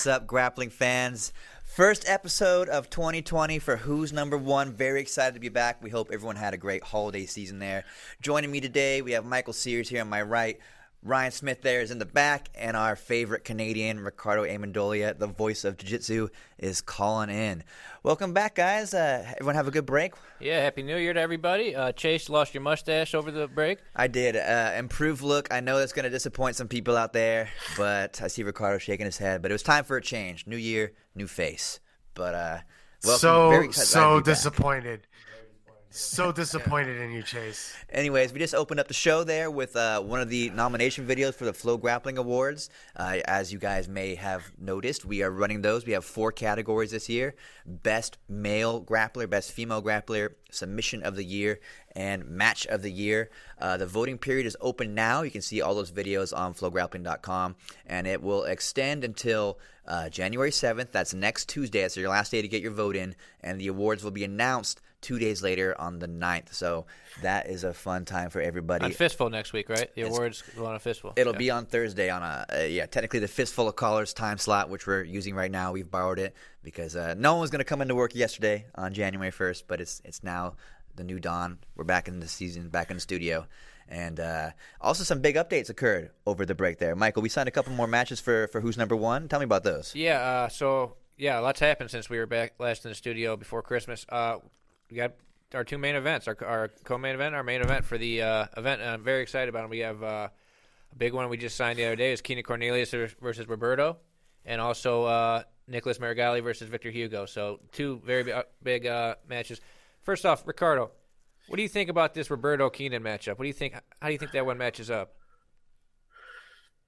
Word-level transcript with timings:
What's 0.00 0.06
up, 0.06 0.26
grappling 0.26 0.70
fans? 0.70 1.30
First 1.62 2.08
episode 2.08 2.70
of 2.70 2.88
2020 2.88 3.58
for 3.58 3.76
Who's 3.76 4.14
Number 4.14 4.38
One. 4.38 4.72
Very 4.72 4.98
excited 4.98 5.34
to 5.34 5.40
be 5.40 5.50
back. 5.50 5.82
We 5.82 5.90
hope 5.90 6.08
everyone 6.10 6.36
had 6.36 6.54
a 6.54 6.56
great 6.56 6.82
holiday 6.82 7.26
season 7.26 7.58
there. 7.58 7.84
Joining 8.22 8.50
me 8.50 8.62
today, 8.62 9.02
we 9.02 9.12
have 9.12 9.26
Michael 9.26 9.52
Sears 9.52 9.90
here 9.90 10.00
on 10.00 10.08
my 10.08 10.22
right. 10.22 10.58
Ryan 11.02 11.32
Smith 11.32 11.62
there 11.62 11.80
is 11.80 11.90
in 11.90 11.98
the 11.98 12.04
back, 12.04 12.50
and 12.54 12.76
our 12.76 12.94
favorite 12.94 13.42
Canadian, 13.42 14.00
Ricardo 14.00 14.44
Amendolia, 14.44 15.18
the 15.18 15.26
voice 15.26 15.64
of 15.64 15.78
Jiu 15.78 15.88
Jitsu, 15.88 16.28
is 16.58 16.82
calling 16.82 17.30
in. 17.30 17.64
Welcome 18.02 18.34
back, 18.34 18.56
guys. 18.56 18.92
Uh, 18.92 19.24
everyone 19.32 19.54
have 19.54 19.66
a 19.66 19.70
good 19.70 19.86
break? 19.86 20.12
Yeah, 20.40 20.62
happy 20.62 20.82
New 20.82 20.98
Year 20.98 21.14
to 21.14 21.20
everybody. 21.20 21.74
Uh, 21.74 21.92
Chase, 21.92 22.28
lost 22.28 22.52
your 22.52 22.62
mustache 22.62 23.14
over 23.14 23.30
the 23.30 23.48
break. 23.48 23.78
I 23.96 24.08
did. 24.08 24.36
Uh, 24.36 24.72
improved 24.76 25.22
look. 25.22 25.48
I 25.50 25.60
know 25.60 25.78
that's 25.78 25.94
going 25.94 26.04
to 26.04 26.10
disappoint 26.10 26.56
some 26.56 26.68
people 26.68 26.98
out 26.98 27.14
there, 27.14 27.48
but 27.78 28.20
I 28.22 28.28
see 28.28 28.42
Ricardo 28.42 28.76
shaking 28.76 29.06
his 29.06 29.16
head. 29.16 29.40
But 29.40 29.50
it 29.50 29.54
was 29.54 29.62
time 29.62 29.84
for 29.84 29.96
a 29.96 30.02
change. 30.02 30.46
New 30.46 30.58
year, 30.58 30.92
new 31.14 31.26
face. 31.26 31.80
But 32.12 32.34
uh, 32.34 32.58
welcome. 33.04 33.20
So 33.20 33.50
excited 33.52 33.88
so 33.88 34.20
disappointed. 34.20 35.06
So 35.92 36.30
disappointed 36.40 37.00
in 37.00 37.10
you, 37.10 37.22
Chase. 37.22 37.74
Anyways, 37.90 38.32
we 38.32 38.38
just 38.38 38.54
opened 38.54 38.78
up 38.78 38.86
the 38.86 38.94
show 38.94 39.24
there 39.24 39.50
with 39.50 39.74
uh, 39.74 40.00
one 40.00 40.20
of 40.20 40.28
the 40.28 40.50
nomination 40.50 41.04
videos 41.06 41.34
for 41.34 41.44
the 41.44 41.52
Flow 41.52 41.76
Grappling 41.76 42.16
Awards. 42.16 42.70
Uh, 42.96 43.18
as 43.24 43.52
you 43.52 43.58
guys 43.58 43.88
may 43.88 44.14
have 44.14 44.52
noticed, 44.56 45.04
we 45.04 45.22
are 45.24 45.30
running 45.30 45.62
those. 45.62 45.84
We 45.84 45.92
have 45.92 46.04
four 46.04 46.30
categories 46.30 46.92
this 46.92 47.08
year 47.08 47.34
Best 47.66 48.18
Male 48.28 48.82
Grappler, 48.82 49.28
Best 49.28 49.50
Female 49.50 49.82
Grappler, 49.82 50.34
Submission 50.52 51.02
of 51.02 51.16
the 51.16 51.24
Year, 51.24 51.58
and 51.96 52.24
Match 52.24 52.66
of 52.68 52.82
the 52.82 52.92
Year. 52.92 53.30
Uh, 53.58 53.76
the 53.76 53.86
voting 53.86 54.16
period 54.16 54.46
is 54.46 54.56
open 54.60 54.94
now. 54.94 55.22
You 55.22 55.30
can 55.32 55.42
see 55.42 55.60
all 55.60 55.74
those 55.74 55.90
videos 55.90 56.36
on 56.36 56.54
flowgrappling.com, 56.54 57.56
and 57.86 58.06
it 58.06 58.22
will 58.22 58.44
extend 58.44 59.02
until 59.02 59.58
uh, 59.88 60.08
January 60.08 60.52
7th. 60.52 60.92
That's 60.92 61.14
next 61.14 61.48
Tuesday. 61.48 61.80
That's 61.80 61.96
your 61.96 62.10
last 62.10 62.30
day 62.30 62.42
to 62.42 62.48
get 62.48 62.62
your 62.62 62.70
vote 62.70 62.94
in, 62.94 63.16
and 63.40 63.60
the 63.60 63.66
awards 63.66 64.04
will 64.04 64.12
be 64.12 64.24
announced 64.24 64.80
two 65.00 65.18
days 65.18 65.42
later 65.42 65.74
on 65.80 65.98
the 65.98 66.06
9th. 66.06 66.52
So 66.52 66.86
that 67.22 67.48
is 67.48 67.64
a 67.64 67.72
fun 67.72 68.04
time 68.04 68.30
for 68.30 68.40
everybody. 68.40 68.84
On 68.84 68.90
Fistful 68.92 69.30
next 69.30 69.52
week, 69.52 69.68
right? 69.68 69.92
The 69.94 70.02
It's- 70.02 70.16
awards 70.16 70.42
go 70.56 70.66
on 70.66 70.74
a 70.74 70.78
Fistful. 70.78 71.14
It'll 71.16 71.32
Yeah. 71.32 71.38
be 71.38 71.50
on 71.50 71.66
Thursday 71.66 72.10
on 72.10 72.22
a 72.22 72.46
uh, 72.52 72.60
yeah, 72.62 72.86
technically 72.86 73.20
the 73.20 73.28
fistful 73.28 73.68
of 73.68 73.76
callers 73.76 74.12
time 74.12 74.38
slot, 74.38 74.68
which 74.68 74.86
we're 74.86 75.02
using 75.02 75.34
right 75.34 75.50
now. 75.50 75.72
We've 75.72 75.90
borrowed 75.90 76.18
it 76.18 76.34
because 76.62 76.96
uh, 76.96 77.14
no 77.16 77.32
one 77.34 77.40
was 77.40 77.50
going 77.50 77.60
to 77.60 77.64
come 77.64 77.80
into 77.82 77.94
work 77.94 78.14
yesterday 78.14 78.66
on 78.74 78.92
January 78.92 79.30
first, 79.30 79.66
but 79.68 79.80
it's 79.80 80.02
it's 80.04 80.22
now 80.22 80.56
the 80.96 81.04
new 81.04 81.18
dawn. 81.18 81.58
We're 81.76 81.84
back 81.84 82.08
in 82.08 82.20
the 82.20 82.28
season, 82.28 82.68
back 82.68 82.90
in 82.90 82.96
the 82.96 83.00
studio, 83.00 83.46
and 83.88 84.20
uh, 84.20 84.50
also 84.80 85.04
some 85.04 85.20
big 85.20 85.36
updates 85.36 85.70
occurred 85.70 86.10
over 86.26 86.44
the 86.44 86.54
break. 86.54 86.78
There, 86.78 86.94
Michael, 86.94 87.22
we 87.22 87.28
signed 87.28 87.48
a 87.48 87.52
couple 87.52 87.72
more 87.72 87.86
matches 87.86 88.20
for 88.20 88.48
for 88.48 88.60
who's 88.60 88.76
number 88.76 88.96
one. 88.96 89.28
Tell 89.28 89.38
me 89.40 89.44
about 89.44 89.64
those. 89.64 89.94
Yeah, 89.94 90.20
uh, 90.20 90.48
so 90.48 90.96
yeah, 91.16 91.38
a 91.38 91.40
lot's 91.40 91.60
happened 91.60 91.90
since 91.90 92.10
we 92.10 92.18
were 92.18 92.26
back 92.26 92.54
last 92.58 92.84
in 92.84 92.90
the 92.90 92.94
studio 92.94 93.36
before 93.36 93.62
Christmas. 93.62 94.04
Uh, 94.08 94.38
we 94.90 94.96
got 94.96 95.12
our 95.54 95.64
two 95.64 95.78
main 95.78 95.94
events, 95.94 96.28
our, 96.28 96.36
our 96.44 96.68
co-main 96.84 97.14
event, 97.14 97.34
our 97.34 97.42
main 97.42 97.60
event 97.60 97.84
for 97.84 97.98
the 97.98 98.22
uh, 98.22 98.46
event. 98.56 98.82
I'm 98.82 99.02
very 99.02 99.22
excited 99.22 99.48
about 99.48 99.62
them. 99.62 99.70
We 99.70 99.80
have 99.80 100.02
uh, 100.02 100.28
a 100.92 100.96
big 100.96 101.12
one 101.12 101.28
we 101.28 101.36
just 101.36 101.56
signed 101.56 101.78
the 101.78 101.86
other 101.86 101.96
day 101.96 102.12
is 102.12 102.20
Keenan 102.20 102.44
Cornelius 102.44 102.90
versus 103.20 103.48
Roberto, 103.48 103.98
and 104.44 104.60
also 104.60 105.04
uh, 105.04 105.42
Nicholas 105.66 105.98
Meregali 105.98 106.42
versus 106.42 106.68
Victor 106.68 106.90
Hugo. 106.90 107.26
So 107.26 107.60
two 107.72 108.00
very 108.04 108.32
big 108.62 108.86
uh, 108.86 109.16
matches. 109.28 109.60
First 110.02 110.26
off, 110.26 110.46
Ricardo, 110.46 110.90
what 111.48 111.56
do 111.56 111.62
you 111.62 111.68
think 111.68 111.90
about 111.90 112.14
this 112.14 112.30
Roberto 112.30 112.70
Keenan 112.70 113.02
matchup? 113.02 113.38
What 113.38 113.42
do 113.42 113.48
you 113.48 113.54
think? 113.54 113.74
How 114.00 114.06
do 114.06 114.12
you 114.12 114.18
think 114.18 114.32
that 114.32 114.46
one 114.46 114.58
matches 114.58 114.90
up? 114.90 115.14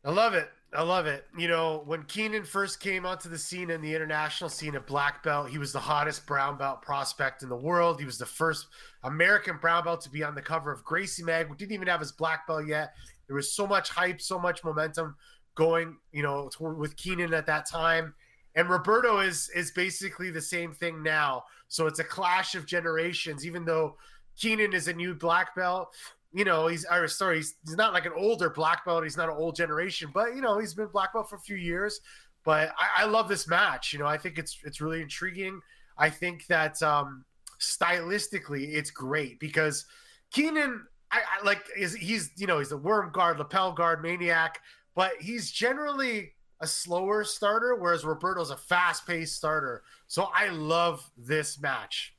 I 0.05 0.11
love 0.11 0.35
it. 0.35 0.51
I 0.75 0.83
love 0.83 1.07
it. 1.07 1.27
You 1.37 1.49
know, 1.49 1.83
when 1.85 2.05
Keenan 2.05 2.45
first 2.45 2.81
came 2.81 3.05
onto 3.05 3.29
the 3.29 3.37
scene 3.37 3.71
in 3.71 3.83
the 3.83 3.95
international 3.95 4.49
scene 4.49 4.75
at 4.75 4.87
black 4.87 5.23
belt, 5.23 5.51
he 5.51 5.59
was 5.59 5.71
the 5.73 5.79
hottest 5.79 6.27
brown 6.27 6.57
belt 6.57 6.81
prospect 6.81 7.43
in 7.43 7.51
the 7.51 7.57
world. 7.57 8.01
He 8.01 8.07
was 8.07 8.17
the 8.17 8.25
first 8.25 8.69
American 9.03 9.59
brown 9.59 9.85
belt 9.85 10.01
to 10.03 10.11
be 10.11 10.25
on 10.25 10.35
the 10.35 10.41
cover 10.41 10.73
of 10.73 10.83
Gracie 10.83 11.23
Mag. 11.23 11.51
We 11.51 11.57
didn't 11.57 11.73
even 11.73 11.89
have 11.89 12.01
his 12.01 12.13
black 12.13 12.47
belt 12.47 12.67
yet. 12.67 12.95
There 13.27 13.37
was 13.37 13.53
so 13.53 13.67
much 13.67 13.91
hype, 13.91 14.23
so 14.23 14.39
much 14.39 14.65
momentum 14.65 15.17
going, 15.57 15.99
you 16.11 16.23
know, 16.23 16.49
with 16.59 16.97
Keenan 16.97 17.35
at 17.35 17.47
that 17.47 17.69
time. 17.69 18.15
And 18.55 18.71
Roberto 18.71 19.21
is 19.21 19.51
is 19.55 19.73
basically 19.73 20.31
the 20.31 20.41
same 20.41 20.73
thing 20.73 21.03
now. 21.03 21.45
So 21.69 21.87
it's 21.87 21.99
a 21.99 22.05
clash 22.05 22.55
of 22.55 22.67
generations. 22.67 23.47
Even 23.47 23.67
though 23.67 23.97
Keenan 24.39 24.73
is 24.73 24.89
a 24.89 24.95
new 24.95 25.15
black 25.15 25.55
belt, 25.55 25.95
you 26.33 26.45
know, 26.45 26.67
he's 26.67 26.87
Irish. 26.87 27.13
sorry, 27.13 27.37
he's, 27.37 27.55
he's 27.65 27.77
not 27.77 27.93
like 27.93 28.07
an 28.07 28.13
older 28.17 28.51
black 28.51 28.85
belt. 28.85 29.05
He's 29.05 29.17
not 29.17 29.29
an 29.29 29.37
old 29.37 29.55
generation, 29.55 30.11
but 30.13 30.35
you 30.35 30.41
know, 30.41 30.59
he's 30.59 30.75
been 30.75 30.89
black 30.89 31.13
belt 31.13 31.29
for 31.29 31.37
a 31.37 31.41
few 31.41 31.57
years. 31.57 32.01
But 32.45 32.73
I, 32.79 33.03
I 33.03 33.07
love 33.07 33.29
this 33.29 33.47
match. 33.47 33.93
You 33.93 33.99
know, 33.99 34.07
I 34.07 34.19
think 34.19 34.39
it's 34.39 34.59
it's 34.65 34.81
really 34.81 35.03
intriguing. 35.03 35.61
I 35.99 36.11
think 36.11 36.47
that 36.47 36.83
um 36.83 37.25
stylistically 37.61 38.75
it's 38.75 38.91
great 38.91 39.39
because 39.39 39.85
Keenan, 40.33 40.85
I, 41.11 41.21
I 41.41 41.45
like 41.45 41.65
is 41.79 41.95
he's 41.95 42.31
you 42.37 42.47
know 42.47 42.59
he's 42.59 42.71
the 42.71 42.77
worm 42.77 43.13
guard, 43.13 43.39
lapel 43.39 43.73
guard 43.73 44.03
maniac, 44.03 44.59
but 44.95 45.13
he's 45.21 45.51
generally 45.51 46.33
a 46.61 46.67
slower 46.67 47.25
starter, 47.25 47.75
whereas 47.75 48.05
Roberto's 48.05 48.51
a 48.51 48.57
fast 48.57 49.07
paced 49.07 49.37
starter. 49.37 49.83
So 50.07 50.31
I 50.35 50.49
love 50.49 51.11
this 51.17 51.61
match. 51.61 52.15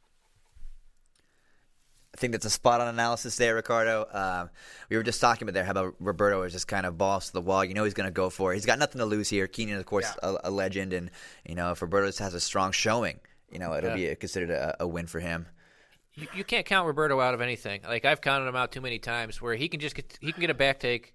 I 2.13 2.17
think 2.19 2.31
that's 2.33 2.45
a 2.45 2.49
spot 2.49 2.79
on 2.79 2.87
analysis 2.87 3.35
there, 3.37 3.55
Ricardo. 3.55 4.05
Um, 4.11 4.49
we 4.89 4.97
were 4.97 5.03
just 5.03 5.19
talking 5.19 5.47
about 5.47 5.53
there 5.55 5.63
how 5.63 5.71
about 5.71 5.95
Roberto 5.99 6.43
is 6.43 6.53
just 6.53 6.67
kind 6.67 6.85
of 6.85 6.97
balls 6.97 7.27
to 7.27 7.33
the 7.33 7.41
wall. 7.41 7.65
You 7.65 7.73
know 7.73 7.83
he's 7.85 7.95
going 7.95 8.07
to 8.07 8.11
go 8.11 8.29
for 8.29 8.51
it. 8.51 8.55
He's 8.55 8.65
got 8.67 8.77
nothing 8.77 8.99
to 8.99 9.05
lose 9.05 9.29
here. 9.29 9.47
Keenan, 9.47 9.77
of 9.79 9.85
course, 9.85 10.11
a, 10.21 10.35
a 10.43 10.51
legend, 10.51 10.93
and 10.93 11.09
you 11.45 11.55
know 11.55 11.71
if 11.71 11.81
Roberto 11.81 12.07
just 12.07 12.19
has 12.19 12.33
a 12.33 12.39
strong 12.39 12.71
showing 12.71 13.19
you 13.51 13.59
know 13.59 13.73
it'll 13.75 13.97
Yeah. 13.97 14.09
be 14.11 14.15
considered 14.15 14.49
a, 14.51 14.75
a 14.79 14.87
win 14.87 15.07
for 15.07 15.19
him. 15.19 15.47
You, 16.15 16.27
you 16.35 16.43
can't 16.43 16.65
count 16.67 16.85
Roberto 16.85 17.19
out 17.19 17.33
of 17.33 17.41
anything. 17.41 17.81
Like 17.87 18.05
I've 18.05 18.21
counted 18.21 18.47
him 18.47 18.55
out 18.55 18.71
too 18.71 18.81
many 18.81 18.99
times, 18.99 19.41
where 19.41 19.55
he 19.55 19.67
can 19.67 19.79
just 19.79 19.95
get 19.95 20.15
he 20.21 20.31
can 20.31 20.41
get 20.41 20.51
a 20.51 20.53
back 20.55 20.79
take 20.79 21.13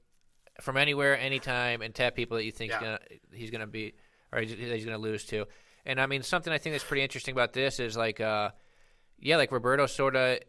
from 0.60 0.76
anywhere, 0.76 1.16
anytime, 1.16 1.80
and 1.82 1.94
tap 1.94 2.16
people 2.16 2.36
that 2.38 2.44
you 2.44 2.50
think 2.50 2.72
Yeah. 2.72 2.98
he's 3.32 3.52
gonna 3.52 3.68
be 3.68 3.94
or 4.32 4.40
he's, 4.40 4.50
he's 4.50 4.84
gonna 4.84 4.98
lose 4.98 5.24
to. 5.26 5.46
And 5.86 6.00
I 6.00 6.06
mean, 6.06 6.22
something 6.24 6.52
I 6.52 6.58
think 6.58 6.74
that's 6.74 6.82
pretty 6.84 7.02
interesting 7.04 7.32
about 7.32 7.52
this 7.52 7.78
is 7.78 7.96
like, 7.96 8.20
uh, 8.20 8.50
yeah, 9.20 9.36
like 9.36 9.52
Roberto 9.52 9.86
sort 9.86 10.16
of. 10.16 10.40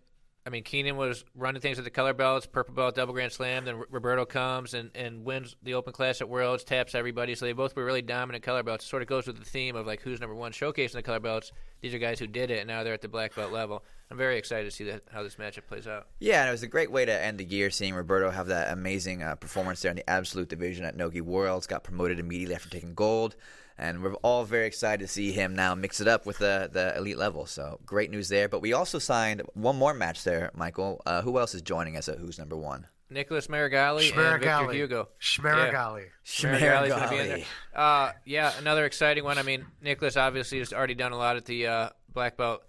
I 0.50 0.52
mean, 0.52 0.64
Keenan 0.64 0.98
was 0.98 1.26
running 1.36 1.62
things 1.62 1.78
with 1.78 1.84
the 1.84 1.92
color 1.92 2.12
belts, 2.12 2.48
purple 2.48 2.74
belt, 2.74 2.96
double 2.96 3.14
grand 3.14 3.32
slam. 3.32 3.66
Then 3.66 3.84
Roberto 3.92 4.26
comes 4.26 4.74
and, 4.74 4.90
and 4.96 5.24
wins 5.24 5.56
the 5.62 5.76
Open 5.76 5.94
Class 5.94 6.22
at 6.22 6.28
Worlds, 6.28 6.64
taps 6.64 6.96
everybody. 6.96 7.36
So 7.36 7.46
they 7.46 7.54
both 7.54 7.76
were 7.76 7.86
really 7.86 8.02
dominant 8.02 8.44
color 8.44 8.64
belts. 8.64 8.84
It 8.84 8.88
sort 8.88 9.04
of 9.04 9.08
goes 9.08 9.28
with 9.28 9.38
the 9.38 9.46
theme 9.46 9.76
of 9.76 9.86
like 9.86 10.02
who's 10.02 10.20
number 10.20 10.34
one, 10.34 10.52
showcasing 10.52 10.94
the 10.94 11.04
color 11.04 11.20
belts. 11.20 11.52
These 11.82 11.94
are 11.94 12.00
guys 12.00 12.18
who 12.18 12.26
did 12.26 12.50
it, 12.50 12.62
and 12.62 12.68
now 12.68 12.84
they're 12.84 12.96
at 12.96 13.02
the 13.04 13.08
black 13.08 13.36
belt 13.36 13.52
level. 13.52 13.86
I'm 14.10 14.18
very 14.18 14.40
excited 14.40 14.66
to 14.66 14.72
see 14.72 14.86
that 14.86 15.04
how 15.12 15.22
this 15.22 15.36
matchup 15.36 15.68
plays 15.68 15.86
out. 15.86 16.08
Yeah, 16.20 16.40
and 16.42 16.50
it 16.50 16.52
was 16.52 16.64
a 16.64 16.68
great 16.68 16.92
way 16.92 17.06
to 17.06 17.14
end 17.14 17.38
the 17.38 17.46
year 17.46 17.70
seeing 17.70 17.94
Roberto 17.94 18.32
have 18.32 18.48
that 18.48 18.74
amazing 18.74 19.22
uh, 19.22 19.36
performance 19.36 19.84
there 19.84 19.92
in 19.92 19.98
the 19.98 20.10
absolute 20.10 20.50
division 20.50 20.84
at 20.84 20.98
Nogi 20.98 21.22
Worlds. 21.22 21.68
Got 21.68 21.84
promoted 21.84 22.18
immediately 22.18 22.56
after 22.56 22.72
taking 22.72 22.96
gold, 22.96 23.36
and 23.80 24.04
we're 24.04 24.14
all 24.16 24.44
very 24.44 24.68
excited 24.68 25.00
to 25.00 25.08
see 25.08 25.32
him 25.32 25.56
now 25.56 25.74
mix 25.74 26.02
it 26.02 26.08
up 26.08 26.26
with 26.26 26.38
the 26.38 26.70
the 26.72 26.96
elite 26.98 27.18
level. 27.18 27.46
So 27.46 27.80
great 27.86 28.12
news 28.12 28.30
there. 28.30 28.50
But 28.50 28.62
we 28.62 28.74
also 28.74 29.00
signed 29.00 29.42
one 29.54 29.78
more 29.78 29.94
match 29.94 30.24
there, 30.24 30.52
Michael. 30.54 31.02
Uh, 31.06 31.22
who 31.22 31.40
else 31.40 31.56
is 31.56 31.62
joining 31.62 31.96
us 31.96 32.10
at 32.10 32.18
Who's 32.18 32.38
Number 32.38 32.58
One? 32.58 32.88
Nicholas 33.10 33.48
Meregali 33.48 34.12
and 34.12 34.16
Victor 34.16 34.48
Schmerigali. 34.48 34.74
Hugo. 34.76 35.10
Schmerigali. 35.20 36.06
Meregali's 36.26 36.90
gonna 36.90 37.10
be 37.10 37.18
in 37.18 37.28
there. 37.28 37.46
Uh, 37.74 38.12
yeah, 38.26 38.52
another 38.60 38.86
exciting 38.86 39.24
one. 39.24 39.38
I 39.40 39.44
mean, 39.44 39.66
Nicholas 39.82 40.16
obviously 40.16 40.60
has 40.60 40.74
already 40.74 40.94
done 40.94 41.12
a 41.12 41.18
lot 41.18 41.38
at 41.38 41.46
the 41.46 41.66
uh, 41.66 41.90
black 42.14 42.38
belt 42.38 42.62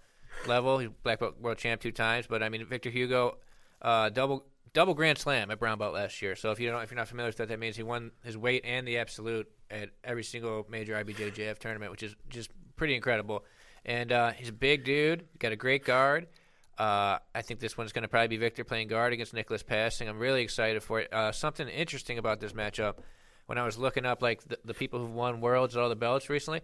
level. 0.47 0.79
He's 0.79 0.89
black 1.03 1.19
belt 1.19 1.39
world 1.39 1.57
champ 1.57 1.81
two 1.81 1.91
times, 1.91 2.25
but 2.27 2.41
I 2.41 2.49
mean, 2.49 2.65
Victor 2.65 2.89
Hugo, 2.89 3.37
uh, 3.81 4.09
double 4.09 4.45
double 4.73 4.93
grand 4.93 5.17
slam 5.17 5.51
at 5.51 5.59
brown 5.59 5.77
belt 5.77 5.93
last 5.93 6.21
year. 6.21 6.35
So 6.35 6.51
if 6.51 6.59
you 6.59 6.71
don't, 6.71 6.81
if 6.81 6.89
you're 6.89 6.97
not 6.97 7.07
familiar 7.07 7.29
with 7.29 7.37
that, 7.37 7.49
that 7.49 7.59
means 7.59 7.75
he 7.75 7.83
won 7.83 8.11
his 8.23 8.37
weight 8.37 8.63
and 8.65 8.87
the 8.87 8.97
absolute 8.97 9.51
at 9.71 9.89
every 10.03 10.23
single 10.23 10.65
major 10.69 10.93
IBJJF 10.93 11.57
tournament, 11.57 11.91
which 11.91 12.03
is 12.03 12.15
just 12.29 12.51
pretty 12.75 12.95
incredible. 12.95 13.45
And 13.85 14.11
uh, 14.11 14.31
he's 14.31 14.49
a 14.49 14.53
big 14.53 14.83
dude. 14.83 15.25
Got 15.39 15.51
a 15.51 15.55
great 15.55 15.85
guard. 15.85 16.27
Uh, 16.77 17.19
I 17.35 17.41
think 17.41 17.59
this 17.59 17.77
one's 17.77 17.91
going 17.91 18.03
to 18.03 18.07
probably 18.07 18.29
be 18.29 18.37
Victor 18.37 18.63
playing 18.63 18.87
guard 18.87 19.13
against 19.13 19.33
Nicholas 19.33 19.63
passing. 19.63 20.09
I'm 20.09 20.19
really 20.19 20.41
excited 20.41 20.81
for 20.81 21.01
it. 21.01 21.13
Uh, 21.13 21.31
something 21.31 21.67
interesting 21.67 22.17
about 22.17 22.39
this 22.39 22.53
matchup, 22.53 22.95
when 23.45 23.57
I 23.57 23.65
was 23.65 23.77
looking 23.77 24.05
up 24.05 24.21
like 24.21 24.43
the, 24.43 24.57
the 24.65 24.73
people 24.73 24.99
who've 24.99 25.13
won 25.13 25.41
worlds 25.41 25.75
at 25.75 25.81
all 25.81 25.89
the 25.89 25.95
belts 25.95 26.29
recently, 26.29 26.61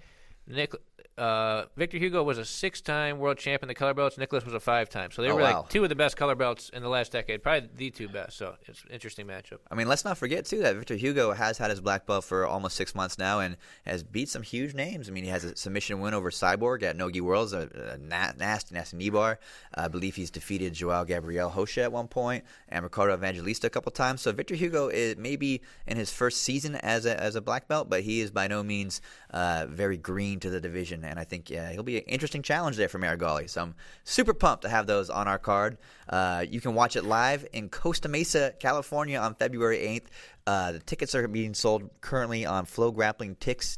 Nick, 0.48 0.74
uh, 1.18 1.66
Victor 1.76 1.98
Hugo 1.98 2.22
was 2.24 2.38
a 2.38 2.46
six-time 2.46 3.18
world 3.20 3.38
champion 3.38 3.66
in 3.66 3.68
the 3.70 3.74
color 3.76 3.94
belts. 3.94 4.18
Nicholas 4.18 4.46
was 4.46 4.54
a 4.54 4.60
five-time. 4.60 5.12
So 5.12 5.22
they 5.22 5.30
Oh, 5.30 5.36
were 5.36 5.42
wow. 5.42 5.62
like 5.62 5.70
two 5.70 5.84
of 5.84 5.90
the 5.90 5.96
best 5.96 6.16
color 6.18 6.36
belts 6.36 6.70
in 6.70 6.82
the 6.84 6.90
last 6.90 7.12
decade, 7.12 7.42
probably 7.44 7.70
the 7.76 7.90
two 7.92 8.08
best. 8.08 8.38
So 8.38 8.56
it's 8.68 8.84
an 8.84 8.92
interesting 8.92 9.26
matchup. 9.26 9.60
I 9.72 9.76
mean, 9.76 9.88
let's 9.88 10.06
not 10.06 10.18
forget 10.18 10.46
too 10.46 10.60
that 10.62 10.76
Victor 10.76 10.96
Hugo 10.96 11.32
has 11.34 11.58
had 11.58 11.70
his 11.72 11.82
black 11.82 12.06
belt 12.06 12.24
for 12.24 12.46
almost 12.46 12.76
six 12.76 12.94
months 12.94 13.18
now 13.18 13.40
and 13.40 13.58
has 13.86 14.04
beat 14.04 14.30
some 14.30 14.44
huge 14.44 14.74
names. 14.74 15.10
I 15.10 15.12
mean, 15.12 15.24
he 15.24 15.30
has 15.30 15.44
a 15.44 15.56
submission 15.56 16.00
win 16.00 16.14
over 16.14 16.30
Cyborg 16.30 16.84
at 16.84 16.96
Nogi 16.96 17.22
Worlds, 17.22 17.54
a, 17.54 17.94
a 17.94 17.98
na- 17.98 18.34
nasty, 18.38 18.76
nasty 18.76 18.98
knee 18.98 19.10
bar. 19.10 19.40
I 19.74 19.88
believe 19.88 20.16
he's 20.16 20.32
defeated 20.32 20.74
Joao 20.74 21.04
Gabriel 21.04 21.52
Rocha 21.56 21.82
at 21.84 21.92
one 21.92 22.08
point 22.08 22.44
and 22.70 22.84
Ricardo 22.84 23.14
Evangelista 23.14 23.68
a 23.68 23.70
couple 23.70 23.92
times. 23.92 24.22
So 24.22 24.32
Victor 24.32 24.56
Hugo 24.56 24.90
is 24.90 25.18
maybe 25.18 25.62
in 25.88 25.98
his 25.98 26.12
first 26.12 26.44
season 26.44 26.76
as 26.76 27.06
a 27.06 27.20
as 27.20 27.36
a 27.36 27.42
black 27.42 27.68
belt, 27.68 27.90
but 27.90 28.02
he 28.04 28.22
is 28.22 28.30
by 28.32 28.48
no 28.48 28.62
means 28.64 29.02
uh, 29.32 29.66
very 29.70 29.98
green 29.98 30.40
to 30.42 30.50
the 30.50 30.62
division. 30.62 31.04
And 31.08 31.20
I 31.20 31.24
think 31.24 31.50
yeah, 31.50 31.72
he'll 31.72 31.84
be 31.84 31.98
an 31.98 32.04
interesting 32.04 32.42
challenge 32.42 32.78
there 32.78 32.90
for 32.90 33.00
Meregali. 33.00 33.50
So 33.50 33.62
I'm 33.62 33.76
super 34.04 34.34
pumped 34.34 34.64
to 34.64 34.70
have 34.70 34.88
those 34.88 35.10
on 35.10 35.28
our 35.28 35.40
card. 35.40 35.78
Uh, 36.10 36.46
you 36.48 36.62
can 36.62 36.74
watch 36.74 36.96
it 36.96 37.04
live 37.04 37.46
in 37.54 37.70
Costa 37.70 38.08
Mesa, 38.08 38.54
California 38.60 39.18
on 39.18 39.36
February 39.36 39.78
8th. 39.78 40.08
Uh, 40.46 40.72
the 40.72 40.80
tickets 40.80 41.14
are 41.14 41.28
being 41.28 41.54
sold 41.54 41.90
currently 42.00 42.46
on 42.46 42.66
Flow 42.66 42.92
Grappling 42.92 43.36
Tix, 43.36 43.78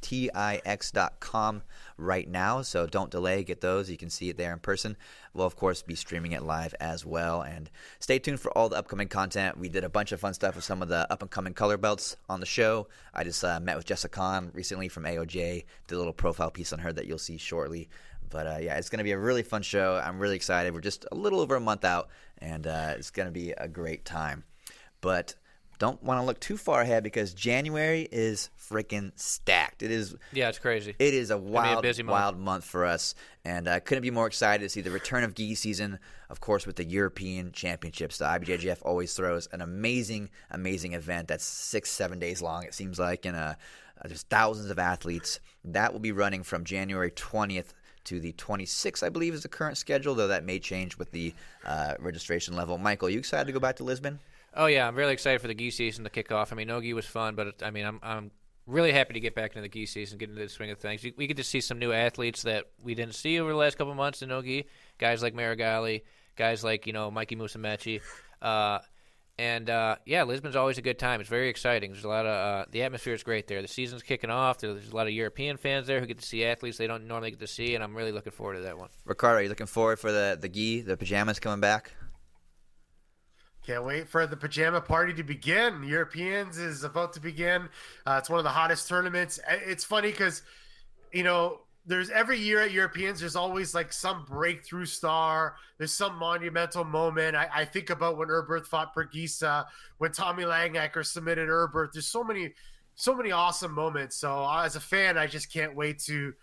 right 1.99 2.27
now, 2.27 2.61
so 2.61 2.87
don't 2.87 3.11
delay. 3.11 3.43
Get 3.43 3.61
those. 3.61 3.89
You 3.89 3.97
can 3.97 4.09
see 4.09 4.29
it 4.29 4.37
there 4.37 4.53
in 4.53 4.59
person. 4.59 4.97
We'll, 5.33 5.45
of 5.45 5.55
course, 5.55 5.81
be 5.81 5.95
streaming 5.95 6.31
it 6.31 6.43
live 6.43 6.73
as 6.79 7.05
well. 7.05 7.41
And 7.41 7.69
stay 7.99 8.19
tuned 8.19 8.39
for 8.39 8.55
all 8.57 8.69
the 8.69 8.77
upcoming 8.77 9.07
content. 9.07 9.57
We 9.57 9.69
did 9.69 9.83
a 9.83 9.89
bunch 9.89 10.11
of 10.11 10.19
fun 10.19 10.33
stuff 10.33 10.55
with 10.55 10.63
some 10.63 10.81
of 10.81 10.87
the 10.87 11.11
up-and-coming 11.11 11.53
color 11.53 11.77
belts 11.77 12.17
on 12.27 12.39
the 12.39 12.45
show. 12.45 12.87
I 13.13 13.23
just 13.23 13.43
uh, 13.43 13.59
met 13.59 13.77
with 13.77 13.85
Jessica 13.85 14.15
Khan 14.15 14.51
recently 14.53 14.87
from 14.87 15.03
AOJ. 15.03 15.65
Did 15.87 15.95
a 15.95 15.97
little 15.97 16.13
profile 16.13 16.51
piece 16.51 16.73
on 16.73 16.79
her 16.79 16.91
that 16.93 17.05
you'll 17.05 17.17
see 17.17 17.37
shortly. 17.37 17.89
But 18.29 18.47
uh, 18.47 18.57
yeah, 18.61 18.75
it's 18.75 18.89
going 18.89 18.99
to 18.99 19.03
be 19.03 19.11
a 19.11 19.17
really 19.17 19.43
fun 19.43 19.61
show. 19.61 20.01
I'm 20.03 20.19
really 20.19 20.35
excited. 20.35 20.73
We're 20.73 20.81
just 20.81 21.05
a 21.11 21.15
little 21.15 21.39
over 21.39 21.55
a 21.55 21.59
month 21.59 21.83
out, 21.83 22.09
and 22.37 22.65
uh, 22.65 22.93
it's 22.95 23.11
going 23.11 23.27
to 23.27 23.31
be 23.31 23.51
a 23.51 23.67
great 23.67 24.05
time. 24.05 24.43
But 25.01 25.35
don't 25.79 26.01
want 26.03 26.19
to 26.21 26.25
look 26.25 26.39
too 26.39 26.57
far 26.57 26.81
ahead 26.81 27.03
because 27.03 27.33
January 27.33 28.07
is 28.11 28.49
freaking 28.59 29.11
stacked. 29.15 29.81
It 29.81 29.91
is 29.91 30.15
Yeah, 30.33 30.49
it's 30.49 30.59
crazy. 30.59 30.93
it 30.99 31.13
is 31.13 31.31
a 31.31 31.35
a 31.35 31.37
wild, 31.37 31.81
busy 31.81 32.03
month. 32.03 32.11
wild 32.11 32.37
month 32.37 32.65
for 32.65 32.85
us, 32.85 33.15
and 33.45 33.67
I 33.67 33.79
couldn't 33.79 34.01
be 34.03 34.11
more 34.11 34.27
excited 34.27 34.63
to 34.63 34.69
see 34.69 34.81
the 34.81 34.91
return 34.91 35.23
of 35.23 35.33
gi 35.33 35.55
season. 35.55 35.97
Of 36.29 36.41
course, 36.41 36.67
with 36.67 36.75
the 36.75 36.83
European 36.85 37.51
Championships, 37.51 38.17
the 38.19 38.25
IBJJF 38.25 38.79
always 38.83 39.13
throws 39.13 39.47
an 39.51 39.61
amazing, 39.61 40.29
amazing 40.51 40.93
event 40.93 41.27
that's 41.29 41.45
six, 41.45 41.89
seven 41.89 42.19
days 42.19 42.41
long. 42.41 42.63
It 42.65 42.73
seems 42.75 42.99
like, 42.99 43.25
and 43.25 43.35
uh, 43.35 43.55
there's 44.05 44.23
thousands 44.23 44.69
of 44.69 44.77
athletes. 44.77 45.39
That 45.65 45.91
will 45.93 45.99
be 46.01 46.11
running 46.11 46.43
from 46.43 46.65
January 46.65 47.09
20th 47.11 47.73
to 48.05 48.19
the 48.19 48.33
26th, 48.33 49.01
I 49.03 49.09
believe, 49.09 49.33
is 49.33 49.41
the 49.43 49.49
current 49.49 49.77
schedule. 49.77 50.13
Though 50.13 50.27
that 50.27 50.43
may 50.45 50.59
change 50.59 50.97
with 50.97 51.11
the 51.11 51.33
uh, 51.65 51.95
registration 51.99 52.55
level. 52.55 52.77
Michael, 52.77 53.09
you 53.09 53.19
excited 53.19 53.45
to 53.47 53.53
go 53.53 53.59
back 53.59 53.77
to 53.77 53.83
Lisbon? 53.83 54.19
Oh 54.59 54.65
yeah, 54.65 54.85
I'm 54.85 54.95
really 54.95 55.13
excited 55.13 55.39
for 55.39 55.47
the 55.47 55.53
gi 55.53 55.71
season 55.71 56.03
to 56.03 56.09
kick 56.09 56.33
off. 56.33 56.51
I 56.51 56.55
mean, 56.57 56.67
no 56.67 56.81
gi 56.81 56.93
was 56.93 57.05
fun, 57.05 57.35
but 57.35 57.63
I 57.63 57.71
mean, 57.71 57.85
I'm 57.85 57.99
I'm 58.03 58.31
really 58.67 58.91
happy 58.91 59.13
to 59.13 59.21
get 59.21 59.33
back 59.33 59.51
into 59.51 59.61
the 59.61 59.69
gi 59.69 59.85
season, 59.85 60.17
get 60.17 60.27
into 60.27 60.41
the 60.41 60.49
swing 60.49 60.69
of 60.69 60.79
things. 60.79 61.01
We 61.15 61.27
get 61.27 61.37
to 61.37 61.45
see 61.45 61.61
some 61.61 61.79
new 61.79 61.93
athletes 61.93 62.41
that 62.41 62.65
we 62.83 62.93
didn't 62.93 63.15
see 63.15 63.39
over 63.39 63.51
the 63.51 63.57
last 63.57 63.77
couple 63.77 63.95
months 63.95 64.21
in 64.21 64.27
no 64.27 64.41
gi. 64.41 64.65
Guys 64.97 65.23
like 65.23 65.33
Meregali, 65.33 66.03
guys 66.35 66.61
like 66.61 66.87
you 66.87 66.91
know 66.91 67.09
Mikey 67.09 67.37
Musumeci. 67.37 68.01
Uh, 68.41 68.79
and 69.37 69.69
uh, 69.69 69.95
yeah, 70.05 70.23
Lisbon's 70.23 70.57
always 70.57 70.77
a 70.77 70.81
good 70.81 70.99
time. 70.99 71.21
It's 71.21 71.29
very 71.29 71.47
exciting. 71.47 71.93
There's 71.93 72.03
a 72.03 72.09
lot 72.09 72.25
of 72.25 72.31
uh, 72.33 72.65
the 72.69 72.83
atmosphere 72.83 73.13
is 73.13 73.23
great 73.23 73.47
there. 73.47 73.61
The 73.61 73.69
season's 73.69 74.03
kicking 74.03 74.29
off. 74.29 74.57
There's 74.57 74.91
a 74.91 74.95
lot 74.95 75.07
of 75.07 75.13
European 75.13 75.55
fans 75.55 75.87
there 75.87 76.01
who 76.01 76.05
get 76.05 76.19
to 76.19 76.25
see 76.25 76.43
athletes 76.43 76.77
they 76.77 76.87
don't 76.87 77.07
normally 77.07 77.31
get 77.31 77.39
to 77.39 77.47
see, 77.47 77.75
and 77.75 77.83
I'm 77.83 77.95
really 77.95 78.11
looking 78.11 78.33
forward 78.33 78.55
to 78.55 78.61
that 78.63 78.77
one. 78.77 78.89
Ricardo, 79.05 79.39
are 79.39 79.43
you 79.43 79.47
looking 79.47 79.67
forward 79.67 79.99
for 79.99 80.11
the 80.11 80.37
the 80.39 80.49
gi, 80.49 80.81
the 80.81 80.97
pajamas 80.97 81.39
coming 81.39 81.61
back? 81.61 81.93
Can't 83.69 83.85
wait 83.85 84.09
for 84.09 84.25
the 84.25 84.35
pajama 84.35 84.81
party 84.81 85.13
to 85.13 85.21
begin. 85.21 85.83
Europeans 85.83 86.57
is 86.57 86.83
about 86.83 87.13
to 87.13 87.19
begin. 87.19 87.69
Uh, 88.03 88.15
it's 88.17 88.27
one 88.27 88.39
of 88.39 88.43
the 88.43 88.49
hottest 88.49 88.87
tournaments. 88.87 89.39
It's 89.47 89.83
funny 89.83 90.09
because, 90.09 90.41
you 91.13 91.21
know, 91.21 91.59
there's 91.85 92.09
every 92.09 92.39
year 92.39 92.61
at 92.61 92.71
Europeans, 92.71 93.19
there's 93.19 93.35
always 93.35 93.75
like 93.75 93.93
some 93.93 94.25
breakthrough 94.25 94.85
star. 94.87 95.53
There's 95.77 95.93
some 95.93 96.15
monumental 96.15 96.83
moment. 96.83 97.35
I, 97.35 97.47
I 97.53 97.65
think 97.65 97.91
about 97.91 98.17
when 98.17 98.29
Erberth 98.29 98.65
fought 98.65 98.95
Bergisa, 98.95 99.67
when 99.99 100.13
Tommy 100.13 100.45
Langaker 100.45 101.05
submitted 101.05 101.47
Erberth. 101.47 101.91
There's 101.93 102.07
so 102.07 102.23
many, 102.23 102.55
so 102.95 103.15
many 103.15 103.31
awesome 103.31 103.75
moments. 103.75 104.15
So 104.15 104.45
uh, 104.45 104.63
as 104.63 104.77
a 104.77 104.79
fan, 104.79 105.15
I 105.15 105.27
just 105.27 105.53
can't 105.53 105.75
wait 105.75 105.99
to 106.07 106.33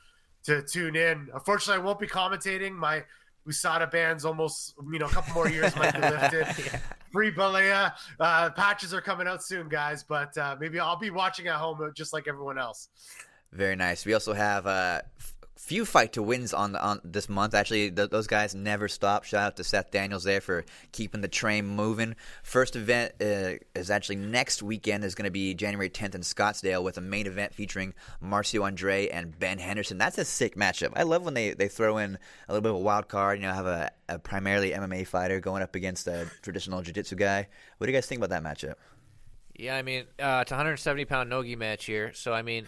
to 0.45 0.63
tune 0.63 0.95
in. 0.95 1.29
Unfortunately, 1.35 1.83
I 1.83 1.85
won't 1.85 1.99
be 1.99 2.07
commentating. 2.07 2.71
My 2.71 3.03
USADA 3.49 3.91
bands 3.91 4.25
almost, 4.25 4.75
you 4.93 4.99
know, 4.99 5.07
a 5.07 5.11
couple 5.11 5.35
more 5.35 5.49
years 5.49 5.75
might 5.77 5.95
be 5.95 6.01
lifted. 6.01 6.81
Free 7.17 7.33
Balea. 7.33 7.95
Uh, 8.21 8.51
patches 8.51 8.93
are 8.93 9.01
coming 9.01 9.27
out 9.27 9.43
soon, 9.43 9.71
guys, 9.71 10.03
but 10.03 10.37
uh, 10.37 10.55
maybe 10.61 10.79
I'll 10.79 10.99
be 10.99 11.09
watching 11.09 11.47
at 11.47 11.55
home 11.55 11.81
uh, 11.83 11.89
just 11.95 12.13
like 12.13 12.29
everyone 12.29 12.59
else. 12.59 12.91
Very 13.53 13.75
nice. 13.75 14.05
We 14.05 14.13
also 14.13 14.35
have 14.35 14.67
f- 14.67 15.35
few 15.57 15.85
fight 15.85 16.13
to 16.13 16.23
wins 16.23 16.53
on 16.53 16.77
on 16.77 17.01
this 17.03 17.29
month. 17.29 17.55
Actually, 17.55 17.91
th- 17.91 18.11
those 18.11 18.27
guys 18.27 18.55
never 18.55 18.89
stop. 18.89 19.25
Shout 19.25 19.43
out 19.43 19.57
to 19.57 19.65
Seth 19.65 19.91
Daniels 19.91 20.25
there 20.25 20.41
for 20.41 20.65
keeping 20.93 21.23
the 21.23 21.29
train 21.29 21.67
moving. 21.67 22.15
First 22.43 22.77
event 22.77 23.15
uh, 23.21 23.59
is 23.75 23.91
actually 23.91 24.17
next 24.17 24.63
weekend. 24.63 25.05
is 25.05 25.15
going 25.15 25.25
to 25.25 25.31
be 25.31 25.55
January 25.55 25.91
10th 25.91 26.15
in 26.15 26.21
Scottsdale 26.21 26.83
with 26.83 26.99
a 26.99 27.01
main 27.01 27.27
event 27.27 27.55
featuring 27.55 27.95
Marcio 28.23 28.65
Andre 28.65 29.09
and 29.09 29.39
Ben 29.39 29.59
Henderson. 29.59 29.99
That's 29.99 30.19
a 30.19 30.25
sick 30.25 30.57
matchup. 30.57 30.93
I 30.95 31.03
love 31.03 31.25
when 31.25 31.35
they, 31.35 31.55
they 31.55 31.69
throw 31.69 31.99
in 31.99 32.19
a 32.49 32.53
little 32.53 32.63
bit 32.63 32.71
of 32.71 32.77
a 32.77 32.81
wild 32.81 33.09
card. 33.09 33.39
You 33.41 33.47
know, 33.47 33.55
have 33.55 33.67
a, 33.67 33.91
a 34.09 34.19
primarily 34.19 34.71
MMA 34.71 35.07
fighter 35.07 35.41
going 35.41 35.63
up 35.63 35.75
against 35.75 36.07
a 36.07 36.31
traditional 36.43 36.83
jiu-jitsu 36.83 37.17
guy. 37.17 37.49
What 37.79 37.87
do 37.87 37.93
you 37.93 37.97
guys 37.97 38.07
think 38.07 38.23
about 38.23 38.31
that 38.31 38.45
matchup? 38.45 38.75
Yeah, 39.59 39.77
I 39.77 39.83
mean, 39.83 40.05
uh, 40.19 40.41
it's 40.43 40.53
a 40.53 40.55
170 40.55 41.07
pound 41.07 41.31
nogi 41.31 41.57
match 41.57 41.87
here, 41.87 42.13
so 42.13 42.35
I 42.35 42.43
mean, 42.43 42.67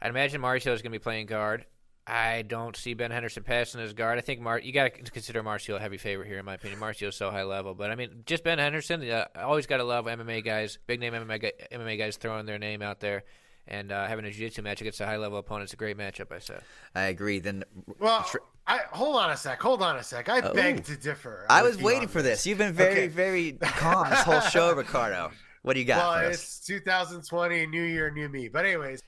I'd 0.00 0.10
imagine 0.10 0.40
Marcio 0.40 0.72
is 0.72 0.82
going 0.82 0.84
to 0.84 0.90
be 0.90 0.98
playing 1.00 1.26
guard. 1.26 1.66
I 2.06 2.42
don't 2.42 2.76
see 2.76 2.94
Ben 2.94 3.10
Henderson 3.12 3.44
passing 3.44 3.80
as 3.80 3.92
guard. 3.92 4.18
I 4.18 4.22
think 4.22 4.40
Mar- 4.40 4.58
you 4.58 4.72
got 4.72 4.92
to 4.92 5.10
consider 5.10 5.42
Marcio 5.42 5.76
a 5.76 5.78
heavy 5.78 5.98
favorite 5.98 6.26
here, 6.26 6.38
in 6.38 6.44
my 6.44 6.54
opinion. 6.54 6.80
Marcio 6.80 7.08
is 7.08 7.14
so 7.16 7.30
high 7.30 7.44
level, 7.44 7.74
but 7.74 7.90
I 7.90 7.94
mean, 7.94 8.22
just 8.26 8.42
Ben 8.42 8.58
Henderson. 8.58 9.08
Uh, 9.08 9.26
always 9.36 9.66
got 9.66 9.76
to 9.76 9.84
love 9.84 10.06
MMA 10.06 10.44
guys, 10.44 10.78
big 10.86 10.98
name 10.98 11.12
MMA, 11.12 11.52
MMA 11.72 11.98
guys 11.98 12.16
throwing 12.16 12.44
their 12.46 12.58
name 12.58 12.82
out 12.82 12.98
there. 13.00 13.22
And 13.68 13.92
uh, 13.92 14.08
having 14.08 14.24
a 14.24 14.30
jiu-jitsu 14.32 14.62
match 14.62 14.80
against 14.80 15.00
a 15.00 15.06
high-level 15.06 15.38
opponent 15.38 15.70
is 15.70 15.72
a 15.72 15.76
great 15.76 15.96
matchup. 15.96 16.32
I 16.32 16.40
said. 16.40 16.62
I 16.96 17.02
agree. 17.02 17.38
Then, 17.38 17.62
Well, 18.00 18.24
Tr- 18.24 18.38
I 18.66 18.80
hold 18.90 19.14
on 19.14 19.30
a 19.30 19.36
sec. 19.36 19.62
Hold 19.62 19.82
on 19.82 19.96
a 19.96 20.02
sec. 20.02 20.28
I 20.28 20.40
beg 20.52 20.82
to 20.86 20.96
differ. 20.96 21.46
I 21.48 21.62
with 21.62 21.76
was 21.76 21.82
waiting 21.84 22.08
for 22.08 22.22
this. 22.22 22.44
You've 22.44 22.58
been 22.58 22.72
very, 22.72 22.90
Okay. 22.92 23.06
very 23.06 23.52
calm 23.62 24.10
this 24.10 24.22
whole 24.22 24.40
show, 24.40 24.72
Ricardo. 24.74 25.30
What 25.62 25.74
do 25.74 25.78
you 25.78 25.86
got 25.86 25.98
Well, 25.98 26.24
for 26.24 26.30
us? 26.30 26.34
it's 26.34 26.58
2020, 26.66 27.66
new 27.68 27.82
year, 27.84 28.10
new 28.10 28.28
me. 28.28 28.48
But 28.48 28.64
anyways, 28.66 29.00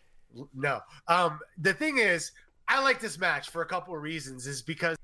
no. 0.55 0.79
Um, 1.09 1.41
the 1.59 1.75
thing 1.75 1.99
is, 1.99 2.31
I 2.69 2.83
like 2.83 3.01
this 3.01 3.19
match 3.19 3.51
for 3.51 3.63
a 3.63 3.67
couple 3.67 3.95
of 3.95 4.03
reasons. 4.03 4.47
Is 4.47 4.63
because 4.63 4.97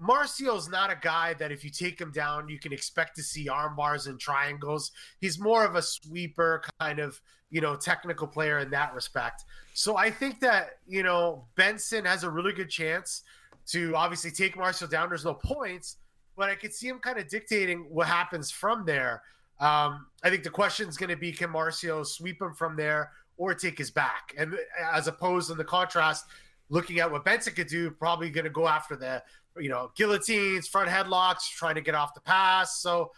Marcio's 0.00 0.68
not 0.68 0.90
a 0.90 0.98
guy 1.00 1.34
that 1.34 1.52
if 1.52 1.64
you 1.64 1.70
take 1.70 2.00
him 2.00 2.10
down, 2.10 2.48
you 2.48 2.58
can 2.58 2.72
expect 2.72 3.16
to 3.16 3.22
see 3.22 3.48
arm 3.48 3.76
bars 3.76 4.06
and 4.06 4.18
triangles. 4.18 4.90
He's 5.20 5.38
more 5.38 5.64
of 5.64 5.76
a 5.76 5.82
sweeper 5.82 6.62
kind 6.80 6.98
of, 6.98 7.20
you 7.50 7.60
know, 7.60 7.76
technical 7.76 8.26
player 8.26 8.58
in 8.58 8.70
that 8.70 8.94
respect. 8.94 9.44
So 9.72 9.96
I 9.96 10.10
think 10.10 10.40
that, 10.40 10.78
you 10.86 11.02
know, 11.02 11.46
Benson 11.56 12.04
has 12.04 12.24
a 12.24 12.30
really 12.30 12.52
good 12.52 12.70
chance 12.70 13.22
to 13.66 13.94
obviously 13.94 14.30
take 14.30 14.56
Marcio 14.56 14.90
down. 14.90 15.08
There's 15.08 15.24
no 15.24 15.34
points, 15.34 15.96
but 16.36 16.50
I 16.50 16.56
could 16.56 16.74
see 16.74 16.88
him 16.88 16.98
kind 16.98 17.18
of 17.18 17.28
dictating 17.28 17.86
what 17.88 18.06
happens 18.06 18.50
from 18.50 18.84
there. 18.84 19.22
Um, 19.60 20.06
I 20.24 20.30
think 20.30 20.42
the 20.42 20.50
question 20.50 20.88
is 20.88 20.96
going 20.96 21.10
to 21.10 21.16
be 21.16 21.32
can 21.32 21.50
Marcio 21.50 22.04
sweep 22.04 22.42
him 22.42 22.52
from 22.52 22.76
there 22.76 23.12
or 23.36 23.54
take 23.54 23.78
his 23.78 23.90
back? 23.90 24.34
And 24.36 24.56
as 24.92 25.06
opposed 25.06 25.50
in 25.50 25.56
the 25.56 25.64
contrast, 25.64 26.26
looking 26.74 26.98
at 26.98 27.10
what 27.10 27.24
Benson 27.24 27.54
could 27.54 27.68
do, 27.68 27.88
probably 27.88 28.28
going 28.30 28.44
to 28.44 28.50
go 28.50 28.66
after 28.66 28.96
the, 28.96 29.22
you 29.56 29.68
know, 29.68 29.92
guillotines, 29.96 30.66
front 30.66 30.90
headlocks, 30.90 31.48
trying 31.48 31.76
to 31.76 31.80
get 31.80 31.94
off 31.94 32.14
the 32.14 32.20
pass. 32.20 32.80
So 32.80 33.12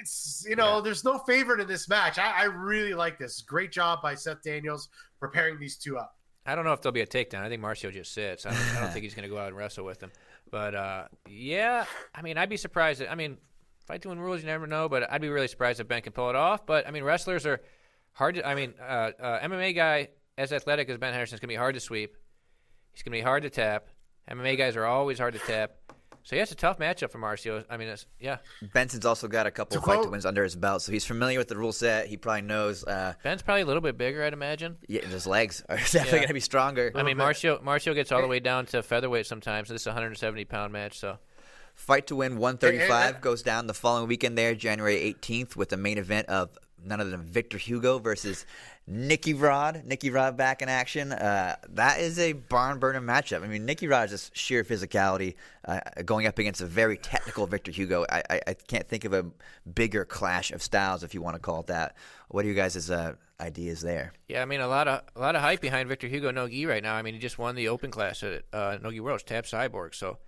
it's, 0.00 0.44
you 0.46 0.56
know, 0.56 0.80
there's 0.80 1.04
no 1.04 1.18
favorite 1.20 1.60
in 1.60 1.68
this 1.68 1.88
match. 1.88 2.18
I, 2.18 2.32
I 2.32 2.44
really 2.44 2.94
like 2.94 3.16
this. 3.16 3.40
Great 3.42 3.70
job 3.70 4.02
by 4.02 4.16
Seth 4.16 4.42
Daniels 4.42 4.88
preparing 5.20 5.60
these 5.60 5.76
two 5.76 5.96
up. 5.96 6.16
I 6.44 6.56
don't 6.56 6.64
know 6.64 6.72
if 6.72 6.82
there'll 6.82 6.92
be 6.92 7.02
a 7.02 7.06
takedown. 7.06 7.42
I 7.42 7.48
think 7.48 7.62
Marcio 7.62 7.92
just 7.92 8.12
sits. 8.12 8.44
I 8.44 8.50
don't, 8.50 8.76
I 8.76 8.80
don't 8.80 8.90
think 8.90 9.04
he's 9.04 9.14
going 9.14 9.28
to 9.28 9.34
go 9.34 9.38
out 9.38 9.48
and 9.48 9.56
wrestle 9.56 9.84
with 9.84 10.02
him. 10.02 10.10
But 10.50 10.74
uh, 10.74 11.04
yeah, 11.28 11.84
I 12.12 12.22
mean, 12.22 12.38
I'd 12.38 12.48
be 12.48 12.56
surprised. 12.56 13.00
That, 13.00 13.12
I 13.12 13.14
mean, 13.14 13.36
fight 13.86 14.02
to 14.02 14.08
win 14.08 14.18
rules, 14.18 14.40
you 14.40 14.46
never 14.46 14.66
know. 14.66 14.88
But 14.88 15.12
I'd 15.12 15.20
be 15.20 15.28
really 15.28 15.48
surprised 15.48 15.78
if 15.78 15.86
Ben 15.86 16.02
can 16.02 16.12
pull 16.12 16.28
it 16.30 16.36
off. 16.36 16.66
But 16.66 16.88
I 16.88 16.90
mean, 16.90 17.04
wrestlers 17.04 17.46
are 17.46 17.60
hard 18.12 18.34
to. 18.34 18.48
I 18.48 18.54
mean, 18.54 18.74
uh, 18.80 19.12
uh, 19.20 19.40
MMA 19.40 19.76
guy 19.76 20.08
as 20.38 20.52
athletic 20.52 20.88
as 20.88 20.96
Ben 20.96 21.12
Henderson 21.12 21.34
is 21.34 21.40
going 21.40 21.48
to 21.48 21.52
be 21.52 21.56
hard 21.56 21.74
to 21.74 21.80
sweep. 21.80 22.16
He's 22.98 23.04
going 23.04 23.12
to 23.12 23.18
be 23.18 23.22
hard 23.22 23.44
to 23.44 23.50
tap. 23.50 23.86
MMA 24.28 24.58
guys 24.58 24.74
are 24.74 24.84
always 24.84 25.20
hard 25.20 25.34
to 25.34 25.38
tap. 25.38 25.70
So 26.24 26.34
yeah, 26.34 26.42
it's 26.42 26.50
a 26.50 26.56
tough 26.56 26.80
matchup 26.80 27.12
for 27.12 27.20
Marcio. 27.20 27.64
I 27.70 27.76
mean, 27.76 27.86
it's, 27.86 28.06
yeah, 28.18 28.38
Benson's 28.74 29.06
also 29.06 29.28
got 29.28 29.46
a 29.46 29.52
couple 29.52 29.78
of 29.78 29.84
fight 29.84 29.92
to 29.92 29.98
quote- 30.00 30.10
wins 30.10 30.26
under 30.26 30.42
his 30.42 30.56
belt, 30.56 30.82
so 30.82 30.90
he's 30.90 31.04
familiar 31.04 31.38
with 31.38 31.46
the 31.46 31.56
rule 31.56 31.70
set. 31.70 32.08
He 32.08 32.16
probably 32.16 32.42
knows. 32.42 32.82
Uh, 32.82 33.14
Ben's 33.22 33.40
probably 33.42 33.62
a 33.62 33.66
little 33.66 33.80
bit 33.80 33.96
bigger, 33.96 34.24
I'd 34.24 34.32
imagine. 34.32 34.78
yeah, 34.88 35.02
his 35.06 35.28
legs 35.28 35.62
are 35.68 35.76
definitely 35.76 36.08
Yeah. 36.10 36.16
going 36.16 36.26
to 36.28 36.34
be 36.34 36.40
stronger. 36.40 36.90
I 36.96 37.04
mean. 37.04 37.16
Marcio 37.16 37.62
Marcio 37.62 37.94
gets 37.94 38.10
all 38.10 38.20
the 38.20 38.26
way 38.26 38.40
down 38.40 38.66
to 38.66 38.82
featherweight 38.82 39.26
sometimes. 39.26 39.68
This 39.68 39.82
is 39.82 39.86
a 39.86 39.90
170 39.90 40.44
pound 40.46 40.72
match, 40.72 40.98
so 40.98 41.18
Fight 41.76 42.08
to 42.08 42.16
win 42.16 42.36
135 42.38 43.20
goes 43.20 43.42
down 43.42 43.68
the 43.68 43.74
following 43.74 44.08
weekend 44.08 44.36
there, 44.36 44.56
January 44.56 44.96
18th, 45.22 45.54
with 45.54 45.68
the 45.68 45.76
main 45.76 45.98
event 45.98 46.26
of 46.28 46.58
none 46.84 47.00
other 47.00 47.10
than 47.10 47.22
Victor 47.22 47.58
Hugo 47.58 47.98
versus 47.98 48.46
Nicky 48.86 49.34
Rod. 49.34 49.82
Nicky 49.84 50.10
Rod 50.10 50.36
back 50.36 50.62
in 50.62 50.68
action. 50.68 51.12
Uh, 51.12 51.56
that 51.70 52.00
is 52.00 52.18
a 52.18 52.32
barn 52.32 52.78
burner 52.78 53.00
matchup. 53.00 53.42
I 53.42 53.46
mean, 53.46 53.66
Nicky 53.66 53.86
Rod 53.86 54.06
is 54.06 54.10
just 54.12 54.36
sheer 54.36 54.64
physicality 54.64 55.34
uh, 55.66 55.80
going 56.04 56.26
up 56.26 56.38
against 56.38 56.60
a 56.60 56.66
very 56.66 56.96
technical 56.96 57.46
Victor 57.46 57.70
Hugo. 57.70 58.06
I, 58.10 58.22
I, 58.30 58.40
I 58.48 58.54
can't 58.54 58.88
think 58.88 59.04
of 59.04 59.12
a 59.12 59.26
bigger 59.72 60.04
clash 60.04 60.50
of 60.50 60.62
styles, 60.62 61.02
if 61.02 61.14
you 61.14 61.20
want 61.20 61.36
to 61.36 61.40
call 61.40 61.60
it 61.60 61.66
that. 61.66 61.96
What 62.28 62.44
are 62.44 62.48
you 62.48 62.54
guys' 62.54 62.90
uh, 62.90 63.14
ideas 63.40 63.80
there? 63.80 64.12
Yeah, 64.28 64.42
I 64.42 64.44
mean 64.44 64.60
a 64.60 64.68
lot 64.68 64.88
of 64.88 65.02
a 65.14 65.20
lot 65.20 65.36
of 65.36 65.42
hype 65.42 65.60
behind 65.60 65.88
Victor 65.88 66.08
Hugo 66.08 66.30
Nogi 66.30 66.66
right 66.66 66.82
now. 66.82 66.94
I 66.94 67.02
mean 67.02 67.14
he 67.14 67.20
just 67.20 67.38
won 67.38 67.54
the 67.54 67.68
Open 67.68 67.90
class 67.90 68.22
at 68.22 68.44
uh, 68.52 68.78
Nogi 68.82 69.00
Worlds, 69.00 69.22
Tap 69.22 69.44
Cyborg. 69.44 69.94
So, 69.94 70.18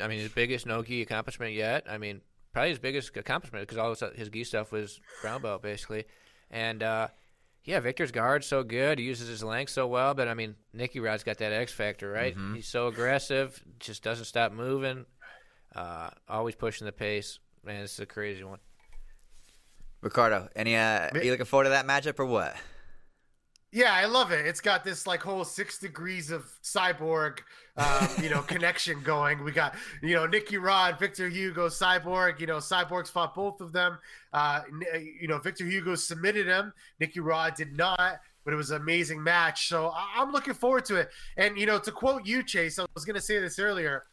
I 0.00 0.08
mean 0.08 0.18
his 0.18 0.32
biggest 0.32 0.66
Nogi 0.66 1.02
accomplishment 1.02 1.52
yet. 1.52 1.86
I 1.88 1.98
mean 1.98 2.20
probably 2.56 2.70
his 2.70 2.78
biggest 2.78 3.14
accomplishment 3.18 3.68
because 3.68 3.76
all 3.76 3.90
his, 3.90 4.02
his 4.16 4.30
gi 4.30 4.42
stuff 4.42 4.72
was 4.72 4.98
brown 5.20 5.42
belt 5.42 5.60
basically. 5.60 6.06
And 6.50 6.82
uh, 6.82 7.08
yeah, 7.64 7.80
Victor's 7.80 8.10
guard 8.10 8.44
so 8.44 8.62
good. 8.62 8.98
He 8.98 9.04
uses 9.04 9.28
his 9.28 9.44
length 9.44 9.72
so 9.72 9.86
well. 9.86 10.14
But 10.14 10.26
I 10.26 10.32
mean 10.32 10.54
Nicky 10.72 10.98
Rod's 10.98 11.22
got 11.22 11.36
that 11.36 11.52
X 11.52 11.70
factor, 11.70 12.10
right? 12.10 12.34
He's 12.54 12.66
so 12.66 12.86
aggressive, 12.86 13.62
just 13.78 14.02
doesn't 14.02 14.24
stop 14.24 14.52
moving, 14.52 15.04
uh, 15.74 16.08
always 16.30 16.54
pushing 16.54 16.86
the 16.86 16.92
pace. 16.92 17.40
Man, 17.62 17.82
this 17.82 17.92
is 17.92 18.00
a 18.00 18.06
crazy 18.06 18.42
one. 18.42 18.60
Ricardo, 20.00 20.48
any? 20.56 20.76
Uh, 20.76 21.10
are 21.12 21.22
you 21.22 21.32
looking 21.32 21.44
forward 21.44 21.64
to 21.64 21.70
that 21.70 21.86
matchup 21.86 22.18
or 22.18 22.24
what? 22.24 22.56
Yeah, 23.72 23.92
I 23.92 24.06
love 24.06 24.30
it. 24.32 24.46
It's 24.46 24.60
got 24.60 24.84
this 24.84 25.06
like 25.06 25.20
whole 25.20 25.44
six 25.44 25.78
degrees 25.78 26.30
of 26.30 26.44
cyborg, 26.62 27.40
um, 27.76 28.08
you 28.22 28.30
know, 28.30 28.40
connection 28.46 29.02
going. 29.02 29.42
We 29.44 29.52
got 29.52 29.74
you 30.02 30.14
know 30.14 30.26
Nicky 30.26 30.56
Rod, 30.56 30.98
Victor 30.98 31.28
Hugo, 31.28 31.68
Cyborg. 31.68 32.40
You 32.40 32.46
know, 32.46 32.56
Cyborg's 32.56 33.10
fought 33.10 33.34
both 33.34 33.60
of 33.60 33.72
them. 33.72 33.98
Uh, 34.32 34.62
you 35.20 35.28
know, 35.28 35.38
Victor 35.38 35.64
Hugo 35.66 35.94
submitted 35.94 36.46
him. 36.46 36.72
Nicky 37.00 37.20
Rod 37.20 37.54
did 37.54 37.76
not, 37.76 38.20
but 38.44 38.54
it 38.54 38.56
was 38.56 38.70
an 38.70 38.80
amazing 38.80 39.22
match. 39.22 39.68
So 39.68 39.88
I- 39.90 40.14
I'm 40.16 40.32
looking 40.32 40.54
forward 40.54 40.84
to 40.86 40.96
it. 40.96 41.10
And 41.36 41.58
you 41.58 41.66
know, 41.66 41.78
to 41.80 41.92
quote 41.92 42.24
you, 42.24 42.42
Chase, 42.42 42.78
I 42.78 42.86
was 42.94 43.04
going 43.04 43.16
to 43.16 43.20
say 43.22 43.38
this 43.40 43.58
earlier. 43.58 44.04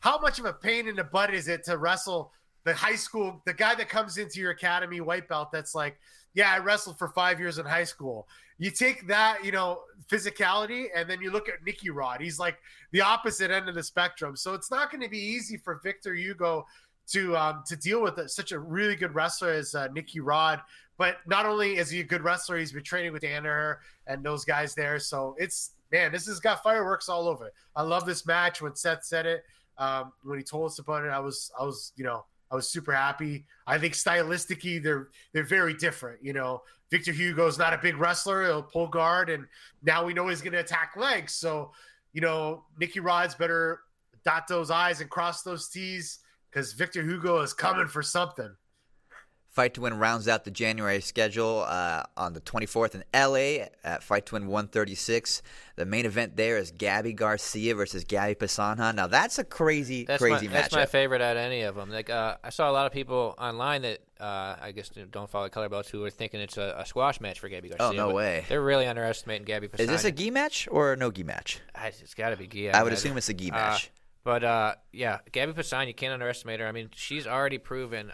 How 0.00 0.18
much 0.18 0.38
of 0.38 0.44
a 0.44 0.52
pain 0.52 0.88
in 0.88 0.96
the 0.96 1.04
butt 1.04 1.32
is 1.32 1.48
it 1.48 1.64
to 1.64 1.78
wrestle 1.78 2.32
the 2.64 2.74
high 2.74 2.96
school, 2.96 3.40
the 3.46 3.54
guy 3.54 3.74
that 3.76 3.88
comes 3.88 4.18
into 4.18 4.40
your 4.40 4.50
academy 4.50 5.00
white 5.00 5.26
belt? 5.26 5.50
That's 5.52 5.74
like, 5.74 5.98
yeah, 6.36 6.52
I 6.52 6.58
wrestled 6.58 6.98
for 6.98 7.08
five 7.08 7.40
years 7.40 7.58
in 7.58 7.66
high 7.66 7.84
school 7.84 8.28
you 8.58 8.70
take 8.70 9.06
that, 9.08 9.44
you 9.44 9.52
know, 9.52 9.80
physicality, 10.08 10.86
and 10.94 11.08
then 11.08 11.20
you 11.20 11.30
look 11.30 11.48
at 11.48 11.56
Nicky 11.64 11.90
Rod. 11.90 12.20
He's 12.20 12.38
like 12.38 12.58
the 12.92 13.02
opposite 13.02 13.50
end 13.50 13.68
of 13.68 13.74
the 13.74 13.82
spectrum. 13.82 14.36
So 14.36 14.54
it's 14.54 14.70
not 14.70 14.90
going 14.90 15.02
to 15.02 15.10
be 15.10 15.18
easy 15.18 15.56
for 15.56 15.80
Victor 15.82 16.14
Hugo 16.14 16.66
to 17.08 17.36
um, 17.36 17.62
to 17.66 17.76
deal 17.76 18.02
with 18.02 18.18
it. 18.18 18.30
such 18.30 18.52
a 18.52 18.58
really 18.58 18.96
good 18.96 19.14
wrestler 19.14 19.50
as 19.50 19.74
uh, 19.74 19.88
Nicky 19.88 20.20
Rod. 20.20 20.60
But 20.98 21.18
not 21.26 21.44
only 21.44 21.76
is 21.76 21.90
he 21.90 22.00
a 22.00 22.04
good 22.04 22.24
wrestler, 22.24 22.56
he's 22.56 22.72
been 22.72 22.82
training 22.82 23.12
with 23.12 23.22
Danaher 23.22 23.76
and 24.06 24.24
those 24.24 24.46
guys 24.46 24.74
there. 24.74 24.98
So 24.98 25.36
it's 25.38 25.72
man, 25.92 26.10
this 26.10 26.26
has 26.26 26.40
got 26.40 26.62
fireworks 26.62 27.08
all 27.08 27.28
over. 27.28 27.48
it. 27.48 27.52
I 27.76 27.82
love 27.82 28.06
this 28.06 28.26
match. 28.26 28.62
When 28.62 28.74
Seth 28.74 29.04
said 29.04 29.26
it, 29.26 29.44
um, 29.76 30.12
when 30.24 30.38
he 30.38 30.44
told 30.44 30.70
us 30.70 30.78
about 30.78 31.04
it, 31.04 31.08
I 31.10 31.18
was 31.18 31.52
I 31.60 31.64
was 31.64 31.92
you 31.96 32.04
know 32.04 32.24
I 32.50 32.54
was 32.54 32.70
super 32.70 32.92
happy. 32.92 33.46
I 33.66 33.78
think 33.78 33.94
stylistically 33.94 34.82
they're 34.82 35.08
they're 35.32 35.44
very 35.44 35.74
different. 35.74 36.22
You 36.22 36.32
know, 36.32 36.62
Victor 36.90 37.12
Hugo's 37.12 37.58
not 37.58 37.72
a 37.72 37.78
big 37.78 37.96
wrestler; 37.96 38.44
he'll 38.44 38.62
pull 38.62 38.88
guard, 38.88 39.30
and 39.30 39.46
now 39.82 40.04
we 40.04 40.14
know 40.14 40.28
he's 40.28 40.42
going 40.42 40.52
to 40.52 40.60
attack 40.60 40.92
legs. 40.96 41.32
So, 41.32 41.72
you 42.12 42.20
know, 42.20 42.64
Nicky 42.78 43.00
Rod's 43.00 43.34
better 43.34 43.80
dot 44.24 44.48
those 44.48 44.70
I's 44.70 45.00
and 45.00 45.10
cross 45.10 45.42
those 45.42 45.68
T's 45.68 46.20
because 46.50 46.72
Victor 46.72 47.02
Hugo 47.02 47.40
is 47.40 47.52
coming 47.52 47.86
for 47.86 48.02
something. 48.02 48.54
Fight 49.56 49.72
to 49.72 49.80
Win 49.80 49.94
rounds 49.98 50.28
out 50.28 50.44
the 50.44 50.50
January 50.50 51.00
schedule 51.00 51.64
uh, 51.66 52.02
on 52.14 52.34
the 52.34 52.42
24th 52.42 52.94
in 52.94 53.02
LA 53.14 53.64
at 53.82 54.02
Fight 54.02 54.26
to 54.26 54.34
Win 54.34 54.48
136. 54.48 55.40
The 55.76 55.86
main 55.86 56.04
event 56.04 56.36
there 56.36 56.58
is 56.58 56.72
Gabby 56.72 57.14
Garcia 57.14 57.74
versus 57.74 58.04
Gabby 58.04 58.34
Pessanha. 58.34 58.94
Now 58.94 59.06
that's 59.06 59.38
a 59.38 59.44
crazy, 59.44 60.04
That's 60.04 60.20
crazy 60.20 60.46
my, 60.48 60.52
matchup. 60.56 60.60
That's 60.60 60.74
my 60.74 60.84
favorite 60.84 61.22
out 61.22 61.38
of 61.38 61.42
any 61.42 61.62
of 61.62 61.74
them. 61.74 61.88
Like 61.90 62.10
uh, 62.10 62.36
I 62.44 62.50
saw 62.50 62.70
a 62.70 62.72
lot 62.72 62.84
of 62.84 62.92
people 62.92 63.34
online 63.38 63.80
that 63.80 64.00
uh, 64.20 64.56
I 64.60 64.72
guess 64.72 64.90
don't 65.10 65.30
follow 65.30 65.48
color 65.48 65.70
belts 65.70 65.88
who 65.88 66.04
are 66.04 66.10
thinking 66.10 66.38
it's 66.40 66.58
a, 66.58 66.74
a 66.76 66.84
squash 66.84 67.18
match 67.22 67.40
for 67.40 67.48
Gabby 67.48 67.70
Garcia. 67.70 67.86
Oh, 67.86 67.92
no 68.08 68.14
way. 68.14 68.44
They're 68.50 68.60
really 68.62 68.86
underestimating 68.86 69.46
Gabby. 69.46 69.68
Pessanha. 69.68 69.80
Is 69.80 69.88
this 69.88 70.04
a 70.04 70.12
gi 70.12 70.32
match 70.32 70.68
or 70.70 70.92
a 70.92 70.96
no 70.98 71.10
gi 71.10 71.22
match? 71.22 71.60
I- 71.74 71.86
It's 71.88 72.12
got 72.12 72.28
to 72.28 72.36
be 72.36 72.46
gi. 72.46 72.72
I 72.72 72.82
would 72.82 72.88
imagine. 72.92 72.92
assume 72.92 73.16
it's 73.16 73.30
a 73.30 73.34
gi 73.34 73.50
Uh, 73.52 73.54
match. 73.54 73.90
but 74.22 74.44
uh, 74.44 74.74
yeah, 74.92 75.20
Gabby 75.32 75.54
Pessanha, 75.54 75.86
you 75.86 75.94
can't 75.94 76.12
underestimate 76.12 76.60
her. 76.60 76.66
I 76.66 76.72
mean, 76.72 76.90
she's 76.94 77.26
already 77.26 77.56
proven. 77.56 78.12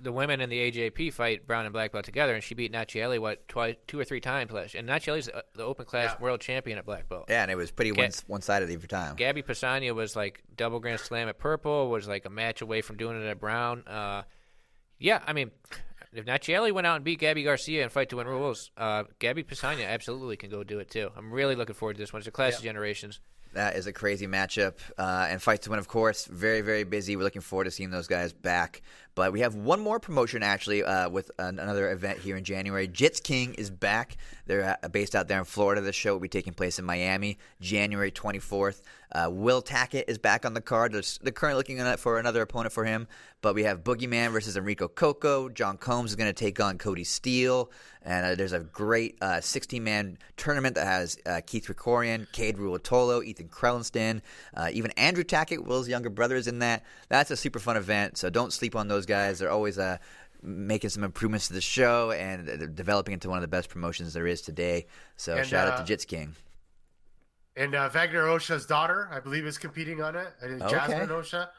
The 0.00 0.10
women 0.10 0.40
in 0.40 0.50
the 0.50 0.70
AJP 0.70 1.12
fight 1.12 1.46
brown 1.46 1.64
and 1.64 1.72
black 1.72 1.92
belt 1.92 2.04
together, 2.04 2.34
and 2.34 2.42
she 2.42 2.54
beat 2.54 2.72
Nathiely 2.72 3.18
what 3.18 3.46
twice, 3.46 3.76
two 3.86 4.00
or 4.00 4.04
three 4.04 4.20
times 4.20 4.50
last. 4.50 4.74
And 4.74 4.88
Nathiely's 4.88 5.28
uh, 5.28 5.42
the 5.54 5.62
open 5.62 5.84
class 5.84 6.18
world 6.18 6.40
champion 6.40 6.78
at 6.78 6.84
black 6.86 7.08
belt. 7.08 7.26
yeah, 7.28 7.42
and 7.42 7.50
it 7.50 7.56
was 7.56 7.70
pretty 7.70 7.92
Ga- 7.92 8.02
one 8.02 8.10
one 8.26 8.40
sided 8.42 8.70
every 8.70 8.88
time. 8.88 9.16
Gabby 9.16 9.42
Pessanha 9.42 9.94
was 9.94 10.16
like 10.16 10.42
double 10.56 10.80
grand 10.80 11.00
slam 11.00 11.28
at 11.28 11.38
purple, 11.38 11.88
was 11.88 12.08
like 12.08 12.24
a 12.24 12.30
match 12.30 12.62
away 12.62 12.80
from 12.80 12.96
doing 12.96 13.20
it 13.22 13.26
at 13.26 13.38
brown. 13.38 13.84
Uh, 13.86 14.22
yeah, 14.98 15.20
I 15.26 15.32
mean, 15.32 15.50
if 16.12 16.24
Nachieli 16.24 16.72
went 16.72 16.86
out 16.86 16.96
and 16.96 17.04
beat 17.04 17.20
Gabby 17.20 17.44
Garcia 17.44 17.82
and 17.82 17.92
fight 17.92 18.08
to 18.10 18.16
win 18.16 18.26
rules, 18.26 18.70
uh, 18.76 19.04
Gabby 19.18 19.44
Pessanha 19.44 19.86
absolutely 19.86 20.36
can 20.36 20.50
go 20.50 20.64
do 20.64 20.78
it 20.78 20.90
too. 20.90 21.10
I'm 21.16 21.32
really 21.32 21.54
looking 21.54 21.74
forward 21.74 21.94
to 21.94 22.02
this 22.02 22.12
one. 22.12 22.20
It's 22.20 22.28
a 22.28 22.32
clash 22.32 22.56
of 22.56 22.62
generations. 22.62 23.20
That 23.52 23.74
is 23.74 23.86
a 23.88 23.92
crazy 23.92 24.26
matchup. 24.28 24.74
Uh, 24.96 25.26
and 25.28 25.42
Fight 25.42 25.62
to 25.62 25.70
Win, 25.70 25.80
of 25.80 25.88
course, 25.88 26.26
very, 26.26 26.60
very 26.60 26.84
busy. 26.84 27.16
We're 27.16 27.24
looking 27.24 27.42
forward 27.42 27.64
to 27.64 27.72
seeing 27.72 27.90
those 27.90 28.06
guys 28.06 28.32
back. 28.32 28.82
But 29.14 29.32
we 29.32 29.40
have 29.40 29.54
one 29.54 29.80
more 29.80 29.98
promotion 30.00 30.42
actually 30.42 30.84
uh, 30.84 31.08
with 31.08 31.30
an- 31.38 31.58
another 31.58 31.90
event 31.90 32.18
here 32.20 32.36
in 32.36 32.44
January. 32.44 32.88
Jits 32.88 33.22
King 33.22 33.54
is 33.54 33.70
back. 33.70 34.16
They're 34.46 34.76
uh, 34.82 34.88
based 34.88 35.14
out 35.14 35.28
there 35.28 35.38
in 35.38 35.44
Florida. 35.44 35.80
The 35.80 35.92
show 35.92 36.12
will 36.12 36.20
be 36.20 36.28
taking 36.28 36.54
place 36.54 36.78
in 36.78 36.84
Miami, 36.84 37.38
January 37.60 38.10
24th. 38.10 38.82
Uh, 39.12 39.28
Will 39.30 39.60
Tackett 39.60 40.04
is 40.08 40.18
back 40.18 40.44
on 40.44 40.54
the 40.54 40.60
card. 40.60 40.92
They're, 40.92 41.02
they're 41.20 41.32
currently 41.32 41.58
looking 41.58 41.96
for 41.96 42.18
another 42.18 42.42
opponent 42.42 42.72
for 42.72 42.84
him. 42.84 43.08
But 43.42 43.54
we 43.54 43.64
have 43.64 43.82
Boogeyman 43.82 44.32
versus 44.32 44.56
Enrico 44.56 44.86
Coco. 44.86 45.48
John 45.48 45.78
Combs 45.78 46.10
is 46.10 46.16
going 46.16 46.28
to 46.28 46.34
take 46.34 46.60
on 46.60 46.78
Cody 46.78 47.04
Steele. 47.04 47.70
And 48.02 48.26
uh, 48.26 48.34
there's 48.34 48.52
a 48.52 48.60
great 48.60 49.18
16 49.40 49.82
man 49.82 50.18
tournament 50.36 50.74
that 50.76 50.86
has 50.86 51.18
uh, 51.26 51.40
Keith 51.46 51.66
Krikorian, 51.66 52.30
Cade 52.32 52.56
Ruotolo, 52.56 53.24
Ethan 53.24 53.48
Crelinsten, 53.48 54.20
uh, 54.54 54.68
even 54.72 54.90
Andrew 54.92 55.24
Tackett, 55.24 55.66
Will's 55.66 55.88
younger 55.88 56.10
brother, 56.10 56.36
is 56.36 56.46
in 56.46 56.60
that. 56.60 56.84
That's 57.08 57.30
a 57.30 57.36
super 57.36 57.58
fun 57.58 57.76
event. 57.76 58.16
So 58.16 58.30
don't 58.30 58.52
sleep 58.52 58.76
on 58.76 58.88
those 58.88 59.06
guys. 59.10 59.38
They're 59.40 59.50
always 59.50 59.78
uh, 59.78 59.98
making 60.42 60.88
some 60.90 61.04
improvements 61.04 61.48
to 61.48 61.52
the 61.52 61.60
show 61.60 62.12
and 62.12 62.74
developing 62.74 63.12
into 63.12 63.28
one 63.28 63.36
of 63.38 63.42
the 63.42 63.48
best 63.48 63.68
promotions 63.68 64.14
there 64.14 64.26
is 64.26 64.40
today. 64.40 64.86
So 65.16 65.36
And, 65.36 65.46
shout 65.46 65.68
uh, 65.68 65.72
out 65.72 65.86
to 65.86 65.92
Jits 65.96 66.06
King. 66.06 66.34
And 67.56 67.74
uh, 67.74 67.88
Wagner 67.90 68.24
Rocha's 68.24 68.64
daughter, 68.64 69.08
I 69.12 69.20
believe, 69.20 69.44
is 69.44 69.58
competing 69.58 70.00
on 70.00 70.16
it. 70.16 70.28
I 70.42 70.46
think 70.46 70.62
Okay. 70.62 70.70
Jasmine 70.70 71.08
Rocha. 71.10 71.50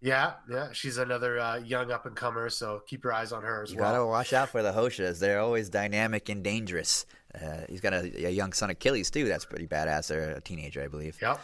Yeah, 0.00 0.32
yeah, 0.50 0.68
she's 0.72 0.98
another 0.98 1.38
uh, 1.38 1.56
young 1.56 1.90
up 1.90 2.04
and 2.06 2.14
comer. 2.16 2.50
So 2.50 2.82
keep 2.86 3.02
your 3.04 3.12
eyes 3.12 3.32
on 3.32 3.42
her 3.42 3.62
as 3.62 3.70
You 3.72 3.78
well. 3.78 3.92
gotta 3.92 4.06
watch 4.06 4.32
out 4.32 4.48
for 4.50 4.62
the 4.62 4.72
Rochas. 4.72 5.18
They're 5.20 5.40
always 5.40 5.68
dynamic 5.70 6.28
and 6.28 6.42
dangerous. 6.44 7.06
Uh, 7.34 7.62
he's 7.68 7.80
got 7.80 7.92
a, 7.94 8.26
a 8.26 8.30
young 8.30 8.52
son 8.52 8.70
Achilles 8.70 9.10
too. 9.10 9.26
That's 9.28 9.44
pretty 9.46 9.66
badass. 9.66 10.08
They're 10.08 10.30
a 10.32 10.40
teenager, 10.40 10.82
I 10.82 10.88
believe. 10.88 11.18
Yep. 11.22 11.40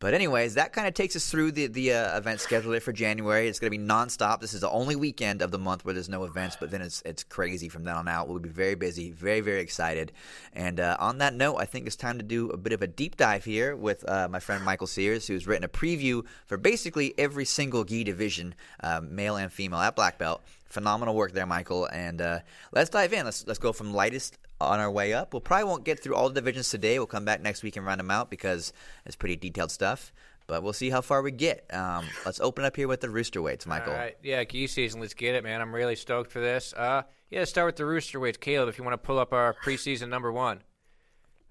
But 0.00 0.14
anyways, 0.14 0.54
that 0.54 0.72
kind 0.72 0.88
of 0.88 0.94
takes 0.94 1.14
us 1.14 1.30
through 1.30 1.52
the 1.52 1.66
the 1.66 1.92
uh, 1.92 2.16
event 2.16 2.40
schedule 2.40 2.80
for 2.80 2.90
January. 2.90 3.48
It's 3.48 3.58
going 3.58 3.70
to 3.70 3.78
be 3.78 3.84
nonstop. 3.84 4.40
This 4.40 4.54
is 4.54 4.62
the 4.62 4.70
only 4.70 4.96
weekend 4.96 5.42
of 5.42 5.50
the 5.50 5.58
month 5.58 5.84
where 5.84 5.92
there's 5.92 6.08
no 6.08 6.24
events, 6.24 6.56
but 6.58 6.70
then 6.70 6.80
it's 6.80 7.02
it's 7.04 7.22
crazy 7.22 7.68
from 7.68 7.84
then 7.84 7.94
on 7.94 8.08
out. 8.08 8.26
We'll 8.26 8.38
be 8.38 8.48
very 8.48 8.74
busy, 8.74 9.10
very 9.10 9.40
very 9.42 9.60
excited. 9.60 10.12
And 10.54 10.80
uh, 10.80 10.96
on 10.98 11.18
that 11.18 11.34
note, 11.34 11.56
I 11.56 11.66
think 11.66 11.86
it's 11.86 11.96
time 11.96 12.16
to 12.16 12.24
do 12.24 12.48
a 12.48 12.56
bit 12.56 12.72
of 12.72 12.80
a 12.80 12.86
deep 12.86 13.18
dive 13.18 13.44
here 13.44 13.76
with 13.76 14.08
uh, 14.08 14.26
my 14.30 14.40
friend 14.40 14.64
Michael 14.64 14.86
Sears, 14.86 15.26
who's 15.26 15.46
written 15.46 15.64
a 15.64 15.68
preview 15.68 16.24
for 16.46 16.56
basically 16.56 17.12
every 17.18 17.44
single 17.44 17.84
gi 17.84 18.02
division, 18.04 18.54
uh, 18.82 19.02
male 19.02 19.36
and 19.36 19.52
female, 19.52 19.80
at 19.80 19.96
black 19.96 20.16
belt. 20.16 20.40
Phenomenal 20.70 21.16
work 21.16 21.32
there, 21.32 21.46
Michael. 21.46 21.86
And 21.86 22.22
uh, 22.22 22.40
let's 22.72 22.90
dive 22.90 23.12
in. 23.12 23.24
Let's 23.24 23.44
let's 23.46 23.58
go 23.58 23.72
from 23.72 23.92
lightest 23.92 24.38
on 24.60 24.78
our 24.78 24.90
way 24.90 25.12
up. 25.12 25.34
We'll 25.34 25.40
probably 25.40 25.64
won't 25.64 25.84
get 25.84 26.00
through 26.00 26.14
all 26.14 26.28
the 26.28 26.34
divisions 26.34 26.70
today. 26.70 26.98
We'll 26.98 27.06
come 27.06 27.24
back 27.24 27.42
next 27.42 27.64
week 27.64 27.76
and 27.76 27.84
round 27.84 27.98
them 27.98 28.10
out 28.10 28.30
because 28.30 28.72
it's 29.04 29.16
pretty 29.16 29.36
detailed 29.36 29.72
stuff. 29.72 30.12
But 30.46 30.62
we'll 30.62 30.72
see 30.72 30.90
how 30.90 31.00
far 31.00 31.22
we 31.22 31.32
get. 31.32 31.72
Um, 31.74 32.06
let's 32.24 32.40
open 32.40 32.64
up 32.64 32.76
here 32.76 32.88
with 32.88 33.00
the 33.00 33.10
rooster 33.10 33.42
weights, 33.42 33.66
Michael. 33.66 33.92
All 33.92 33.98
right, 33.98 34.16
yeah, 34.22 34.42
gi 34.44 34.68
season. 34.68 35.00
Let's 35.00 35.14
get 35.14 35.34
it, 35.34 35.44
man. 35.44 35.60
I'm 35.60 35.74
really 35.74 35.96
stoked 35.96 36.30
for 36.30 36.40
this. 36.40 36.72
Uh, 36.72 37.02
yeah, 37.30 37.40
let's 37.40 37.50
start 37.50 37.66
with 37.66 37.76
the 37.76 37.84
rooster 37.84 38.18
weights. 38.18 38.38
Caleb, 38.38 38.68
if 38.68 38.78
you 38.78 38.84
want 38.84 38.94
to 38.94 39.06
pull 39.06 39.18
up 39.18 39.32
our 39.32 39.54
preseason 39.64 40.08
number 40.08 40.32
one, 40.32 40.62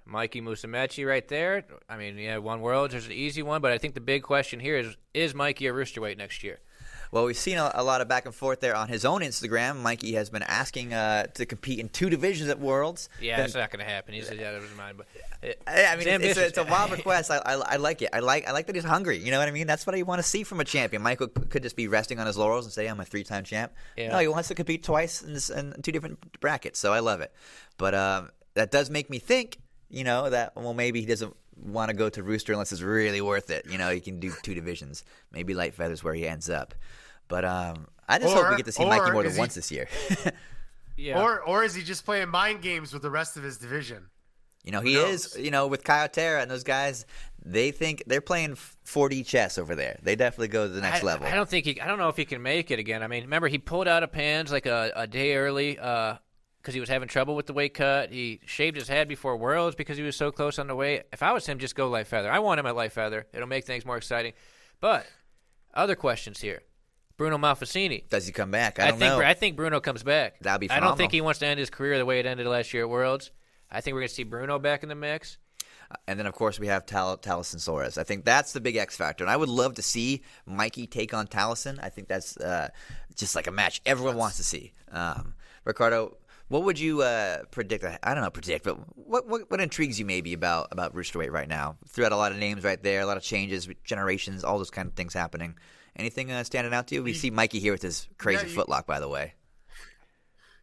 Mikey 0.06 0.42
Musumeci 0.42 1.08
right 1.08 1.28
there. 1.28 1.66
I 1.88 1.98
mean, 1.98 2.18
yeah, 2.18 2.38
one 2.38 2.62
world. 2.62 2.92
There's 2.92 3.06
an 3.06 3.12
easy 3.12 3.42
one, 3.42 3.62
but 3.62 3.72
I 3.72 3.78
think 3.78 3.94
the 3.94 4.02
big 4.02 4.24
question 4.24 4.60
here 4.60 4.78
is: 4.78 4.98
Is 5.14 5.34
Mikey 5.34 5.68
a 5.68 5.74
rooster 5.74 6.02
weight 6.02 6.18
next 6.18 6.44
year? 6.44 6.60
Well, 7.12 7.26
we've 7.26 7.38
seen 7.38 7.58
a, 7.58 7.72
a 7.74 7.84
lot 7.84 8.02
of 8.02 8.08
back 8.08 8.26
and 8.26 8.36
forth 8.36 8.60
there 8.60 8.76
on 8.76 8.88
his 8.88 9.04
own 9.04 9.22
Instagram. 9.22 9.78
Mikey 9.82 10.14
has 10.14 10.30
been 10.30 10.44
asking 10.44 10.94
uh, 10.94 11.24
to 11.34 11.46
compete 11.46 11.80
in 11.80 11.90
two 11.90 12.10
divisions 12.10 12.50
at 12.50 12.60
Worlds. 12.60 13.10
Yeah, 13.20 13.38
Then- 13.38 13.46
that's 13.46 13.56
not 13.56 13.72
going 13.72 13.84
to 13.84 13.92
happen. 13.92 14.14
He 14.14 14.20
He's 14.20 14.32
out 14.32 14.54
of 14.54 14.62
his 14.64 14.76
mind. 14.78 14.98
But 14.98 15.08
it, 15.42 15.62
I 15.66 15.86
I 15.86 15.96
mean, 15.96 16.08
it's, 16.08 16.24
it's, 16.24 16.38
a, 16.38 16.46
it's 16.46 16.58
a 16.60 16.64
wild 16.66 16.92
request. 16.98 17.32
I, 17.32 17.38
I, 17.38 17.54
I 17.54 17.76
like 17.78 18.02
it. 18.02 18.10
I 18.14 18.20
like 18.20 18.48
I 18.48 18.52
like 18.52 18.68
that 18.68 18.76
he's 18.76 18.84
hungry. 18.84 19.18
You 19.18 19.32
know 19.32 19.40
what 19.40 19.48
I 19.48 19.52
mean? 19.52 19.66
That's 19.66 19.88
what 19.88 19.96
I 19.96 20.02
want 20.04 20.20
to 20.20 20.28
see 20.28 20.44
from 20.44 20.60
a 20.60 20.66
champion. 20.66 21.02
Michael 21.02 21.28
could 21.28 21.64
just 21.64 21.76
be 21.76 21.88
resting 21.88 22.20
on 22.20 22.28
his 22.28 22.38
laurels 22.38 22.66
and 22.66 22.74
say, 22.74 22.88
"I'm 22.88 23.00
a 23.00 23.06
three-time 23.06 23.44
champ." 23.44 23.72
Yeah. 23.98 24.10
No, 24.12 24.20
he 24.20 24.28
wants 24.28 24.50
to 24.50 24.56
compete 24.56 24.84
twice 24.84 25.22
in, 25.22 25.34
this, 25.34 25.50
in 25.50 25.82
two 25.82 25.92
different 25.92 26.40
brackets. 26.40 26.80
So 26.80 26.94
I 26.94 27.00
love 27.00 27.22
it. 27.22 27.34
But 27.78 27.96
um, 27.96 28.30
that 28.54 28.72
does 28.72 28.90
make 28.90 29.10
me 29.10 29.20
think. 29.20 29.58
You 29.92 30.04
know 30.04 30.30
that 30.30 30.56
well, 30.56 30.76
maybe 30.76 31.00
he 31.00 31.08
doesn't 31.08 31.36
want 31.64 31.90
to 31.90 31.96
go 31.96 32.10
to 32.10 32.24
Rooster 32.24 32.54
unless 32.54 32.72
it's 32.72 32.82
really 32.82 33.22
worth 33.22 33.50
it. 33.50 33.66
You 33.70 33.78
know, 33.78 33.90
he 33.90 34.00
can 34.00 34.20
do 34.20 34.32
two 34.44 34.54
divisions. 34.54 35.04
Maybe 35.32 35.54
Light 35.54 35.74
Feathers 35.74 36.04
where 36.04 36.14
he 36.14 36.28
ends 36.28 36.50
up. 36.50 36.74
But 37.28 37.46
um, 37.46 37.88
I 38.08 38.20
just 38.20 38.34
hope 38.34 38.50
we 38.50 38.58
get 38.58 38.66
to 38.66 38.72
see 38.72 38.86
Mikey 38.86 39.12
more 39.12 39.24
than 39.24 39.34
he- 39.34 39.40
once 39.40 39.56
this 39.56 39.72
year. 39.72 39.88
yeah, 40.98 41.22
Or 41.22 41.42
or 41.42 41.64
is 41.64 41.76
he 41.76 41.84
just 41.84 42.06
playing 42.06 42.30
mind 42.30 42.62
games 42.62 42.94
with 42.94 43.02
the 43.02 43.12
rest 43.12 43.38
of 43.38 43.44
his 43.44 43.58
division? 43.58 44.10
You 44.64 44.74
know, 44.74 44.82
he 44.82 44.96
is. 44.96 45.38
you 45.40 45.52
know, 45.52 45.68
with 45.68 45.84
Caio 45.84 46.08
Terra 46.08 46.42
and 46.42 46.52
those 46.52 46.66
guys, 46.66 47.06
they 47.44 47.72
think 47.72 48.04
they're 48.08 48.20
playing 48.20 48.56
4D 48.86 49.26
chess 49.26 49.58
over 49.58 49.74
there. 49.74 49.98
They 50.04 50.16
definitely 50.18 50.50
go 50.50 50.68
to 50.68 50.74
the 50.74 50.82
next 50.82 51.02
I, 51.02 51.06
level. 51.06 51.28
I 51.28 51.36
don't 51.36 51.48
think 51.48 51.66
he. 51.66 51.80
I 51.80 51.88
don't 51.88 51.98
know 51.98 52.10
if 52.10 52.18
he 52.18 52.26
can 52.26 52.42
make 52.42 52.70
it 52.70 52.78
again. 52.78 53.02
I 53.02 53.08
mean, 53.08 53.24
remember 53.24 53.48
he 53.48 53.58
pulled 53.58 53.88
out 53.88 54.04
of 54.04 54.12
Pans 54.12 54.52
like 54.52 54.66
a, 54.66 54.92
a 54.96 55.08
day 55.08 55.36
early 55.36 55.80
because 56.62 56.74
he 56.74 56.80
was 56.80 56.90
having 56.90 57.08
trouble 57.08 57.36
with 57.36 57.46
the 57.48 57.54
weight 57.54 57.74
cut. 57.74 58.12
He 58.12 58.42
shaved 58.46 58.76
his 58.76 58.88
head 58.88 59.08
before 59.08 59.38
Worlds 59.38 59.76
because 59.76 59.98
he 59.98 60.04
was 60.04 60.16
so 60.16 60.32
close 60.32 60.60
on 60.60 60.68
the 60.68 60.76
weight. 60.76 61.04
If 61.14 61.24
I 61.24 61.32
was 61.32 61.46
him, 61.46 61.60
just 61.60 61.76
go 61.76 61.90
light 61.90 62.08
feather. 62.08 62.32
I 62.32 62.40
want 62.40 62.60
him 62.60 62.66
at 62.66 62.76
light 62.76 62.92
feather. 62.92 63.28
It'll 63.34 63.48
make 63.48 63.66
things 63.66 63.86
more 63.86 63.98
exciting. 63.98 64.34
But 64.82 65.06
other 65.74 65.96
questions 65.96 66.42
here. 66.42 66.62
Bruno 67.18 67.38
Malfacini. 67.38 68.08
Does 68.10 68.26
he 68.26 68.32
come 68.32 68.52
back? 68.52 68.80
I 68.80 68.84
I, 68.84 68.90
don't 68.92 69.00
think 69.00 69.14
know. 69.14 69.22
I 69.22 69.34
think 69.34 69.58
Bruno 69.58 69.82
comes 69.82 70.04
back. 70.04 70.40
That'd 70.40 70.62
be 70.62 70.70
I 70.70 70.80
don't 70.80 70.98
think 70.98 71.12
he 71.12 71.20
wants 71.20 71.40
to 71.40 71.46
end 71.46 71.60
his 71.60 71.70
career 71.70 71.98
the 71.98 72.06
way 72.06 72.20
it 72.20 72.26
ended 72.26 72.48
last 72.48 72.74
year 72.74 72.84
at 72.84 72.90
Worlds. 72.90 73.32
I 73.70 73.82
think 73.82 73.94
we're 73.94 74.02
going 74.02 74.10
to 74.10 74.14
see 74.16 74.24
Bruno 74.24 74.58
back 74.58 74.84
in 74.84 74.90
the 74.90 74.96
mix. 74.96 75.38
And 76.08 76.20
then, 76.20 76.28
of 76.28 76.34
course, 76.34 76.60
we 76.60 76.68
have 76.68 76.86
Tal- 76.86 77.18
Thalison 77.18 77.56
Soares. 77.56 77.98
I 77.98 78.04
think 78.04 78.24
that's 78.24 78.54
the 78.54 78.62
big 78.62 78.76
X 78.76 78.96
factor. 78.96 79.24
And 79.24 79.32
I 79.32 79.36
would 79.36 79.50
love 79.50 79.76
to 79.76 79.82
see 79.82 80.22
Mikey 80.46 80.88
take 80.88 81.14
on 81.14 81.28
Thalison. 81.28 81.80
I 81.82 81.90
think 81.90 82.08
that's 82.08 82.38
uh, 82.38 82.70
just 83.16 83.36
like 83.36 83.48
a 83.48 83.52
match 83.52 83.82
everyone 83.86 84.16
wants 84.16 84.38
to 84.38 84.44
see. 84.44 84.74
Um, 84.92 85.34
Ricardo, 85.66 86.18
what 86.50 86.64
would 86.64 86.78
you 86.78 87.02
uh, 87.04 87.44
predict? 87.52 87.86
I 88.04 88.14
don't 88.14 88.24
know, 88.24 88.30
predict, 88.30 88.66
but 88.66 88.78
what, 88.98 89.28
what 89.28 89.50
what 89.50 89.62
intrigues 89.62 90.00
you 90.00 90.06
maybe 90.06 90.34
about 90.34 90.68
about 90.72 90.94
Roosterweight 90.94 91.32
right 91.32 91.48
now? 91.48 91.78
Threw 91.88 92.06
out 92.06 92.12
a 92.12 92.18
lot 92.18 92.32
of 92.32 92.38
names 92.38 92.64
right 92.64 92.82
there, 92.82 93.02
a 93.02 93.06
lot 93.06 93.18
of 93.18 93.24
changes, 93.24 93.70
generations, 93.84 94.44
all 94.44 94.58
those 94.58 94.72
kind 94.72 94.88
of 94.88 94.96
things 94.96 95.14
happening. 95.14 95.56
Anything 95.96 96.32
uh, 96.32 96.44
standing 96.44 96.74
out 96.74 96.88
to 96.88 96.96
you? 96.96 97.04
We 97.04 97.14
see 97.14 97.30
Mikey 97.30 97.60
here 97.60 97.72
with 97.72 97.82
his 97.82 98.08
crazy 98.18 98.48
you- 98.48 98.56
footlock, 98.56 98.86
by 98.86 99.00
the 99.00 99.08
way. 99.08 99.36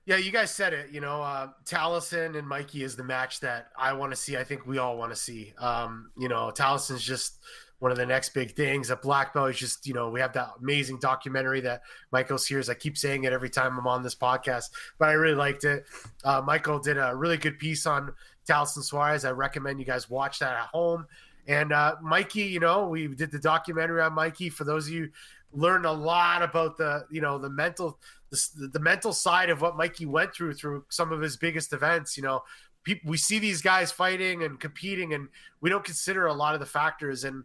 Yeah, 0.06 0.18
you 0.18 0.30
guys 0.30 0.52
said 0.52 0.72
it. 0.72 0.90
You 0.92 1.00
know, 1.00 1.20
uh, 1.20 1.48
and 1.72 2.48
Mikey 2.48 2.84
is 2.84 2.94
the 2.94 3.02
match 3.02 3.40
that 3.40 3.70
I 3.76 3.92
want 3.94 4.12
to 4.12 4.16
see. 4.16 4.36
I 4.36 4.44
think 4.44 4.64
we 4.64 4.78
all 4.78 4.96
want 4.96 5.10
to 5.10 5.16
see. 5.16 5.52
Um, 5.58 6.10
you 6.16 6.28
know, 6.28 6.52
Thalison's 6.52 7.02
just 7.02 7.40
one 7.78 7.90
of 7.90 7.98
the 7.98 8.06
next 8.06 8.34
big 8.34 8.54
things. 8.54 8.90
At 8.90 9.02
Black 9.02 9.34
Belt 9.34 9.50
is 9.50 9.58
just, 9.58 9.86
you 9.86 9.94
know, 9.94 10.08
we 10.08 10.20
have 10.20 10.32
that 10.32 10.50
amazing 10.60 10.98
documentary 10.98 11.60
that 11.62 11.82
Michael 12.10 12.38
Sears. 12.38 12.68
I 12.68 12.74
keep 12.74 12.96
saying 12.96 13.24
it 13.24 13.32
every 13.32 13.50
time 13.50 13.78
I'm 13.78 13.86
on 13.86 14.02
this 14.02 14.14
podcast, 14.14 14.70
but 14.98 15.08
I 15.08 15.12
really 15.12 15.34
liked 15.34 15.64
it. 15.64 15.86
Uh, 16.24 16.42
Michael 16.44 16.78
did 16.78 16.96
a 16.96 17.14
really 17.14 17.36
good 17.36 17.58
piece 17.58 17.86
on 17.86 18.12
Thalison 18.48 18.78
Soares. 18.78 19.26
I 19.26 19.30
recommend 19.30 19.78
you 19.78 19.86
guys 19.86 20.08
watch 20.08 20.38
that 20.38 20.54
at 20.54 20.66
home. 20.66 21.06
And 21.48 21.72
uh, 21.72 21.96
Mikey, 22.02 22.42
you 22.42 22.60
know, 22.60 22.88
we 22.88 23.06
did 23.08 23.30
the 23.30 23.38
documentary 23.38 24.00
on 24.02 24.14
Mikey. 24.14 24.48
For 24.48 24.64
those 24.64 24.88
of 24.88 24.94
you 24.94 25.10
learned 25.52 25.86
a 25.86 25.92
lot 25.92 26.42
about 26.42 26.76
the, 26.76 27.06
you 27.10 27.20
know, 27.20 27.38
the 27.38 27.50
mental, 27.50 27.98
the, 28.30 28.68
the 28.72 28.80
mental 28.80 29.12
side 29.12 29.50
of 29.50 29.60
what 29.60 29.76
Mikey 29.76 30.06
went 30.06 30.34
through 30.34 30.54
through 30.54 30.84
some 30.88 31.12
of 31.12 31.20
his 31.20 31.36
biggest 31.36 31.72
events. 31.72 32.16
You 32.16 32.24
know, 32.24 32.42
people 32.82 33.10
we 33.10 33.16
see 33.16 33.38
these 33.38 33.62
guys 33.62 33.92
fighting 33.92 34.42
and 34.42 34.58
competing, 34.58 35.14
and 35.14 35.28
we 35.60 35.70
don't 35.70 35.84
consider 35.84 36.26
a 36.26 36.32
lot 36.32 36.54
of 36.54 36.60
the 36.60 36.66
factors. 36.66 37.24
And 37.24 37.44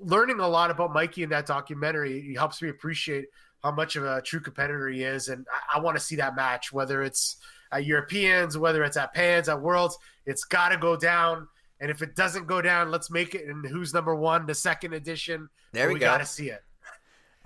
learning 0.00 0.40
a 0.40 0.48
lot 0.48 0.70
about 0.70 0.92
Mikey 0.92 1.22
in 1.22 1.30
that 1.30 1.46
documentary 1.46 2.20
he 2.22 2.34
helps 2.34 2.60
me 2.62 2.68
appreciate 2.68 3.26
how 3.62 3.70
much 3.70 3.96
of 3.96 4.04
a 4.04 4.22
true 4.22 4.40
competitor 4.40 4.88
he 4.88 5.02
is. 5.02 5.28
And 5.28 5.46
I, 5.52 5.78
I 5.78 5.80
want 5.80 5.96
to 5.96 6.02
see 6.02 6.16
that 6.16 6.34
match, 6.34 6.72
whether 6.72 7.02
it's 7.02 7.36
at 7.72 7.84
Europeans, 7.84 8.56
whether 8.56 8.82
it's 8.84 8.96
at 8.96 9.12
Pans, 9.12 9.48
at 9.48 9.60
Worlds. 9.60 9.98
It's 10.26 10.44
got 10.44 10.70
to 10.70 10.76
go 10.78 10.96
down. 10.96 11.46
And 11.80 11.90
if 11.90 12.02
it 12.02 12.16
doesn't 12.16 12.46
go 12.46 12.60
down, 12.62 12.90
let's 12.90 13.10
make 13.10 13.34
it. 13.34 13.46
And 13.46 13.64
who's 13.66 13.92
number 13.94 14.14
one, 14.14 14.46
the 14.46 14.54
second 14.54 14.92
edition? 14.94 15.48
There 15.72 15.88
we 15.88 15.94
we 15.94 16.00
go. 16.00 16.06
got 16.06 16.18
to 16.18 16.26
see 16.26 16.48
it. 16.50 16.62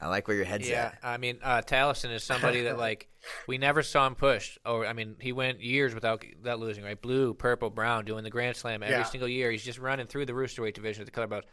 I 0.00 0.08
like 0.08 0.26
where 0.28 0.36
your 0.36 0.44
head's 0.46 0.68
Yeah, 0.68 0.86
at. 0.86 0.98
Yeah, 1.02 1.10
I 1.10 1.16
mean, 1.18 1.38
uh, 1.42 1.62
Thalison 1.62 2.12
is 2.12 2.24
somebody 2.24 2.62
that 2.62 2.78
like 2.78 3.08
we 3.46 3.58
never 3.58 3.82
saw 3.82 4.06
him 4.06 4.14
push. 4.16 4.58
Or 4.66 4.86
I 4.86 4.92
mean, 4.92 5.16
he 5.20 5.32
went 5.32 5.60
years 5.60 5.94
without 5.94 6.24
without 6.36 6.58
losing. 6.60 6.84
Right, 6.84 7.00
blue, 7.00 7.32
purple, 7.34 7.70
brown, 7.70 8.04
doing 8.04 8.22
the 8.24 8.30
Grand 8.30 8.56
Slam 8.56 8.82
every 8.82 8.96
Yeah. 8.96 9.04
single 9.04 9.28
year. 9.28 9.50
He's 9.50 9.64
just 9.64 9.78
running 9.78 10.06
through 10.06 10.26
the 10.26 10.32
roosterweight 10.32 10.74
division 10.74 11.02
at 11.02 11.06
the 11.06 11.12
color 11.12 11.26
belt. 11.28 11.44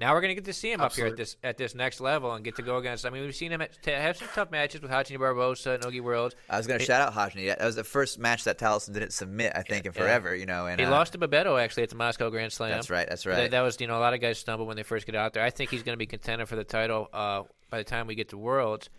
Now 0.00 0.14
we're 0.14 0.20
gonna 0.20 0.34
get 0.34 0.44
to 0.44 0.52
see 0.52 0.70
him 0.70 0.80
up 0.80 0.94
here 0.94 1.06
at 1.06 1.16
this 1.16 1.36
at 1.42 1.56
this 1.56 1.74
next 1.74 2.00
level 2.00 2.32
and 2.32 2.44
get 2.44 2.56
to 2.56 2.62
go 2.62 2.76
against. 2.76 3.04
I 3.04 3.10
mean, 3.10 3.22
we've 3.22 3.34
seen 3.34 3.50
him 3.50 3.60
at, 3.60 3.82
to 3.82 3.90
have 3.90 4.16
some 4.16 4.28
tough 4.34 4.50
matches 4.50 4.80
with 4.80 4.90
Hachini 4.90 5.18
Barbosa, 5.18 5.74
and 5.74 5.82
Nogi 5.82 6.00
World. 6.00 6.34
I 6.48 6.56
was 6.56 6.66
going 6.68 6.78
to 6.78 6.84
shout 6.84 7.00
out 7.00 7.14
Hajni. 7.14 7.48
That 7.48 7.64
was 7.64 7.74
the 7.76 7.84
first 7.84 8.18
match 8.18 8.44
that 8.44 8.58
Thalison 8.58 8.94
didn't 8.94 9.12
submit, 9.12 9.52
I 9.56 9.62
think, 9.62 9.86
in 9.86 9.92
Yeah. 9.94 10.00
forever. 10.00 10.36
You 10.36 10.46
know, 10.46 10.66
and 10.66 10.78
He 10.80 10.86
uh, 10.86 10.90
lost 10.90 11.12
to 11.14 11.18
Bebeto 11.18 11.60
actually 11.60 11.82
at 11.82 11.88
the 11.88 11.96
Moscow 11.96 12.30
Grand 12.30 12.52
Slam. 12.52 12.70
That's 12.70 12.90
right. 12.90 13.08
That's 13.08 13.26
right. 13.26 13.36
That, 13.36 13.50
that 13.50 13.60
was 13.62 13.80
you 13.80 13.88
know 13.88 13.98
a 13.98 14.00
lot 14.00 14.14
of 14.14 14.20
guys 14.20 14.38
stumble 14.38 14.66
when 14.66 14.76
they 14.76 14.84
first 14.84 15.04
get 15.06 15.16
out 15.16 15.32
there. 15.32 15.42
I 15.42 15.50
think 15.50 15.70
he's 15.70 15.82
going 15.82 15.94
to 15.94 15.98
be 15.98 16.06
contender 16.06 16.46
for 16.46 16.54
the 16.56 16.64
title 16.64 17.08
uh, 17.12 17.42
by 17.70 17.78
the 17.78 17.84
time 17.84 18.06
we 18.06 18.14
get 18.14 18.28
to 18.30 18.38
Worlds. 18.38 18.90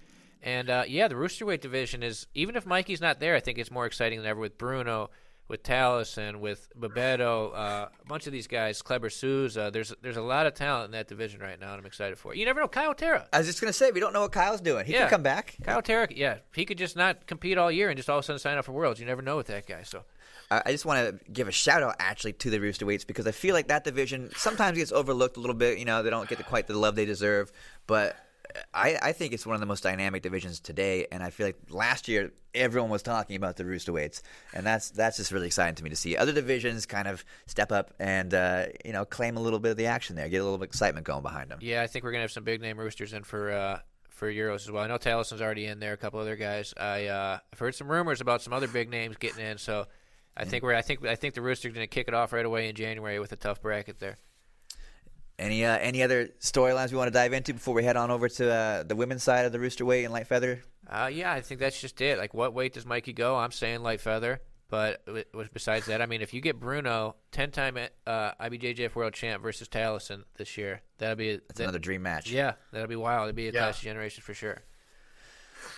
And 0.42 0.70
uh, 0.70 0.84
yeah, 0.88 1.08
the 1.08 1.16
roosterweight 1.16 1.62
division 1.62 2.04
is 2.04 2.28
even 2.34 2.56
if 2.56 2.66
Mikey's 2.66 3.02
not 3.02 3.20
there, 3.20 3.36
I 3.36 3.40
think 3.40 3.58
it's 3.58 3.72
more 3.72 3.86
exciting 3.86 4.20
than 4.20 4.28
ever 4.28 4.40
with 4.40 4.58
Bruno, 4.58 5.10
with 5.50 5.64
Thalison, 5.64 6.38
with 6.38 6.70
Bebeto, 6.80 7.52
uh, 7.54 7.88
a 8.02 8.08
bunch 8.08 8.26
of 8.28 8.32
these 8.32 8.48
guys, 8.48 8.82
Kleber 8.82 9.10
Souza. 9.10 9.70
There's 9.74 9.94
there's 10.02 10.16
a 10.16 10.22
lot 10.22 10.46
of 10.46 10.54
talent 10.54 10.86
in 10.86 10.92
that 10.92 11.08
division 11.10 11.42
right 11.42 11.60
now, 11.60 11.72
and 11.72 11.80
I'm 11.82 11.86
excited 11.86 12.18
for 12.18 12.32
it. 12.34 12.38
You 12.38 12.46
never 12.46 12.62
know, 12.62 12.68
Caio 12.68 12.94
Terra. 12.94 13.28
I 13.34 13.40
was 13.40 13.48
just 13.48 13.60
gonna 13.60 13.74
say 13.74 13.92
we 13.92 14.00
don't 14.00 14.14
know 14.14 14.22
what 14.22 14.32
Caio's 14.32 14.62
doing. 14.62 14.86
He 14.86 14.94
Yeah. 14.94 15.02
could 15.02 15.10
come 15.10 15.24
back. 15.24 15.56
Caio 15.64 15.82
Terra, 15.82 16.08
yeah, 16.12 16.38
he 16.54 16.64
could 16.66 16.78
just 16.78 16.96
not 16.96 17.28
compete 17.28 17.58
all 17.58 17.72
year 17.72 17.90
and 17.90 17.98
just 17.98 18.10
all 18.10 18.20
of 18.20 18.24
a 18.24 18.26
sudden 18.26 18.40
sign 18.40 18.58
up 18.58 18.64
for 18.66 18.72
Worlds. 18.72 19.00
You 19.00 19.06
never 19.06 19.22
know 19.22 19.36
with 19.36 19.48
that 19.48 19.68
guy. 19.68 19.84
So 19.84 20.06
I 20.52 20.62
I 20.68 20.72
just 20.72 20.86
want 20.86 21.20
to 21.20 21.32
give 21.32 21.48
a 21.48 21.52
shout 21.52 21.84
out 21.84 21.96
actually 22.00 22.34
to 22.34 22.50
the 22.50 22.60
Rooster 22.62 22.86
Weights 22.86 23.04
because 23.04 23.26
I 23.28 23.32
feel 23.32 23.54
like 23.56 23.68
that 23.68 23.84
division 23.84 24.32
sometimes 24.36 24.78
gets 24.78 24.92
overlooked 24.92 25.36
a 25.38 25.40
little 25.40 25.56
bit. 25.56 25.80
You 25.80 25.86
know, 25.86 26.04
they 26.04 26.10
don't 26.12 26.30
get 26.30 26.38
the, 26.38 26.44
quite 26.44 26.68
the 26.68 26.78
love 26.78 26.96
they 26.96 27.06
deserve. 27.06 27.52
But 27.88 28.16
I, 28.74 28.98
I 29.02 29.12
think 29.12 29.34
it's 29.34 29.46
one 29.46 29.54
of 29.54 29.60
the 29.60 29.66
most 29.66 29.84
dynamic 29.84 30.24
divisions 30.24 30.60
today, 30.60 31.08
and 31.12 31.22
I 31.22 31.30
feel 31.30 31.48
like 31.48 31.58
last 31.70 32.08
year 32.08 32.32
everyone 32.54 32.90
was 32.90 33.04
talking 33.04 33.36
about 33.36 33.58
the 33.58 33.66
Rooster 33.66 33.94
Weights, 33.94 34.22
and 34.54 34.66
that's 34.66 34.90
that's 34.92 35.18
just 35.18 35.32
really 35.32 35.48
exciting 35.48 35.76
to 35.76 35.84
me 35.84 35.90
to 35.90 35.96
see 35.96 36.18
other 36.18 36.32
divisions 36.32 36.86
kind 36.86 37.08
of 37.08 37.24
step 37.46 37.72
up 37.72 37.94
and 38.00 38.34
uh, 38.34 38.66
you 38.84 38.94
know 38.94 39.06
claim 39.06 39.38
a 39.38 39.40
little 39.40 39.60
bit 39.60 39.72
of 39.72 39.78
the 39.78 39.86
action 39.86 40.16
there, 40.16 40.28
get 40.30 40.38
a 40.38 40.44
little 40.44 40.58
bit 40.58 40.66
of 40.66 40.70
excitement 40.70 41.06
going 41.06 41.22
behind 41.22 41.52
them. 41.52 41.60
yeah, 41.62 41.82
I 41.82 41.88
think 41.88 42.04
we're 42.04 42.12
gonna 42.12 42.22
have 42.24 42.32
some 42.32 42.44
big 42.44 42.62
name 42.62 42.78
roosters 42.78 43.14
in 43.14 43.24
for. 43.24 43.52
Uh, 43.52 43.80
for 44.08 44.30
Euros 44.30 44.56
as 44.56 44.72
well. 44.72 44.84
I 44.84 44.88
know 44.88 44.98
Thalison's 44.98 45.40
already 45.40 45.66
in 45.66 45.80
there. 45.80 45.94
A 45.94 45.98
couple 45.98 46.20
other 46.20 46.36
guys. 46.36 46.74
I 46.76 47.06
uh, 47.06 47.40
I've 47.54 47.60
heard 47.60 47.74
some 47.74 47.90
rumors 47.90 48.20
about 48.20 48.42
some 48.42 48.52
other 48.52 48.68
big 48.68 48.90
names 48.90 49.16
getting 49.16 49.46
in. 49.46 49.58
So 49.58 49.86
I 50.36 50.44
think 50.44 50.62
we're 50.62 50.74
I 50.74 50.82
think 50.82 51.06
I 51.06 51.16
think 51.16 51.36
the 51.36 51.42
Roosters 51.42 51.74
going 51.74 51.84
to 51.84 51.88
kick 51.88 52.10
it 52.10 52.14
off 52.14 52.34
right 52.34 52.46
away 52.46 52.68
in 52.68 52.76
January 52.76 53.20
with 53.20 53.32
a 53.32 53.38
tough 53.38 53.62
bracket 53.62 54.00
there. 54.00 54.18
Any 55.40 55.64
uh, 55.66 55.78
any 55.78 56.04
other 56.04 56.28
storylines 56.42 56.92
we 56.92 56.98
want 56.98 57.08
to 57.08 57.14
dive 57.14 57.32
into 57.34 57.54
before 57.54 57.74
we 57.74 57.84
head 57.84 57.96
on 57.96 58.12
over 58.12 58.28
to 58.30 58.52
uh, 58.54 58.84
the 58.84 58.96
women's 58.96 59.24
side 59.24 59.46
of 59.46 59.52
the 59.54 59.60
Rooster 59.60 59.86
Weight 59.86 60.04
and 60.04 60.14
light 60.14 60.28
feather? 60.28 60.62
Uh, 60.88 61.10
yeah, 61.12 61.32
I 61.32 61.40
think 61.42 61.60
that's 61.62 61.80
just 61.80 62.02
it. 62.02 62.18
Like, 62.18 62.34
what 62.34 62.54
weight 62.54 62.74
does 62.74 62.86
Mikey 62.86 63.14
go? 63.14 63.38
I'm 63.38 63.52
saying 63.52 63.82
light 63.82 64.02
feather. 64.02 64.42
But 64.70 65.04
w- 65.08 65.24
w- 65.32 65.50
besides 65.52 65.88
that, 65.88 66.00
I 66.00 66.06
mean, 66.06 66.22
if 66.22 66.32
you 66.34 66.42
get 66.42 66.60
Bruno, 66.60 67.16
ten-time 67.32 67.78
uh, 68.06 68.32
IBJJF 68.40 68.94
World 68.94 69.14
Champ 69.14 69.42
versus 69.42 69.68
Thalison 69.68 70.26
this 70.38 70.58
year, 70.58 70.82
that'll 71.00 71.16
be 71.16 71.38
That's 71.38 71.58
that- 71.58 71.64
another 71.64 71.80
dream 71.80 72.04
match. 72.04 72.30
Yeah, 72.30 72.54
that'll 72.72 72.88
be 72.88 72.96
wild. 72.96 73.30
It'll 73.30 73.36
be 73.36 73.48
a 73.48 73.52
Yeah. 73.52 73.62
class 73.62 73.78
of 73.78 73.84
generation 73.84 74.22
for 74.22 74.34
sure. 74.36 74.62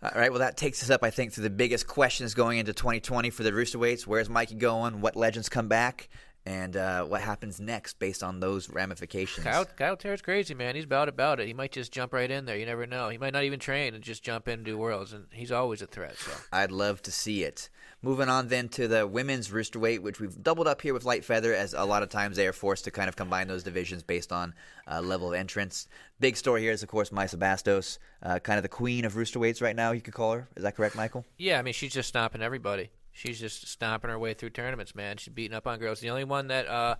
All 0.03 0.11
right, 0.15 0.29
well, 0.31 0.39
that 0.39 0.57
takes 0.57 0.81
us 0.83 0.89
up, 0.89 1.03
I 1.03 1.09
think, 1.09 1.33
to 1.33 1.41
the 1.41 1.49
biggest 1.49 1.87
questions 1.87 2.33
going 2.33 2.57
into 2.57 2.73
2020 2.73 3.29
for 3.29 3.43
the 3.43 3.53
Rooster 3.53 3.77
Weights. 3.79 4.05
Where's 4.07 4.29
Mikey 4.29 4.55
going? 4.55 4.99
What 5.01 5.15
legends 5.15 5.47
come 5.47 5.67
back? 5.67 6.09
And 6.45 6.75
uh, 6.75 7.03
what 7.03 7.21
happens 7.21 7.59
next 7.59 7.99
based 7.99 8.23
on 8.23 8.39
those 8.39 8.67
ramifications? 8.67 9.45
Caio, 9.45 9.63
Caio 9.63 9.95
Terra's 9.95 10.23
crazy, 10.23 10.55
man. 10.55 10.75
He's 10.75 10.85
about 10.85 11.07
about 11.07 11.39
it. 11.39 11.45
He 11.47 11.53
might 11.53 11.71
just 11.71 11.91
jump 11.91 12.13
right 12.13 12.29
in 12.29 12.45
there. 12.45 12.57
You 12.57 12.65
never 12.65 12.87
know. 12.87 13.09
He 13.09 13.19
might 13.19 13.33
not 13.33 13.43
even 13.43 13.59
train 13.59 13.93
and 13.93 14.03
just 14.03 14.23
jump 14.23 14.47
in 14.47 14.55
and 14.55 14.65
do 14.65 14.75
worlds, 14.75 15.13
and 15.13 15.25
he's 15.31 15.51
always 15.51 15.83
a 15.83 15.87
threat. 15.87 16.17
So 16.17 16.31
I'd 16.51 16.71
love 16.71 17.01
to 17.03 17.11
see 17.11 17.43
it. 17.43 17.69
Moving 18.01 18.29
on 18.29 18.47
then 18.47 18.69
to 18.69 18.87
the 18.87 19.05
women's 19.05 19.51
rooster 19.51 19.77
weight, 19.77 20.01
which 20.01 20.19
we've 20.19 20.41
doubled 20.41 20.67
up 20.67 20.81
here 20.81 20.95
with 20.95 21.05
light 21.05 21.23
feather, 21.23 21.53
as 21.53 21.75
a 21.75 21.85
lot 21.85 22.01
of 22.01 22.09
times 22.09 22.37
they 22.37 22.47
are 22.47 22.53
forced 22.53 22.85
to 22.85 22.91
kind 22.91 23.07
of 23.07 23.15
combine 23.15 23.47
those 23.47 23.61
divisions 23.61 24.01
based 24.01 24.31
on 24.31 24.55
uh, 24.91 24.99
level 24.99 25.27
of 25.27 25.35
entrance. 25.35 25.87
Big 26.19 26.35
story 26.35 26.61
here 26.61 26.71
is, 26.71 26.81
of 26.81 26.89
course, 26.89 27.11
Maisa 27.11 27.35
Bastos, 27.35 27.99
uh, 28.23 28.39
kind 28.39 28.57
of 28.57 28.63
the 28.63 28.69
queen 28.69 29.05
of 29.05 29.15
rooster 29.15 29.37
weights 29.37 29.61
right 29.61 29.75
now, 29.75 29.91
you 29.91 30.01
could 30.01 30.15
call 30.15 30.33
her. 30.33 30.47
Is 30.55 30.63
that 30.63 30.75
correct, 30.75 30.95
Michael? 30.95 31.23
Yeah, 31.37 31.59
I 31.59 31.61
mean, 31.61 31.75
she's 31.75 31.93
just 31.93 32.09
stomping 32.09 32.41
everybody. 32.41 32.89
She's 33.11 33.39
just 33.39 33.67
stomping 33.67 34.09
her 34.09 34.19
way 34.19 34.33
through 34.33 34.51
tournaments, 34.51 34.95
man. 34.95 35.17
She's 35.17 35.33
beating 35.33 35.55
up 35.55 35.67
on 35.67 35.79
girls. 35.79 35.99
The 35.99 36.09
only 36.09 36.23
one 36.23 36.47
that 36.47 36.67
uh, 36.67 36.95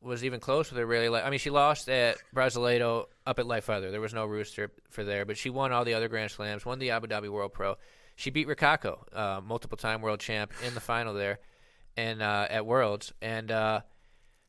was 0.00 0.24
even 0.24 0.40
close 0.40 0.70
with 0.70 0.78
her, 0.78 0.86
really, 0.86 1.08
like 1.08 1.24
I 1.24 1.30
mean, 1.30 1.38
she 1.38 1.50
lost 1.50 1.88
at 1.88 2.16
Brasileiro 2.34 3.06
up 3.26 3.38
at 3.38 3.46
Life 3.46 3.64
Feather. 3.64 3.90
There 3.90 4.00
was 4.00 4.14
no 4.14 4.26
rooster 4.26 4.70
for 4.88 5.04
there, 5.04 5.24
but 5.24 5.36
she 5.36 5.50
won 5.50 5.72
all 5.72 5.84
the 5.84 5.94
other 5.94 6.08
Grand 6.08 6.30
Slams, 6.30 6.64
won 6.64 6.78
the 6.78 6.90
Abu 6.90 7.06
Dhabi 7.06 7.28
World 7.28 7.52
Pro. 7.52 7.76
She 8.16 8.30
beat 8.30 8.48
Rikako, 8.48 8.98
uh, 9.16 9.40
multiple-time 9.40 10.02
world 10.02 10.20
champ, 10.20 10.52
in 10.66 10.74
the 10.74 10.80
final 10.80 11.14
there, 11.14 11.38
and 11.96 12.20
uh, 12.20 12.46
at 12.50 12.66
Worlds. 12.66 13.12
And 13.22 13.50
uh, 13.50 13.80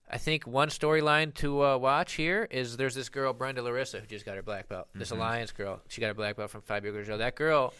I 0.09 0.17
think 0.17 0.45
one 0.45 0.69
storyline 0.69 1.33
to 1.35 1.63
uh, 1.63 1.77
watch 1.77 2.13
here 2.13 2.47
is 2.49 2.75
there's 2.75 2.95
this 2.95 3.09
girl 3.09 3.31
Brenda 3.31 3.61
Larissa 3.61 3.99
who 3.99 4.07
just 4.07 4.25
got 4.25 4.35
her 4.35 4.43
black 4.43 4.67
belt. 4.67 4.87
This 4.93 5.11
Alliance 5.11 5.51
girl, 5.51 5.81
she 5.87 6.01
got 6.01 6.07
her 6.07 6.13
black 6.13 6.35
belt 6.35 6.49
from 6.49 6.61
Fabio 6.61 6.91
Gurgel. 6.91 7.19
That 7.19 7.35
girl 7.35 7.73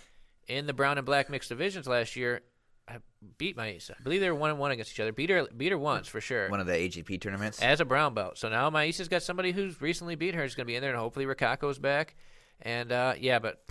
in 0.48 0.66
the 0.66 0.74
brown 0.74 0.98
and 0.98 1.06
black 1.06 1.30
mixed 1.30 1.50
divisions 1.50 1.88
last 1.88 2.16
year 2.16 2.42
I 2.92 2.98
beat 3.38 3.56
Maisa. 3.56 3.92
I 3.92 4.04
believe 4.04 4.20
they 4.22 4.30
were 4.30 4.36
one 4.36 4.50
and 4.50 4.60
one 4.60 4.72
against 4.72 4.92
each 4.92 5.00
other. 5.00 5.12
Beat 5.14 5.30
her, 5.30 5.48
beat 5.56 5.72
her 5.72 5.78
once 5.78 6.08
for 6.08 6.20
sure. 6.20 6.50
One 6.50 6.60
of 6.60 6.68
the 6.68 6.74
AJP 6.74 7.22
tournaments. 7.22 7.62
as 7.62 7.80
a 7.80 7.86
brown 7.86 8.14
belt. 8.14 8.38
So 8.38 8.50
now 8.50 8.70
Maisa's 8.70 9.08
got 9.08 9.24
somebody 9.24 9.52
who's 9.52 9.82
recently 9.82 10.16
beat 10.16 10.36
her. 10.36 10.44
Is 10.44 10.56
going 10.56 10.66
to 10.66 10.68
be 10.68 10.76
in 10.76 10.82
there, 10.82 10.92
and 10.92 11.00
hopefully 11.00 11.26
Rikako's 11.26 11.80
back. 11.80 12.16
And 12.62 12.92
uh, 12.92 13.14
yeah, 13.20 13.40
but 13.40 13.64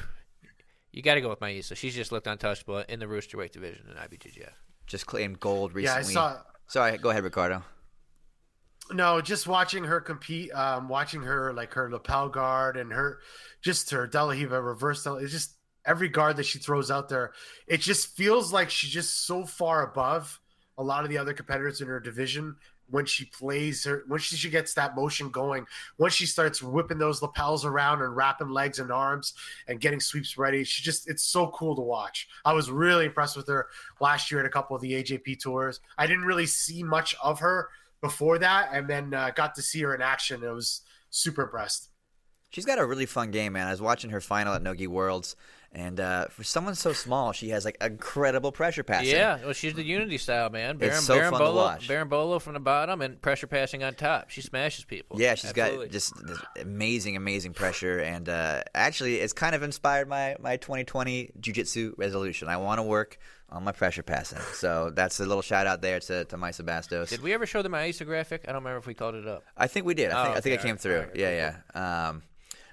you 0.92 1.02
got 1.02 1.14
to 1.14 1.20
go 1.20 1.28
with 1.28 1.40
Maisa. 1.40 1.76
She's 1.76 1.94
just 1.94 2.12
looked 2.12 2.26
untouchable 2.26 2.78
in 2.88 2.98
the 3.00 3.08
rooster 3.08 3.36
weight 3.36 3.52
division 3.52 3.86
in 3.90 3.96
IBJJF. 3.96 4.52
Just 4.86 5.06
claimed 5.06 5.38
gold 5.38 5.74
recently. 5.74 5.92
Yeah, 5.92 5.98
recently. 5.98 6.20
I 6.20 6.34
saw. 6.34 6.42
Sorry, 6.66 6.98
go 6.98 7.10
ahead, 7.10 7.24
Ricardo. 7.24 7.62
No, 8.92 9.20
just 9.20 9.46
watching 9.46 9.84
her 9.84 10.00
compete, 10.00 10.52
um, 10.52 10.88
watching 10.88 11.22
her 11.22 11.52
like 11.52 11.74
her 11.74 11.88
lapel 11.90 12.28
guard 12.28 12.76
and 12.76 12.92
her, 12.92 13.20
just 13.62 13.90
her 13.90 14.06
De 14.08 14.24
La 14.24 14.32
Riva 14.32 14.60
reverse. 14.60 15.04
Del- 15.04 15.16
it's 15.18 15.30
just 15.30 15.54
every 15.84 16.08
guard 16.08 16.36
that 16.36 16.46
she 16.46 16.58
throws 16.58 16.90
out 16.90 17.08
there. 17.08 17.32
It 17.66 17.80
just 17.80 18.16
feels 18.16 18.52
like 18.52 18.70
she's 18.70 18.90
just 18.90 19.26
so 19.26 19.44
far 19.44 19.82
above 19.82 20.40
a 20.78 20.82
lot 20.82 21.04
of 21.04 21.10
the 21.10 21.18
other 21.18 21.34
competitors 21.34 21.80
in 21.80 21.88
her 21.88 22.00
division 22.00 22.56
when 22.90 23.06
she 23.06 23.24
plays 23.26 23.84
her 23.84 24.04
when 24.08 24.18
she, 24.18 24.36
she 24.36 24.50
gets 24.50 24.74
that 24.74 24.96
motion 24.96 25.30
going 25.30 25.64
when 25.96 26.10
she 26.10 26.26
starts 26.26 26.62
whipping 26.62 26.98
those 26.98 27.22
lapels 27.22 27.64
around 27.64 28.02
and 28.02 28.16
wrapping 28.16 28.48
legs 28.48 28.78
and 28.78 28.90
arms 28.90 29.34
and 29.68 29.80
getting 29.80 30.00
sweeps 30.00 30.36
ready 30.36 30.64
she 30.64 30.82
just 30.82 31.08
it's 31.08 31.22
so 31.22 31.48
cool 31.48 31.76
to 31.76 31.82
watch 31.82 32.28
i 32.44 32.52
was 32.52 32.70
really 32.70 33.06
impressed 33.06 33.36
with 33.36 33.46
her 33.46 33.68
last 34.00 34.30
year 34.30 34.40
at 34.40 34.46
a 34.46 34.50
couple 34.50 34.74
of 34.74 34.82
the 34.82 34.92
ajp 34.92 35.38
tours 35.38 35.80
i 35.98 36.06
didn't 36.06 36.24
really 36.24 36.46
see 36.46 36.82
much 36.82 37.14
of 37.22 37.38
her 37.38 37.68
before 38.00 38.38
that 38.38 38.70
and 38.72 38.88
then 38.88 39.14
uh, 39.14 39.30
got 39.36 39.54
to 39.54 39.62
see 39.62 39.80
her 39.82 39.94
in 39.94 40.02
action 40.02 40.42
it 40.42 40.50
was 40.50 40.82
super 41.10 41.42
impressed 41.42 41.90
She's 42.50 42.64
got 42.64 42.80
a 42.80 42.86
really 42.86 43.06
fun 43.06 43.30
game, 43.30 43.52
man. 43.52 43.68
I 43.68 43.70
was 43.70 43.80
watching 43.80 44.10
her 44.10 44.20
final 44.20 44.54
at 44.54 44.62
Nogi 44.62 44.88
Worlds, 44.88 45.36
and 45.72 46.00
uh, 46.00 46.26
for 46.28 46.42
someone 46.42 46.74
so 46.74 46.92
small, 46.92 47.32
she 47.32 47.50
has 47.50 47.64
like 47.64 47.76
incredible 47.80 48.50
pressure 48.50 48.82
passing. 48.82 49.10
Yeah, 49.10 49.38
well, 49.44 49.52
she's 49.52 49.74
the 49.74 49.84
Unity 49.84 50.18
style 50.18 50.50
man. 50.50 50.78
Baron, 50.78 51.00
so 51.00 51.14
Baron 51.14 51.30
fun 51.30 51.40
to 51.40 51.46
Bolo, 51.46 51.62
watch. 51.62 51.88
Berimbolo 51.88 52.40
from 52.42 52.54
the 52.54 52.60
bottom 52.60 53.00
and 53.02 53.20
pressure 53.22 53.46
passing 53.46 53.84
on 53.84 53.94
top. 53.94 54.30
She 54.30 54.40
smashes 54.40 54.84
people. 54.84 55.20
Yeah, 55.20 55.34
she's 55.36 55.50
Absolutely. 55.50 55.86
got 55.86 55.92
just 55.92 56.26
this 56.26 56.38
amazing, 56.60 57.16
amazing 57.16 57.52
pressure, 57.54 57.98
and 58.00 58.28
uh, 58.28 58.62
actually, 58.74 59.16
it's 59.20 59.32
kind 59.32 59.54
of 59.54 59.62
inspired 59.62 60.08
my 60.08 60.36
my 60.40 60.56
2020 60.56 61.30
jujitsu 61.40 61.92
resolution. 61.96 62.48
I 62.48 62.56
want 62.56 62.78
to 62.78 62.82
work 62.82 63.18
on 63.48 63.64
my 63.64 63.72
pressure 63.72 64.02
passing, 64.02 64.38
so 64.54 64.90
that's 64.90 65.18
a 65.20 65.24
little 65.26 65.42
shout 65.42 65.66
out 65.68 65.82
there 65.82 66.00
to 66.00 66.24
to 66.24 66.36
my 66.36 66.50
Sebastos. 66.50 67.08
Did 67.10 67.22
we 67.22 67.32
ever 67.32 67.46
show 67.46 67.62
the 67.62 67.68
Maisa 67.68 68.04
graphic? 68.04 68.42
I 68.48 68.52
don't 68.52 68.62
remember 68.62 68.78
if 68.78 68.86
we 68.86 68.94
called 68.94 69.14
it 69.14 69.26
up. 69.28 69.44
I 69.56 69.66
think 69.68 69.86
we 69.86 69.94
did. 69.94 70.10
I 70.10 70.22
think 70.24 70.34
Oh, 70.34 70.38
I 70.38 70.40
think 70.40 70.52
okay, 70.54 70.62
it 70.64 70.66
came 70.66 70.76
through. 70.76 70.98
alright, 70.98 71.16
yeah, 71.16 71.52
yeah. 71.74 72.08
Um, 72.08 72.22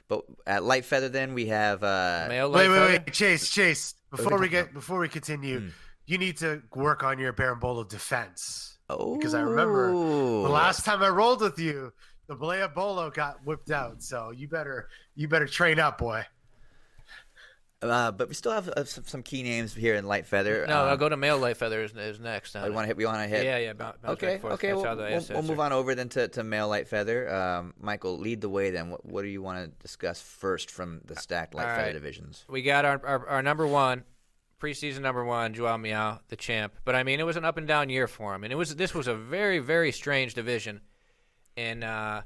but 0.08 0.22
at 0.46 0.63
light 0.63 0.86
feather, 0.86 1.10
then 1.10 1.34
we 1.34 1.48
have 1.48 1.84
uh, 1.84 2.26
Male 2.30 2.52
wait 2.52 2.67
light 2.67 2.70
wait 2.70 2.76
feather? 2.78 3.04
wait 3.06 3.13
chase 3.13 3.50
chase 3.50 3.96
before 4.10 4.39
we 4.39 4.50
get 4.50 4.74
before 4.74 5.00
we 5.00 5.10
continue 5.10 5.72
you 6.08 6.17
need 6.17 6.38
to 6.38 6.63
work 6.74 7.04
on 7.04 7.20
your 7.20 7.34
Berimbolo 7.34 7.88
defense 7.88 8.78
oh, 8.89 9.15
because 9.15 9.34
I 9.34 9.41
remember 9.41 9.91
the 9.91 10.50
last 10.50 10.86
time 10.86 11.04
I 11.04 11.10
rolled 11.10 11.41
with 11.41 11.60
you, 11.60 11.91
the 12.28 12.36
Berimbolo 12.36 13.13
got 13.13 13.46
whipped 13.46 13.72
out. 13.72 14.02
So 14.02 14.32
you 14.32 14.48
better 14.48 14.89
you 15.15 15.28
better 15.28 15.48
train 15.48 15.80
up, 15.80 16.00
boy. 16.00 16.26
Uh, 17.79 18.11
but 18.11 18.27
we 18.27 18.33
still 18.33 18.51
have 18.51 18.67
uh, 18.69 18.83
some, 18.85 19.03
some 19.03 19.21
key 19.21 19.43
names 19.43 19.73
here 19.73 19.93
in 19.93 20.05
light 20.05 20.25
feather. 20.25 20.65
No, 20.67 20.81
um, 20.81 20.89
I'll 20.89 20.97
go 20.97 21.09
to 21.09 21.17
male 21.17 21.37
light 21.37 21.57
feather 21.57 21.83
is, 21.83 21.91
is 21.95 22.19
next. 22.19 22.55
We 22.55 22.71
want 22.71 22.85
to 22.85 22.87
hit. 22.87 22.97
We 22.97 23.05
want 23.05 23.21
to 23.21 23.27
hit. 23.27 23.45
Yeah, 23.45 23.57
yeah. 23.57 23.73
bounce- 23.73 23.97
bounce 24.01 24.13
Okay, 24.23 24.39
okay. 24.43 24.73
We'll, 24.73 24.95
we'll, 24.95 25.23
we'll 25.29 25.43
move 25.43 25.59
on 25.59 25.71
over 25.71 25.93
then 25.93 26.09
to, 26.09 26.27
to 26.29 26.43
male 26.43 26.67
light 26.67 26.87
feather. 26.87 27.31
Um, 27.31 27.75
Michael, 27.79 28.17
lead 28.17 28.41
the 28.41 28.49
way. 28.49 28.71
Then, 28.71 28.89
what, 28.89 29.05
what 29.05 29.21
do 29.21 29.27
you 29.27 29.43
want 29.43 29.63
to 29.63 29.71
discuss 29.79 30.19
first 30.19 30.71
from 30.71 31.01
the 31.05 31.15
stacked 31.15 31.53
light 31.53 31.67
All 31.67 31.75
feather 31.75 31.87
right. 31.87 31.93
divisions? 31.93 32.45
We 32.49 32.63
got 32.63 32.83
our, 32.83 32.99
our 33.05 33.27
our 33.27 33.41
number 33.43 33.67
one 33.67 34.03
preseason 34.59 35.01
number 35.01 35.23
one, 35.23 35.53
Joao 35.53 35.77
Miyao, 35.77 36.19
the 36.29 36.35
champ. 36.35 36.73
But 36.83 36.95
I 36.95 37.03
mean, 37.03 37.19
it 37.19 37.25
was 37.25 37.37
an 37.37 37.45
up 37.45 37.57
and 37.57 37.67
down 37.67 37.89
year 37.89 38.07
for 38.07 38.33
him, 38.33 38.43
and 38.43 38.51
it 38.51 38.55
was 38.55 38.75
this 38.75 38.93
was 38.93 39.07
a 39.07 39.15
very 39.15 39.59
very 39.59 39.91
strange 39.91 40.33
division 40.33 40.81
in 41.55 41.83
uh, 41.83 42.23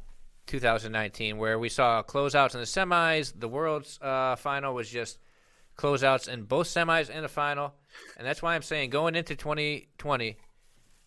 2019 0.47 1.37
where 1.37 1.59
we 1.59 1.69
saw 1.69 2.03
closeouts 2.03 2.53
in 2.53 2.59
the 2.59 2.65
semis. 2.65 3.33
The 3.37 3.47
world's 3.47 3.99
uh, 4.01 4.35
final 4.35 4.73
was 4.73 4.89
just 4.89 5.19
closeouts 5.77 6.27
in 6.27 6.43
both 6.43 6.67
semis 6.67 7.09
and 7.13 7.23
the 7.23 7.29
final, 7.29 7.73
and 8.17 8.25
that's 8.27 8.41
why 8.41 8.55
I'm 8.55 8.61
saying 8.61 8.89
going 8.89 9.15
into 9.15 9.35
2020, 9.35 10.37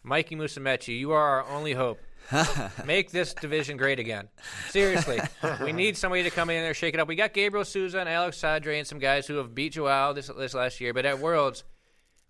Mikey 0.03 0.37
Musumeci, 0.37 0.99
you 0.99 1.13
are 1.13 1.43
our 1.43 1.49
only 1.51 1.73
hope. 1.73 1.99
Make 2.87 3.11
this 3.11 3.35
division 3.35 3.77
great 3.77 3.99
again. 3.99 4.29
Seriously, 4.71 5.21
we 5.63 5.73
need 5.73 5.97
somebody 5.97 6.23
to 6.23 6.31
come 6.31 6.49
in 6.51 6.63
there, 6.63 6.73
shake 6.75 6.95
it 6.95 7.01
up. 7.01 7.07
We 7.07 7.17
got 7.17 7.35
Gabriel 7.35 7.65
Souza 7.67 7.99
and 8.01 8.09
Alex 8.09 8.39
Sadre 8.41 8.79
and 8.79 8.87
some 8.87 8.99
guys 8.99 9.27
who 9.27 9.35
have 9.37 9.55
beat 9.55 9.75
Joao 9.75 10.15
this 10.15 10.29
this 10.39 10.55
last 10.55 10.81
year, 10.81 10.95
but 10.95 11.05
at 11.05 11.19
Worlds, 11.19 11.65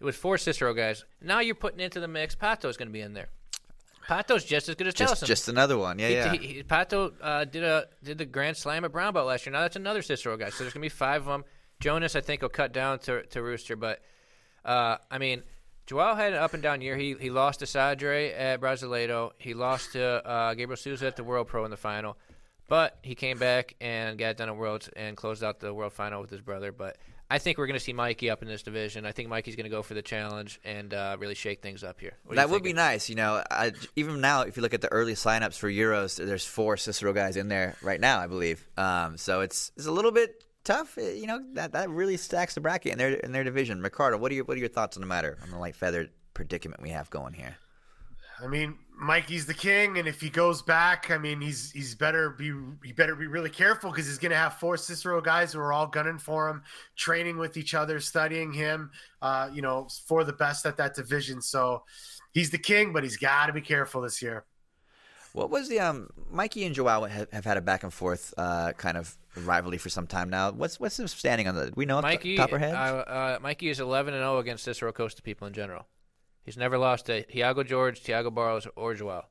it 0.00 0.04
was 0.04 0.16
four 0.16 0.36
Cicero 0.36 0.74
guys. 0.74 1.04
Now 1.22 1.38
you're 1.40 1.54
putting 1.54 1.78
into 1.80 2.00
the 2.00 2.08
mix. 2.08 2.34
Pato's 2.34 2.76
going 2.76 2.88
to 2.88 2.92
be 2.92 3.00
in 3.00 3.14
there. 3.14 3.28
Pato's 4.08 4.44
just 4.44 4.68
as 4.68 4.74
good 4.74 4.88
as 4.88 4.94
Just, 4.94 5.24
just 5.24 5.48
another 5.48 5.78
one. 5.78 5.98
Yeah, 6.00 6.08
He- 6.08 6.14
yeah. 6.14 6.32
he- 6.32 6.46
he- 6.54 6.62
Pato 6.64 7.12
uh, 7.22 7.44
did 7.44 7.62
a 7.62 7.86
did 8.02 8.18
the 8.18 8.26
Grand 8.26 8.56
Slam 8.56 8.84
at 8.84 8.92
Brown 8.92 9.14
Belt 9.14 9.26
last 9.28 9.46
year. 9.46 9.52
Now 9.52 9.60
that's 9.62 9.76
another 9.76 10.02
Cicero 10.02 10.36
guy. 10.36 10.50
So 10.50 10.64
there's 10.64 10.74
gonna 10.74 10.82
be 10.82 10.88
five 10.90 11.22
of 11.22 11.28
them. 11.28 11.44
Jonas, 11.80 12.16
I 12.16 12.20
think, 12.20 12.42
will 12.42 12.48
cut 12.48 12.72
down 12.72 12.98
to 13.00 13.22
to 13.24 13.42
Rooster, 13.42 13.76
but 13.76 14.00
uh, 14.64 14.96
I 15.10 15.18
mean, 15.18 15.42
Joao 15.86 16.14
had 16.14 16.32
an 16.32 16.38
up 16.38 16.54
and 16.54 16.62
down 16.62 16.80
year. 16.80 16.96
He 16.96 17.14
he 17.20 17.30
lost 17.30 17.60
to 17.60 17.66
Sadre 17.66 18.32
at 18.38 18.60
Brasileiro. 18.60 19.32
He 19.38 19.54
lost 19.54 19.92
to 19.92 20.26
uh, 20.26 20.54
Gabriel 20.54 20.76
Souza 20.76 21.06
at 21.06 21.16
the 21.16 21.24
World 21.24 21.48
Pro 21.48 21.64
in 21.64 21.70
the 21.70 21.76
final, 21.76 22.16
but 22.68 22.98
he 23.02 23.14
came 23.14 23.38
back 23.38 23.74
and 23.80 24.18
got 24.18 24.36
done 24.36 24.48
at 24.48 24.56
Worlds 24.56 24.88
and 24.96 25.16
closed 25.16 25.44
out 25.44 25.60
the 25.60 25.74
World 25.74 25.92
Final 25.92 26.20
with 26.20 26.30
his 26.30 26.40
brother. 26.40 26.72
But 26.72 26.96
I 27.30 27.38
think 27.38 27.58
we're 27.58 27.66
going 27.66 27.78
to 27.78 27.84
see 27.84 27.92
Mikey 27.92 28.30
up 28.30 28.42
in 28.42 28.48
this 28.48 28.62
division. 28.62 29.04
I 29.04 29.12
think 29.12 29.28
Mikey's 29.28 29.56
going 29.56 29.64
to 29.64 29.70
go 29.70 29.82
for 29.82 29.94
the 29.94 30.02
challenge 30.02 30.60
and 30.64 30.94
uh, 30.94 31.16
really 31.18 31.34
shake 31.34 31.60
things 31.60 31.84
up 31.84 32.00
here. 32.00 32.12
What 32.24 32.36
That 32.36 32.48
would 32.48 32.62
be 32.62 32.72
nice. 32.72 33.10
You 33.10 33.16
know, 33.16 33.42
I, 33.50 33.72
even 33.96 34.20
now, 34.20 34.42
if 34.42 34.56
you 34.56 34.62
look 34.62 34.74
at 34.74 34.80
the 34.80 34.92
early 34.92 35.14
signups 35.14 35.58
for 35.58 35.70
Euros, 35.70 36.16
there's 36.16 36.46
four 36.46 36.76
Cicero 36.76 37.12
guys 37.12 37.36
in 37.36 37.48
there 37.48 37.76
right 37.82 38.00
now, 38.00 38.20
I 38.20 38.26
believe. 38.26 38.66
Um, 38.76 39.18
so 39.18 39.40
it's 39.40 39.72
it's 39.76 39.86
a 39.86 39.92
little 39.92 40.12
bit 40.12 40.42
tough. 40.64 40.98
eh, 40.98 41.12
You 41.12 41.26
know, 41.26 41.40
that 41.52 41.72
that 41.72 41.90
really 41.90 42.16
stacks 42.16 42.54
the 42.54 42.60
bracket 42.60 42.92
in 42.92 42.98
their 42.98 43.12
in 43.14 43.32
their 43.32 43.44
division. 43.44 43.80
Ricardo, 43.82 44.18
what 44.18 44.32
are 44.32 44.34
your 44.34 44.44
what 44.44 44.56
are 44.56 44.60
your 44.60 44.68
thoughts 44.68 44.96
on 44.96 45.00
the 45.00 45.06
matter 45.06 45.38
on 45.42 45.50
the 45.50 45.58
light 45.58 45.76
feather 45.76 46.08
predicament 46.32 46.82
we 46.82 46.90
have 46.90 47.10
going 47.10 47.34
here? 47.34 47.56
I 48.42 48.48
mean, 48.48 48.76
Mikey's 48.98 49.46
the 49.46 49.54
king, 49.54 49.96
and 49.98 50.08
if 50.08 50.20
he 50.20 50.28
goes 50.28 50.60
back, 50.60 51.10
I 51.10 51.18
mean, 51.18 51.40
he's 51.40 51.70
he's 51.70 51.94
better 51.94 52.30
be 52.30 52.52
he 52.82 52.92
better 52.92 53.14
be 53.14 53.26
really 53.26 53.50
careful 53.50 53.90
because 53.90 54.06
he's 54.06 54.18
going 54.18 54.30
to 54.30 54.36
have 54.36 54.54
four 54.54 54.76
Cicero 54.76 55.20
guys 55.20 55.52
who 55.52 55.60
are 55.60 55.72
all 55.72 55.86
gunning 55.86 56.18
for 56.18 56.48
him, 56.48 56.62
training 56.96 57.38
with 57.38 57.56
each 57.56 57.74
other, 57.74 58.00
studying 58.00 58.52
him, 58.52 58.90
uh, 59.22 59.48
you 59.52 59.62
know, 59.62 59.88
for 60.06 60.24
the 60.24 60.32
best 60.32 60.66
at 60.66 60.76
that 60.78 60.94
division. 60.94 61.40
So 61.40 61.84
he's 62.32 62.50
the 62.50 62.58
king, 62.58 62.92
but 62.92 63.04
he's 63.04 63.16
got 63.16 63.46
to 63.46 63.52
be 63.52 63.60
careful 63.60 64.00
this 64.00 64.20
year. 64.20 64.44
What 65.34 65.50
was 65.50 65.68
the 65.68 65.80
um 65.80 66.08
Mikey 66.30 66.64
and 66.64 66.74
Joao 66.74 67.04
have, 67.04 67.28
have 67.32 67.44
had 67.44 67.56
a 67.56 67.60
back 67.60 67.82
and 67.82 67.92
forth 67.92 68.32
uh, 68.38 68.72
kind 68.72 68.96
of 68.96 69.16
rivalry 69.36 69.78
for 69.78 69.88
some 69.88 70.06
time 70.06 70.30
now. 70.30 70.52
What's 70.52 70.78
what's 70.78 70.96
the 70.96 71.08
standing 71.08 71.48
on 71.48 71.56
the? 71.56 71.72
We 71.74 71.86
know 71.86 72.00
Mikey, 72.00 72.38
our 72.38 72.54
uh, 72.54 73.02
uh, 73.02 73.38
Mikey 73.42 73.68
is 73.68 73.80
11 73.80 74.14
and 74.14 74.22
0 74.22 74.38
against 74.38 74.62
Cicero 74.62 74.92
Costa 74.92 75.22
people 75.22 75.48
in 75.48 75.52
general. 75.52 75.86
He's 76.44 76.56
never 76.56 76.78
lost 76.78 77.06
to 77.06 77.24
Thiago 77.24 77.66
George, 77.66 78.00
Thiago 78.00 78.32
Barros, 78.32 78.68
or 78.76 78.94
Joao. 78.94 79.24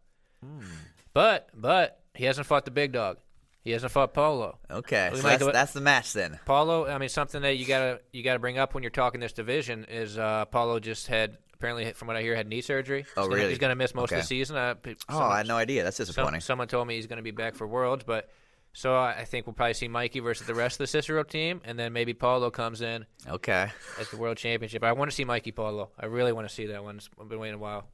Hmm. 0.43 0.65
But 1.13 1.49
but 1.53 2.01
he 2.15 2.25
hasn't 2.25 2.47
fought 2.47 2.65
the 2.65 2.71
big 2.71 2.91
dog. 2.91 3.19
He 3.61 3.71
hasn't 3.71 3.93
fought 3.93 4.13
Paulo. 4.13 4.59
okay, 4.69 5.09
so 5.15 5.21
that's, 5.21 5.45
that's 5.45 5.71
the 5.71 5.79
match 5.79 6.11
then. 6.11 6.37
Paulo, 6.43 6.85
I 6.85 6.97
mean, 6.97 7.07
something 7.07 7.41
that 7.43 7.55
you 7.55 7.65
gotta 7.65 8.01
you 8.11 8.21
gotta 8.21 8.39
bring 8.39 8.57
up 8.57 8.73
when 8.73 8.83
you're 8.83 8.89
talking 8.89 9.21
this 9.21 9.31
division 9.31 9.85
is 9.85 10.17
uh, 10.17 10.43
Paulo 10.45 10.81
just 10.81 11.07
had 11.07 11.37
apparently, 11.63 11.93
from 11.93 12.07
what 12.09 12.17
I 12.17 12.21
hear, 12.21 12.35
had 12.35 12.47
knee 12.47 12.61
surgery. 12.61 13.05
Oh, 13.15 13.21
he's 13.21 13.27
gonna, 13.29 13.35
really? 13.35 13.49
He's 13.49 13.57
gonna 13.57 13.75
miss 13.75 13.95
most 13.95 14.11
of 14.11 14.17
the 14.17 14.23
season. 14.23 14.57
Uh, 14.57 14.73
pe- 14.73 14.95
Oh, 15.07 15.19
I 15.21 15.37
had 15.37 15.47
no 15.47 15.55
idea. 15.55 15.83
That's 15.83 15.95
some- 15.97 16.05
disappointing. 16.05 16.41
someone 16.41 16.67
told 16.67 16.87
me 16.87 16.95
he's 16.95 17.07
gonna 17.07 17.21
be 17.21 17.31
back 17.31 17.55
for 17.55 17.65
Worlds, 17.65 18.03
but 18.05 18.29
so 18.73 18.95
I 18.95 19.19
I 19.19 19.25
think 19.25 19.47
we'll 19.47 19.53
probably 19.53 19.73
see 19.75 19.87
Mikey 19.87 20.19
versus 20.19 20.45
the 20.45 20.55
rest 20.55 20.75
of 20.75 20.79
the 20.79 20.87
Cicero 20.87 21.23
team, 21.23 21.61
and 21.63 21.79
then 21.79 21.93
maybe 21.93 22.13
Paulo 22.13 22.51
comes 22.51 22.81
in 22.81 23.05
okay, 23.29 23.69
as 23.99 24.09
the 24.09 24.17
World 24.17 24.35
Championship. 24.37 24.83
I 24.83 24.91
want 24.91 25.09
to 25.09 25.15
see 25.15 25.23
Mikey 25.23 25.51
Paulo. 25.53 25.91
I 25.97 26.07
really 26.07 26.33
want 26.33 26.47
to 26.49 26.53
see 26.53 26.65
that 26.67 26.83
one. 26.83 26.99
I've 27.21 27.29
been 27.29 27.39
waiting 27.39 27.55
a 27.55 27.59
while. 27.59 27.87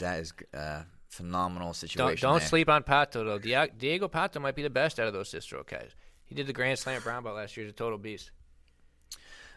that 0.00 0.20
is 0.20 0.34
uh, 0.52 0.82
phenomenal 1.08 1.68
Don't 1.68 1.74
situation. 1.74 2.28
don't 2.28 2.42
sleep 2.42 2.68
on 2.68 2.82
Pato 2.82 3.24
though. 3.24 3.38
Diego 3.78 4.08
Pato 4.08 4.40
might 4.42 4.54
be 4.56 4.62
the 4.62 4.70
best 4.70 5.00
out 5.00 5.06
of 5.06 5.14
those 5.14 5.30
Cicero 5.30 5.64
guys. 5.64 5.92
He 6.26 6.34
did 6.34 6.46
the 6.46 6.52
Grand 6.52 6.78
Slam 6.78 6.96
at 6.96 7.02
Brown 7.04 7.22
Belt 7.22 7.36
last 7.36 7.56
year. 7.56 7.64
He's 7.64 7.72
a 7.72 7.76
total 7.76 7.98
beast. 7.98 8.30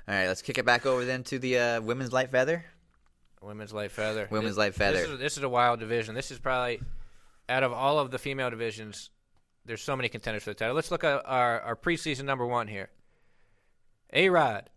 All 0.08 0.16
right, 0.16 0.28
let's 0.28 0.42
kick 0.42 0.58
it 0.58 0.66
back 0.66 0.86
over 0.86 1.04
then 1.04 1.24
to 1.26 1.38
the 1.40 1.58
uh, 1.60 1.82
women's 1.82 2.14
light 2.14 2.30
feather. 2.30 2.64
Women's 3.42 3.74
light 3.74 3.92
feather. 3.92 4.28
Women's 4.32 4.52
This- 4.52 4.58
light 4.58 4.76
feather. 4.76 4.98
This 5.00 5.10
is, 5.10 5.20
this 5.20 5.38
is 5.38 5.44
a 5.44 5.50
wild 5.50 5.80
division. 5.80 6.16
This 6.16 6.32
is 6.32 6.40
probably 6.40 6.82
out 7.50 7.64
of 7.64 7.72
all 7.72 8.00
of 8.00 8.12
the 8.12 8.18
female 8.20 8.50
divisions. 8.50 9.10
There's 9.66 9.82
so 9.82 9.96
many 9.96 10.10
contenders 10.10 10.44
for 10.44 10.52
the 10.52 10.56
title. 10.56 10.76
Let's 10.76 10.92
look 10.92 11.04
at 11.04 11.24
our, 11.26 11.62
our 11.62 11.76
preseason 11.76 12.24
number 12.24 12.46
one 12.46 12.68
here. 12.68 12.90
A 14.14 14.30
Rod. 14.30 14.70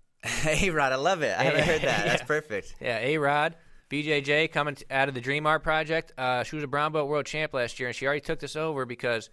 A 0.47 0.71
Rod, 0.73 0.93
I 0.93 0.97
love 0.97 1.23
it. 1.23 1.37
I 1.39 1.45
haven't 1.45 1.65
heard 1.65 1.83
that. 1.83 2.05
That's 2.07 2.23
perfect. 2.27 2.75
Yeah, 2.81 2.99
A 2.99 3.17
Rod. 3.19 3.55
BJJ 3.91 4.53
coming 4.53 4.77
out 4.91 5.09
of 5.09 5.15
the 5.15 5.21
Dream 5.21 5.47
Art 5.47 5.63
Project. 5.63 6.13
Uh, 6.17 6.43
she 6.45 6.55
was 6.55 6.63
a 6.65 6.69
brown 6.69 6.93
belt 6.93 7.09
world 7.09 7.27
champ 7.27 7.53
last 7.55 7.81
year, 7.81 7.89
and 7.89 7.97
she 7.97 8.05
already 8.07 8.21
took 8.21 8.39
this 8.39 8.55
over 8.55 8.87
because 8.87 9.31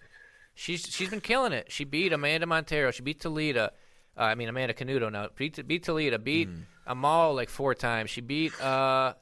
she's 0.56 0.82
she's 0.82 1.10
been 1.10 1.22
killing 1.22 1.54
it. 1.54 1.72
She 1.72 1.84
beat 1.84 2.12
Amanda 2.12 2.48
Montero. 2.48 2.90
She 2.90 3.04
beat 3.04 3.20
Toledo. 3.20 3.70
Uh, 4.18 4.22
I 4.22 4.34
mean 4.36 4.50
Amanda 4.50 4.74
Canuto 4.74 5.12
now. 5.12 5.28
Beat 5.36 5.68
beat 5.68 5.84
Toledo. 5.84 6.18
Beat 6.18 6.50
Amal 6.88 7.36
like 7.36 7.50
four 7.50 7.74
times. 7.76 8.10
She 8.10 8.22
beat 8.22 8.60
uh, 8.62 9.14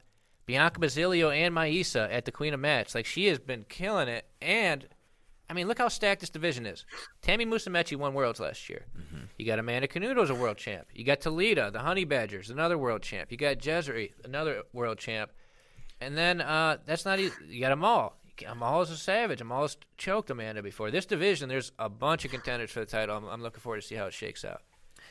Bianca 0.46 0.80
Basilio 0.80 1.30
and 1.30 1.54
Maisa 1.54 2.08
at 2.10 2.24
the 2.24 2.32
Queen 2.32 2.54
of 2.54 2.60
Mats. 2.60 2.94
Like 2.94 3.06
she 3.06 3.26
has 3.26 3.38
been 3.38 3.64
killing 3.68 4.08
it. 4.08 4.26
And 4.40 4.86
I 5.48 5.52
mean, 5.52 5.68
look 5.68 5.78
how 5.78 5.88
stacked 5.88 6.20
this 6.20 6.30
division 6.30 6.66
is. 6.66 6.84
Tammy 7.22 7.46
Musumeci 7.46 7.96
won 7.96 8.14
worlds 8.14 8.40
last 8.40 8.68
year. 8.68 8.86
You 9.38 9.46
got 9.46 9.58
Amanda 9.58 9.86
Canuto 9.86 10.22
as 10.22 10.30
a 10.30 10.34
world 10.34 10.56
champ. 10.56 10.86
You 10.92 11.04
got 11.04 11.20
Toledo, 11.20 11.70
the 11.70 11.80
Honey 11.80 12.04
Badgers, 12.04 12.50
another 12.50 12.76
world 12.78 13.02
champ. 13.02 13.30
You 13.30 13.36
got 13.36 13.58
Gezary, 13.58 14.12
another 14.24 14.62
world 14.72 14.98
champ. 14.98 15.30
And 16.00 16.16
then 16.16 16.40
uh, 16.40 16.78
that's 16.84 17.04
not 17.04 17.20
easy. 17.20 17.34
You 17.48 17.60
got 17.60 17.72
Amal. 17.72 18.16
Amal 18.46 18.82
is 18.82 18.90
a 18.90 18.96
savage. 18.96 19.40
Amal's 19.40 19.76
choked 19.96 20.30
Amanda 20.30 20.62
before. 20.62 20.90
This 20.90 21.06
division, 21.06 21.48
there's 21.48 21.72
a 21.78 21.88
bunch 21.88 22.24
of 22.24 22.30
contenders 22.30 22.70
for 22.70 22.80
the 22.80 22.86
title. 22.86 23.16
I'm, 23.16 23.24
I'm 23.24 23.42
looking 23.42 23.60
forward 23.60 23.80
to 23.80 23.86
see 23.86 23.94
how 23.94 24.06
it 24.06 24.12
shakes 24.12 24.44
out. 24.44 24.62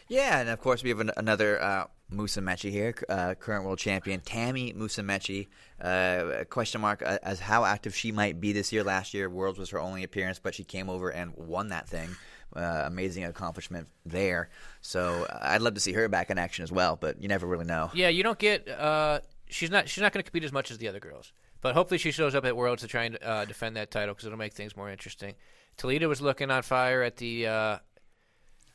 Yeah, 0.08 0.40
and 0.40 0.50
of 0.50 0.60
course 0.62 0.84
we 0.84 0.90
have 0.90 1.00
an, 1.00 1.12
another 1.18 1.62
uh, 1.62 1.86
Musumeci 2.12 2.70
here, 2.70 2.94
uh, 3.10 3.34
current 3.36 3.66
world 3.66 3.80
champion 3.80 4.20
Tammy 4.20 4.74
Musumeci. 4.74 5.48
Uh, 5.82 6.44
question 6.50 6.82
mark 6.82 7.02
uh, 7.02 7.18
as 7.24 7.40
how 7.40 7.66
active 7.66 7.96
she 7.96 8.12
might 8.12 8.40
be 8.40 8.54
this 8.54 8.72
year. 8.72 8.84
Last 8.84 9.14
year, 9.14 9.30
Worlds 9.30 9.58
was 9.58 9.72
her 9.72 9.80
only 9.80 10.04
appearance, 10.04 10.40
but 10.40 10.54
she 10.54 10.64
came 10.64 10.90
over 10.90 11.10
and 11.10 11.34
won 11.36 11.70
that 11.70 11.88
thing. 11.90 12.10
Uh, 12.56 12.84
amazing 12.86 13.26
accomplishment 13.26 13.88
there. 14.06 14.50
So 14.82 15.26
uh, 15.30 15.40
I'd 15.42 15.62
love 15.62 15.74
to 15.74 15.80
see 15.80 15.94
her 15.94 16.08
back 16.08 16.30
in 16.30 16.38
action 16.38 16.64
as 16.64 16.72
well, 16.72 16.96
but 16.96 17.22
you 17.22 17.28
never 17.28 17.48
really 17.48 17.66
know. 17.66 17.90
Yeah, 17.94 18.10
you 18.10 18.22
don't 18.24 18.40
get. 18.40 18.70
Uh, 18.70 19.22
she's 19.50 19.72
not. 19.72 19.90
She's 19.90 20.02
not 20.02 20.14
going 20.14 20.24
to 20.24 20.30
compete 20.30 20.46
as 20.46 20.54
much 20.54 20.70
as 20.70 20.78
the 20.78 20.88
other 20.88 21.00
girls. 21.00 21.34
But 21.62 21.74
hopefully, 21.74 21.98
she 21.98 22.12
shows 22.12 22.36
up 22.36 22.46
at 22.46 22.56
Worlds 22.56 22.84
to 22.84 22.88
try 22.88 23.06
and 23.06 23.18
defend 23.48 23.76
that 23.76 23.90
title 23.90 24.14
because 24.14 24.28
it'll 24.28 24.38
make 24.38 24.54
things 24.54 24.78
more 24.78 24.90
interesting. 24.92 25.34
Toledo 25.78 26.08
was 26.08 26.22
looking 26.22 26.52
on 26.52 26.62
fire 26.62 27.02
at 27.02 27.18
the 27.18 27.80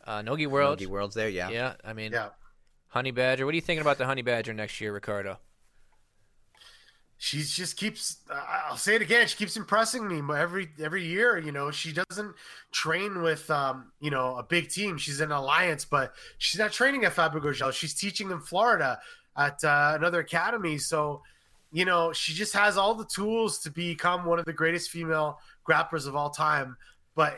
uh, 0.07 0.11
uh, 0.11 0.23
Nogi 0.23 0.47
Worlds. 0.47 0.81
Nogi 0.81 0.91
Worlds 0.91 1.15
there, 1.15 1.29
yeah. 1.29 1.51
Yeah, 1.51 1.75
I 1.85 1.93
mean, 1.93 2.13
Yeah. 2.13 2.31
Honey 2.89 3.13
Badger. 3.13 3.45
What 3.47 3.53
are 3.53 3.55
you 3.55 3.61
thinking 3.61 3.83
about 3.83 3.99
the 3.99 4.07
Honey 4.07 4.23
Badger 4.23 4.53
next 4.53 4.81
year, 4.81 4.93
Ricardo? 4.93 5.39
she 7.23 7.43
just 7.43 7.77
keeps 7.77 8.17
i'll 8.31 8.79
say 8.79 8.95
it 8.95 9.03
again 9.03 9.27
she 9.27 9.37
keeps 9.37 9.55
impressing 9.55 10.09
me 10.09 10.23
every 10.35 10.71
every 10.83 11.05
year 11.05 11.37
you 11.37 11.53
know 11.53 11.71
she 11.71 11.93
doesn't 11.93 12.35
train 12.73 13.21
with 13.21 13.49
um 13.51 13.93
you 14.01 14.11
know 14.11 14.37
a 14.37 14.43
big 14.43 14.71
team 14.71 14.97
she's 14.97 15.21
in 15.21 15.31
alliance 15.31 15.85
but 15.85 16.15
she's 16.39 16.59
not 16.59 16.73
training 16.73 17.05
at 17.05 17.13
Fabio 17.13 17.39
Gurgel. 17.39 17.73
she's 17.75 17.93
teaching 17.93 18.31
in 18.31 18.41
florida 18.41 18.99
at 19.37 19.63
uh, 19.63 19.93
another 19.97 20.21
academy 20.21 20.79
so 20.79 21.21
you 21.73 21.85
know 21.85 22.11
she 22.11 22.33
just 22.33 22.55
has 22.55 22.79
all 22.79 22.95
the 22.95 23.05
tools 23.05 23.59
to 23.59 23.71
become 23.71 24.25
one 24.25 24.39
of 24.39 24.47
the 24.47 24.53
greatest 24.55 24.89
female 24.89 25.39
grapplers 25.69 26.09
of 26.09 26.17
all 26.17 26.31
time 26.31 26.75
but 27.15 27.37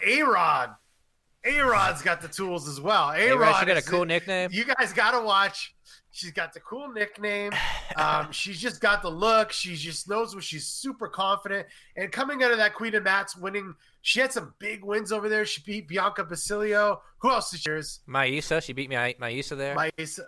a-rod 1.44 1.58
a-rod's 1.66 2.02
got 2.02 2.20
the 2.20 2.28
tools 2.28 2.68
as 2.68 2.80
well 2.80 3.10
Hey, 3.10 3.30
a-rod 3.30 3.58
she 3.60 3.66
got 3.66 3.76
a 3.76 3.82
cool 3.82 4.04
nickname. 4.04 4.50
you 4.52 4.64
guys 4.64 4.92
got 4.92 5.12
to 5.12 5.20
watch. 5.20 5.74
She's 6.14 6.30
got 6.30 6.52
the 6.52 6.60
cool 6.60 6.88
nickname. 6.92 7.52
Um, 7.94 8.32
she's 8.32 8.58
just 8.58 8.80
got 8.80 9.02
the 9.02 9.10
look. 9.10 9.52
She 9.52 9.76
just 9.76 10.08
knows 10.08 10.34
what 10.34 10.42
she's 10.42 10.66
super 10.66 11.08
confident. 11.08 11.66
And 11.94 12.10
coming 12.10 12.42
out 12.42 12.50
of 12.50 12.56
that 12.56 12.72
Queen 12.72 12.94
of 12.94 13.02
Mats 13.02 13.36
winning, 13.36 13.74
she 14.00 14.18
had 14.18 14.32
some 14.32 14.54
big 14.58 14.82
wins 14.82 15.12
over 15.12 15.28
there. 15.28 15.44
She 15.44 15.60
beat 15.60 15.88
Bianca 15.88 16.24
Basilio. 16.24 17.02
Who 17.18 17.30
else 17.30 17.50
did 17.50 17.66
yours? 17.66 18.00
Maisa, 18.08 18.62
she 18.62 18.72
beat 18.72 18.88
me. 18.88 18.96
Maisa 18.96 19.58
there. 19.58 19.76
Maisa. 19.76 20.20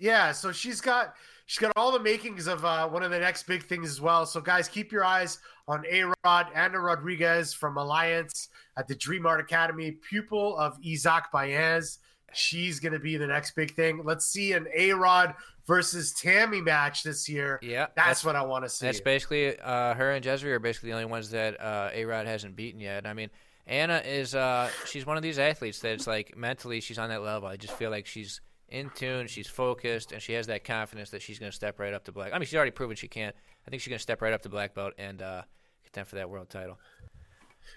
Yeah, 0.00 0.32
so 0.32 0.50
she's 0.50 0.80
got 0.80 1.14
she's 1.46 1.58
got 1.58 1.72
all 1.76 1.92
the 1.92 2.00
makings 2.00 2.46
of 2.46 2.64
uh, 2.64 2.86
one 2.88 3.02
of 3.02 3.10
the 3.10 3.18
next 3.18 3.44
big 3.44 3.64
things 3.64 3.88
as 3.88 4.00
well. 4.00 4.26
So 4.26 4.40
guys, 4.40 4.68
keep 4.68 4.92
your 4.92 5.04
eyes 5.04 5.38
on 5.68 5.84
A 5.90 6.04
Rod, 6.24 6.46
Anna 6.54 6.80
Rodriguez 6.80 7.54
from 7.54 7.76
Alliance 7.78 8.48
at 8.76 8.86
the 8.86 8.94
Dream 8.94 9.26
Art 9.26 9.40
Academy, 9.40 9.92
pupil 9.92 10.56
of 10.58 10.76
Isaac 10.86 11.24
Baez. 11.32 11.98
She's 12.32 12.80
gonna 12.80 12.98
be 12.98 13.16
the 13.16 13.26
next 13.26 13.52
big 13.52 13.74
thing. 13.74 14.02
Let's 14.04 14.26
see 14.26 14.52
an 14.52 14.66
A 14.76 14.92
Rod 14.92 15.34
versus 15.66 16.12
Tammy 16.12 16.60
match 16.60 17.02
this 17.02 17.28
year. 17.28 17.58
yeah, 17.62 17.86
That's, 17.96 18.24
what 18.24 18.36
I 18.36 18.42
want 18.42 18.64
to 18.64 18.68
see. 18.68 18.86
That's 18.86 19.00
basically 19.00 19.58
uh, 19.58 19.94
her 19.94 20.12
and 20.12 20.24
Gezary 20.24 20.52
are 20.52 20.58
basically 20.60 20.90
the 20.90 20.94
only 20.94 21.06
ones 21.06 21.30
that 21.30 21.60
uh, 21.60 21.90
A 21.92 22.04
Rod 22.04 22.26
hasn't 22.26 22.54
beaten 22.54 22.80
yet. 22.80 23.06
I 23.06 23.14
mean, 23.14 23.30
Anna 23.66 24.02
is 24.04 24.34
uh, 24.34 24.70
she's 24.84 25.06
one 25.06 25.16
of 25.16 25.22
these 25.22 25.38
athletes 25.38 25.80
that 25.80 25.92
it's 25.92 26.06
like 26.06 26.36
mentally 26.36 26.80
she's 26.80 26.98
on 26.98 27.08
that 27.08 27.22
level. 27.22 27.48
I 27.48 27.56
just 27.56 27.74
feel 27.74 27.90
like 27.90 28.06
she's 28.06 28.40
in 28.68 28.90
tune, 28.90 29.26
she's 29.26 29.46
focused, 29.46 30.12
and 30.12 30.20
she 30.20 30.32
has 30.32 30.46
that 30.48 30.64
confidence 30.64 31.10
that 31.10 31.22
she's 31.22 31.38
going 31.38 31.50
to 31.50 31.56
step 31.56 31.78
right 31.78 31.94
up 31.94 32.04
to 32.04 32.12
black. 32.12 32.32
I 32.32 32.38
mean, 32.38 32.46
she's 32.46 32.56
already 32.56 32.72
proven 32.72 32.96
she 32.96 33.08
can't. 33.08 33.34
I 33.66 33.70
think 33.70 33.82
she's 33.82 33.90
going 33.90 33.98
to 33.98 34.02
step 34.02 34.22
right 34.22 34.32
up 34.32 34.42
to 34.42 34.48
black 34.48 34.74
belt 34.74 34.94
and 34.98 35.22
uh, 35.22 35.42
contend 35.84 36.08
for 36.08 36.16
that 36.16 36.28
world 36.30 36.50
title. 36.50 36.78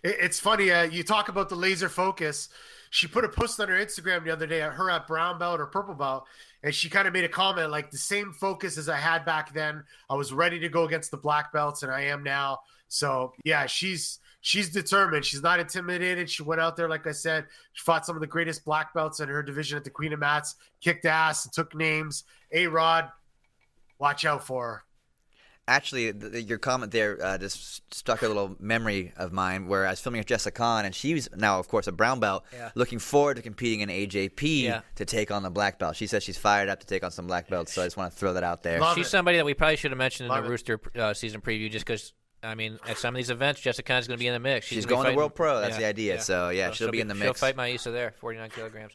It's 0.04 0.39
funny. 0.39 0.71
Uh, 0.71 0.84
you 0.84 1.04
talk 1.04 1.30
about 1.30 1.49
the 1.49 1.56
laser 1.56 1.89
focus. 1.89 2.49
She 2.89 3.08
put 3.08 3.25
a 3.25 3.30
post 3.30 3.60
on 3.60 3.67
her 3.67 3.75
Instagram 3.75 4.23
the 4.23 4.32
other 4.32 4.47
day 4.47 4.62
at 4.62 4.73
her 4.73 4.89
at 4.89 5.08
brown 5.08 5.39
belt 5.39 5.60
or 5.60 5.65
purple 5.65 5.95
belt, 5.95 6.25
and 6.63 6.73
she 6.73 6.89
kind 6.89 7.08
of 7.08 7.13
made 7.13 7.23
a 7.23 7.30
comment 7.30 7.69
like 7.71 7.91
the 7.91 7.97
same 7.97 8.32
focus 8.32 8.78
as 8.78 8.88
I 8.88 8.97
had 8.97 9.25
back 9.25 9.54
then. 9.54 9.84
I 10.10 10.15
was 10.15 10.32
ready 10.32 10.60
to 10.60 10.69
go 10.69 10.86
against 10.86 11.12
the 11.12 11.17
black 11.17 11.52
belts, 11.52 11.84
and 11.84 11.91
I 11.91 12.02
am 12.02 12.23
now. 12.23 12.60
So 12.88 13.34
yeah, 13.43 13.65
she's 13.65 14.19
she's 14.41 14.69
determined. 14.69 15.25
She's 15.25 15.41
not 15.43 15.60
intimidated. 15.60 16.30
She 16.30 16.43
went 16.43 16.62
out 16.62 16.75
there, 16.78 16.88
like 16.89 17.06
I 17.08 17.12
said, 17.12 17.45
she 17.73 17.84
fought 17.84 18.06
some 18.06 18.15
of 18.15 18.21
the 18.21 18.28
greatest 18.28 18.63
black 18.65 18.93
belts 18.93 19.19
in 19.19 19.30
her 19.30 19.43
division 19.43 19.78
at 19.78 19.84
the 19.84 19.89
Queen 19.89 20.13
of 20.13 20.19
Mats, 20.19 20.56
kicked 20.82 21.06
ass, 21.06 21.45
and 21.45 21.54
took 21.54 21.75
names. 21.75 22.23
A 22.52 22.67
Rod, 22.67 23.10
watch 23.99 24.25
out 24.25 24.45
for 24.45 24.65
her. 24.67 24.84
actually, 25.67 26.12
th- 26.12 26.32
th- 26.34 26.45
your 26.47 26.58
comment 26.58 26.91
there 26.91 27.23
uh, 27.23 27.38
just 27.38 27.93
stuck 27.93 28.23
a 28.23 28.28
little 28.28 28.56
memory 28.60 29.13
of 29.17 29.32
mine 29.32 29.67
where 29.67 29.86
I 29.86 29.91
was 29.91 29.99
filming 29.99 30.17
with 30.19 30.25
Jessica 30.28 30.58
Khan, 30.58 30.84
and 30.86 30.95
she's 30.95 31.30
now, 31.36 31.60
of 31.60 31.67
course, 31.67 31.86
a 31.86 31.91
brown 31.91 32.19
belt, 32.19 32.43
Yeah. 32.52 32.71
looking 32.73 32.97
forward 32.97 33.36
to 33.36 33.43
competing 33.43 33.82
in 33.82 33.89
AJP 33.89 34.63
Yeah. 34.63 34.82
to 34.95 35.06
take 35.06 35.30
on 35.30 35.43
the 35.43 35.52
black 35.52 35.78
belt. 35.78 35.95
She 35.95 36.08
says 36.08 36.23
she's 36.23 36.39
fired 36.39 36.69
up 36.69 36.80
to 36.80 36.88
take 36.88 37.04
on 37.04 37.12
some 37.12 37.28
black 37.28 37.49
belts, 37.49 37.71
so 37.73 37.84
I 37.84 37.86
just 37.86 37.97
want 37.97 38.12
to 38.12 38.17
throw 38.17 38.34
that 38.34 38.43
out 38.43 38.63
there. 38.63 38.80
Love 38.80 38.95
She's 38.97 39.06
it. 39.06 39.10
somebody 39.10 39.38
that 39.38 39.45
we 39.45 39.54
probably 39.54 39.75
should 39.75 39.91
have 39.91 39.97
mentioned 39.99 40.25
in 40.25 40.32
Love 40.32 40.43
the 40.43 40.47
it. 40.47 40.52
Rooster 40.52 40.80
uh, 40.97 41.13
season 41.13 41.39
preview, 41.41 41.69
just 41.69 41.86
because. 41.86 42.13
I 42.41 42.56
mean, 42.56 42.80
at 42.88 42.97
some 42.97 43.13
of 43.13 43.17
these 43.17 43.30
events, 43.30 43.60
Jessica 43.60 43.86
Kahn's 43.86 44.08
going 44.08 44.17
to 44.17 44.21
be 44.23 44.28
in 44.28 44.34
the 44.34 44.39
mix. 44.39 44.65
She's 44.65 44.86
be 44.86 44.89
going 44.93 45.10
to 45.10 45.15
World 45.15 45.36
Pro, 45.36 45.60
that's 45.60 45.78
the 45.78 45.86
idea. 45.86 46.21
So, 46.21 46.49
yeah, 46.49 46.67
she'll 46.67 46.73
she'll 46.88 46.91
be 46.91 47.02
in 47.02 47.08
the 47.08 47.15
mix. 47.15 47.25
She'll 47.25 47.34
fight 47.34 47.58
Maisa 47.58 47.91
there, 47.91 48.12
49 48.19 48.49
kilograms. 48.52 48.93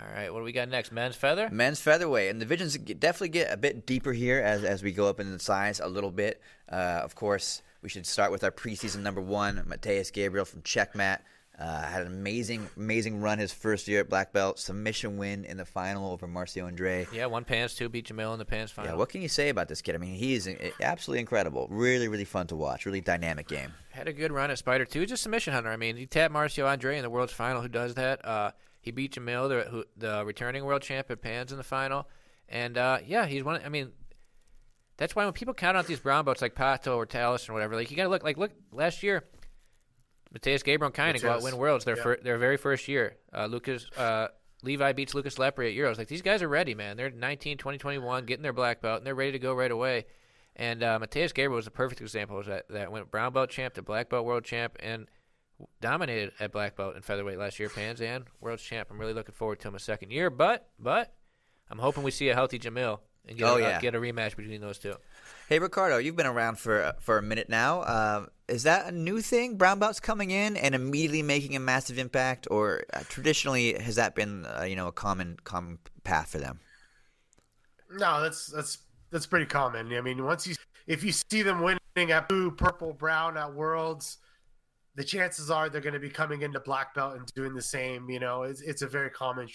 All 0.00 0.06
right, 0.14 0.32
what 0.32 0.40
do 0.40 0.44
we 0.44 0.52
got 0.52 0.68
next? 0.68 0.92
Men's 0.92 1.16
feather. 1.16 1.48
Men's 1.50 1.80
featherweight, 1.80 2.30
and 2.30 2.40
the 2.40 2.44
divisions 2.44 2.76
get- 2.76 3.00
definitely 3.00 3.30
get 3.30 3.52
a 3.52 3.56
bit 3.56 3.84
deeper 3.84 4.12
here 4.12 4.40
as 4.40 4.62
as 4.62 4.80
we 4.82 4.92
go 4.92 5.08
up 5.08 5.18
in 5.18 5.32
the 5.32 5.40
size 5.40 5.80
a 5.80 5.88
little 5.88 6.12
bit. 6.12 6.40
Uh, 6.70 7.00
of 7.02 7.16
course, 7.16 7.62
we 7.82 7.88
should 7.88 8.06
start 8.06 8.30
with 8.30 8.44
our 8.44 8.52
preseason 8.52 9.00
number 9.00 9.20
one, 9.20 9.62
Mateus 9.66 10.10
Gabriel 10.12 10.44
from 10.44 10.62
Checkmat. 10.62 11.18
Uh, 11.58 11.82
had 11.82 12.02
an 12.02 12.06
amazing, 12.06 12.68
amazing 12.76 13.20
run 13.20 13.38
his 13.38 13.52
first 13.52 13.88
year 13.88 14.00
at 14.00 14.08
black 14.08 14.32
belt. 14.32 14.60
Submission 14.60 15.16
win 15.16 15.44
in 15.44 15.56
the 15.56 15.64
final 15.64 16.12
over 16.12 16.28
Marcio 16.28 16.64
Andre. 16.64 17.04
Yeah, 17.12 17.26
one 17.26 17.44
pants, 17.44 17.74
two 17.74 17.88
beat 17.88 18.06
Jamil 18.06 18.32
in 18.32 18.38
the 18.38 18.44
pants 18.44 18.70
final. 18.70 18.92
Yeah, 18.92 18.96
what 18.96 19.08
can 19.08 19.22
you 19.22 19.28
say 19.28 19.48
about 19.48 19.66
this 19.66 19.82
kid? 19.82 19.96
I 19.96 19.98
mean, 19.98 20.14
he's 20.14 20.48
absolutely 20.80 21.18
incredible. 21.20 21.66
Really, 21.68 22.06
really 22.06 22.24
fun 22.24 22.46
to 22.48 22.56
watch. 22.56 22.86
Really 22.86 23.00
dynamic 23.00 23.48
game. 23.48 23.72
Had 23.90 24.06
a 24.06 24.12
good 24.12 24.30
run 24.30 24.52
at 24.52 24.58
Spider 24.58 24.84
too. 24.84 25.00
He's 25.00 25.10
a 25.10 25.16
submission 25.16 25.52
hunter. 25.52 25.70
I 25.70 25.76
mean, 25.76 25.96
he 25.96 26.06
tapped 26.06 26.32
Marcio 26.32 26.68
Andre 26.68 26.96
in 26.96 27.02
the 27.02 27.10
world's 27.10 27.32
final. 27.32 27.60
Who 27.60 27.68
does 27.68 27.94
that? 27.94 28.24
Uh, 28.24 28.52
he 28.80 28.92
beat 28.92 29.14
Jamil, 29.14 29.48
the, 29.48 29.68
who, 29.68 29.84
the 29.96 30.24
returning 30.24 30.64
world 30.64 30.82
champ 30.82 31.10
at 31.10 31.20
Pans 31.20 31.50
in 31.50 31.58
the 31.58 31.64
final. 31.64 32.08
And 32.48 32.78
uh, 32.78 32.98
yeah, 33.04 33.26
he's 33.26 33.42
one. 33.42 33.60
I 33.64 33.68
mean, 33.68 33.90
that's 34.96 35.16
why 35.16 35.24
when 35.24 35.32
people 35.32 35.54
count 35.54 35.76
out 35.76 35.86
these 35.86 36.00
brown 36.00 36.24
belts 36.24 36.40
like 36.40 36.54
Pato 36.54 36.96
or 36.96 37.04
Talis 37.04 37.48
or 37.48 37.52
whatever, 37.52 37.74
like 37.74 37.90
you 37.90 37.96
got 37.96 38.04
to 38.04 38.08
look. 38.08 38.22
Like 38.22 38.36
look, 38.36 38.52
last 38.70 39.02
year, 39.02 39.24
Mateus 40.32 40.62
Gabriel 40.62 40.86
and 40.88 40.94
Kine 40.94 41.20
go 41.22 41.30
out 41.32 41.42
win 41.42 41.56
worlds 41.56 41.84
their 41.84 41.96
yeah. 41.96 42.02
fir- 42.02 42.18
their 42.22 42.38
very 42.38 42.56
first 42.56 42.88
year. 42.88 43.16
Uh, 43.34 43.46
Lucas 43.46 43.86
uh, 43.96 44.28
Levi 44.62 44.92
beats 44.92 45.14
Lucas 45.14 45.36
Lepri 45.36 45.70
at 45.70 45.76
Euros. 45.76 45.98
Like 45.98 46.08
these 46.08 46.22
guys 46.22 46.42
are 46.42 46.48
ready, 46.48 46.74
man. 46.74 46.96
They're 46.96 47.10
19, 47.10 47.58
20, 47.58 47.78
21, 47.78 48.26
getting 48.26 48.42
their 48.42 48.52
black 48.52 48.80
belt, 48.80 48.98
and 48.98 49.06
they're 49.06 49.14
ready 49.14 49.32
to 49.32 49.38
go 49.38 49.54
right 49.54 49.70
away. 49.70 50.06
And 50.56 50.82
uh, 50.82 50.98
Mateus 50.98 51.32
Gabriel 51.32 51.56
was 51.56 51.66
a 51.66 51.70
perfect 51.70 52.00
example 52.00 52.38
of 52.40 52.46
that. 52.46 52.68
That 52.68 52.90
went 52.92 53.10
brown 53.10 53.32
belt 53.32 53.50
champ 53.50 53.74
to 53.74 53.82
black 53.82 54.10
belt 54.10 54.24
world 54.26 54.44
champ 54.44 54.76
and 54.80 55.06
dominated 55.80 56.32
at 56.40 56.52
black 56.52 56.76
belt 56.76 56.94
and 56.94 57.04
featherweight 57.04 57.38
last 57.38 57.58
year, 57.58 57.68
Pans 57.68 58.00
and 58.00 58.24
world 58.40 58.58
champ. 58.58 58.88
I'm 58.90 58.98
really 58.98 59.14
looking 59.14 59.34
forward 59.34 59.60
to 59.60 59.68
him 59.68 59.74
a 59.74 59.80
second 59.80 60.10
year, 60.10 60.30
but 60.30 60.68
but 60.78 61.14
I'm 61.70 61.78
hoping 61.78 62.02
we 62.02 62.10
see 62.10 62.28
a 62.28 62.34
healthy 62.34 62.58
Jamil 62.58 63.00
and 63.26 63.36
get, 63.38 63.44
Oh, 63.48 63.56
a, 63.56 63.60
yeah. 63.60 63.80
get 63.80 63.94
a 63.94 63.98
rematch 63.98 64.36
between 64.36 64.60
those 64.60 64.78
two. 64.78 64.94
Hey 65.48 65.60
Ricardo, 65.60 65.96
you've 65.96 66.14
been 66.14 66.26
around 66.26 66.58
for 66.58 66.92
for 67.00 67.16
a 67.16 67.22
minute 67.22 67.48
now. 67.48 67.80
Uh, 67.80 68.26
is 68.48 68.64
that 68.64 68.84
a 68.84 68.92
new 68.92 69.22
thing? 69.22 69.56
Brown 69.56 69.78
belts 69.78 69.98
coming 69.98 70.30
in 70.30 70.58
and 70.58 70.74
immediately 70.74 71.22
making 71.22 71.56
a 71.56 71.58
massive 71.58 71.98
impact, 71.98 72.46
or 72.50 72.84
uh, 72.92 73.00
traditionally 73.08 73.72
has 73.80 73.94
that 73.94 74.14
been 74.14 74.44
uh, 74.44 74.64
you 74.64 74.76
know 74.76 74.88
a 74.88 74.92
common 74.92 75.38
common 75.44 75.78
path 76.04 76.28
for 76.28 76.36
them? 76.36 76.60
No, 77.90 78.20
that's 78.20 78.48
that's 78.48 78.76
that's 79.10 79.24
pretty 79.24 79.46
common. 79.46 79.90
I 79.94 80.02
mean, 80.02 80.22
once 80.22 80.46
you 80.46 80.54
if 80.86 81.02
you 81.02 81.12
see 81.12 81.40
them 81.40 81.62
winning 81.62 82.10
at 82.10 82.28
blue, 82.28 82.50
purple, 82.50 82.92
brown 82.92 83.38
at 83.38 83.54
Worlds, 83.54 84.18
the 84.96 85.04
chances 85.04 85.50
are 85.50 85.70
they're 85.70 85.80
going 85.80 85.94
to 85.94 85.98
be 85.98 86.10
coming 86.10 86.42
into 86.42 86.60
black 86.60 86.94
belt 86.94 87.16
and 87.16 87.24
doing 87.34 87.54
the 87.54 87.62
same. 87.62 88.10
You 88.10 88.20
know, 88.20 88.42
it's 88.42 88.60
it's 88.60 88.82
a 88.82 88.86
very 88.86 89.08
common 89.08 89.48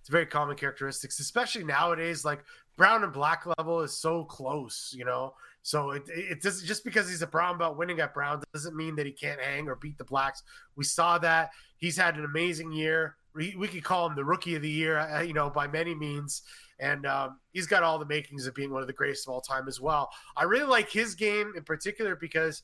it's 0.00 0.08
very 0.08 0.26
common 0.26 0.56
characteristics, 0.56 1.20
especially 1.20 1.62
nowadays. 1.62 2.24
Like 2.24 2.44
brown 2.76 3.04
and 3.04 3.12
black 3.12 3.44
level 3.58 3.80
is 3.80 3.96
so 3.96 4.24
close. 4.24 4.94
You 4.96 5.04
know, 5.04 5.34
so 5.62 5.90
it 5.90 6.02
it 6.08 6.42
does 6.42 6.62
just 6.62 6.84
because 6.84 7.08
he's 7.08 7.22
a 7.22 7.26
brown 7.26 7.58
belt 7.58 7.76
winning 7.76 8.00
at 8.00 8.14
brown 8.14 8.42
doesn't 8.52 8.76
mean 8.76 8.96
that 8.96 9.06
he 9.06 9.12
can't 9.12 9.40
hang 9.40 9.68
or 9.68 9.76
beat 9.76 9.98
the 9.98 10.04
blacks. 10.04 10.42
We 10.76 10.84
saw 10.84 11.18
that 11.18 11.50
he's 11.76 11.96
had 11.96 12.16
an 12.16 12.24
amazing 12.24 12.72
year. 12.72 13.16
We, 13.34 13.54
we 13.58 13.68
could 13.68 13.84
call 13.84 14.06
him 14.06 14.16
the 14.16 14.24
rookie 14.24 14.54
of 14.54 14.62
the 14.62 14.70
year, 14.70 14.96
uh, 14.96 15.20
you 15.20 15.34
know, 15.34 15.50
by 15.50 15.66
many 15.66 15.94
means 15.94 16.40
and 16.78 17.06
um, 17.06 17.38
he's 17.52 17.66
got 17.66 17.82
all 17.82 17.98
the 17.98 18.06
makings 18.06 18.46
of 18.46 18.54
being 18.54 18.72
one 18.72 18.82
of 18.82 18.86
the 18.86 18.92
greatest 18.92 19.26
of 19.26 19.32
all 19.32 19.40
time 19.40 19.68
as 19.68 19.80
well. 19.80 20.10
I 20.36 20.44
really 20.44 20.66
like 20.66 20.90
his 20.90 21.14
game 21.14 21.52
in 21.56 21.64
particular 21.64 22.16
because, 22.16 22.62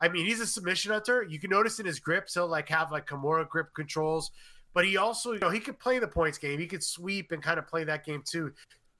I 0.00 0.08
mean, 0.08 0.26
he's 0.26 0.40
a 0.40 0.46
submission 0.46 0.92
hunter. 0.92 1.24
You 1.28 1.38
can 1.38 1.50
notice 1.50 1.78
in 1.78 1.86
his 1.86 2.00
grips 2.00 2.34
he'll 2.34 2.48
like 2.48 2.68
have 2.68 2.90
like 2.90 3.06
Kimura 3.06 3.48
grip 3.48 3.68
controls, 3.74 4.32
but 4.74 4.84
he 4.84 4.96
also, 4.96 5.32
you 5.32 5.38
know, 5.38 5.50
he 5.50 5.60
could 5.60 5.78
play 5.78 5.98
the 5.98 6.08
points 6.08 6.38
game. 6.38 6.58
He 6.58 6.66
could 6.66 6.82
sweep 6.82 7.30
and 7.30 7.42
kind 7.42 7.58
of 7.58 7.68
play 7.68 7.84
that 7.84 8.04
game 8.04 8.22
too. 8.26 8.52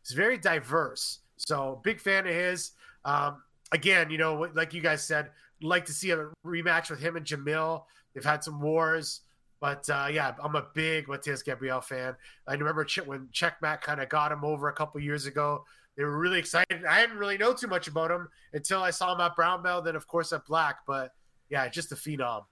He's 0.07 0.17
very 0.17 0.39
diverse. 0.39 1.21
So 1.37 1.81
big 1.83 2.01
fan 2.01 2.27
of 2.27 2.35
his. 2.35 2.73
Um, 3.05 3.43
again, 3.73 4.11
you 4.11 4.19
know, 4.19 4.49
like 4.55 4.75
you 4.75 4.81
guys 4.81 5.05
said, 5.05 5.31
like 5.61 5.85
to 5.87 5.93
see 5.93 6.11
a 6.11 6.29
rematch 6.45 6.91
with 6.91 7.01
him 7.01 7.17
and 7.17 7.27
Jamil. 7.27 7.85
They've 8.15 8.25
had 8.25 8.45
some 8.45 8.61
wars. 8.61 9.21
But 9.61 9.89
uh, 9.89 10.09
yeah, 10.11 10.35
I'm 10.43 10.57
a 10.57 10.67
big 10.75 11.07
Mateus 11.09 11.43
Gabriel 11.43 11.81
fan. 11.81 12.17
I 12.49 12.55
remember 12.55 12.85
when 13.05 13.29
Checkmat 13.33 13.81
kind 13.81 14.01
of 14.01 14.09
got 14.09 14.33
him 14.33 14.45
over 14.45 14.69
a 14.69 14.73
couple 14.73 15.01
years 15.01 15.27
ago. 15.27 15.65
They 15.97 16.05
were 16.05 16.19
really 16.19 16.39
excited. 16.39 16.85
I 16.85 17.01
didn't 17.01 17.19
really 17.19 17.39
know 17.39 17.53
too 17.53 17.69
much 17.69 17.87
about 17.87 18.11
him 18.11 18.29
until 18.53 18.83
I 18.83 18.91
saw 18.91 19.15
him 19.15 19.21
at 19.21 19.37
brown 19.37 19.63
belt, 19.63 19.85
then 19.85 19.95
of 19.95 20.09
course 20.09 20.33
at 20.33 20.47
black. 20.47 20.79
But 20.87 21.13
yeah, 21.49 21.69
just 21.69 21.93
a 21.93 21.95
phenom. 21.95 22.45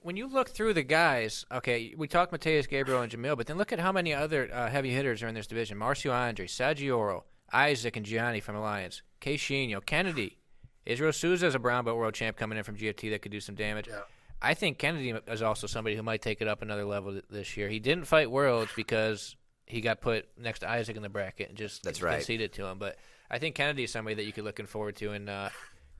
When 0.00 0.16
you 0.16 0.26
look 0.26 0.48
through 0.48 0.74
the 0.74 0.82
guys, 0.82 1.44
okay, 1.52 1.94
we 1.96 2.08
talked 2.08 2.32
Mateus 2.32 2.66
Gabriel 2.66 3.02
and 3.02 3.12
Jamil, 3.12 3.36
but 3.36 3.46
then 3.46 3.58
look 3.58 3.72
at 3.72 3.80
how 3.80 3.92
many 3.92 4.14
other 4.14 4.48
uh, 4.52 4.70
heavy 4.70 4.90
hitters 4.90 5.22
are 5.22 5.28
in 5.28 5.34
this 5.34 5.46
division: 5.46 5.78
Marcio 5.78 6.12
Andre, 6.12 6.46
Saggioro, 6.46 7.24
Isaac, 7.52 7.96
and 7.96 8.06
Gianni 8.06 8.40
from 8.40 8.56
Alliance, 8.56 9.02
Queixinho, 9.20 9.84
Kennedy, 9.84 10.38
Israel 10.86 11.12
Souza 11.12 11.46
is 11.46 11.54
a 11.54 11.58
brown 11.58 11.84
belt 11.84 11.96
world 11.96 12.14
champ 12.14 12.36
coming 12.36 12.58
in 12.58 12.64
from 12.64 12.76
GFT 12.76 13.10
that 13.10 13.22
could 13.22 13.32
do 13.32 13.40
some 13.40 13.54
damage. 13.54 13.88
Yeah. 13.88 14.00
I 14.42 14.54
think 14.54 14.78
Kennedy 14.78 15.14
is 15.28 15.42
also 15.42 15.66
somebody 15.66 15.96
who 15.96 16.02
might 16.02 16.20
take 16.20 16.42
it 16.42 16.48
up 16.48 16.60
another 16.60 16.84
level 16.84 17.12
th- 17.12 17.24
this 17.30 17.56
year. 17.56 17.68
He 17.68 17.78
didn't 17.78 18.04
fight 18.04 18.30
Worlds 18.30 18.70
because 18.76 19.36
he 19.66 19.80
got 19.80 20.00
put 20.02 20.28
next 20.38 20.58
to 20.60 20.68
Isaac 20.70 20.96
in 20.96 21.02
the 21.02 21.08
bracket 21.08 21.48
and 21.48 21.56
just 21.56 21.82
That's 21.82 22.02
right. 22.02 22.16
conceded 22.16 22.52
to 22.54 22.66
him. 22.66 22.78
But 22.78 22.96
I 23.30 23.38
think 23.38 23.54
Kennedy 23.54 23.84
is 23.84 23.90
somebody 23.90 24.14
that 24.16 24.24
you 24.24 24.32
could 24.32 24.44
looking 24.44 24.66
forward 24.66 24.96
to 24.96 25.12
in 25.12 25.28
uh, 25.28 25.48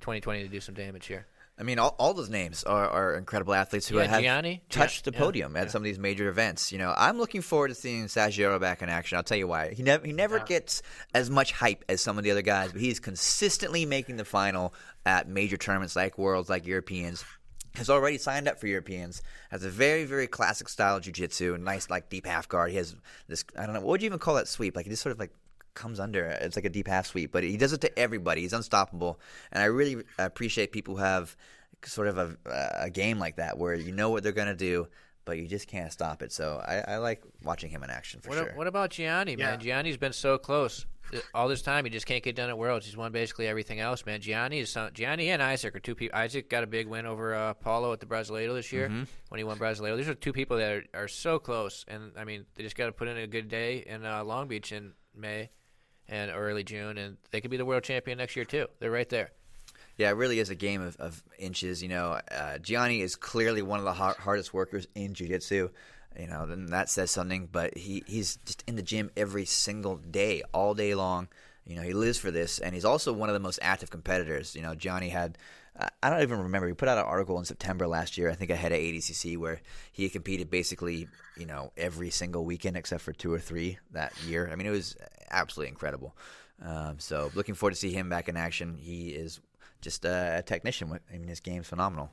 2020 0.01 0.43
to 0.43 0.49
do 0.49 0.61
some 0.61 0.75
damage 0.75 1.07
here. 1.07 1.27
I 1.57 1.63
mean, 1.63 1.79
all, 1.79 1.95
all 2.01 2.15
those 2.15 2.29
names 2.31 2.65
are, 2.65 2.89
are 2.89 3.15
incredible 3.15 3.55
athletes 3.55 3.87
who 3.87 3.99
Yeah, 3.99 4.07
have 4.07 4.23
Gianni. 4.23 4.63
touched 4.71 5.05
Gian- 5.05 5.13
the 5.13 5.17
yeah, 5.19 5.25
podium 5.25 5.57
at 5.57 5.65
yeah. 5.65 5.71
some 5.71 5.83
of 5.83 5.85
these 5.85 6.01
major 6.01 6.29
events. 6.29 6.73
You 6.73 6.79
know, 6.79 6.93
I'm 6.97 7.17
looking 7.17 7.43
forward 7.43 7.69
to 7.69 7.75
seeing 7.77 8.07
Saggioro 8.07 8.61
back 8.61 8.83
in 8.83 8.89
action. 8.89 9.17
I'll 9.17 9.23
tell 9.23 9.39
you 9.39 9.47
why. 9.47 9.73
He 9.73 9.83
never 9.85 10.05
he 10.05 10.13
never 10.13 10.41
gets 10.41 10.83
as 11.15 11.31
much 11.31 11.53
hype 11.53 11.85
as 11.89 12.01
some 12.01 12.19
of 12.19 12.25
the 12.25 12.33
other 12.33 12.43
guys, 12.43 12.73
but 12.73 12.81
he's 12.81 12.99
consistently 12.99 13.87
making 13.87 14.17
the 14.17 14.25
final 14.25 14.75
at 15.07 15.29
major 15.29 15.57
tournaments 15.57 15.95
like 15.95 16.19
Worlds, 16.19 16.49
like 16.51 16.67
Europeans. 16.67 17.25
Has 17.77 17.91
already 17.91 18.19
signed 18.19 18.47
up 18.47 18.61
for 18.61 18.69
Europeans. 18.69 19.21
Has 19.51 19.65
a 19.65 19.69
very 19.69 20.05
very 20.05 20.27
classic 20.29 20.69
style 20.69 20.97
of 20.97 21.03
jiu-jitsu. 21.03 21.57
Nice 21.59 21.91
like 21.91 22.09
deep 22.09 22.25
half 22.27 22.49
guard. 22.49 22.71
He 22.71 22.77
has 22.77 22.95
this. 23.29 23.45
I 23.59 23.65
don't 23.67 23.75
know 23.75 23.81
what 23.81 23.89
would 23.91 24.03
you 24.03 24.07
even 24.07 24.21
call 24.21 24.35
that 24.37 24.47
sweep? 24.49 24.77
Like 24.77 24.87
he 24.87 24.91
just 24.91 25.03
sort 25.03 25.13
of 25.13 25.19
like 25.19 25.33
comes 25.75 26.01
under. 26.01 26.25
It's 26.27 26.57
like 26.57 26.65
a 26.65 26.71
deep 26.71 26.87
half 26.89 27.07
sweep, 27.07 27.33
but 27.33 27.45
he 27.45 27.57
does 27.57 27.73
it 27.73 27.81
to 27.83 27.99
everybody. 27.99 28.43
He's 28.43 28.53
unstoppable, 28.53 29.19
and 29.53 29.63
I 29.63 29.67
really 29.67 30.03
appreciate 30.19 30.73
people 30.73 30.97
who 30.97 31.03
have 31.03 31.37
sort 31.85 32.09
of 32.09 32.17
a, 32.19 32.37
a 32.81 32.91
game 32.91 33.19
like 33.19 33.37
that 33.37 33.59
where 33.59 33.75
you 33.75 33.93
know 33.93 34.11
what 34.11 34.23
they're 34.23 34.33
gonna 34.33 34.55
do, 34.55 34.89
but 35.27 35.37
you 35.39 35.47
just 35.47 35.69
can't 35.69 35.93
stop 35.93 36.23
it. 36.23 36.33
So 36.33 36.63
I, 36.67 36.95
I 36.95 36.97
like 36.99 37.23
watching 37.43 37.71
him 37.71 37.83
in 37.83 37.91
action 37.91 38.21
for 38.21 38.31
What, 38.31 38.39
sure. 38.39 38.53
what 38.55 38.67
about 38.67 38.91
Gianni, 38.91 39.37
man? 39.37 39.55
Yeah. 39.55 39.57
Gianni's 39.57 39.97
been 39.99 40.13
so 40.15 40.39
close 40.39 40.87
uh, 41.15 41.19
all 41.35 41.47
this 41.49 41.61
time. 41.61 41.85
He 41.85 41.91
just 41.91 42.07
can't 42.07 42.23
get 42.23 42.37
done 42.37 42.49
at 42.49 42.57
Worlds. 42.57 42.87
He's 42.87 42.97
won 42.97 43.13
basically 43.13 43.47
everything 43.47 43.81
else, 43.81 44.07
man. 44.07 44.23
Gianni 44.23 44.61
is 44.61 44.71
some, 44.71 44.91
Gianni 44.95 45.29
and 45.29 45.43
Isaac 45.43 45.77
are 45.77 45.81
two 45.81 45.95
people. 45.95 46.17
Isaac 46.19 46.49
got 46.49 46.65
a 46.65 46.67
big 46.67 46.87
win 46.89 47.05
over 47.05 47.35
uh, 47.35 47.53
Paulo 47.53 47.93
at 47.93 48.01
the 48.01 48.07
Brasileiro 48.07 48.55
this 48.55 48.73
year 48.73 48.89
Mm-hmm. 48.89 49.03
when 49.29 49.39
he 49.39 49.45
won 49.45 49.59
Brasileiro. 49.59 49.97
These 49.99 50.09
are 50.09 50.15
two 50.15 50.33
people 50.33 50.57
that 50.57 50.73
are, 50.73 50.85
are 50.95 51.09
so 51.09 51.39
close, 51.39 51.85
and 51.89 52.13
I 52.17 52.25
mean, 52.25 52.47
they 52.55 52.63
just 52.63 52.77
got 52.77 52.87
to 52.87 52.93
put 52.93 53.09
in 53.09 53.19
a 53.19 53.27
good 53.27 53.49
day 53.49 53.85
in 53.87 54.07
uh, 54.07 54.25
Long 54.25 54.49
Beach 54.49 54.73
in 54.73 54.93
May 55.15 55.51
and 56.09 56.31
early 56.31 56.65
June, 56.65 56.99
and 56.99 57.17
they 57.31 57.41
could 57.41 57.51
be 57.51 57.57
the 57.57 57.65
world 57.65 57.83
champion 57.83 58.19
next 58.19 58.37
year 58.37 58.45
too. 58.45 58.67
They're 58.79 58.91
right 58.91 59.09
there. 59.09 59.31
Yeah, 59.97 60.11
it 60.11 60.17
really 60.17 60.41
is 60.41 60.51
a 60.51 60.55
game 60.55 60.83
of, 60.83 60.97
of 60.97 61.23
inches. 61.39 61.83
You 61.83 61.89
know, 61.89 62.21
uh, 62.31 62.59
Gianni 62.59 63.01
is 63.01 63.17
clearly 63.17 63.63
one 63.63 63.79
of 63.79 63.85
the 63.85 63.93
har- 63.93 64.17
hardest 64.19 64.53
workers 64.53 64.87
in 64.95 65.15
jiu-jitsu. 65.15 65.71
You 66.19 66.27
know, 66.27 66.47
then 66.47 66.67
that 66.67 66.91
says 66.91 67.11
something. 67.11 67.49
But 67.51 67.77
he, 67.77 68.03
he's 68.07 68.37
just 68.45 68.65
in 68.67 68.77
the 68.77 68.83
gym 68.83 69.11
every 69.17 69.45
single 69.45 69.97
day, 69.97 70.43
all 70.53 70.75
day 70.75 70.95
long. 70.95 71.29
You 71.67 71.77
know, 71.77 71.83
he 71.83 71.93
lives 71.93 72.19
for 72.19 72.31
this, 72.31 72.59
and 72.59 72.75
he's 72.75 72.85
also 72.85 73.13
one 73.13 73.29
of 73.29 73.35
the 73.35 73.41
most 73.41 73.59
active 73.63 73.91
competitors. 73.91 74.55
You 74.55 74.63
know, 74.63 74.75
Gianni 74.75 75.11
had. 75.11 75.39
I- 75.79 76.11
don't 76.11 76.23
even 76.23 76.39
remember. 76.39 76.69
He 76.69 76.75
put 76.75 76.89
out 76.89 76.99
an 76.99 77.05
article 77.05 77.39
in 77.39 77.45
September 77.45 77.87
last 77.87 78.17
year, 78.17 78.31
I 78.31 78.35
think 78.35 78.51
ahead 78.51 78.73
of 78.73 78.79
ADCC, 78.79 79.37
where 79.37 79.61
he 79.93 80.09
competed 80.09 80.51
basically, 80.51 81.09
you 81.37 81.47
know, 81.47 81.73
every 81.77 82.11
single 82.11 82.45
weekend 82.45 82.77
except 82.77 83.03
for 83.03 83.13
two 83.13 83.33
or 83.33 83.41
three 83.41 83.79
that 83.93 84.13
year. 84.25 84.49
I 84.53 84.57
mean, 84.57 84.67
it 84.67 84.71
was 84.71 84.97
absolutely 85.31 85.71
incredible. 85.71 86.17
Um, 86.63 86.99
so, 86.99 87.31
looking 87.35 87.55
forward 87.55 87.73
to 87.73 87.77
see 87.77 87.93
him 87.93 88.09
back 88.09 88.29
in 88.29 88.37
action. 88.37 88.77
He 88.79 89.09
is 89.09 89.41
just 89.81 90.05
a, 90.05 90.39
a 90.39 90.43
technician. 90.43 90.93
I 91.13 91.19
mean, 91.19 91.29
his 91.29 91.41
game's 91.41 91.67
phenomenal. 91.67 92.13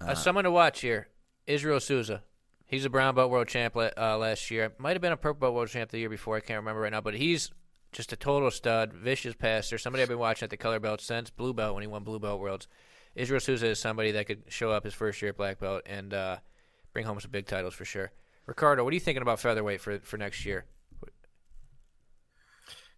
Uh, 0.00 0.14
someone 0.14 0.44
to 0.44 0.50
watch 0.50 0.80
here, 0.80 1.08
Israel 1.46 1.80
Souza. 1.80 2.22
He's 2.66 2.84
a 2.84 2.90
brown 2.90 3.14
belt 3.14 3.30
world 3.30 3.48
champ 3.48 3.76
uh, 3.76 4.18
last 4.18 4.50
year. 4.50 4.72
Might 4.78 4.92
have 4.92 5.00
been 5.00 5.12
a 5.12 5.16
purple 5.16 5.40
belt 5.40 5.54
world 5.54 5.68
champ 5.68 5.90
the 5.90 5.98
year 5.98 6.10
before. 6.10 6.36
I 6.36 6.40
can't 6.40 6.58
remember 6.58 6.82
right 6.82 6.92
now, 6.92 7.00
but 7.00 7.14
he's 7.14 7.50
just 7.92 8.12
a 8.12 8.16
total 8.16 8.50
stud, 8.50 8.92
vicious 8.92 9.34
passer, 9.34 9.78
somebody 9.78 10.02
I've 10.02 10.08
been 10.08 10.18
watching 10.18 10.44
at 10.44 10.50
the 10.50 10.58
color 10.58 10.78
belt 10.78 11.00
since 11.00 11.30
blue 11.30 11.54
belt 11.54 11.74
when 11.74 11.82
he 11.82 11.86
won 11.86 12.04
blue 12.04 12.18
belt 12.18 12.40
worlds. 12.40 12.68
Israel 13.18 13.40
Souza 13.40 13.66
is 13.66 13.78
somebody 13.80 14.12
that 14.12 14.26
could 14.26 14.44
show 14.48 14.70
up 14.70 14.84
his 14.84 14.94
first 14.94 15.20
year 15.20 15.30
at 15.30 15.36
black 15.36 15.58
belt 15.58 15.82
and 15.86 16.14
uh, 16.14 16.36
bring 16.92 17.04
home 17.04 17.18
some 17.20 17.30
big 17.30 17.46
titles 17.46 17.74
for 17.74 17.84
sure. 17.84 18.12
Ricardo, 18.46 18.84
what 18.84 18.92
are 18.92 18.94
you 18.94 19.00
thinking 19.00 19.22
about 19.22 19.40
featherweight 19.40 19.80
for 19.80 19.98
for 19.98 20.16
next 20.16 20.46
year? 20.46 20.64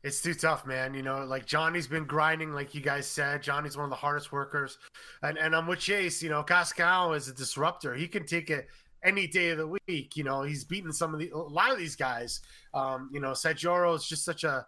It's 0.02 0.22
too 0.22 0.34
tough, 0.34 0.64
man. 0.64 0.94
You 0.94 1.02
know, 1.02 1.24
like 1.24 1.46
Gianni's 1.46 1.86
been 1.86 2.04
grinding, 2.04 2.52
like 2.52 2.74
you 2.74 2.80
guys 2.80 3.06
said. 3.06 3.42
Gianni's 3.42 3.76
one 3.76 3.84
of 3.84 3.90
the 3.90 3.96
hardest 3.96 4.30
workers, 4.30 4.78
and 5.22 5.38
and 5.38 5.56
I'm 5.56 5.66
with 5.66 5.80
Chase. 5.80 6.22
You 6.22 6.28
know, 6.28 6.42
Cascão 6.42 7.16
is 7.16 7.28
a 7.28 7.34
disruptor. 7.34 7.94
He 7.94 8.06
can 8.06 8.26
take 8.26 8.50
it 8.50 8.68
any 9.02 9.26
day 9.26 9.50
of 9.50 9.58
the 9.58 9.66
week. 9.66 10.16
You 10.16 10.24
know, 10.24 10.42
he's 10.42 10.64
beaten 10.64 10.92
some 10.92 11.14
of 11.14 11.20
the 11.20 11.30
a 11.30 11.38
lot 11.38 11.72
of 11.72 11.78
these 11.78 11.96
guys. 11.96 12.40
Um, 12.74 13.10
you 13.12 13.20
know, 13.20 13.32
Saggioro 13.32 13.96
is 13.96 14.06
just 14.06 14.24
such 14.24 14.44
a 14.44 14.66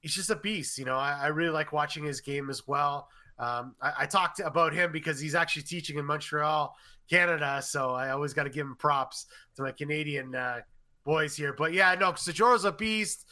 he's 0.00 0.14
just 0.14 0.30
a 0.30 0.36
beast. 0.36 0.78
You 0.78 0.84
know, 0.84 0.96
I, 0.96 1.18
I 1.22 1.26
really 1.28 1.52
like 1.52 1.72
watching 1.72 2.04
his 2.04 2.20
game 2.20 2.50
as 2.50 2.68
well. 2.68 3.08
Um, 3.38 3.74
I, 3.82 3.92
I, 4.00 4.06
talked 4.06 4.38
about 4.38 4.72
him 4.72 4.92
because 4.92 5.18
he's 5.18 5.34
actually 5.34 5.62
teaching 5.62 5.98
in 5.98 6.04
Montreal, 6.04 6.72
Canada. 7.10 7.60
So 7.62 7.90
I 7.90 8.10
always 8.10 8.32
got 8.32 8.44
to 8.44 8.50
give 8.50 8.64
him 8.64 8.76
props 8.76 9.26
to 9.56 9.62
my 9.62 9.72
Canadian 9.72 10.36
uh, 10.36 10.60
boys 11.04 11.36
here. 11.36 11.52
But 11.52 11.72
yeah, 11.72 11.96
no, 11.96 12.12
Saggioro's 12.12 12.64
a 12.64 12.70
beast 12.70 13.26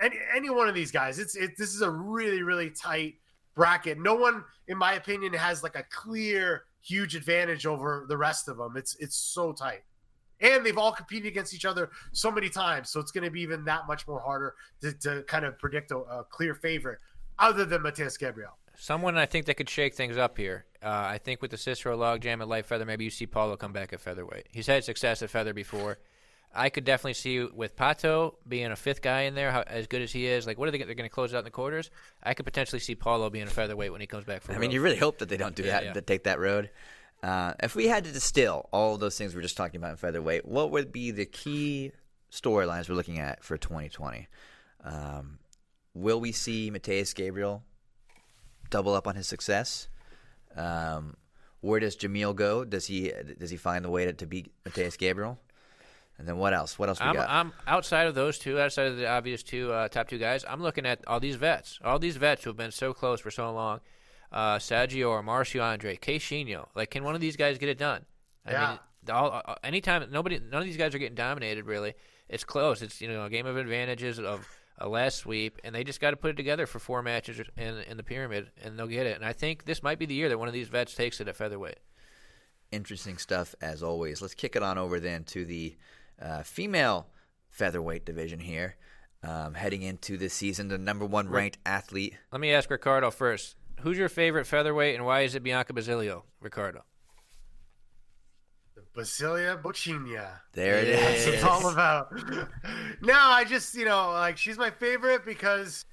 any 0.00 0.16
any 0.34 0.50
one 0.50 0.68
of 0.68 0.74
these 0.74 0.90
guys. 0.90 1.18
It's 1.18 1.36
it. 1.36 1.56
This 1.56 1.74
is 1.74 1.82
a 1.82 1.90
really 1.90 2.42
really 2.42 2.70
tight 2.70 3.14
bracket. 3.54 3.98
No 3.98 4.14
one, 4.14 4.44
in 4.68 4.78
my 4.78 4.94
opinion, 4.94 5.32
has 5.32 5.62
like 5.62 5.76
a 5.76 5.84
clear 5.90 6.64
huge 6.82 7.16
advantage 7.16 7.66
over 7.66 8.06
the 8.08 8.16
rest 8.16 8.48
of 8.48 8.56
them. 8.56 8.76
It's 8.76 8.96
it's 8.96 9.16
so 9.16 9.52
tight. 9.52 9.82
And 10.40 10.64
they've 10.64 10.78
all 10.78 10.92
competed 10.92 11.26
against 11.26 11.52
each 11.52 11.64
other 11.64 11.90
so 12.12 12.30
many 12.30 12.48
times, 12.48 12.90
so 12.90 13.00
it's 13.00 13.10
going 13.10 13.24
to 13.24 13.30
be 13.30 13.40
even 13.40 13.64
that 13.64 13.88
much 13.88 14.06
more 14.06 14.20
harder 14.20 14.54
to, 14.82 14.92
to 14.92 15.24
kind 15.24 15.44
of 15.44 15.58
predict 15.58 15.90
a, 15.90 15.96
a 15.96 16.24
clear 16.30 16.54
favorite, 16.54 17.00
other 17.40 17.64
than 17.64 17.82
Mateus 17.82 18.16
Gabriel. 18.16 18.56
Someone 18.80 19.18
I 19.18 19.26
think 19.26 19.46
that 19.46 19.54
could 19.54 19.68
shake 19.68 19.94
things 19.94 20.16
up 20.16 20.38
here. 20.38 20.64
Uh, 20.80 20.88
I 20.88 21.18
think 21.18 21.42
with 21.42 21.50
the 21.50 21.56
Cicero 21.56 21.98
logjam 21.98 22.40
at 22.40 22.46
light 22.46 22.64
feather, 22.64 22.84
maybe 22.84 23.04
you 23.04 23.10
see 23.10 23.26
Paulo 23.26 23.56
come 23.56 23.72
back 23.72 23.92
at 23.92 24.00
featherweight. 24.00 24.46
He's 24.52 24.68
had 24.68 24.84
success 24.84 25.20
at 25.20 25.30
feather 25.30 25.52
before. 25.52 25.98
I 26.54 26.70
could 26.70 26.84
definitely 26.84 27.14
see 27.14 27.44
with 27.44 27.76
Pato 27.76 28.36
being 28.46 28.70
a 28.70 28.76
fifth 28.76 29.02
guy 29.02 29.22
in 29.22 29.34
there, 29.34 29.50
how, 29.50 29.62
as 29.66 29.88
good 29.88 30.00
as 30.00 30.12
he 30.12 30.26
is. 30.26 30.46
Like, 30.46 30.58
what 30.58 30.68
are 30.68 30.70
they? 30.70 30.78
They're 30.78 30.94
going 30.94 31.08
to 31.08 31.14
close 31.14 31.34
out 31.34 31.38
in 31.38 31.44
the 31.44 31.50
quarters. 31.50 31.90
I 32.22 32.34
could 32.34 32.46
potentially 32.46 32.78
see 32.78 32.94
Paulo 32.94 33.28
being 33.30 33.48
a 33.48 33.50
featherweight 33.50 33.90
when 33.90 34.00
he 34.00 34.06
comes 34.06 34.24
back. 34.24 34.42
From 34.42 34.54
I 34.54 34.58
mean, 34.58 34.70
you 34.70 34.80
really 34.80 34.96
hope 34.96 35.18
that 35.18 35.28
they 35.28 35.36
don't 35.36 35.56
do 35.56 35.64
yeah, 35.64 35.72
that, 35.72 35.84
yeah. 35.84 35.92
to 35.94 36.00
take 36.00 36.24
that 36.24 36.38
road. 36.38 36.70
Uh, 37.20 37.54
if 37.60 37.74
we 37.74 37.88
had 37.88 38.04
to 38.04 38.12
distill 38.12 38.68
all 38.72 38.96
those 38.96 39.18
things 39.18 39.34
we 39.34 39.40
are 39.40 39.42
just 39.42 39.56
talking 39.56 39.78
about 39.78 39.90
in 39.90 39.96
featherweight, 39.96 40.46
what 40.46 40.70
would 40.70 40.92
be 40.92 41.10
the 41.10 41.26
key 41.26 41.90
storylines 42.30 42.88
we're 42.88 42.94
looking 42.94 43.18
at 43.18 43.42
for 43.42 43.58
2020? 43.58 44.28
Um, 44.84 45.40
will 45.94 46.20
we 46.20 46.30
see 46.30 46.70
Mateus 46.70 47.12
Gabriel 47.12 47.64
double 48.70 48.94
up 48.94 49.06
on 49.06 49.16
his 49.16 49.26
success? 49.26 49.88
Um, 50.56 51.16
where 51.60 51.80
does 51.80 51.96
Jamil 51.96 52.34
go? 52.34 52.64
Does 52.64 52.86
he 52.86 53.12
does 53.38 53.50
he 53.50 53.56
find 53.56 53.84
the 53.84 53.90
way 53.90 54.04
to, 54.04 54.12
to 54.12 54.26
beat 54.26 54.52
Mateus 54.64 54.96
Gabriel? 54.96 55.38
And 56.18 56.26
then 56.26 56.36
what 56.36 56.52
else? 56.52 56.78
What 56.78 56.88
else 56.88 57.00
we 57.00 57.06
I'm, 57.06 57.14
got? 57.14 57.30
I'm 57.30 57.52
outside 57.66 58.08
of 58.08 58.14
those 58.14 58.38
two, 58.38 58.60
outside 58.60 58.88
of 58.88 58.96
the 58.96 59.08
obvious 59.08 59.42
two 59.42 59.72
uh, 59.72 59.88
top 59.88 60.08
two 60.08 60.18
guys. 60.18 60.44
I'm 60.48 60.62
looking 60.62 60.84
at 60.84 61.06
all 61.06 61.20
these 61.20 61.36
vets, 61.36 61.78
all 61.84 61.98
these 61.98 62.16
vets 62.16 62.42
who 62.42 62.50
have 62.50 62.56
been 62.56 62.72
so 62.72 62.92
close 62.92 63.20
for 63.20 63.30
so 63.30 63.52
long. 63.52 63.80
Uh, 64.30 64.58
Sergio 64.58 65.08
or 65.10 65.22
Marcio 65.22 65.62
Andre, 65.62 65.96
Queixinho. 65.96 66.66
Like, 66.74 66.90
can 66.90 67.02
one 67.02 67.14
of 67.14 67.20
these 67.20 67.36
guys 67.36 67.56
get 67.56 67.68
it 67.68 67.78
done? 67.78 68.04
I 68.44 68.52
yeah. 68.52 68.68
mean, 68.68 68.78
all, 69.10 69.42
uh, 69.44 69.54
anytime 69.62 70.04
nobody, 70.10 70.38
none 70.38 70.60
of 70.60 70.66
these 70.66 70.76
guys 70.76 70.94
are 70.94 70.98
getting 70.98 71.14
dominated. 71.14 71.66
Really, 71.66 71.94
it's 72.28 72.44
close. 72.44 72.82
It's 72.82 73.00
you 73.00 73.08
know 73.08 73.24
a 73.24 73.30
game 73.30 73.46
of 73.46 73.56
advantages 73.56 74.18
of 74.18 74.46
a 74.78 74.88
last 74.88 75.18
sweep, 75.18 75.58
and 75.64 75.74
they 75.74 75.84
just 75.84 76.00
got 76.00 76.10
to 76.10 76.16
put 76.16 76.30
it 76.30 76.36
together 76.36 76.66
for 76.66 76.78
four 76.78 77.02
matches 77.02 77.40
in 77.56 77.78
in 77.78 77.96
the 77.96 78.02
pyramid, 78.02 78.50
and 78.62 78.78
they'll 78.78 78.86
get 78.86 79.06
it. 79.06 79.16
And 79.16 79.24
I 79.24 79.32
think 79.32 79.64
this 79.64 79.82
might 79.82 79.98
be 79.98 80.06
the 80.06 80.14
year 80.14 80.28
that 80.28 80.38
one 80.38 80.48
of 80.48 80.54
these 80.54 80.68
vets 80.68 80.94
takes 80.94 81.20
it 81.20 81.28
at 81.28 81.36
featherweight. 81.36 81.78
Interesting 82.70 83.18
stuff 83.18 83.54
as 83.60 83.82
always. 83.82 84.20
Let's 84.20 84.34
kick 84.34 84.56
it 84.56 84.62
on 84.62 84.78
over 84.78 85.00
then 85.00 85.24
to 85.24 85.44
the 85.44 85.76
uh, 86.20 86.42
female 86.42 87.08
featherweight 87.48 88.04
division 88.04 88.40
here. 88.40 88.76
Um, 89.22 89.54
heading 89.54 89.82
into 89.82 90.16
this 90.16 90.32
season, 90.32 90.68
the 90.68 90.78
number 90.78 91.04
one 91.04 91.28
ranked 91.28 91.58
athlete. 91.66 92.14
Let 92.30 92.40
me 92.40 92.52
ask 92.52 92.70
Ricardo 92.70 93.10
first. 93.10 93.56
Who's 93.80 93.98
your 93.98 94.08
favorite 94.08 94.46
featherweight, 94.46 94.94
and 94.94 95.04
why 95.04 95.22
is 95.22 95.34
it 95.34 95.42
Bianca 95.42 95.72
Basilio, 95.72 96.24
Ricardo? 96.40 96.84
Basilia 98.98 99.60
Bocchina. 99.62 100.28
There 100.52 100.78
it 100.78 100.96
That's 100.96 101.26
it's 101.26 101.44
all 101.44 101.68
about. 101.70 102.12
no, 103.00 103.14
I 103.14 103.44
just, 103.44 103.74
you 103.74 103.84
know, 103.84 104.10
like 104.10 104.36
she's 104.36 104.58
my 104.58 104.70
favorite 104.70 105.24
because 105.24 105.84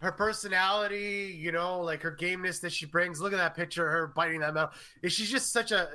her 0.00 0.10
personality, 0.10 1.38
you 1.38 1.52
know, 1.52 1.80
like 1.80 2.02
her 2.02 2.10
gameness 2.10 2.60
that 2.60 2.72
she 2.72 2.86
brings. 2.86 3.20
Look 3.20 3.32
at 3.32 3.36
that 3.36 3.54
picture, 3.54 3.88
her 3.88 4.08
biting 4.08 4.40
that 4.40 4.54
metal. 4.54 4.70
She's 5.04 5.30
just 5.30 5.52
such 5.52 5.70
a, 5.70 5.82
uh, 5.82 5.86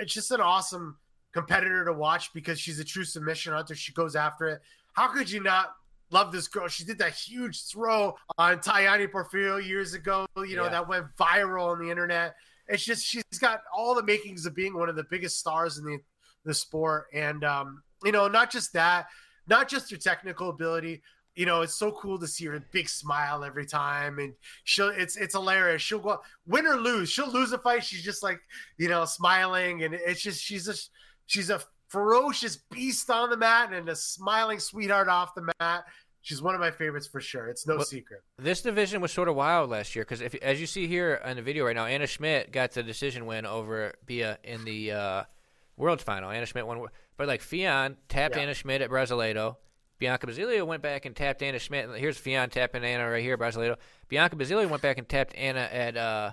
it's 0.00 0.12
just 0.12 0.30
an 0.30 0.42
awesome 0.42 0.98
competitor 1.32 1.84
to 1.86 1.92
watch 1.92 2.32
because 2.34 2.60
she's 2.60 2.78
a 2.78 2.84
true 2.84 3.04
submission 3.04 3.54
hunter. 3.54 3.74
She 3.74 3.92
goes 3.92 4.14
after 4.14 4.48
it. 4.48 4.60
How 4.92 5.08
could 5.08 5.30
you 5.30 5.42
not 5.42 5.74
love 6.10 6.32
this 6.32 6.48
girl? 6.48 6.68
She 6.68 6.84
did 6.84 6.98
that 6.98 7.12
huge 7.12 7.64
throw 7.64 8.14
on 8.36 8.58
Tayane 8.58 9.10
Porfirio 9.10 9.66
years 9.66 9.94
ago, 9.94 10.26
you 10.36 10.56
know, 10.56 10.64
yeah. 10.64 10.70
that 10.70 10.88
went 10.88 11.06
viral 11.18 11.72
on 11.72 11.78
the 11.78 11.90
internet. 11.90 12.36
It's 12.68 12.84
just 12.84 13.04
she's 13.04 13.24
got 13.40 13.60
all 13.74 13.94
the 13.94 14.02
makings 14.02 14.46
of 14.46 14.54
being 14.54 14.76
one 14.76 14.88
of 14.88 14.96
the 14.96 15.06
biggest 15.10 15.38
stars 15.38 15.78
in 15.78 15.84
the 15.84 15.98
the 16.44 16.54
sport. 16.54 17.06
And 17.12 17.44
um, 17.44 17.82
you 18.04 18.12
know, 18.12 18.28
not 18.28 18.50
just 18.50 18.72
that, 18.74 19.06
not 19.46 19.68
just 19.68 19.90
her 19.90 19.96
technical 19.96 20.50
ability, 20.50 21.02
you 21.34 21.46
know, 21.46 21.62
it's 21.62 21.74
so 21.74 21.92
cool 21.92 22.18
to 22.18 22.26
see 22.26 22.46
her 22.46 22.64
big 22.72 22.88
smile 22.88 23.44
every 23.44 23.66
time, 23.66 24.18
and 24.18 24.32
she'll 24.64 24.88
it's 24.88 25.16
it's 25.16 25.34
hilarious. 25.34 25.82
She'll 25.82 25.98
go 25.98 26.20
win 26.46 26.66
or 26.66 26.76
lose. 26.76 27.10
She'll 27.10 27.30
lose 27.30 27.52
a 27.52 27.58
fight. 27.58 27.84
She's 27.84 28.02
just 28.02 28.22
like 28.22 28.40
you 28.78 28.88
know 28.88 29.04
smiling, 29.04 29.82
and 29.84 29.94
it's 29.94 30.22
just 30.22 30.40
she's 30.42 30.66
just 30.66 30.90
She's 31.26 31.50
a 31.50 31.60
ferocious 31.88 32.56
beast 32.70 33.10
on 33.10 33.30
the 33.30 33.36
mat 33.36 33.72
and 33.72 33.88
a 33.88 33.96
smiling 33.96 34.58
sweetheart 34.58 35.08
off 35.08 35.34
the 35.34 35.52
mat. 35.60 35.84
She's 36.26 36.42
one 36.42 36.56
of 36.56 36.60
my 36.60 36.72
favorites 36.72 37.06
for 37.06 37.20
sure. 37.20 37.46
It's 37.46 37.68
no 37.68 37.76
well, 37.76 37.84
secret. 37.84 38.20
This 38.36 38.60
division 38.60 39.00
was 39.00 39.12
sort 39.12 39.28
of 39.28 39.36
wild 39.36 39.70
last 39.70 39.94
year 39.94 40.04
because, 40.04 40.22
as 40.42 40.60
you 40.60 40.66
see 40.66 40.88
here 40.88 41.22
in 41.24 41.36
the 41.36 41.42
video 41.42 41.64
right 41.64 41.76
now, 41.76 41.86
Anna 41.86 42.08
Schmidt 42.08 42.50
got 42.50 42.72
the 42.72 42.82
decision 42.82 43.26
win 43.26 43.46
over 43.46 43.94
Bia 44.06 44.36
in 44.42 44.64
the 44.64 44.90
uh, 44.90 45.22
World's 45.76 46.02
Final. 46.02 46.28
Anna 46.30 46.44
Schmidt 46.44 46.66
won, 46.66 46.84
but 47.16 47.28
like 47.28 47.42
Ffion 47.42 47.94
tapped 48.08 48.34
yeah. 48.34 48.42
Anna 48.42 48.54
Schmidt 48.54 48.82
at 48.82 48.90
Brasileiro. 48.90 49.54
Bianca 50.00 50.26
Basilio 50.26 50.64
went 50.64 50.82
back 50.82 51.04
and 51.04 51.14
tapped 51.14 51.42
Anna 51.42 51.60
Schmidt. 51.60 51.90
Here's 51.94 52.20
Ffion 52.20 52.50
tapping 52.50 52.82
Anna 52.82 53.08
right 53.08 53.22
here, 53.22 53.34
at 53.34 53.38
Brasileiro. 53.38 53.76
Bianca 54.08 54.34
Basilio 54.34 54.66
went 54.66 54.82
back 54.82 54.98
and 54.98 55.08
tapped 55.08 55.32
Anna 55.36 55.60
at 55.60 55.96
uh, 55.96 56.32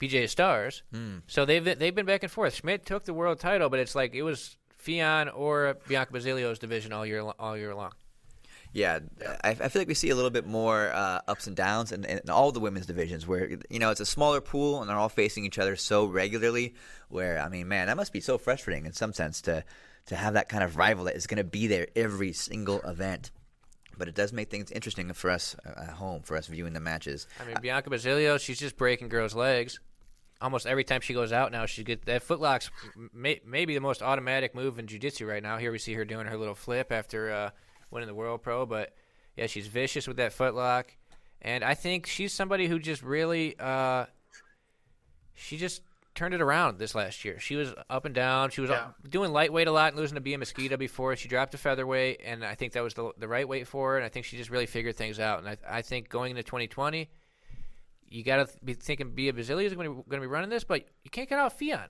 BJJ 0.00 0.30
Stars. 0.30 0.82
Mm. 0.92 1.22
So 1.28 1.44
they've 1.44 1.64
they've 1.64 1.94
been 1.94 2.06
back 2.06 2.24
and 2.24 2.32
forth. 2.32 2.56
Schmidt 2.56 2.84
took 2.84 3.04
the 3.04 3.14
world 3.14 3.38
title, 3.38 3.68
but 3.68 3.78
it's 3.78 3.94
like 3.94 4.16
it 4.16 4.22
was 4.22 4.56
Ffion 4.84 5.30
or 5.32 5.76
Bianca 5.86 6.12
Basilio's 6.12 6.58
division 6.58 6.92
all 6.92 7.06
year 7.06 7.20
all 7.20 7.56
year 7.56 7.72
long. 7.72 7.92
Yeah, 8.76 8.98
I, 9.42 9.52
I 9.52 9.68
feel 9.70 9.80
like 9.80 9.88
we 9.88 9.94
see 9.94 10.10
a 10.10 10.14
little 10.14 10.30
bit 10.30 10.46
more 10.46 10.92
uh, 10.92 11.22
ups 11.26 11.46
and 11.46 11.56
downs 11.56 11.92
in, 11.92 12.04
in, 12.04 12.28
all 12.28 12.52
the 12.52 12.60
women's 12.60 12.84
divisions, 12.84 13.26
where 13.26 13.48
you 13.70 13.78
know 13.78 13.88
it's 13.88 14.00
a 14.00 14.06
smaller 14.06 14.42
pool 14.42 14.82
and 14.82 14.90
they're 14.90 14.98
all 14.98 15.08
facing 15.08 15.46
each 15.46 15.58
other 15.58 15.76
so 15.76 16.04
regularly. 16.04 16.74
Where 17.08 17.40
I 17.40 17.48
mean, 17.48 17.68
man, 17.68 17.86
that 17.86 17.96
must 17.96 18.12
be 18.12 18.20
so 18.20 18.36
frustrating 18.36 18.84
in 18.84 18.92
some 18.92 19.14
sense 19.14 19.40
to 19.42 19.64
to 20.08 20.16
have 20.16 20.34
that 20.34 20.50
kind 20.50 20.62
of 20.62 20.76
rival 20.76 21.04
that 21.04 21.16
is 21.16 21.26
going 21.26 21.38
to 21.38 21.44
be 21.44 21.66
there 21.68 21.86
every 21.96 22.34
single 22.34 22.82
event 22.82 23.30
but 23.98 24.08
it 24.08 24.14
does 24.14 24.30
make 24.30 24.50
things 24.50 24.70
interesting 24.70 25.10
for 25.14 25.30
us 25.30 25.56
uh, 25.64 25.84
at 25.84 25.88
home, 25.88 26.20
for 26.20 26.36
us 26.36 26.48
viewing 26.48 26.74
the 26.74 26.80
matches. 26.80 27.26
I 27.40 27.46
mean, 27.46 27.56
Bianca 27.62 27.88
Basilio, 27.88 28.36
she's 28.36 28.58
just 28.58 28.76
breaking 28.76 29.08
girls' 29.08 29.34
legs. 29.34 29.80
Almost 30.38 30.66
every 30.66 30.84
time 30.84 31.00
she 31.00 31.14
goes 31.14 31.32
out 31.32 31.50
now, 31.50 31.64
she 31.64 31.82
gets 31.82 32.04
that 32.04 32.22
footlock's 32.22 32.70
may, 33.14 33.40
maybe 33.46 33.72
the 33.72 33.80
most 33.80 34.02
automatic 34.02 34.54
move 34.54 34.78
in 34.78 34.86
jiu-jitsu 34.86 35.24
right 35.24 35.42
now. 35.42 35.56
Here 35.56 35.72
we 35.72 35.78
see 35.78 35.94
her 35.94 36.04
doing 36.04 36.26
her 36.26 36.36
little 36.36 36.54
flip 36.54 36.92
after 36.92 37.32
uh, 37.32 37.50
winning 37.90 38.08
the 38.08 38.14
World 38.14 38.42
Pro, 38.42 38.66
but 38.66 38.94
yeah, 39.36 39.46
she's 39.46 39.66
vicious 39.66 40.08
with 40.08 40.16
that 40.16 40.32
footlock, 40.32 40.84
and 41.42 41.62
I 41.62 41.74
think 41.74 42.06
she's 42.06 42.32
somebody 42.32 42.66
who 42.66 42.78
just 42.78 43.02
really, 43.02 43.54
uh, 43.58 44.06
she 45.34 45.56
just 45.56 45.82
turned 46.16 46.34
it 46.34 46.40
around 46.40 46.78
this 46.78 46.94
last 46.94 47.24
year. 47.24 47.38
She 47.38 47.54
was 47.54 47.72
up 47.88 48.06
and 48.06 48.14
down. 48.14 48.50
She 48.50 48.60
was 48.60 48.70
yeah. 48.70 48.88
doing 49.08 49.32
lightweight 49.32 49.68
a 49.68 49.72
lot 49.72 49.92
and 49.92 50.00
losing 50.00 50.16
to 50.16 50.20
Bia 50.20 50.38
Mesquita 50.38 50.78
before. 50.78 51.14
She 51.14 51.28
dropped 51.28 51.52
to 51.52 51.58
featherweight, 51.58 52.22
and 52.24 52.44
I 52.44 52.54
think 52.54 52.72
that 52.72 52.82
was 52.82 52.94
the, 52.94 53.12
the 53.18 53.28
right 53.28 53.46
weight 53.46 53.68
for 53.68 53.92
her. 53.92 53.96
And 53.98 54.04
I 54.04 54.08
think 54.08 54.26
she 54.26 54.36
just 54.36 54.50
really 54.50 54.66
figured 54.66 54.96
things 54.96 55.20
out. 55.20 55.38
And 55.38 55.48
I, 55.48 55.56
I 55.68 55.82
think 55.82 56.08
going 56.08 56.30
into 56.30 56.42
2020, 56.42 57.08
you 58.08 58.24
got 58.24 58.48
to 58.48 58.64
be 58.64 58.74
thinking 58.74 59.10
Bia 59.10 59.32
Basilio 59.32 59.66
is 59.66 59.74
going 59.74 60.02
to 60.10 60.20
be 60.20 60.26
running 60.26 60.50
this, 60.50 60.64
but 60.64 60.84
you 61.04 61.10
can't 61.10 61.28
get 61.28 61.38
out 61.38 61.56
Ffion. 61.58 61.86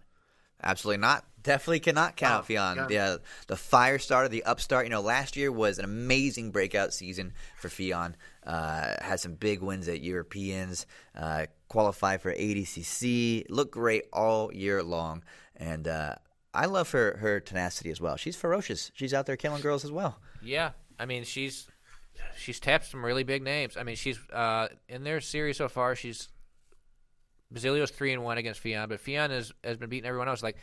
Absolutely 0.62 1.00
not. 1.00 1.24
Definitely 1.42 1.80
cannot 1.80 2.16
count 2.16 2.44
oh, 2.48 2.52
Ffion. 2.52 2.76
Yeah. 2.76 2.86
The, 2.86 3.20
the 3.46 3.56
fire 3.56 3.98
starter, 3.98 4.28
the 4.28 4.42
upstart. 4.44 4.84
You 4.84 4.90
know, 4.90 5.00
last 5.00 5.36
year 5.36 5.52
was 5.52 5.78
an 5.78 5.84
amazing 5.84 6.50
breakout 6.50 6.92
season 6.92 7.32
for 7.56 7.68
Ffion. 7.68 8.14
Uh, 8.44 8.94
had 9.00 9.20
some 9.20 9.34
big 9.34 9.62
wins 9.62 9.86
at 9.86 10.00
Europeans. 10.00 10.86
Uh, 11.16 11.46
qualified 11.68 12.20
for 12.20 12.34
ADCC. 12.34 13.46
Looked 13.48 13.72
great 13.72 14.06
all 14.12 14.52
year 14.52 14.82
long, 14.82 15.22
and 15.56 15.86
uh, 15.86 16.16
I 16.52 16.66
love 16.66 16.90
her 16.90 17.16
her 17.18 17.38
tenacity 17.38 17.90
as 17.90 18.00
well. 18.00 18.16
She's 18.16 18.34
ferocious. 18.34 18.90
She's 18.94 19.14
out 19.14 19.26
there 19.26 19.36
killing 19.36 19.62
girls 19.62 19.84
as 19.84 19.92
well. 19.92 20.18
Yeah, 20.42 20.72
I 20.98 21.06
mean 21.06 21.22
she's 21.22 21.68
she's 22.36 22.60
tapped 22.60 22.86
some 22.86 23.04
really 23.04 23.24
big 23.24 23.42
names. 23.42 23.76
I 23.76 23.82
mean, 23.82 23.96
she's 23.96 24.18
uh, 24.30 24.68
in 24.88 25.04
their 25.04 25.20
series 25.20 25.56
so 25.56 25.68
far. 25.68 25.94
She's 25.94 26.28
Basilio's 27.50 27.90
three 27.90 28.12
and 28.12 28.22
one 28.24 28.38
against 28.38 28.62
Ffion, 28.62 28.88
but 28.88 29.02
Ffion 29.04 29.30
has 29.30 29.52
has 29.62 29.76
been 29.76 29.88
beating 29.88 30.06
everyone 30.08 30.28
else. 30.28 30.42
Like 30.42 30.56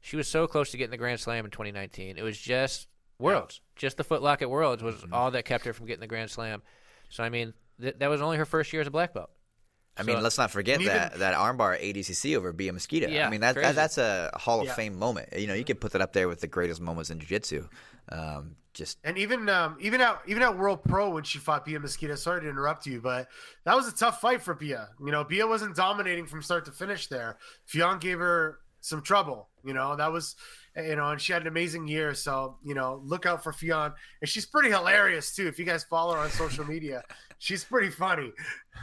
she 0.00 0.16
was 0.16 0.28
so 0.28 0.46
close 0.46 0.70
to 0.72 0.76
getting 0.76 0.90
the 0.90 0.96
Grand 0.98 1.20
Slam 1.20 1.44
in 1.44 1.50
2019. 1.50 2.16
It 2.18 2.22
was 2.22 2.38
just 2.38 2.88
Worlds, 3.18 3.60
just 3.76 3.96
the 3.96 4.04
footlock 4.04 4.42
at 4.42 4.50
Worlds 4.50 4.82
was 4.82 4.96
Mm-hmm. 4.96 5.14
all 5.14 5.30
that 5.30 5.44
kept 5.44 5.64
her 5.64 5.72
from 5.72 5.86
getting 5.86 6.00
the 6.00 6.06
Grand 6.06 6.30
Slam. 6.30 6.62
So 7.08 7.22
I 7.22 7.28
mean, 7.28 7.54
th- 7.80 7.96
that 7.98 8.08
was 8.10 8.20
only 8.20 8.36
her 8.36 8.44
first 8.44 8.72
year 8.72 8.82
as 8.82 8.88
a 8.88 8.90
black 8.90 9.14
belt. 9.14 9.30
I 9.96 10.02
mean, 10.02 10.16
So- 10.16 10.22
let's 10.22 10.38
not 10.38 10.50
forget 10.50 10.80
even- 10.80 10.92
that 10.92 11.18
that 11.18 11.34
armbar 11.34 11.74
at 11.74 11.80
ADCC 11.82 12.36
over 12.36 12.52
Bia 12.52 12.72
Mesquita. 12.72 13.10
Yeah, 13.10 13.26
I 13.26 13.30
mean, 13.30 13.40
that, 13.42 13.54
that 13.54 13.74
that's 13.74 13.98
a 13.98 14.30
Hall 14.34 14.60
of 14.60 14.66
Yeah. 14.66 14.74
Fame 14.74 14.98
moment. 14.98 15.32
You 15.36 15.46
know, 15.46 15.54
you 15.54 15.64
could 15.64 15.80
put 15.80 15.92
that 15.92 16.02
up 16.02 16.12
there 16.12 16.28
with 16.28 16.40
the 16.40 16.48
greatest 16.48 16.80
moments 16.80 17.10
in 17.10 17.18
jiu-jitsu. 17.20 17.68
Um, 18.10 18.56
just 18.74 18.98
And 19.04 19.16
even 19.16 19.48
um, 19.48 19.76
even 19.80 20.00
at 20.00 20.20
even 20.26 20.42
at 20.42 20.58
World 20.58 20.82
Pro 20.82 21.10
when 21.10 21.22
she 21.22 21.38
fought 21.38 21.64
Bia 21.64 21.78
Mesquita, 21.78 22.16
sorry 22.18 22.40
to 22.42 22.48
interrupt 22.48 22.86
you, 22.86 23.00
but 23.00 23.28
that 23.64 23.76
was 23.76 23.86
a 23.86 23.92
tough 23.94 24.20
fight 24.20 24.42
for 24.42 24.52
Bia. 24.52 24.88
You 24.98 25.12
know, 25.12 25.22
Bia 25.22 25.46
wasn't 25.46 25.76
dominating 25.76 26.26
from 26.26 26.42
start 26.42 26.64
to 26.64 26.72
finish 26.72 27.06
there. 27.06 27.38
Ffion 27.72 28.00
gave 28.00 28.18
her 28.18 28.58
some 28.80 29.00
trouble. 29.00 29.48
You 29.62 29.74
know, 29.74 29.94
that 29.94 30.10
was 30.10 30.34
you 30.76 30.96
know, 30.96 31.10
and 31.10 31.20
she 31.20 31.32
had 31.32 31.42
an 31.42 31.48
amazing 31.48 31.86
year. 31.86 32.14
So 32.14 32.58
you 32.64 32.74
know, 32.74 33.00
look 33.04 33.26
out 33.26 33.44
for 33.44 33.52
Ffion, 33.52 33.94
and 34.20 34.28
she's 34.28 34.44
pretty 34.44 34.70
hilarious 34.70 35.36
too. 35.36 35.46
If 35.46 35.56
you 35.60 35.64
guys 35.64 35.84
follow 35.84 36.14
her 36.14 36.20
on 36.20 36.30
social 36.30 36.64
media, 36.66 37.04
she's 37.38 37.62
pretty 37.62 37.90
funny. 37.90 38.32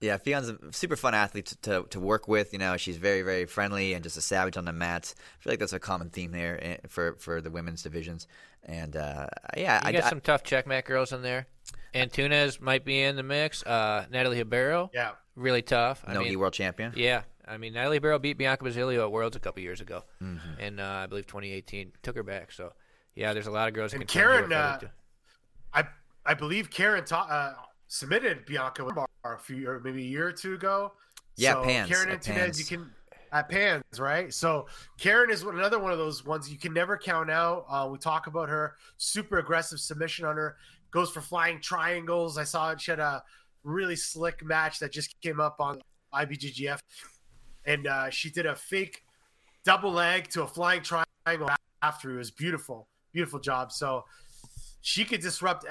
Yeah, 0.00 0.16
Ffion's 0.18 0.48
a 0.48 0.58
super 0.72 0.94
fun 0.96 1.14
athlete 1.14 1.46
to, 1.46 1.56
to, 1.62 1.86
to 1.90 1.98
work 2.00 2.28
with. 2.28 2.52
You 2.52 2.58
know, 2.60 2.76
she's 2.76 2.96
very, 2.98 3.22
very 3.22 3.46
friendly 3.46 3.94
and 3.94 4.02
just 4.04 4.16
a 4.16 4.20
savage 4.20 4.56
on 4.56 4.64
the 4.64 4.72
mats. 4.72 5.14
I 5.18 5.42
feel 5.42 5.52
like 5.52 5.58
that's 5.60 5.72
a 5.72 5.80
common 5.80 6.10
theme 6.10 6.30
there 6.30 6.58
eh, 6.62 6.76
for, 6.88 7.14
for 7.18 7.40
the 7.40 7.50
women's 7.50 7.82
divisions. 7.82 8.28
And 8.62 8.94
uh, 8.96 9.26
yeah, 9.56 9.80
You 9.82 9.88
I 9.88 9.92
got 9.92 10.04
I- 10.04 10.08
some 10.08 10.20
tough 10.20 10.44
Checkmat 10.44 10.84
girls 10.84 11.12
in 11.12 11.22
there. 11.22 11.46
Antunes 11.94 12.60
might 12.60 12.84
be 12.84 13.00
in 13.02 13.16
the 13.16 13.22
mix. 13.22 13.62
Uh, 13.64 14.06
Natalie 14.10 14.38
Ribeiro, 14.38 14.90
Yeah. 14.94 15.12
really 15.34 15.62
tough. 15.62 16.04
I 16.06 16.12
Nogi 16.14 16.30
mean, 16.30 16.38
world 16.38 16.52
champion. 16.52 16.92
Yeah, 16.94 17.22
I 17.46 17.56
mean 17.56 17.72
Natalie 17.72 17.98
Barrow 17.98 18.18
beat 18.18 18.36
Bianca 18.38 18.62
Basilio 18.64 19.02
at 19.04 19.10
Worlds 19.10 19.36
a 19.36 19.40
couple 19.40 19.62
years 19.62 19.80
ago, 19.80 20.04
Mm-hmm. 20.22 20.60
and 20.60 20.80
uh, 20.80 20.84
I 20.84 21.06
believe 21.06 21.26
2018 21.26 21.92
took 22.02 22.14
her 22.16 22.22
back. 22.22 22.52
So 22.52 22.72
yeah, 23.14 23.32
there's 23.32 23.46
a 23.46 23.50
lot 23.50 23.68
of 23.68 23.74
girls. 23.74 23.92
that 23.92 24.00
And 24.00 24.08
can 24.08 24.20
Karen, 24.20 24.52
uh. 24.52 24.78
I 25.72 25.84
I 26.26 26.34
believe 26.34 26.70
Karen 26.70 27.04
ta- 27.04 27.26
uh, 27.28 27.54
submitted 27.88 28.44
Bianca 28.46 28.86
a 29.24 29.38
few 29.38 29.68
or 29.68 29.80
maybe 29.80 30.02
a 30.02 30.06
year 30.06 30.28
or 30.28 30.32
two 30.32 30.54
ago. 30.54 30.92
Yeah, 31.36 31.54
so 31.54 31.64
Pans, 31.64 31.88
Karen 31.88 32.18
Tunez, 32.18 32.58
you 32.58 32.64
can 32.64 32.90
at 33.32 33.48
Pans, 33.48 33.82
right? 33.98 34.32
So 34.32 34.66
Karen 34.98 35.30
is 35.30 35.42
another 35.42 35.78
one 35.78 35.92
of 35.92 35.98
those 35.98 36.24
ones 36.24 36.50
you 36.50 36.58
can 36.58 36.72
never 36.72 36.96
count 36.96 37.30
out. 37.30 37.66
Uh, 37.68 37.88
we 37.90 37.98
talk 37.98 38.26
about 38.26 38.48
her 38.48 38.76
super 38.96 39.38
aggressive 39.38 39.80
submission 39.80 40.24
on 40.24 40.36
her, 40.36 40.56
goes 40.90 41.10
for 41.10 41.20
flying 41.20 41.60
triangles. 41.60 42.38
I 42.38 42.44
saw 42.44 42.72
it. 42.72 42.80
She 42.80 42.90
had 42.90 43.00
a 43.00 43.22
really 43.64 43.96
slick 43.96 44.44
match 44.44 44.78
that 44.78 44.92
just 44.92 45.20
came 45.20 45.40
up 45.40 45.56
on 45.60 45.80
IBJJF, 46.14 46.80
and 47.66 47.86
uh, 47.86 48.10
she 48.10 48.30
did 48.30 48.46
a 48.46 48.54
fake 48.54 49.04
double 49.64 49.92
leg 49.92 50.28
to 50.28 50.42
a 50.42 50.46
flying 50.46 50.82
triangle 50.82 51.48
after. 51.82 52.14
It 52.14 52.18
was 52.18 52.30
beautiful, 52.30 52.88
beautiful 53.12 53.38
job. 53.38 53.72
So 53.72 54.04
she 54.80 55.04
could 55.04 55.20
disrupt 55.20 55.66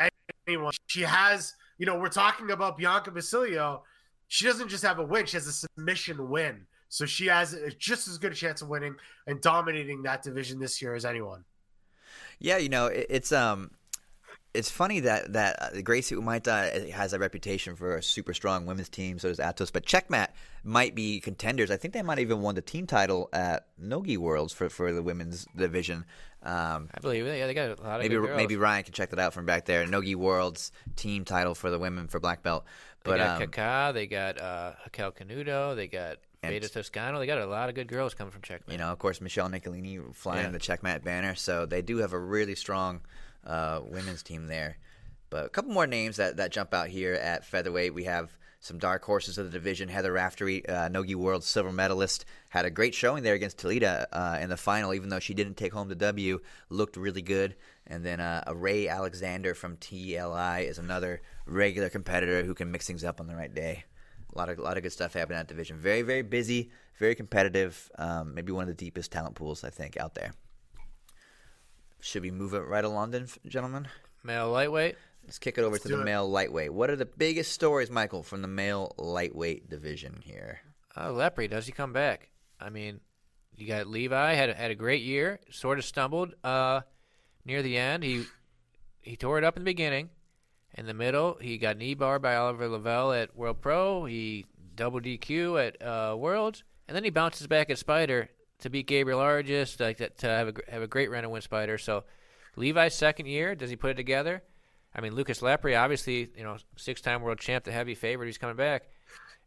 anyone. 0.47 0.73
She 0.87 1.01
has, 1.01 1.55
you 1.77 1.85
know, 1.85 1.97
we're 1.97 2.09
talking 2.09 2.51
about 2.51 2.77
Bianca 2.77 3.11
Basilio. 3.11 3.83
She 4.27 4.45
doesn't 4.45 4.69
just 4.69 4.83
have 4.83 4.99
a 4.99 5.03
win; 5.03 5.25
she 5.25 5.37
has 5.37 5.47
a 5.47 5.53
submission 5.53 6.29
win. 6.29 6.65
So 6.89 7.05
she 7.05 7.27
has 7.27 7.57
just 7.77 8.07
as 8.07 8.17
good 8.17 8.31
a 8.31 8.35
chance 8.35 8.61
of 8.61 8.69
winning 8.69 8.95
and 9.27 9.41
dominating 9.41 10.03
that 10.03 10.23
division 10.23 10.59
this 10.59 10.81
year 10.81 10.95
as 10.95 11.05
anyone. 11.05 11.43
Yeah, 12.39 12.57
you 12.57 12.69
know, 12.69 12.87
it, 12.87 13.07
it's 13.09 13.31
um, 13.31 13.71
it's 14.57 14.71
funny 14.71 14.99
that 15.01 15.33
that 15.33 15.61
uh, 15.61 15.81
Gracie 15.81 16.15
Umaita 16.15 16.89
has 16.89 17.13
a 17.13 17.19
reputation 17.19 17.75
for 17.75 17.95
a 17.97 18.03
super 18.03 18.33
strong 18.33 18.65
women's 18.65 18.89
team. 18.89 19.19
So 19.19 19.29
does 19.29 19.37
Atos, 19.39 19.71
but 19.71 19.85
Checkmat 19.85 20.29
might 20.63 20.95
be 20.95 21.19
contenders. 21.19 21.71
I 21.71 21.77
think 21.77 21.93
they 21.93 22.01
might 22.01 22.17
have 22.17 22.27
even 22.27 22.41
won 22.41 22.55
the 22.55 22.61
team 22.61 22.87
title 22.87 23.29
at 23.33 23.67
Nogi 23.77 24.17
Worlds 24.17 24.53
for 24.53 24.69
for 24.69 24.91
the 24.91 25.03
women's 25.03 25.45
division. 25.55 26.05
Um, 26.43 26.89
I 26.93 26.99
believe 27.01 27.25
it. 27.25 27.37
Yeah, 27.37 27.47
they 27.47 27.53
got 27.53 27.79
a 27.79 27.81
lot 27.81 27.95
of 27.95 28.01
maybe 28.03 28.15
good 28.15 28.25
girls. 28.27 28.37
maybe 28.37 28.55
Ryan 28.57 28.83
can 28.83 28.93
check 28.93 29.09
that 29.09 29.19
out 29.19 29.33
from 29.33 29.45
back 29.45 29.65
there. 29.65 29.85
Nogi 29.87 30.15
Worlds 30.15 30.71
team 30.95 31.25
title 31.25 31.55
for 31.55 31.69
the 31.69 31.79
women 31.79 32.07
for 32.07 32.19
black 32.19 32.43
belt. 32.43 32.65
But, 33.03 33.13
They 33.13 33.17
got 33.17 33.41
um, 33.41 33.47
Kaká, 33.49 33.93
they 33.93 34.07
got 34.07 34.39
uh, 34.41 34.73
Raquel 34.85 35.11
Canuto, 35.13 35.75
they 35.75 35.87
got 35.87 36.17
And- 36.43 36.51
Beta 36.51 36.69
Toscano. 36.69 37.19
They 37.19 37.25
got 37.27 37.39
a 37.39 37.45
lot 37.45 37.69
of 37.69 37.75
good 37.75 37.87
girls 37.87 38.13
coming 38.13 38.31
from 38.31 38.41
Checkmat. 38.41 38.71
you 38.71 38.77
know, 38.77 38.91
of 38.91 38.99
course, 38.99 39.19
Michelle 39.21 39.49
Nicolini 39.49 39.99
flying 40.13 40.45
Yeah. 40.45 40.51
the 40.51 40.59
checkmat 40.59 41.03
banner. 41.03 41.33
So 41.35 41.65
they 41.65 41.81
do 41.81 41.97
have 41.97 42.13
a 42.13 42.19
really 42.19 42.55
strong 42.55 43.01
uh, 43.47 43.81
women's 43.83 44.21
team 44.21 44.47
there. 44.47 44.77
But 45.29 45.45
a 45.45 45.49
couple 45.49 45.71
more 45.71 45.87
names 45.87 46.17
that, 46.17 46.37
that 46.37 46.51
jump 46.51 46.73
out 46.73 46.89
here 46.89 47.13
at 47.13 47.45
featherweight. 47.45 47.93
We 47.93 48.05
have 48.05 48.37
some 48.59 48.79
dark 48.79 49.03
horses 49.03 49.37
of 49.37 49.45
the 49.45 49.51
division. 49.51 49.89
Heather 49.89 50.13
Raftery, 50.13 50.67
uh, 50.67 50.89
Nogi 50.89 51.15
World 51.15 51.43
silver 51.43 51.71
medalist, 51.71 52.25
had 52.49 52.65
a 52.65 52.69
great 52.69 52.95
showing 52.95 53.23
there 53.23 53.35
against 53.35 53.57
Toledo 53.57 54.05
uh, 54.11 54.37
in 54.41 54.49
the 54.49 54.57
final, 54.57 54.93
even 54.93 55.09
though 55.09 55.19
she 55.19 55.33
didn't 55.33 55.55
take 55.55 55.73
home 55.73 55.89
the 55.89 55.95
W. 55.95 56.39
Looked 56.69 56.97
really 56.97 57.21
good. 57.21 57.55
And 57.85 58.05
then 58.05 58.19
uh, 58.19 58.43
Ray 58.53 58.87
Alexander 58.87 59.53
from 59.53 59.77
TLI 59.77 60.67
is 60.67 60.77
another 60.77 61.21
regular 61.45 61.89
competitor 61.89 62.43
who 62.43 62.53
can 62.53 62.71
mix 62.71 62.87
things 62.87 63.03
up 63.03 63.19
on 63.19 63.27
the 63.27 63.35
right 63.35 63.53
day. 63.53 63.85
A 64.33 64.37
lot 64.37 64.49
of 64.49 64.59
a 64.59 64.61
lot 64.61 64.77
of 64.77 64.83
good 64.83 64.91
stuff 64.91 65.13
happening 65.13 65.37
in 65.37 65.39
that 65.39 65.47
division. 65.47 65.77
Very 65.77 66.01
very 66.01 66.21
busy, 66.21 66.69
very 66.99 67.15
competitive. 67.15 67.89
Um, 67.97 68.35
maybe 68.35 68.51
one 68.51 68.63
of 68.63 68.67
the 68.67 68.73
deepest 68.73 69.11
talent 69.11 69.35
pools 69.35 69.63
I 69.63 69.69
think 69.69 69.97
out 69.97 70.15
there. 70.15 70.33
Should 71.99 72.21
we 72.21 72.31
move 72.31 72.53
it 72.53 72.59
right 72.59 72.83
along, 72.83 73.11
then, 73.11 73.27
gentlemen? 73.47 73.87
Male 74.23 74.51
lightweight. 74.51 74.95
Let's 75.23 75.39
kick 75.39 75.57
it 75.57 75.63
over 75.63 75.77
to 75.77 75.87
the 75.87 75.99
it. 75.99 76.05
male 76.05 76.29
lightweight. 76.29 76.73
What 76.73 76.89
are 76.89 76.95
the 76.95 77.05
biggest 77.05 77.51
stories, 77.51 77.89
Michael, 77.89 78.23
from 78.23 78.41
the 78.41 78.47
male 78.47 78.93
lightweight 78.97 79.69
division 79.69 80.21
here? 80.23 80.61
Uh, 80.95 81.09
Lepri, 81.09 81.49
does 81.49 81.65
he 81.65 81.71
come 81.71 81.91
back? 81.91 82.29
I 82.59 82.69
mean, 82.69 83.01
you 83.55 83.67
got 83.67 83.87
Levi 83.87 84.33
had 84.33 84.49
a, 84.49 84.53
had 84.53 84.71
a 84.71 84.75
great 84.75 85.01
year. 85.03 85.39
Sort 85.51 85.79
of 85.79 85.85
stumbled 85.85 86.33
uh, 86.43 86.81
near 87.45 87.61
the 87.61 87.77
end. 87.77 88.03
He 88.03 88.25
he 89.01 89.15
tore 89.15 89.37
it 89.37 89.43
up 89.43 89.57
in 89.57 89.63
the 89.63 89.71
beginning. 89.71 90.09
In 90.73 90.85
the 90.85 90.93
middle, 90.93 91.37
he 91.41 91.57
got 91.57 91.77
knee 91.77 91.93
bar 91.93 92.19
by 92.19 92.35
Oliver 92.35 92.67
Lavelle 92.67 93.13
at 93.13 93.35
World 93.35 93.61
Pro. 93.61 94.05
He 94.05 94.45
double 94.75 95.01
DQ 95.01 95.67
at 95.67 95.81
uh, 95.81 96.15
Worlds, 96.15 96.63
and 96.87 96.95
then 96.95 97.03
he 97.03 97.09
bounces 97.09 97.47
back 97.47 97.69
at 97.69 97.77
Spider 97.77 98.29
to 98.59 98.69
beat 98.69 98.87
Gabriel 98.87 99.19
Arges, 99.19 99.79
like 99.79 99.97
that, 99.97 100.17
to 100.19 100.27
have 100.27 100.47
a 100.49 100.53
have 100.71 100.81
a 100.81 100.87
great 100.87 101.11
run 101.11 101.23
and 101.23 101.31
win 101.31 101.41
Spider. 101.41 101.77
So, 101.77 102.03
Levi's 102.55 102.95
second 102.95 103.27
year, 103.27 103.55
does 103.55 103.69
he 103.69 103.75
put 103.75 103.91
it 103.91 103.95
together? 103.95 104.43
I 104.95 105.01
mean, 105.01 105.13
Lucas 105.13 105.41
Lepri, 105.41 105.79
obviously, 105.79 106.29
you 106.35 106.43
know, 106.43 106.57
six-time 106.75 107.21
world 107.21 107.39
champ, 107.39 107.65
the 107.65 107.71
heavy 107.71 107.93
favorite. 107.93 108.25
He's 108.25 108.37
coming 108.37 108.55
back, 108.55 108.83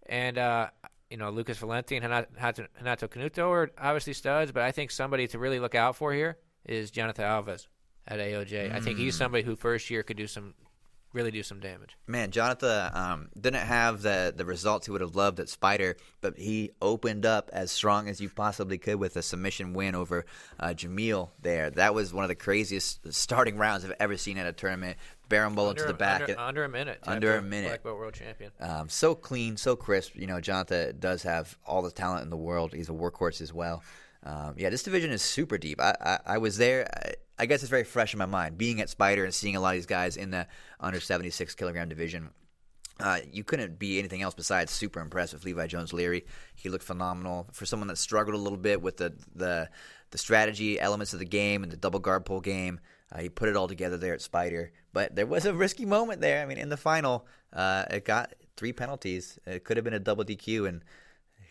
and 0.06 0.38
uh, 0.38 0.68
you 1.10 1.16
know, 1.16 1.30
Lucas 1.30 1.58
Valente 1.58 2.00
and 2.00 2.04
Renato, 2.04 2.66
Renato 2.78 3.08
Canuto 3.08 3.48
are 3.50 3.70
obviously 3.78 4.12
studs, 4.12 4.52
but 4.52 4.62
I 4.62 4.70
think 4.70 4.90
somebody 4.92 5.26
to 5.28 5.38
really 5.38 5.58
look 5.58 5.74
out 5.74 5.96
for 5.96 6.12
here 6.12 6.38
is 6.64 6.90
Jonathan 6.90 7.24
Alves 7.24 7.66
at 8.06 8.20
AOJ. 8.20 8.72
I 8.72 8.80
think 8.80 8.98
he's 8.98 9.16
somebody 9.16 9.42
who 9.42 9.56
first 9.56 9.90
year 9.90 10.04
could 10.04 10.16
do 10.16 10.28
some, 10.28 10.54
really 11.12 11.30
do 11.30 11.42
some 11.42 11.60
damage. 11.60 11.96
Man, 12.06 12.30
Jonathan 12.30 12.90
um, 12.94 13.28
didn't 13.38 13.66
have 13.66 14.02
the 14.02 14.32
the 14.36 14.44
results 14.44 14.86
he 14.86 14.92
would 14.92 15.00
have 15.00 15.16
loved 15.16 15.40
at 15.40 15.48
Spider, 15.48 15.96
but 16.20 16.38
he 16.38 16.70
opened 16.80 17.26
up 17.26 17.50
as 17.52 17.70
strong 17.70 18.08
as 18.08 18.20
you 18.20 18.28
possibly 18.28 18.78
could 18.78 18.96
with 18.96 19.16
a 19.16 19.22
submission 19.22 19.72
win 19.72 19.94
over 19.94 20.24
uh, 20.58 20.68
Jamil. 20.68 21.30
There, 21.42 21.70
that 21.70 21.94
was 21.94 22.12
one 22.12 22.24
of 22.24 22.28
the 22.28 22.34
craziest 22.34 23.12
starting 23.12 23.56
rounds 23.56 23.84
I've 23.84 23.94
ever 24.00 24.16
seen 24.16 24.38
at 24.38 24.46
a 24.46 24.52
tournament. 24.52 24.96
Barrel 25.28 25.74
to 25.74 25.84
the 25.84 25.94
back. 25.94 26.22
under, 26.22 26.38
under 26.40 26.64
a 26.64 26.68
minute, 26.68 26.98
Under 27.06 27.36
a 27.36 27.42
minute. 27.42 27.68
black 27.68 27.82
belt 27.84 27.96
world 27.96 28.14
champion. 28.14 28.50
Um, 28.58 28.88
so 28.88 29.14
clean, 29.14 29.56
so 29.56 29.76
crisp. 29.76 30.16
You 30.16 30.26
know, 30.26 30.40
Jonathan 30.40 30.98
does 30.98 31.22
have 31.22 31.56
all 31.64 31.82
the 31.82 31.92
talent 31.92 32.24
in 32.24 32.30
the 32.30 32.36
world. 32.36 32.74
He's 32.74 32.88
a 32.88 32.92
workhorse 32.92 33.40
as 33.40 33.52
well. 33.54 33.84
Um, 34.22 34.54
yeah, 34.56 34.68
this 34.70 34.82
division 34.82 35.10
is 35.10 35.22
super 35.22 35.58
deep. 35.58 35.80
I, 35.80 35.96
I, 36.00 36.18
I 36.34 36.38
was 36.38 36.58
there. 36.58 36.88
I, 36.94 37.14
I 37.42 37.46
guess 37.46 37.62
it's 37.62 37.70
very 37.70 37.84
fresh 37.84 38.12
in 38.12 38.18
my 38.18 38.26
mind. 38.26 38.58
Being 38.58 38.80
at 38.80 38.90
Spider 38.90 39.24
and 39.24 39.32
seeing 39.32 39.56
a 39.56 39.60
lot 39.60 39.70
of 39.70 39.76
these 39.76 39.86
guys 39.86 40.16
in 40.16 40.30
the 40.30 40.46
under 40.78 41.00
76 41.00 41.54
kilogram 41.54 41.88
division. 41.88 42.30
Uh, 43.02 43.20
you 43.32 43.42
couldn't 43.44 43.78
be 43.78 43.98
anything 43.98 44.20
else 44.20 44.34
besides 44.34 44.70
super 44.70 45.00
impressed 45.00 45.32
with 45.32 45.44
Levi 45.44 45.66
Jones 45.66 45.94
Leary. 45.94 46.26
He 46.54 46.68
looked 46.68 46.84
phenomenal 46.84 47.48
for 47.52 47.64
someone 47.64 47.88
that 47.88 47.96
struggled 47.96 48.34
a 48.34 48.38
little 48.38 48.58
bit 48.58 48.82
with 48.82 48.98
the 48.98 49.14
the, 49.34 49.70
the 50.10 50.18
strategy 50.18 50.78
elements 50.78 51.14
of 51.14 51.18
the 51.18 51.24
game 51.24 51.62
and 51.62 51.72
the 51.72 51.78
double 51.78 51.98
guard 51.98 52.26
pull 52.26 52.42
game. 52.42 52.78
Uh, 53.10 53.20
he 53.20 53.28
put 53.30 53.48
it 53.48 53.56
all 53.56 53.68
together 53.68 53.96
there 53.96 54.12
at 54.12 54.20
Spider, 54.20 54.70
but 54.92 55.16
there 55.16 55.26
was 55.26 55.46
a 55.46 55.54
risky 55.54 55.86
moment 55.86 56.20
there. 56.20 56.42
I 56.42 56.46
mean, 56.46 56.58
in 56.58 56.68
the 56.68 56.76
final, 56.76 57.26
uh, 57.54 57.86
it 57.90 58.04
got 58.04 58.34
three 58.56 58.72
penalties. 58.72 59.38
It 59.46 59.64
could 59.64 59.78
have 59.78 59.84
been 59.84 59.94
a 59.94 59.98
double 59.98 60.24
DQ, 60.24 60.68
and 60.68 60.84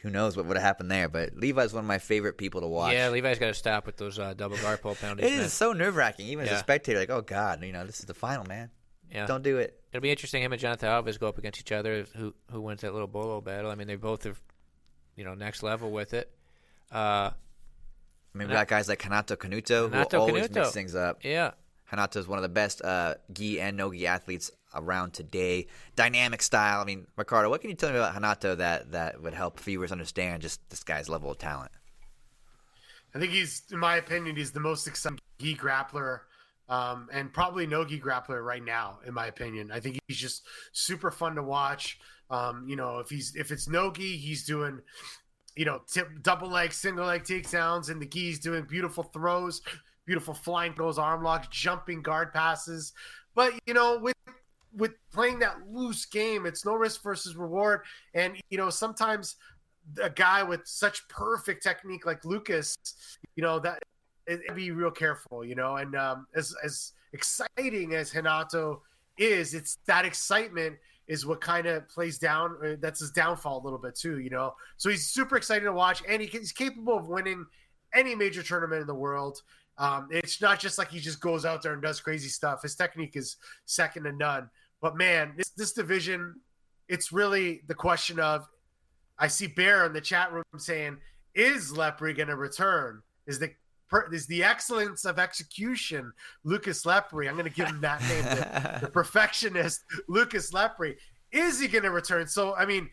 who 0.01 0.09
knows 0.09 0.37
what 0.37 0.45
would 0.45 0.57
have 0.57 0.63
happened 0.65 0.89
there. 0.89 1.09
But 1.09 1.35
Levi's 1.35 1.73
one 1.73 1.83
of 1.83 1.87
my 1.87 1.97
favorite 1.97 2.37
people 2.37 2.61
to 2.61 2.67
watch. 2.67 2.93
Yeah, 2.93 3.09
Levi's 3.09 3.39
got 3.39 3.47
to 3.47 3.53
stop 3.53 3.85
with 3.85 3.97
those 3.97 4.17
uh, 4.19 4.33
double 4.33 4.57
guard 4.57 4.81
pull 4.81 4.95
penalties. 4.95 5.25
it 5.25 5.35
man. 5.35 5.45
is 5.45 5.53
so 5.53 5.73
nerve 5.73 5.95
wracking, 5.95 6.27
even 6.27 6.45
as 6.45 6.51
a 6.53 6.57
spectator. 6.59 6.99
Like, 6.99 7.09
oh 7.09 7.21
god, 7.21 7.63
you 7.63 7.71
know, 7.73 7.85
this 7.85 7.99
is 7.99 8.05
the 8.05 8.13
final, 8.13 8.45
man. 8.45 8.69
Yeah. 9.11 9.25
Don't 9.25 9.43
do 9.43 9.57
it. 9.57 9.79
It'll 9.91 10.03
be 10.03 10.11
interesting 10.11 10.43
him 10.43 10.53
and 10.53 10.61
Jonathan 10.61 10.89
Alves 10.89 11.19
go 11.19 11.27
up 11.27 11.37
against 11.37 11.59
each 11.59 11.71
other. 11.71 12.05
Who 12.15 12.33
who 12.51 12.61
wins 12.61 12.81
that 12.81 12.93
little 12.93 13.07
bolo 13.07 13.41
battle? 13.41 13.71
I 13.71 13.75
mean, 13.75 13.87
they 13.87 13.95
both 13.95 14.25
are, 14.25 14.35
you 15.15 15.23
know, 15.23 15.33
next 15.33 15.63
level 15.63 15.89
with 15.91 16.13
it. 16.13 16.31
Uh, 16.91 17.31
I 18.33 18.37
mean, 18.37 18.47
we 18.47 18.53
got 18.53 18.67
guys 18.67 18.87
like 18.87 18.99
Kanato 18.99 19.35
Kanuto 19.35 19.89
Kanato 19.89 20.11
who 20.11 20.17
always 20.17 20.47
Canuto. 20.47 20.55
mix 20.55 20.71
things 20.71 20.95
up. 20.95 21.19
yeah, 21.23 21.51
Renato 21.91 22.19
is 22.19 22.27
one 22.27 22.37
of 22.37 22.43
the 22.43 22.49
best 22.49 22.81
uh, 22.83 23.15
gi 23.33 23.59
and 23.59 23.77
no 23.77 23.91
gi 23.91 24.07
athletes 24.07 24.51
around 24.75 25.13
today. 25.13 25.67
Dynamic 25.95 26.41
style. 26.41 26.81
I 26.81 26.85
mean, 26.85 27.07
Ricardo, 27.15 27.49
what 27.49 27.61
can 27.61 27.69
you 27.69 27.75
tell 27.75 27.91
me 27.91 27.97
about 27.97 28.13
Renato 28.13 28.55
that 28.55 28.91
that 28.91 29.21
would 29.21 29.33
help 29.33 29.59
viewers 29.59 29.91
understand 29.91 30.41
just 30.41 30.61
this 30.69 30.83
guy's 30.83 31.09
level 31.09 31.31
of 31.31 31.37
talent? 31.37 31.71
I 33.15 33.19
think 33.19 33.31
he's, 33.31 33.63
in 33.71 33.79
my 33.79 33.97
opinion, 33.97 34.35
he's 34.35 34.51
the 34.51 34.59
most 34.59 34.87
exciting 34.87 35.19
gi 35.39 35.55
grappler 35.55 36.19
um, 36.69 37.09
and 37.11 37.33
probably 37.33 37.65
no 37.65 37.83
gi 37.83 37.99
grappler 37.99 38.43
right 38.45 38.63
now, 38.63 38.99
in 39.05 39.13
my 39.13 39.25
opinion. 39.27 39.71
I 39.71 39.79
think 39.79 39.99
he's 40.07 40.17
just 40.17 40.45
super 40.71 41.09
fun 41.09 41.35
to 41.35 41.43
watch. 41.43 41.99
Um, 42.29 42.65
you 42.67 42.75
know, 42.75 42.99
if 42.99 43.09
he's 43.09 43.35
if 43.35 43.51
it's 43.51 43.67
no 43.67 43.91
gi, 43.91 44.17
he's 44.17 44.45
doing, 44.45 44.79
you 45.55 45.65
know, 45.65 45.81
tip, 45.91 46.07
double 46.21 46.47
leg, 46.47 46.71
single 46.71 47.07
leg 47.07 47.23
takedowns, 47.23 47.89
and 47.89 47.99
the 47.99 48.05
gi's 48.05 48.37
doing 48.39 48.65
beautiful 48.65 49.03
throws, 49.03 49.61
beautiful 50.09 50.33
flying 50.33 50.73
throws, 50.73 50.97
arm 50.97 51.23
locks, 51.23 51.47
jumping 51.51 52.01
guard 52.01 52.33
passes. 52.33 52.93
But 53.35 53.53
you 53.67 53.75
know, 53.75 53.99
with 53.99 54.15
with 54.75 54.93
playing 55.13 55.37
that 55.39 55.57
loose 55.69 56.05
game, 56.07 56.47
it's 56.47 56.65
no 56.65 56.73
risk 56.73 57.03
versus 57.03 57.35
reward, 57.35 57.81
and 58.15 58.35
you 58.49 58.57
know 58.57 58.71
sometimes 58.71 59.35
a 60.01 60.09
guy 60.09 60.41
with 60.41 60.61
such 60.65 61.07
perfect 61.09 61.61
technique 61.61 62.07
like 62.07 62.25
Lucas, 62.25 62.75
you 63.35 63.43
know 63.43 63.59
that 63.59 63.83
it, 64.25 64.41
be 64.55 64.71
real 64.71 64.89
careful, 64.89 65.45
you 65.45 65.53
know. 65.53 65.75
And 65.75 65.95
um, 65.95 66.25
as 66.35 66.55
as 66.63 66.93
exciting 67.13 67.93
as 67.93 68.15
Renato 68.15 68.81
is, 69.19 69.53
it's 69.53 69.77
that 69.85 70.05
excitement 70.05 70.77
is 71.07 71.27
what 71.27 71.39
kind 71.39 71.67
of 71.67 71.87
plays 71.87 72.17
down. 72.17 72.57
Uh, 72.65 72.75
that's 72.79 72.99
his 72.99 73.11
downfall 73.11 73.61
a 73.61 73.63
little 73.63 73.77
bit 73.77 73.93
too, 73.93 74.17
you 74.17 74.31
know. 74.31 74.55
So 74.77 74.89
he's 74.89 75.05
super 75.05 75.37
exciting 75.37 75.65
to 75.65 75.71
watch, 75.71 76.01
and 76.09 76.19
he, 76.19 76.27
he's 76.27 76.51
capable 76.51 76.97
of 76.97 77.09
winning 77.09 77.45
any 77.93 78.15
major 78.15 78.41
tournament 78.41 78.81
in 78.81 78.87
the 78.87 78.95
world. 78.95 79.43
Um, 79.79 80.09
it's 80.11 80.41
not 80.41 80.59
just 80.59 80.77
like 80.77 80.91
he 80.91 80.99
just 80.99 81.21
goes 81.21 81.45
out 81.45 81.63
there 81.63 81.73
and 81.73 81.81
does 81.81 82.01
crazy 82.01 82.27
stuff. 82.27 82.61
His 82.61 82.75
technique 82.75 83.15
is 83.15 83.37
second 83.65 84.03
to 84.03 84.11
none. 84.11 84.49
But 84.81 84.97
man, 84.97 85.33
this 85.37 85.49
this 85.51 85.71
division, 85.71 86.35
it's 86.87 87.11
really 87.11 87.61
the 87.67 87.75
question 87.75 88.19
of. 88.19 88.47
I 89.21 89.27
see 89.27 89.47
Bear 89.47 89.85
in 89.85 89.93
the 89.93 90.01
chat 90.01 90.31
room 90.31 90.43
saying, 90.57 90.97
"Is 91.33 91.71
Lepri 91.71 92.15
going 92.15 92.27
to 92.27 92.35
return? 92.35 93.01
Is 93.25 93.39
the 93.39 93.51
is 94.11 94.27
the 94.27 94.43
excellence 94.43 95.05
of 95.05 95.17
execution, 95.17 96.11
Lucas 96.43 96.83
Lepri? 96.83 97.27
I'm 97.27 97.33
going 97.33 97.45
to 97.45 97.55
give 97.55 97.67
him 97.67 97.81
that 97.81 98.01
name, 98.01 98.23
the, 98.23 98.79
the 98.85 98.87
perfectionist, 98.93 99.81
Lucas 100.07 100.51
Lepri. 100.51 100.95
Is 101.31 101.59
he 101.59 101.67
going 101.67 101.83
to 101.83 101.91
return? 101.91 102.27
So, 102.27 102.55
I 102.55 102.65
mean, 102.65 102.89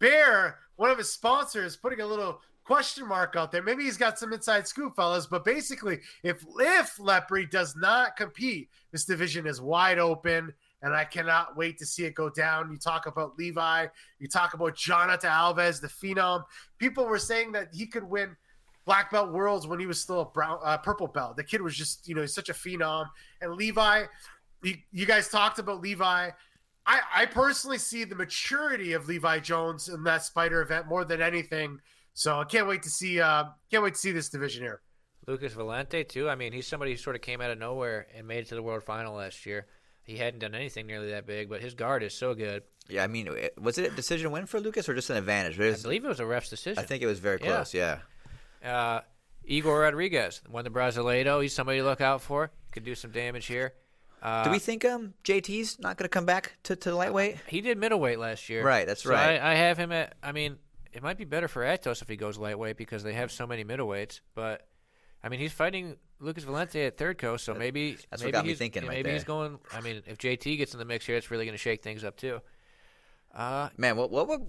Bear, 0.00 0.58
one 0.76 0.90
of 0.90 0.98
his 0.98 1.10
sponsors, 1.10 1.76
putting 1.76 2.00
a 2.00 2.06
little 2.06 2.40
question 2.64 3.06
mark 3.06 3.36
out 3.36 3.52
there. 3.52 3.62
Maybe 3.62 3.84
he's 3.84 3.96
got 3.96 4.18
some 4.18 4.32
inside 4.32 4.66
scoop, 4.66 4.96
fellas. 4.96 5.26
But 5.26 5.44
basically, 5.44 6.00
if 6.22 6.44
if 6.58 6.96
Lepri 6.96 7.48
does 7.50 7.76
not 7.76 8.16
compete, 8.16 8.68
this 8.90 9.04
division 9.04 9.46
is 9.46 9.60
wide 9.60 9.98
open, 9.98 10.52
and 10.82 10.94
I 10.94 11.04
cannot 11.04 11.56
wait 11.56 11.78
to 11.78 11.86
see 11.86 12.04
it 12.04 12.14
go 12.14 12.28
down. 12.28 12.70
You 12.70 12.78
talk 12.78 13.06
about 13.06 13.38
Levi, 13.38 13.86
you 14.18 14.28
talk 14.28 14.54
about 14.54 14.76
Jonathan 14.76 15.30
Alves, 15.30 15.80
the 15.80 15.88
phenom. 15.88 16.44
People 16.78 17.06
were 17.06 17.18
saying 17.18 17.52
that 17.52 17.68
he 17.72 17.86
could 17.86 18.04
win 18.04 18.36
black 18.84 19.10
belt 19.10 19.32
worlds 19.32 19.66
when 19.66 19.80
he 19.80 19.86
was 19.86 20.00
still 20.00 20.20
a 20.20 20.26
brown 20.26 20.58
uh, 20.62 20.76
purple 20.78 21.06
belt. 21.06 21.36
The 21.36 21.44
kid 21.44 21.62
was 21.62 21.76
just 21.76 22.08
you 22.08 22.14
know 22.14 22.22
he's 22.22 22.34
such 22.34 22.48
a 22.48 22.54
phenom. 22.54 23.08
And 23.40 23.54
Levi, 23.54 24.04
you, 24.62 24.74
you 24.92 25.06
guys 25.06 25.28
talked 25.28 25.58
about 25.58 25.80
Levi. 25.80 26.30
I, 26.86 27.00
I 27.14 27.26
personally 27.26 27.78
see 27.78 28.04
the 28.04 28.14
maturity 28.14 28.92
of 28.92 29.08
Levi 29.08 29.38
Jones 29.38 29.88
in 29.88 30.04
that 30.04 30.22
Spider 30.22 30.60
event 30.60 30.86
more 30.86 31.04
than 31.06 31.22
anything. 31.22 31.80
So 32.14 32.40
I 32.40 32.44
can't 32.44 32.66
wait 32.66 32.84
to 32.84 32.90
see 32.90 33.20
uh 33.20 33.44
can't 33.70 33.82
wait 33.82 33.94
to 33.94 34.00
see 34.00 34.12
this 34.12 34.28
division 34.28 34.62
here. 34.62 34.80
Lucas 35.26 35.54
Valente 35.54 36.08
too. 36.08 36.28
I 36.28 36.34
mean, 36.34 36.52
he's 36.52 36.66
somebody 36.66 36.92
who 36.92 36.96
sort 36.96 37.16
of 37.16 37.22
came 37.22 37.40
out 37.40 37.50
of 37.50 37.58
nowhere 37.58 38.06
and 38.14 38.26
made 38.26 38.38
it 38.38 38.48
to 38.48 38.54
the 38.54 38.62
world 38.62 38.82
final 38.82 39.14
last 39.14 39.44
year. 39.46 39.66
He 40.04 40.16
hadn't 40.16 40.40
done 40.40 40.54
anything 40.54 40.86
nearly 40.86 41.10
that 41.10 41.26
big, 41.26 41.48
but 41.48 41.62
his 41.62 41.74
guard 41.74 42.02
is 42.02 42.14
so 42.14 42.34
good. 42.34 42.62
Yeah, 42.88 43.04
I 43.04 43.06
mean, 43.06 43.30
was 43.58 43.78
it 43.78 43.90
a 43.90 43.96
decision 43.96 44.30
win 44.30 44.44
for 44.44 44.60
Lucas 44.60 44.86
or 44.86 44.94
just 44.94 45.08
an 45.08 45.16
advantage? 45.16 45.58
Was, 45.58 45.80
I 45.80 45.82
believe 45.82 46.04
it 46.04 46.08
was 46.08 46.20
a 46.20 46.26
ref's 46.26 46.50
decision. 46.50 46.78
I 46.78 46.86
think 46.86 47.02
it 47.02 47.06
was 47.06 47.18
very 47.18 47.38
close. 47.38 47.72
Yeah. 47.72 48.00
yeah. 48.62 48.76
Uh, 48.76 49.00
Igor 49.46 49.80
Rodriguez 49.80 50.42
won 50.50 50.64
the 50.64 50.70
Brasileiro. 50.70 51.42
He's 51.42 51.54
somebody 51.54 51.78
to 51.78 51.84
look 51.84 52.02
out 52.02 52.20
for. 52.20 52.50
Could 52.72 52.84
do 52.84 52.94
some 52.94 53.12
damage 53.12 53.46
here. 53.46 53.72
Uh, 54.22 54.44
do 54.44 54.50
we 54.50 54.58
think 54.58 54.86
um 54.86 55.12
JT's 55.22 55.78
not 55.78 55.98
going 55.98 56.06
to 56.06 56.08
come 56.08 56.24
back 56.24 56.54
to, 56.64 56.76
to 56.76 56.94
lightweight? 56.94 57.36
He 57.46 57.60
did 57.60 57.76
middleweight 57.76 58.18
last 58.18 58.48
year. 58.48 58.64
Right, 58.64 58.86
that's 58.86 59.02
so 59.02 59.10
right. 59.10 59.38
I, 59.38 59.52
I, 59.52 59.54
have 59.54 59.76
him 59.76 59.92
at. 59.92 60.14
I 60.22 60.32
mean, 60.32 60.56
it 60.94 61.02
might 61.02 61.18
be 61.18 61.24
better 61.24 61.48
for 61.48 61.62
Atos 61.62 62.00
if 62.00 62.08
he 62.08 62.16
goes 62.16 62.38
lightweight 62.38 62.76
because 62.76 63.02
they 63.02 63.12
have 63.14 63.30
so 63.32 63.46
many 63.46 63.64
middleweights. 63.64 64.20
But 64.34 64.66
I 65.22 65.28
mean, 65.28 65.40
he's 65.40 65.52
fighting 65.52 65.96
Lucas 66.20 66.44
Valente 66.44 66.86
at 66.86 66.96
third 66.96 67.18
coast, 67.18 67.44
so 67.44 67.54
maybe 67.54 67.98
that's 68.10 68.22
maybe 68.22 68.32
what 68.32 68.38
got 68.38 68.46
me 68.46 68.54
thinking. 68.54 68.86
Maybe 68.86 69.08
right 69.08 69.14
he's 69.14 69.24
going. 69.24 69.58
I 69.72 69.80
mean, 69.80 70.02
if 70.06 70.18
JT 70.18 70.56
gets 70.56 70.72
in 70.72 70.78
the 70.78 70.84
mix 70.84 71.04
here, 71.04 71.16
it's 71.16 71.30
really 71.30 71.44
going 71.44 71.54
to 71.54 71.62
shake 71.62 71.82
things 71.82 72.04
up 72.04 72.16
too. 72.16 72.40
Uh, 73.34 73.68
Man, 73.76 73.96
what, 73.96 74.10
what, 74.10 74.28
what? 74.28 74.42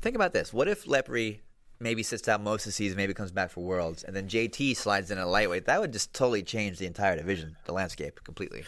Think 0.00 0.16
about 0.16 0.32
this. 0.32 0.50
What 0.52 0.66
if 0.66 0.86
Lepri 0.86 1.40
maybe 1.78 2.02
sits 2.02 2.28
out 2.28 2.42
most 2.42 2.62
of 2.62 2.66
the 2.66 2.72
season, 2.72 2.96
maybe 2.96 3.12
comes 3.12 3.32
back 3.32 3.50
for 3.50 3.62
Worlds, 3.62 4.02
and 4.02 4.16
then 4.16 4.28
JT 4.28 4.76
slides 4.76 5.10
in 5.10 5.18
a 5.18 5.26
lightweight. 5.26 5.66
That 5.66 5.80
would 5.80 5.92
just 5.92 6.14
totally 6.14 6.42
change 6.42 6.78
the 6.78 6.86
entire 6.86 7.16
division, 7.16 7.56
the 7.64 7.72
landscape 7.72 8.20
completely. 8.24 8.64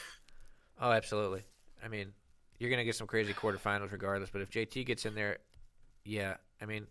Oh, 0.81 0.91
absolutely. 0.91 1.45
I 1.85 1.89
mean, 1.89 2.13
you're 2.59 2.71
going 2.71 2.79
to 2.79 2.85
get 2.85 2.97
some 2.97 3.07
crazy 3.07 3.33
quarterfinals 3.33 3.93
regardless, 3.93 4.31
but 4.31 4.43
if 4.43 4.51
JT 4.51 4.87
gets 4.87 5.07
in 5.07 5.15
there, 5.15 5.39
yeah, 6.05 6.37
I 6.61 6.67
mean, 6.67 6.87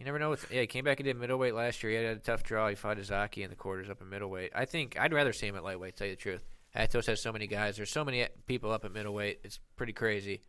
you 0.00 0.06
never 0.06 0.18
know. 0.18 0.34
Yeah, 0.50 0.62
he 0.62 0.66
came 0.66 0.84
back 0.84 0.98
and 0.98 1.04
did 1.04 1.16
middleweight 1.18 1.54
last 1.54 1.82
year. 1.82 1.92
He 1.92 2.04
had 2.04 2.16
a 2.16 2.20
tough 2.20 2.42
draw. 2.42 2.68
He 2.68 2.74
fought 2.74 2.96
Izaki 2.96 3.44
in 3.44 3.50
the 3.50 3.56
quarters 3.56 3.90
up 3.90 4.00
in 4.00 4.08
middleweight. 4.08 4.50
I 4.54 4.64
think 4.64 4.98
I'd 4.98 5.12
rather 5.12 5.34
see 5.34 5.46
him 5.46 5.56
at 5.56 5.62
lightweight, 5.62 5.94
tell 5.94 6.06
you 6.06 6.14
the 6.14 6.20
truth. 6.20 6.42
Atos 6.74 7.06
has 7.06 7.20
so 7.20 7.32
many 7.32 7.46
guys. 7.46 7.76
There's 7.76 7.90
so 7.90 8.02
many 8.02 8.26
people 8.46 8.72
up 8.72 8.86
at 8.86 8.92
middleweight. 8.92 9.40
It's 9.44 9.60
pretty 9.76 9.92
crazy. 9.92 10.40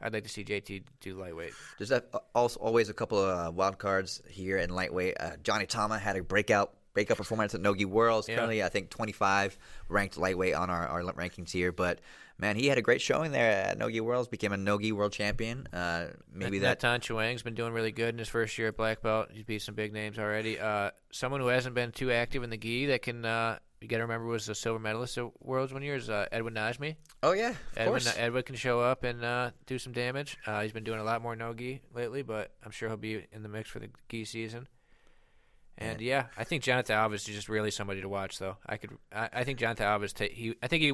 I'd 0.00 0.12
like 0.12 0.24
to 0.24 0.28
see 0.28 0.44
JT 0.44 0.82
do 1.00 1.14
lightweight. 1.14 1.54
There's 1.78 1.90
also 2.34 2.60
always 2.60 2.90
a 2.90 2.94
couple 2.94 3.18
of 3.18 3.48
uh, 3.48 3.50
wild 3.50 3.78
cards 3.78 4.20
here 4.28 4.58
in 4.58 4.70
lightweight. 4.70 5.16
Uh, 5.18 5.30
Johnny 5.42 5.66
Tama 5.66 5.98
had 5.98 6.16
a 6.16 6.22
breakout 6.22 6.74
breakout 6.94 7.16
performance 7.16 7.54
at 7.54 7.60
Nogi 7.60 7.84
Worlds. 7.84 8.28
Yeah. 8.28 8.36
Currently, 8.36 8.62
I 8.62 8.68
think 8.68 8.90
25 8.90 9.58
ranked 9.88 10.16
lightweight 10.16 10.54
on 10.54 10.70
our, 10.70 10.86
our 10.86 11.02
rankings 11.02 11.50
here. 11.50 11.72
But 11.72 12.00
man, 12.38 12.56
he 12.56 12.66
had 12.66 12.78
a 12.78 12.82
great 12.82 13.00
showing 13.00 13.32
there 13.32 13.50
at 13.50 13.78
Nogi 13.78 14.00
Worlds. 14.00 14.28
Became 14.28 14.52
a 14.52 14.56
Nogi 14.56 14.92
World 14.92 15.12
Champion. 15.12 15.66
Uh, 15.72 16.08
maybe 16.32 16.58
that. 16.60 16.82
Natan 16.82 17.00
Chuang's 17.00 17.42
been 17.42 17.54
doing 17.54 17.72
really 17.72 17.92
good 17.92 18.10
in 18.10 18.18
his 18.18 18.28
first 18.28 18.56
year 18.58 18.68
at 18.68 18.76
black 18.76 19.02
belt. 19.02 19.28
He's 19.32 19.44
beat 19.44 19.62
some 19.62 19.74
big 19.74 19.92
names 19.92 20.18
already. 20.18 20.58
Uh, 20.58 20.90
someone 21.12 21.40
who 21.40 21.48
hasn't 21.48 21.74
been 21.74 21.92
too 21.92 22.12
active 22.12 22.42
in 22.42 22.50
the 22.50 22.56
gi 22.56 22.86
that 22.86 23.02
can 23.02 23.24
uh, 23.24 23.58
you 23.80 23.86
got 23.86 23.98
to 23.98 24.02
remember 24.02 24.26
was 24.26 24.48
a 24.48 24.54
silver 24.54 24.78
medalist 24.78 25.16
at 25.18 25.26
Worlds 25.40 25.72
one 25.72 25.82
year 25.82 25.94
is 25.94 26.10
uh, 26.10 26.26
Edwin 26.32 26.54
Najmi. 26.54 26.96
Oh 27.22 27.32
yeah, 27.32 27.50
of 27.50 27.56
Edwin, 27.76 27.92
course. 27.92 28.16
Edwin 28.16 28.42
can 28.42 28.56
show 28.56 28.80
up 28.80 29.04
and 29.04 29.24
uh, 29.24 29.50
do 29.66 29.78
some 29.78 29.92
damage. 29.92 30.36
Uh, 30.46 30.62
he's 30.62 30.72
been 30.72 30.84
doing 30.84 31.00
a 31.00 31.04
lot 31.04 31.22
more 31.22 31.36
no 31.36 31.54
gi 31.54 31.80
lately, 31.94 32.22
but 32.22 32.50
I'm 32.64 32.70
sure 32.70 32.88
he'll 32.88 32.96
be 32.96 33.26
in 33.32 33.42
the 33.42 33.48
mix 33.48 33.70
for 33.70 33.78
the 33.78 33.88
gi 34.08 34.24
season. 34.24 34.66
And 35.80 36.00
yeah, 36.00 36.26
I 36.36 36.42
think 36.44 36.64
Jonathan 36.64 36.96
Alves 36.96 37.14
is 37.14 37.24
just 37.24 37.48
really 37.48 37.70
somebody 37.70 38.00
to 38.00 38.08
watch, 38.08 38.38
though. 38.38 38.56
I 38.66 38.76
could, 38.78 38.90
I, 39.12 39.28
I 39.32 39.44
think 39.44 39.58
Jonathan 39.60 39.86
Alves, 39.86 40.12
ta- 40.12 40.26
he, 40.32 40.54
I 40.62 40.66
think 40.66 40.82
he, 40.82 40.92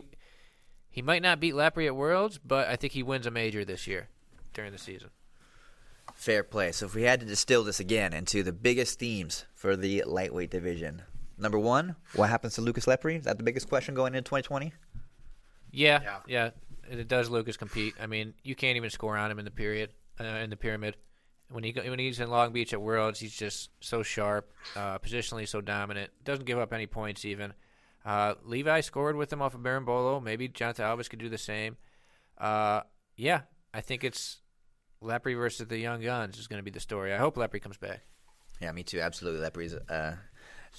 he 0.91 1.01
might 1.03 1.23
not 1.23 1.41
beat 1.41 1.55
Lepri 1.55 1.87
at 1.87 1.97
Worlds, 1.97 2.39
but 2.45 2.69
I 2.69 2.77
think 2.77 2.93
he 2.93 3.03
wins 3.03 3.27
a 3.27 3.31
major 3.31 3.65
this 3.65 3.87
year 3.87 4.09
during 4.53 4.73
the 4.73 4.79
season. 4.79 5.09
Fair 6.15 6.45
play. 6.45 6.71
So 6.73 6.85
if 6.87 6.95
we 6.95 7.03
had 7.03 7.21
to 7.21 7.27
distill 7.27 7.65
this 7.65 7.81
again 7.81 8.13
into 8.13 8.43
the 8.43 8.53
biggest 8.53 8.99
themes 8.99 9.47
for 9.55 9.75
the 9.75 10.05
lightweight 10.07 10.51
division, 10.51 11.03
number 11.39 11.59
one, 11.59 11.97
what 12.15 12.29
happens 12.29 12.55
to 12.57 12.61
Lucas 12.61 12.85
Lepri? 12.85 13.19
Is 13.19 13.25
that 13.25 13.39
the 13.39 13.43
biggest 13.43 13.69
question 13.71 13.95
going 13.95 14.15
into 14.15 14.29
2020? 14.29 14.73
Yeah, 15.73 16.01
Yeah. 16.03 16.19
yeah, 16.27 16.51
it 16.99 17.09
does. 17.09 17.31
Lucas 17.31 17.57
compete. 17.57 17.95
I 18.01 18.07
mean, 18.07 18.35
you 18.43 18.55
can't 18.55 18.77
even 18.77 18.91
score 18.91 19.17
on 19.17 19.31
him 19.31 19.39
in 19.39 19.45
the 19.45 19.51
period, 19.51 19.91
uh, 20.21 20.25
in 20.25 20.51
the 20.51 20.57
pyramid. 20.57 20.97
When 21.55 21.63
he 21.63 21.71
go- 21.73 21.89
when 21.89 22.01
he's 22.01 22.19
in 22.19 22.29
Long 22.31 22.53
Beach 22.53 22.73
at 22.73 22.83
Worlds, 22.83 23.21
he's 23.21 23.35
just 23.37 23.71
so 23.81 24.03
sharp, 24.03 24.53
uh, 24.75 24.99
positionally 24.99 25.47
so 25.47 25.61
dominant. 25.61 26.11
Doesn't 26.25 26.47
give 26.47 26.59
up 26.59 26.73
any 26.73 26.87
points 26.89 27.25
even. 27.25 27.55
Uh, 28.05 28.35
Levi 28.43 28.81
scored 28.81 29.15
with 29.17 29.33
him 29.33 29.41
off 29.41 29.55
of 29.55 29.61
Berimbolo. 29.61 30.21
Maybe 30.21 30.49
Jonathan 30.49 30.85
Alves 30.85 31.09
could 31.09 31.21
do 31.21 31.29
the 31.29 31.39
same. 31.39 31.77
Uh, 32.37 32.81
yeah, 33.17 33.43
I 33.73 33.81
think 33.81 34.03
it's 34.03 34.43
Lepri 35.01 35.37
versus 35.37 35.69
the 35.69 35.79
Young 35.79 36.03
Guns 36.03 36.39
is 36.39 36.49
going 36.49 36.59
to 36.59 36.65
be 36.65 36.73
the 36.73 36.81
story. 36.81 37.15
I 37.15 37.19
hope 37.19 37.37
Lepri 37.37 37.63
comes 37.63 37.77
back. 37.77 38.03
Yeah, 38.61 38.73
me 38.73 38.83
too. 38.83 39.01
Absolutely. 39.01 39.49
Lepri's 39.49 39.75
uh, 39.75 40.17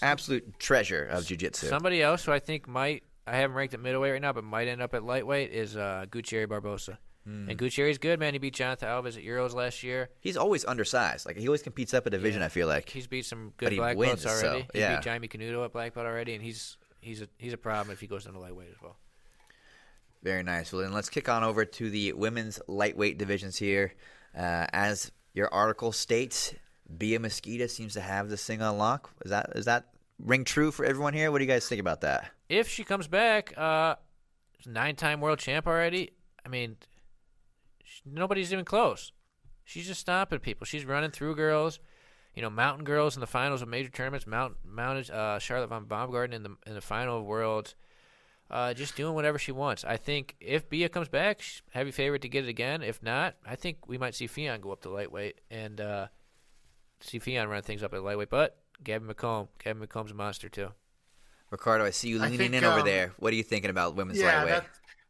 absolute 0.02 0.60
treasure 0.60 1.06
of 1.06 1.26
jiu-jitsu. 1.26 1.68
Somebody 1.68 2.02
else 2.02 2.26
who 2.26 2.32
I 2.34 2.40
think 2.40 2.68
might 2.68 3.04
I 3.28 3.38
haven't 3.38 3.56
ranked 3.56 3.74
at 3.74 3.80
middleweight 3.80 4.12
right 4.12 4.22
now, 4.22 4.34
but 4.34 4.44
might 4.44 4.68
end 4.68 4.82
up 4.82 4.94
at 4.94 5.04
lightweight 5.04 5.52
is 5.52 5.76
uh, 5.76 6.06
Gutierrez 6.12 6.48
Barbosa. 6.48 6.98
Hmm. 7.26 7.50
And 7.50 7.58
Gutierrez 7.58 7.98
good 7.98 8.20
man. 8.20 8.34
He 8.34 8.40
beat 8.40 8.54
Jonathan 8.54 8.88
Alves 8.88 9.18
at 9.18 9.24
Euros 9.24 9.54
last 9.54 9.82
year. 9.82 10.10
He's 10.22 10.38
always 10.38 10.64
undersized. 10.64 11.26
Like 11.26 11.38
he 11.38 11.48
always 11.48 11.64
competes 11.64 11.94
up 11.94 12.06
a 12.06 12.10
division. 12.10 12.42
I 12.42 12.50
feel 12.50 12.68
like. 12.68 12.90
He's 12.90 13.08
beat 13.08 13.26
some 13.26 13.54
good 13.58 13.72
he 13.72 13.78
black 13.78 13.98
wins, 13.98 14.24
belts 14.24 14.44
already. 14.44 14.62
so, 14.62 14.68
he 14.74 14.80
yeah. 14.80 14.96
beat 14.98 15.06
Jaime 15.06 15.28
Canuto 15.28 15.66
at 15.66 15.74
black 15.74 15.96
belt 15.96 16.06
already, 16.06 16.36
and 16.36 16.44
he's 16.44 16.78
he's 17.02 17.22
a 17.22 17.28
he's 17.38 17.54
a 17.54 17.58
problem 17.58 17.92
if 17.92 18.00
he 18.00 18.08
goes 18.08 18.26
down 18.26 18.34
to 18.34 18.40
lightweight 18.40 18.70
as 18.70 18.82
well. 18.82 18.98
Very 20.22 20.44
nice. 20.44 20.72
Well, 20.72 20.82
then 20.82 20.94
let's 20.94 21.10
kick 21.10 21.30
on 21.30 21.44
over 21.44 21.66
to 21.66 21.90
the 21.90 22.14
women's 22.14 22.60
lightweight 22.68 23.18
divisions 23.18 23.58
here. 23.58 23.94
Uh, 24.36 24.66
as 24.74 25.12
your 25.34 25.54
article 25.54 25.92
states, 25.92 26.54
Bia 26.98 27.20
Mesquita 27.20 27.70
seems 27.70 27.94
to 27.94 28.02
have 28.02 28.30
this 28.30 28.44
thing 28.46 28.62
on 28.62 28.78
lock. 28.78 29.12
Is 29.24 29.32
that 29.32 29.52
is 29.56 29.66
that 29.66 29.86
ring 30.20 30.44
true 30.44 30.72
for 30.72 30.86
everyone 30.86 31.14
here? 31.14 31.32
What 31.32 31.40
do 31.40 31.44
you 31.44 31.50
guys 31.50 31.68
think 31.68 31.80
about 31.80 32.02
that? 32.02 32.30
If 32.50 32.68
she 32.68 32.84
comes 32.84 33.08
back, 33.08 33.58
uh, 33.58 33.96
nine-time 34.66 35.22
world 35.22 35.40
champ 35.40 35.68
already. 35.68 36.12
I 36.46 36.50
mean, 36.50 36.78
nobody's 38.06 38.54
even 38.54 38.66
close. 38.66 39.12
She's 39.64 39.88
just 39.88 40.02
stomping 40.02 40.40
people. 40.40 40.66
She's 40.66 40.86
running 40.86 41.12
through 41.12 41.36
girls. 41.36 41.80
You 42.36 42.42
know, 42.42 42.50
mountain 42.50 42.84
girls 42.84 43.16
in 43.16 43.22
the 43.22 43.28
finals 43.28 43.62
of 43.62 43.70
major 43.70 43.90
tournaments. 43.90 44.28
Mount 44.28 44.56
mounted 44.66 45.10
uh, 45.10 45.40
Charlotte 45.40 45.70
von 45.70 45.86
Baumgarten 45.86 46.34
in 46.34 46.44
the 46.44 46.56
in 46.66 46.74
the 46.74 46.82
final 46.82 47.20
of 47.20 47.26
worlds. 47.26 47.76
Uh, 48.52 48.74
just 48.74 48.96
doing 48.96 49.16
whatever 49.16 49.40
she 49.40 49.52
wants. 49.52 49.84
I 49.84 49.98
think 49.98 50.36
if 50.40 50.70
Bia 50.70 50.88
comes 50.88 51.08
back, 51.08 51.42
she's 51.42 51.64
heavy 51.72 51.90
favorite 51.90 52.22
to 52.22 52.30
get 52.30 52.44
it 52.44 52.50
again. 52.50 52.84
If 52.84 53.02
not, 53.02 53.36
I 53.44 53.56
think 53.56 53.88
we 53.88 53.98
might 53.98 54.14
see 54.14 54.28
Ffion 54.28 54.62
go 54.62 54.72
up 54.72 54.82
to 54.82 54.90
lightweight 54.90 55.42
and 55.50 55.82
uh, 55.82 56.08
see 57.00 57.20
Ffion 57.20 57.50
run 57.50 57.64
things 57.64 57.82
up 57.82 57.94
at 57.96 58.04
lightweight. 58.04 58.30
But 58.30 58.58
Gabby 58.84 59.12
McComb, 59.12 59.48
Gabby 59.64 59.88
McComb's 59.88 60.12
a 60.12 60.14
monster 60.14 60.48
too. 60.48 60.70
Ricardo, 61.50 61.86
I 61.86 61.90
see 61.90 62.10
you 62.10 62.20
leaning 62.20 62.38
think, 62.38 62.54
in 62.54 62.64
over 62.64 62.82
um, 62.82 62.86
there. 62.86 63.14
What 63.18 63.34
are 63.34 63.36
you 63.36 63.44
thinking 63.44 63.72
about 63.72 63.96
women's 63.96 64.20
yeah, 64.20 64.44
lightweight? 64.44 64.54
that, 64.54 64.68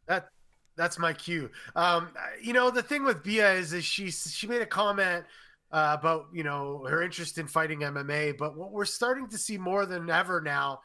that 0.07 0.29
that's 0.77 0.99
my 0.99 1.13
cue. 1.13 1.49
Um, 1.75 2.09
you 2.41 2.53
know, 2.53 2.69
the 2.69 2.83
thing 2.83 3.03
with 3.03 3.23
Bia 3.23 3.53
is, 3.53 3.73
is 3.73 3.85
she 3.85 4.11
she 4.11 4.47
made 4.47 4.61
a 4.61 4.65
comment 4.65 5.25
uh, 5.71 5.95
about 5.99 6.27
you 6.33 6.43
know 6.43 6.85
her 6.89 7.01
interest 7.01 7.37
in 7.37 7.47
fighting 7.47 7.79
MMA, 7.79 8.37
but 8.37 8.57
what 8.57 8.71
we're 8.71 8.85
starting 8.85 9.27
to 9.29 9.37
see 9.37 9.57
more 9.57 9.85
than 9.85 10.09
ever 10.09 10.41
now 10.41 10.81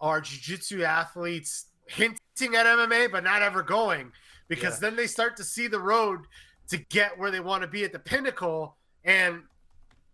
are 0.00 0.20
jiu-jitsu 0.20 0.82
athletes 0.82 1.66
hinting 1.86 2.54
at 2.54 2.66
MMA, 2.66 3.10
but 3.10 3.24
not 3.24 3.42
ever 3.42 3.62
going, 3.62 4.12
because 4.48 4.74
Yeah. 4.74 4.90
then 4.90 4.96
they 4.96 5.06
start 5.06 5.36
to 5.38 5.44
see 5.44 5.66
the 5.66 5.80
road 5.80 6.20
to 6.68 6.76
get 6.76 7.18
where 7.18 7.30
they 7.30 7.40
want 7.40 7.62
to 7.62 7.68
be 7.68 7.84
at 7.84 7.92
the 7.92 7.98
pinnacle, 7.98 8.76
and 9.04 9.42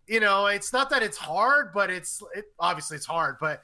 you 0.06 0.20
know, 0.20 0.46
it's 0.46 0.72
not 0.72 0.90
that 0.90 1.02
it's 1.02 1.16
hard, 1.16 1.72
but 1.72 1.90
it's 1.90 2.22
it, 2.34 2.44
obviously 2.58 2.96
it's 2.96 3.06
hard, 3.06 3.36
but 3.40 3.62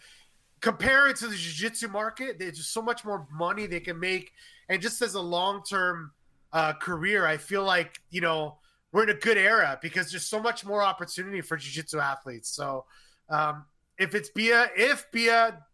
compare 0.60 1.08
it 1.08 1.16
to 1.16 1.26
the 1.26 1.34
jiu-jitsu 1.34 1.88
market 1.88 2.38
there's 2.38 2.58
just 2.58 2.70
so 2.72 2.82
much 2.82 3.02
more 3.02 3.26
money 3.32 3.66
they 3.66 3.80
can 3.80 3.98
make 3.98 4.32
and 4.70 4.80
just 4.80 5.02
as 5.02 5.14
a 5.14 5.20
long-term 5.20 6.12
uh, 6.54 6.72
career 6.72 7.26
i 7.26 7.36
feel 7.36 7.62
like 7.62 8.00
you 8.10 8.22
know 8.22 8.56
we're 8.92 9.04
in 9.04 9.10
a 9.10 9.14
good 9.14 9.38
era 9.38 9.78
because 9.80 10.10
there's 10.10 10.26
so 10.26 10.40
much 10.40 10.64
more 10.64 10.82
opportunity 10.82 11.40
for 11.40 11.56
jiu-jitsu 11.56 11.98
athletes. 11.98 12.48
So 12.48 12.84
um, 13.28 13.64
if 13.98 14.14
it's 14.14 14.30
bia 14.30 14.70
if 14.76 15.10
bia 15.12 15.64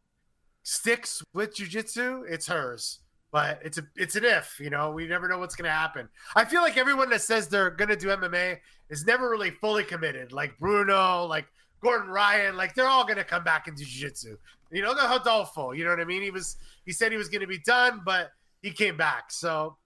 sticks 0.63 1.23
with 1.33 1.55
jiu-jitsu 1.57 2.25
it's 2.29 2.47
hers. 2.47 3.01
But 3.33 3.61
it's 3.63 3.77
a 3.77 3.83
it's 3.97 4.17
an 4.17 4.25
if 4.25 4.59
you 4.61 4.71
know 4.71 4.93
we 4.93 5.07
never 5.07 5.29
know 5.29 5.39
what's 5.39 5.57
going 5.57 5.69
to 5.69 5.71
happen. 5.71 6.09
I 6.35 6.45
feel 6.45 6.63
like 6.63 6.77
everyone 6.77 7.11
that 7.11 7.23
says 7.23 7.49
they're 7.49 7.71
going 7.71 7.89
to 7.89 7.97
do 7.97 8.07
mma 8.09 8.59
is 8.89 9.05
never 9.05 9.29
really 9.29 9.51
fully 9.51 9.85
committed 9.85 10.33
like 10.33 10.57
bruno 10.59 11.25
like 11.25 11.45
gordon 11.83 12.09
ryan 12.09 12.57
like 12.57 12.75
they're 12.75 12.87
all 12.87 13.05
going 13.05 13.17
to 13.17 13.25
come 13.25 13.45
back 13.45 13.67
into 13.69 13.85
jiu-jitsu. 13.85 14.37
You 14.71 14.83
know, 14.83 14.95
the 14.95 15.03
Rodolfo, 15.03 15.73
you 15.73 15.85
know 15.85 15.91
what 15.91 16.01
I 16.01 16.05
mean? 16.05 16.23
He 16.23 16.31
was 16.31 16.57
he 16.85 16.93
said 16.93 17.13
he 17.13 17.19
was 17.19 17.29
going 17.29 17.41
to 17.41 17.47
be 17.47 17.59
done, 17.59 18.03
but 18.05 18.31
he 18.67 18.73
came 18.73 18.97
back. 18.97 19.31
So 19.31 19.77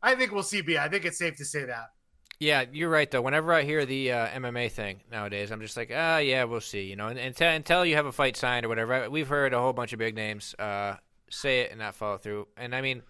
I 0.00 0.14
think 0.14 0.32
we'll 0.32 0.44
see 0.44 0.60
B. 0.60 0.78
I 0.78 0.88
think 0.88 1.04
it's 1.04 1.18
safe 1.18 1.36
to 1.38 1.44
say 1.44 1.64
that. 1.64 1.90
Yeah, 2.38 2.64
you're 2.72 2.88
right 2.88 3.10
though. 3.10 3.20
Whenever 3.20 3.52
I 3.52 3.62
hear 3.62 3.84
the 3.84 4.12
uh, 4.12 4.28
MMA 4.28 4.70
thing 4.70 5.00
nowadays, 5.10 5.50
I'm 5.50 5.60
just 5.60 5.76
like, 5.76 5.90
ah, 5.92 6.18
yeah, 6.18 6.44
we'll 6.44 6.60
see. 6.60 6.82
You 6.82 6.94
know, 6.94 7.08
and, 7.08 7.18
until, 7.18 7.48
until 7.48 7.84
you 7.84 7.96
have 7.96 8.06
a 8.06 8.12
fight 8.12 8.36
signed 8.36 8.64
or 8.64 8.68
whatever, 8.68 9.10
we've 9.10 9.26
heard 9.26 9.52
a 9.52 9.58
whole 9.58 9.72
bunch 9.72 9.92
of 9.92 9.98
big 9.98 10.14
names 10.14 10.54
uh, 10.56 10.94
say 11.28 11.62
it 11.62 11.72
and 11.72 11.80
not 11.80 11.96
follow 11.96 12.16
through. 12.16 12.46
And 12.56 12.76
I 12.76 12.80
mean, 12.80 13.02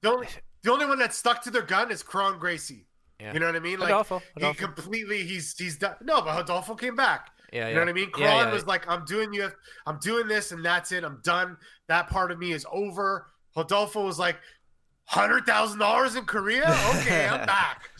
The 0.00 0.10
only 0.10 0.28
the 0.62 0.70
only 0.70 0.86
one 0.86 1.00
that 1.00 1.12
stuck 1.12 1.42
to 1.42 1.50
their 1.50 1.62
gun 1.62 1.90
is 1.90 2.04
Kron 2.04 2.38
Gracie. 2.38 2.86
Yeah. 3.20 3.32
You 3.32 3.40
know 3.40 3.46
what 3.46 3.56
I 3.56 3.60
mean? 3.60 3.80
Like 3.80 3.90
Rodolfo, 3.90 4.22
he 4.38 4.54
completely 4.54 5.24
he's 5.24 5.58
he's 5.58 5.76
done. 5.76 5.96
No, 6.02 6.22
but 6.22 6.36
Rodolfo 6.36 6.76
came 6.76 6.94
back. 6.94 7.30
yeah, 7.52 7.62
yeah. 7.62 7.68
You 7.68 7.74
know 7.74 7.80
what 7.80 7.88
I 7.88 7.92
mean? 7.94 8.10
Kron 8.12 8.46
yeah. 8.46 8.52
was 8.52 8.64
like, 8.64 8.88
I'm 8.88 9.04
doing 9.06 9.32
you 9.32 9.50
I'm 9.88 9.98
doing 9.98 10.28
this 10.28 10.52
and 10.52 10.64
that's 10.64 10.92
it. 10.92 11.02
I'm 11.02 11.20
done. 11.24 11.56
That 11.88 12.08
part 12.08 12.30
of 12.30 12.38
me 12.38 12.52
is 12.52 12.64
over. 12.70 13.26
Rodolfo 13.56 14.04
was 14.04 14.18
like, 14.18 14.36
hundred 15.04 15.44
thousand 15.46 15.78
dollars 15.78 16.16
in 16.16 16.24
Korea? 16.24 16.64
Okay, 16.96 17.26
I'm 17.28 17.46
back. 17.46 17.90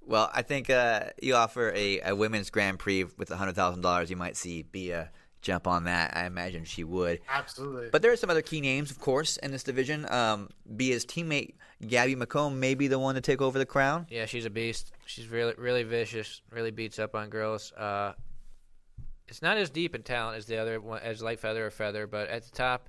Well, 0.00 0.30
I 0.32 0.42
think 0.42 0.70
uh, 0.70 1.10
you 1.20 1.34
offer 1.34 1.72
a, 1.74 2.00
a 2.00 2.14
women's 2.14 2.50
Grand 2.50 2.78
Prix 2.78 3.04
with 3.18 3.28
hundred 3.28 3.54
thousand 3.56 3.82
dollars. 3.82 4.08
You 4.08 4.16
might 4.16 4.36
see 4.36 4.62
Bia 4.62 5.10
jump 5.42 5.66
on 5.66 5.84
that. 5.84 6.16
I 6.16 6.26
imagine 6.26 6.64
she 6.64 6.84
would. 6.84 7.20
Absolutely. 7.28 7.88
But 7.90 8.02
there 8.02 8.12
are 8.12 8.16
some 8.16 8.30
other 8.30 8.42
key 8.42 8.60
names, 8.60 8.90
of 8.90 8.98
course, 8.98 9.36
in 9.38 9.50
this 9.50 9.62
division. 9.62 10.10
Um, 10.10 10.48
Bia's 10.76 11.04
teammate 11.04 11.54
Gabby 11.86 12.16
McComb 12.16 12.54
may 12.56 12.74
be 12.74 12.88
the 12.88 12.98
one 12.98 13.16
to 13.16 13.20
take 13.20 13.42
over 13.42 13.58
the 13.58 13.66
crown. 13.66 14.06
Yeah, 14.10 14.26
she's 14.26 14.44
a 14.44 14.50
beast. 14.50 14.92
She's 15.06 15.28
really, 15.28 15.54
really 15.58 15.82
vicious. 15.82 16.40
Really 16.50 16.70
beats 16.70 16.98
up 16.98 17.14
on 17.14 17.28
girls. 17.28 17.72
Uh, 17.72 18.12
it's 19.28 19.42
not 19.42 19.56
as 19.56 19.70
deep 19.70 19.94
in 19.94 20.02
talent 20.02 20.38
as 20.38 20.46
the 20.46 20.56
other 20.56 20.80
one, 20.80 21.00
as 21.02 21.22
light 21.22 21.40
feather 21.40 21.66
or 21.66 21.70
feather, 21.70 22.06
but 22.06 22.28
at 22.28 22.44
the 22.44 22.50
top, 22.56 22.88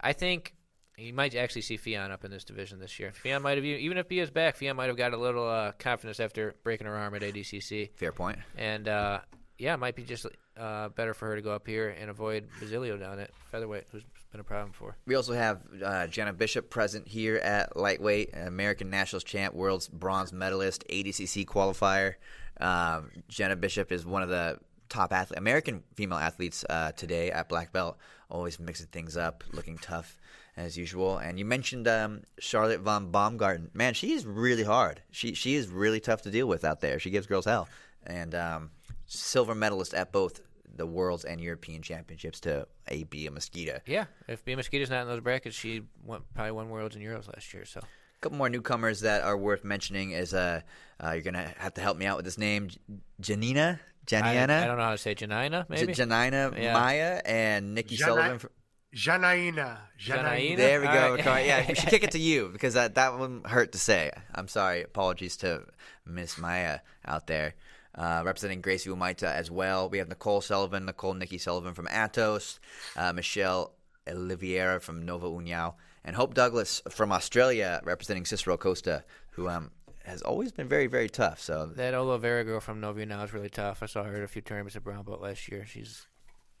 I 0.00 0.12
think 0.12 0.54
you 0.98 1.12
might 1.12 1.34
actually 1.34 1.62
see 1.62 1.76
Ffion 1.76 2.10
up 2.10 2.24
in 2.24 2.30
this 2.30 2.44
division 2.44 2.78
this 2.78 2.98
year. 2.98 3.12
Ffion 3.22 3.42
might 3.42 3.58
have, 3.58 3.64
even 3.64 3.98
if 3.98 4.08
Bia's 4.08 4.30
back, 4.30 4.58
Ffion 4.58 4.76
might 4.76 4.86
have 4.86 4.96
got 4.96 5.12
a 5.12 5.16
little 5.16 5.46
uh, 5.46 5.72
confidence 5.72 6.20
after 6.20 6.54
breaking 6.62 6.86
her 6.86 6.96
arm 6.96 7.14
at 7.14 7.22
ADCC, 7.22 7.90
Fair 7.96 8.12
point. 8.12 8.38
and 8.56 8.88
uh, 8.88 9.20
yeah, 9.58 9.74
it 9.74 9.78
might 9.78 9.94
be 9.94 10.04
just 10.04 10.26
uh, 10.56 10.88
better 10.90 11.12
for 11.12 11.28
her 11.28 11.36
to 11.36 11.42
go 11.42 11.52
up 11.52 11.66
here 11.66 11.94
and 12.00 12.08
avoid 12.08 12.48
Basilio 12.60 12.96
down 12.96 13.18
at 13.18 13.30
featherweight, 13.50 13.84
who's 13.92 14.04
been 14.32 14.40
a 14.40 14.44
problem 14.44 14.72
for. 14.72 14.96
We 15.06 15.14
also 15.16 15.34
have 15.34 15.60
uh, 15.84 16.06
Jenna 16.06 16.32
Bishop 16.32 16.70
present 16.70 17.06
here 17.06 17.36
at 17.36 17.76
lightweight, 17.76 18.30
American 18.34 18.88
Nationals 18.88 19.24
champ, 19.24 19.54
world's 19.54 19.88
bronze 19.88 20.32
medalist, 20.32 20.84
ADCC 20.88 21.44
qualifier. 21.44 22.14
Um, 22.58 23.10
Jenna 23.28 23.56
Bishop 23.56 23.92
is 23.92 24.06
one 24.06 24.22
of 24.22 24.30
the 24.30 24.58
top 24.88 25.12
athlete, 25.12 25.38
American 25.38 25.82
female 25.94 26.18
athletes 26.18 26.64
uh, 26.70 26.92
today 26.92 27.30
at 27.30 27.50
black 27.50 27.72
belt. 27.72 27.98
Always 28.30 28.58
mixing 28.58 28.86
things 28.86 29.16
up, 29.16 29.44
looking 29.52 29.76
tough 29.78 30.18
as 30.56 30.76
usual. 30.76 31.18
And 31.18 31.38
you 31.38 31.44
mentioned 31.44 31.86
um, 31.88 32.22
Charlotte 32.38 32.80
von 32.80 33.10
Baumgarten. 33.10 33.70
Man, 33.74 33.94
she 33.94 34.12
is 34.12 34.24
really 34.26 34.62
hard. 34.64 35.02
She 35.10 35.34
she 35.34 35.54
is 35.54 35.68
really 35.68 36.00
tough 36.00 36.22
to 36.22 36.30
deal 36.30 36.46
with 36.48 36.64
out 36.64 36.80
there. 36.80 36.98
She 36.98 37.10
gives 37.10 37.26
girls 37.26 37.44
hell. 37.44 37.68
And 38.06 38.34
um, 38.34 38.70
silver 39.06 39.54
medalist 39.54 39.94
at 39.94 40.12
both 40.12 40.40
the 40.74 40.86
world's 40.86 41.24
and 41.24 41.40
European 41.40 41.82
championships 41.82 42.38
to 42.40 42.66
a 42.88 43.04
Bia 43.04 43.30
Mesquita. 43.30 43.80
Yeah, 43.86 44.04
if 44.28 44.44
Bia 44.44 44.56
Mesquita's 44.56 44.90
not 44.90 45.02
in 45.02 45.08
those 45.08 45.20
brackets, 45.20 45.56
she 45.56 45.82
won, 46.04 46.22
probably 46.34 46.52
won 46.52 46.68
worlds 46.68 46.96
and 46.96 47.04
Euros 47.04 47.26
last 47.26 47.52
year. 47.54 47.64
So 47.64 47.80
A 47.80 48.20
couple 48.20 48.38
more 48.38 48.48
newcomers 48.50 49.00
that 49.00 49.22
are 49.22 49.36
worth 49.36 49.64
mentioning 49.64 50.10
is 50.12 50.34
uh, 50.34 50.60
uh 51.02 51.12
you're 51.12 51.22
gonna 51.22 51.50
have 51.58 51.74
to 51.74 51.80
help 51.80 51.96
me 51.96 52.06
out 52.06 52.16
with 52.16 52.24
this 52.26 52.38
name, 52.38 52.68
J- 52.68 52.78
Janina, 53.20 53.80
I, 53.80 54.04
Janina, 54.06 54.60
I 54.62 54.66
don't 54.66 54.76
know 54.76 54.84
how 54.84 54.90
to 54.92 54.98
say 54.98 55.14
Janina, 55.14 55.66
maybe. 55.68 55.86
J- 55.86 55.92
Janina 55.94 56.52
Yeah. 56.56 56.74
Maya, 56.74 57.20
and 57.24 57.74
Nikki 57.74 57.96
Jana- 57.96 58.12
Sullivan. 58.12 58.38
From, 58.38 58.50
Janaina. 58.94 59.78
Janaina? 60.00 60.22
Janaina. 60.22 60.56
there 60.56 60.80
we 60.80 60.86
go. 60.86 60.92
right. 60.92 61.12
Ricardo. 61.12 61.44
Yeah, 61.44 61.64
we 61.68 61.74
should 61.74 61.88
kick 61.90 62.02
it 62.04 62.12
to 62.12 62.18
you 62.30 62.48
because 62.52 62.74
that 62.74 62.94
that 62.94 63.18
one 63.18 63.42
hurt 63.44 63.72
to 63.72 63.78
say. 63.78 64.10
I'm 64.34 64.48
sorry. 64.48 64.82
Apologies 64.82 65.36
to 65.38 65.64
Miss 66.04 66.38
Maya 66.38 66.80
out 67.04 67.26
there. 67.26 67.54
Uh, 67.94 68.22
representing 68.24 68.60
Gracie 68.60 68.90
Umaita 68.90 69.24
as 69.24 69.50
well. 69.50 69.88
We 69.88 69.98
have 69.98 70.08
Nicole 70.08 70.42
Sullivan, 70.42 70.84
Nicole 70.84 71.14
Nikki 71.14 71.38
Sullivan 71.38 71.72
from 71.72 71.86
Atos, 71.86 72.58
uh, 72.94 73.12
Michelle 73.14 73.72
Oliveira 74.06 74.80
from 74.80 75.06
Nova 75.06 75.26
União, 75.26 75.72
and 76.04 76.14
Hope 76.14 76.34
Douglas 76.34 76.82
from 76.90 77.10
Australia 77.10 77.80
representing 77.84 78.26
Cicero 78.26 78.58
Costa, 78.58 79.02
who 79.30 79.48
um, 79.48 79.70
has 80.04 80.20
always 80.20 80.52
been 80.52 80.68
very, 80.68 80.86
very 80.88 81.08
tough. 81.08 81.40
So 81.40 81.66
That 81.74 81.94
Oliveira 81.94 82.44
girl 82.44 82.60
from 82.60 82.80
Nova 82.80 83.04
now 83.06 83.22
is 83.24 83.32
really 83.32 83.48
tough. 83.48 83.82
I 83.82 83.86
saw 83.86 84.04
her 84.04 84.16
at 84.16 84.22
a 84.22 84.28
few 84.28 84.42
tournaments 84.42 84.76
at 84.76 84.84
Brown 84.84 85.02
Boat 85.02 85.22
last 85.22 85.48
year. 85.48 85.64
She's 85.66 86.06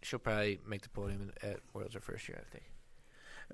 she'll 0.06 0.18
probably 0.20 0.60
make 0.66 0.82
the 0.82 0.88
podium 0.88 1.32
at 1.42 1.58
Worlds 1.74 1.94
her 1.94 2.00
first 2.00 2.28
year, 2.28 2.40
I 2.40 2.48
think. 2.50 2.64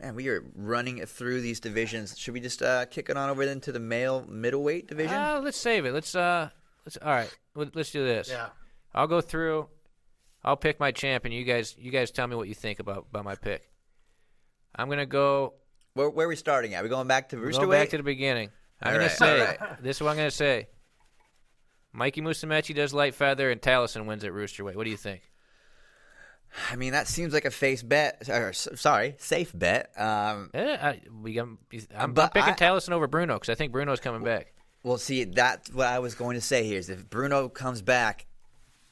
Man, 0.00 0.14
we 0.14 0.28
are 0.28 0.44
running 0.54 1.04
through 1.06 1.40
these 1.40 1.60
divisions. 1.60 2.18
Should 2.18 2.34
we 2.34 2.40
just 2.40 2.62
uh, 2.62 2.86
kick 2.86 3.08
it 3.10 3.16
on 3.16 3.28
over 3.30 3.44
then 3.44 3.60
to 3.62 3.72
the 3.72 3.80
male 3.80 4.24
middleweight 4.28 4.86
division? 4.88 5.14
Uh, 5.14 5.40
let's 5.42 5.56
save 5.58 5.84
it. 5.84 5.92
Let's 5.92 6.14
uh, 6.14 6.48
let's 6.86 6.96
all 6.98 7.10
right. 7.10 7.34
let- 7.54 7.74
Let's 7.76 7.90
do 7.90 8.04
this. 8.04 8.28
Yeah. 8.30 8.48
I'll 8.94 9.06
go 9.06 9.20
through. 9.20 9.68
I'll 10.44 10.56
pick 10.56 10.80
my 10.80 10.90
champ, 10.92 11.24
and 11.24 11.32
you 11.32 11.44
guys, 11.44 11.74
you 11.78 11.90
guys, 11.90 12.10
tell 12.10 12.26
me 12.26 12.36
what 12.36 12.48
you 12.48 12.54
think 12.54 12.78
about 12.80 13.06
about 13.10 13.24
my 13.24 13.34
pick. 13.34 13.70
I'm 14.74 14.88
gonna 14.88 15.06
go. 15.06 15.54
where, 15.94 16.08
where 16.10 16.26
are 16.26 16.28
we 16.28 16.36
starting 16.36 16.74
at? 16.74 16.82
we 16.82 16.88
going 16.88 17.06
back 17.08 17.28
to 17.30 17.36
Go 17.36 17.42
Rooster 17.42 17.66
back 17.66 17.90
to 17.90 17.96
the 17.98 18.02
beginning. 18.02 18.50
I'm 18.80 18.88
All 18.88 18.92
gonna 18.94 19.04
right, 19.08 19.16
say 19.16 19.40
all 19.40 19.46
right. 19.46 19.82
this 19.82 19.96
is 19.98 20.02
what 20.02 20.10
I'm 20.10 20.16
gonna 20.16 20.30
say. 20.30 20.68
Mikey 21.92 22.22
Musumeci 22.22 22.74
does 22.74 22.94
light 22.94 23.14
feather, 23.14 23.50
and 23.50 23.60
Thalison 23.60 24.06
wins 24.06 24.24
at 24.24 24.32
roosterweight. 24.32 24.74
What 24.76 24.84
do 24.84 24.90
you 24.90 24.96
think? 24.96 25.20
I 26.70 26.76
mean, 26.76 26.92
that 26.92 27.08
seems 27.08 27.32
like 27.32 27.44
a 27.44 27.50
face 27.50 27.82
bet. 27.82 28.28
Or, 28.28 28.52
sorry, 28.52 29.14
safe 29.18 29.52
bet. 29.54 29.90
Um, 29.98 30.50
Eh, 30.52 30.76
I, 30.80 31.00
we 31.22 31.38
I'm, 31.38 31.58
I'm 31.96 32.14
picking 32.14 32.42
I- 32.42 32.52
Thalison 32.54 32.90
over 32.90 33.06
Bruno 33.06 33.34
because 33.34 33.48
I 33.48 33.54
think 33.54 33.72
Bruno's 33.72 34.00
coming 34.00 34.22
back. 34.22 34.52
well, 34.82 34.98
see, 34.98 35.24
that's 35.24 35.72
what 35.72 35.86
I 35.86 35.98
was 36.00 36.14
going 36.14 36.34
to 36.34 36.40
say 36.40 36.64
here 36.64 36.78
is 36.78 36.90
if 36.90 37.08
Bruno 37.08 37.48
comes 37.48 37.80
back, 37.82 38.26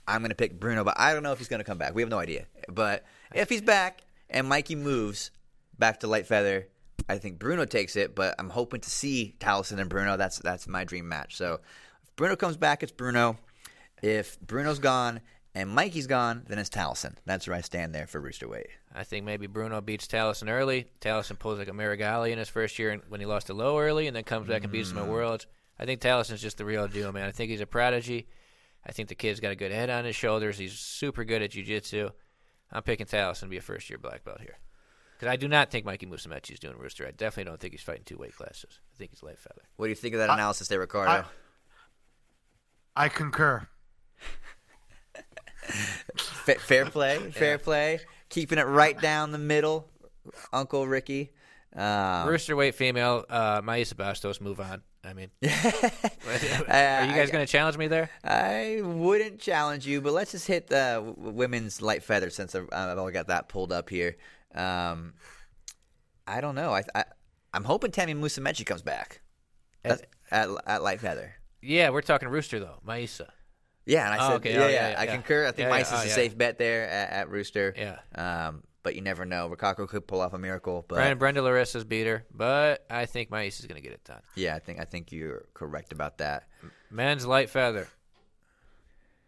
I'm 0.09 0.21
going 0.23 0.31
to 0.31 0.35
pick 0.37 0.59
Bruno, 0.59 0.85
but 0.85 0.95
I 0.99 1.13
don't 1.13 1.23
know 1.23 1.33
if 1.33 1.39
he's 1.39 1.49
going 1.49 1.61
to 1.61 1.65
come 1.65 1.79
back. 1.79 1.95
We 1.95 2.03
have 2.03 2.09
no 2.11 2.19
idea. 2.19 2.47
But 2.69 3.05
if 3.35 3.49
he's 3.49 3.63
back 3.63 4.01
and 4.29 4.49
Mikey 4.49 4.75
moves 4.75 5.31
back 5.79 6.01
to 6.01 6.07
light 6.07 6.27
feather, 6.27 6.67
I 7.09 7.19
think 7.19 7.39
Bruno 7.39 7.65
takes 7.65 7.95
it. 7.97 8.15
But 8.15 8.35
I'm 8.39 8.51
hoping 8.51 8.81
to 8.81 8.91
see 8.91 9.37
Thalison 9.39 9.79
and 9.79 9.89
Bruno. 9.91 10.17
That's 10.17 10.39
that's 10.39 10.67
my 10.67 10.85
dream 10.85 11.09
match. 11.09 11.37
So 11.37 11.61
if 12.03 12.17
Bruno 12.17 12.37
comes 12.37 12.57
back, 12.57 12.83
it's 12.83 12.91
Bruno. 12.93 13.39
If 14.03 14.41
Bruno's 14.41 14.79
gone 14.79 15.21
and 15.55 15.71
Mikey's 15.71 16.07
gone, 16.07 16.45
then 16.49 16.59
it's 16.59 16.71
Thalison. 16.71 17.17
That's 17.25 17.47
where 17.47 17.57
I 17.57 17.61
stand 17.61 17.95
there 17.95 18.07
for 18.07 18.21
Rooster 18.21 18.49
weight. 18.49 18.69
I 18.95 19.05
think 19.05 19.25
maybe 19.25 19.47
Bruno 19.47 19.81
beats 19.81 20.07
Thalison 20.07 20.49
early. 20.49 20.87
Thalison 21.01 21.39
pulls 21.39 21.59
like 21.59 21.69
a 21.69 21.73
Meregali 21.73 22.31
in 22.31 22.39
his 22.39 22.49
first 22.49 22.79
year 22.79 23.01
when 23.09 23.21
he 23.21 23.27
lost 23.27 23.49
to 23.49 23.55
Lo 23.55 23.79
early, 23.79 24.07
and 24.07 24.15
then 24.15 24.25
comes 24.25 24.49
back 24.49 24.63
and 24.63 24.73
beats 24.73 24.91
him 24.91 24.99
at 24.99 25.05
mm. 25.05 25.11
Worlds. 25.11 25.47
I 25.79 25.87
think 25.87 26.01
Thalison's 26.01 26.43
just 26.43 26.59
the 26.59 26.65
real 26.65 26.87
deal, 26.89 27.11
man. 27.11 27.25
I 27.25 27.33
think 27.33 27.51
he's 27.51 27.63
a 27.63 27.67
prodigy. 27.67 28.29
I 28.87 28.93
think 28.93 29.09
the 29.09 29.15
kid's 29.15 29.41
got 29.41 29.53
a 29.53 29.57
good 29.57 29.73
head 29.73 29.91
on 29.91 30.05
his 30.05 30.15
shoulders. 30.15 30.59
He's 30.59 30.79
super 30.79 31.25
good 31.25 31.43
at 31.43 31.53
jiu-jitsu. 31.53 32.11
I'm 32.71 32.83
picking 32.83 33.07
Thalison 33.07 33.41
to 33.41 33.47
be 33.47 33.57
a 33.57 33.63
first-year 33.63 33.99
black 33.99 34.25
belt 34.25 34.41
here. 34.41 34.59
Because 35.19 35.33
I 35.33 35.37
do 35.37 35.49
not 35.49 35.71
think 35.71 35.85
Mikey 35.85 36.07
Musumeci 36.07 36.53
is 36.53 36.61
doing 36.61 36.79
Rooster. 36.79 37.07
I 37.07 37.11
definitely 37.11 37.51
don't 37.51 37.61
think 37.61 37.73
he's 37.75 37.83
fighting 37.83 38.05
two 38.05 38.17
weight 38.17 38.37
classes. 38.37 38.79
I 38.95 38.97
think 38.97 39.11
he's 39.11 39.23
light 39.23 39.39
feather. 39.39 39.63
What 39.77 39.87
do 39.87 39.91
you 39.91 39.95
think 39.95 40.15
of 40.15 40.21
that 40.21 40.31
analysis 40.31 40.69
there, 40.69 40.81
Ricardo? 40.81 41.27
I 42.97 43.09
concur. 43.09 43.67
Fa- 46.17 46.59
fair 46.59 46.87
play, 46.87 47.19
fair 47.31 47.59
play. 47.59 48.01
Keeping 48.29 48.59
it 48.59 48.67
right 48.67 49.01
down 49.01 49.33
the 49.33 49.39
middle, 49.39 49.89
Uncle 50.53 50.87
Ricky. 50.87 51.33
Um, 51.75 52.29
Rooster 52.29 52.57
weight 52.57 52.75
female, 52.75 53.25
uh, 53.29 53.61
Maisa 53.63 53.95
Bastos, 53.95 54.41
move 54.41 54.61
on. 54.61 54.83
I 55.03 55.15
mean, 55.15 55.31
are 55.43 57.05
you 57.05 57.15
guys 57.15 57.31
going 57.31 57.45
to 57.45 57.51
challenge 57.51 57.79
me 57.79 57.89
there? 57.89 58.11
I 58.23 58.81
wouldn't 58.83 59.41
challenge 59.41 59.87
you, 59.87 60.01
but 60.01 60.13
let's 60.13 60.33
just 60.33 60.47
hit 60.47 60.67
the 60.67 61.15
women's 61.17 61.81
light 61.81 62.03
feather 62.03 62.29
since 62.31 62.55
I've, 62.55 62.69
I've 62.73 62.99
only 62.99 63.13
got 63.13 63.29
that 63.29 63.49
pulled 63.49 63.73
up 63.73 63.89
here. 63.89 64.17
Um, 64.55 65.15
I 66.27 66.41
don't 66.41 66.55
know. 66.55 66.75
I, 66.75 66.83
I 66.95 67.05
I'm 67.55 67.65
hoping 67.65 67.91
Tammy 67.91 68.15
Musumeci 68.15 68.65
comes 68.67 68.83
back 68.83 69.23
at, 69.85 70.07
at, 70.31 70.49
at 70.67 70.83
light 70.83 71.01
feather. 71.01 71.35
Yeah, 71.63 71.91
we're 71.91 72.03
talking 72.03 72.29
Rooster 72.29 72.61
though. 72.61 72.81
Maisa. 72.87 73.29
Yeah, 73.87 74.05
and 74.11 74.21
I 74.21 74.25
Oh, 74.27 74.29
said, 74.31 74.37
okay. 74.37 74.53
yeah, 74.53 74.59
Oh, 74.59 74.67
yeah, 74.69 74.73
yeah, 74.73 74.91
yeah, 74.91 75.01
I 75.01 75.07
concur. 75.07 75.47
I 75.47 75.53
think. 75.53 75.69
Mice 75.71 75.89
is 75.89 75.93
Oh, 75.99 76.03
a 76.03 76.07
yeah. 76.07 76.13
safe 76.15 76.37
bet 76.39 76.59
there 76.59 76.89
at, 76.89 77.11
at 77.11 77.29
Rooster. 77.31 77.75
Yeah. 77.77 77.99
Um, 78.15 78.63
but 78.83 78.95
you 78.95 79.01
never 79.03 79.25
know. 79.27 79.49
Rikako 79.49 79.89
could 79.89 80.07
pull 80.07 80.21
off 80.21 80.33
a 80.33 80.39
miracle. 80.39 80.85
But 80.89 80.97
Brandon 80.97 81.19
Brenda 81.19 81.41
Larissa's 81.43 81.85
beat 81.85 82.07
her, 82.07 82.25
but 82.35 82.85
I 82.89 83.07
think 83.07 83.31
Maisa 83.31 83.61
is 83.61 83.67
going 83.67 83.81
to 83.81 83.83
get 83.83 83.93
it 83.93 84.05
done. 84.05 84.23
yeah, 84.37 84.55
I 84.55 84.59
think 84.59 84.81
I 84.81 84.85
think 84.85 85.13
you're 85.13 85.45
correct 85.55 85.93
about 85.93 86.19
that. 86.19 86.49
Men's 86.91 87.27
light 87.27 87.51
feather. 87.51 87.89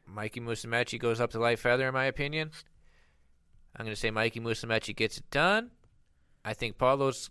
Mikey 0.06 0.40
Musumeci 0.40 0.98
goes 0.98 1.20
up 1.20 1.30
to 1.30 1.38
light 1.38 1.58
feather, 1.58 1.86
in 1.88 1.94
my 1.94 2.04
opinion. 2.06 2.50
I'm 3.76 3.84
going 3.86 3.94
to 3.94 4.00
say 4.00 4.10
Mikey 4.10 4.40
Musumeci 4.40 4.94
gets 4.94 5.18
it 5.18 5.30
done. 5.30 5.70
I 6.44 6.54
think 6.54 6.76
Paulo's 6.76 7.30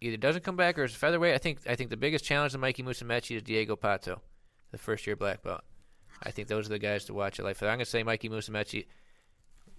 either 0.00 0.16
doesn't 0.16 0.44
come 0.44 0.56
back 0.56 0.78
or 0.78 0.84
is 0.84 0.94
featherweight. 0.94 1.34
I 1.34 1.38
think 1.38 1.60
I 1.68 1.74
think 1.74 1.90
the 1.90 1.96
biggest 1.96 2.24
challenge 2.24 2.52
to 2.52 2.58
Mikey 2.58 2.82
Musumeci 2.82 3.36
is 3.36 3.42
Diego 3.42 3.74
Pato, 3.76 4.20
the 4.70 4.78
first 4.78 5.06
year 5.06 5.16
black 5.16 5.42
belt. 5.42 5.62
I 6.22 6.30
think 6.30 6.48
those 6.48 6.66
are 6.66 6.70
the 6.70 6.78
guys 6.78 7.04
to 7.06 7.14
watch 7.14 7.38
at 7.38 7.44
light 7.44 7.56
feather. 7.56 7.70
I'm 7.72 7.78
going 7.78 7.84
to 7.84 7.90
say 7.90 8.02
Mikey 8.02 8.28
Musumeci, 8.28 8.86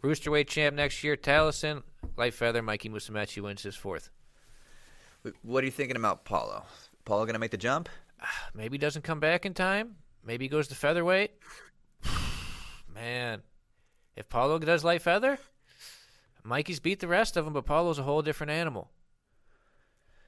roosterweight 0.04 0.48
champ 0.48 0.76
next 0.76 1.04
year. 1.04 1.16
Thalison, 1.16 1.84
light 2.18 2.34
feather. 2.34 2.62
Mikey 2.62 2.90
Musumeci 2.90 3.42
wins 3.42 3.64
his 3.64 3.76
fourth. 3.76 4.10
What 5.42 5.64
are 5.64 5.66
you 5.66 5.72
thinking 5.72 5.96
about 5.98 6.24
Paulo? 6.26 6.66
Paulo 7.04 7.26
gonna 7.26 7.40
make 7.40 7.52
the 7.52 7.58
jump? 7.58 7.90
Maybe 8.54 8.76
he 8.76 8.78
doesn't 8.80 9.02
come 9.04 9.20
back 9.20 9.46
in 9.46 9.54
time. 9.56 9.96
Maybe 10.24 10.46
he 10.46 10.50
goes 10.50 10.68
to 10.68 10.76
featherweight. 10.76 11.32
Man, 12.94 13.42
if 14.16 14.30
Paulo 14.30 14.60
does 14.60 14.84
light 14.84 15.02
feather, 15.02 15.40
Mikey's 16.44 16.80
beat 16.80 17.00
the 17.00 17.08
rest 17.08 17.38
of 17.38 17.46
them, 17.46 17.54
but 17.54 17.66
Paulo's 17.66 17.98
a 18.00 18.04
whole 18.04 18.22
different 18.22 18.52
animal. 18.52 18.90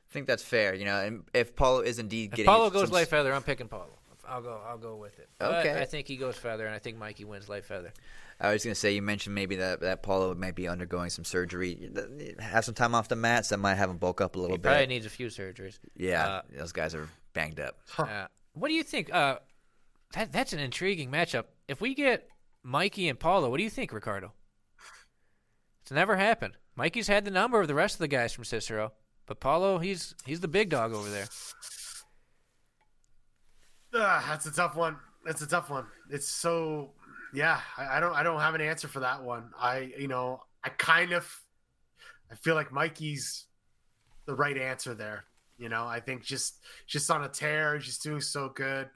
I 0.09 0.13
think 0.13 0.25
that's 0.25 0.43
fair. 0.43 0.73
You 0.73 0.85
know, 0.85 0.99
and 0.99 1.23
if 1.33 1.55
Paulo 1.55 1.81
is 1.81 1.99
indeed 1.99 2.31
If 2.31 2.37
getting 2.37 2.45
Paulo 2.45 2.69
goes 2.69 2.83
some- 2.87 2.93
light 2.93 3.07
feather, 3.07 3.33
I'm 3.33 3.43
picking 3.43 3.67
Paulo. 3.67 3.96
I'll 4.27 4.41
go. 4.41 4.61
I'll 4.67 4.77
go 4.77 4.95
with 4.95 5.17
it. 5.19 5.29
But 5.39 5.65
Okay. 5.65 5.79
I 5.81 5.85
think 5.85 6.07
he 6.07 6.17
goes 6.17 6.35
feather, 6.37 6.65
and 6.65 6.75
I 6.75 6.79
think 6.79 6.97
Mikey 6.97 7.25
wins 7.25 7.47
light 7.49 7.65
feather. 7.65 7.93
I 8.39 8.51
was 8.53 8.63
gonna 8.63 8.75
say 8.75 8.91
you 8.93 9.01
mentioned 9.01 9.33
maybe 9.33 9.55
that 9.55 9.79
that 9.81 10.03
Paulo 10.03 10.35
might 10.35 10.53
be 10.55 10.67
undergoing 10.67 11.09
some 11.09 11.25
surgery. 11.25 11.89
Have 12.39 12.65
some 12.65 12.75
time 12.75 12.93
off 12.93 13.07
the 13.07 13.15
mats. 13.15 13.49
That 13.49 13.57
might 13.57 13.75
have 13.75 13.89
him 13.89 13.97
bulk 13.97 14.21
up 14.21 14.35
a 14.35 14.39
little 14.39 14.57
bit. 14.57 14.59
He 14.59 14.61
bit. 14.63 14.69
probably 14.69 14.87
needs 14.87 15.05
a 15.05 15.09
few 15.09 15.27
surgeries. 15.27 15.79
yeah, 15.95 16.27
Uh, 16.27 16.41
those 16.55 16.71
guys 16.71 16.93
are 16.93 17.09
banged 17.33 17.59
up. 17.59 17.77
Uh, 17.97 18.27
what 18.53 18.67
do 18.67 18.73
you 18.75 18.83
think? 18.83 19.11
Uh, 19.13 19.39
that 20.13 20.31
that's 20.31 20.53
an 20.53 20.59
intriguing 20.59 21.09
matchup. 21.09 21.45
If 21.67 21.81
we 21.81 21.95
get 21.95 22.29
Mikey 22.63 23.09
and 23.09 23.19
Paulo, 23.19 23.49
what 23.49 23.57
do 23.57 23.63
you 23.63 23.69
think, 23.69 23.91
Ricardo? 23.91 24.33
It's 25.81 25.91
never 25.91 26.17
happened. 26.17 26.57
Mikey's 26.75 27.07
had 27.07 27.25
the 27.25 27.31
number 27.31 27.59
of 27.61 27.67
the 27.67 27.73
rest 27.75 27.95
of 27.95 27.99
the 27.99 28.07
guys 28.07 28.33
from 28.33 28.43
Cicero, 28.43 28.91
but 29.25 29.39
Paulo, 29.39 29.79
he's 29.79 30.13
he's 30.25 30.41
the 30.41 30.47
big 30.47 30.69
dog 30.69 30.93
over 30.93 31.09
there. 31.09 31.27
Ah, 33.93 34.23
that's 34.27 34.45
a 34.45 34.51
tough 34.51 34.75
one. 34.75 34.97
That's 35.25 35.41
a 35.41 35.47
tough 35.47 35.69
one. 35.69 35.85
It's 36.09 36.27
so 36.27 36.91
yeah. 37.33 37.59
I, 37.77 37.97
I 37.97 37.99
don't 37.99 38.15
I 38.15 38.23
don't 38.23 38.39
have 38.39 38.55
an 38.55 38.61
answer 38.61 38.87
for 38.87 39.01
that 39.01 39.23
one. 39.23 39.51
I 39.59 39.93
you 39.97 40.07
know 40.07 40.41
I 40.63 40.69
kind 40.69 41.13
of 41.13 41.41
I 42.31 42.35
feel 42.35 42.55
like 42.55 42.71
Mikey's 42.71 43.45
the 44.25 44.35
right 44.35 44.57
answer 44.57 44.93
there. 44.93 45.25
You 45.57 45.69
know 45.69 45.85
I 45.85 45.99
think 45.99 46.23
just 46.23 46.59
just 46.85 47.09
on 47.09 47.23
a 47.23 47.29
tear, 47.29 47.77
just 47.77 48.03
doing 48.03 48.21
so 48.21 48.49
good. 48.49 48.89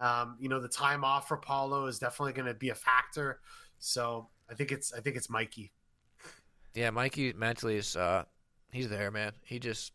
Um, 0.00 0.36
you 0.40 0.48
know 0.48 0.60
the 0.60 0.68
time 0.68 1.04
off 1.04 1.28
for 1.28 1.36
Paulo 1.36 1.86
is 1.86 1.98
definitely 1.98 2.32
going 2.32 2.46
to 2.46 2.54
be 2.54 2.70
a 2.70 2.74
factor. 2.74 3.40
So 3.78 4.28
I 4.50 4.54
think 4.54 4.72
it's 4.72 4.92
I 4.92 5.00
think 5.00 5.16
it's 5.16 5.30
Mikey. 5.30 5.72
Yeah, 6.74 6.90
Mikey 6.90 7.32
mentally 7.32 7.76
is 7.76 7.96
uh, 7.96 8.24
he's 8.70 8.88
there, 8.88 9.10
man. 9.10 9.32
He 9.42 9.58
just 9.58 9.92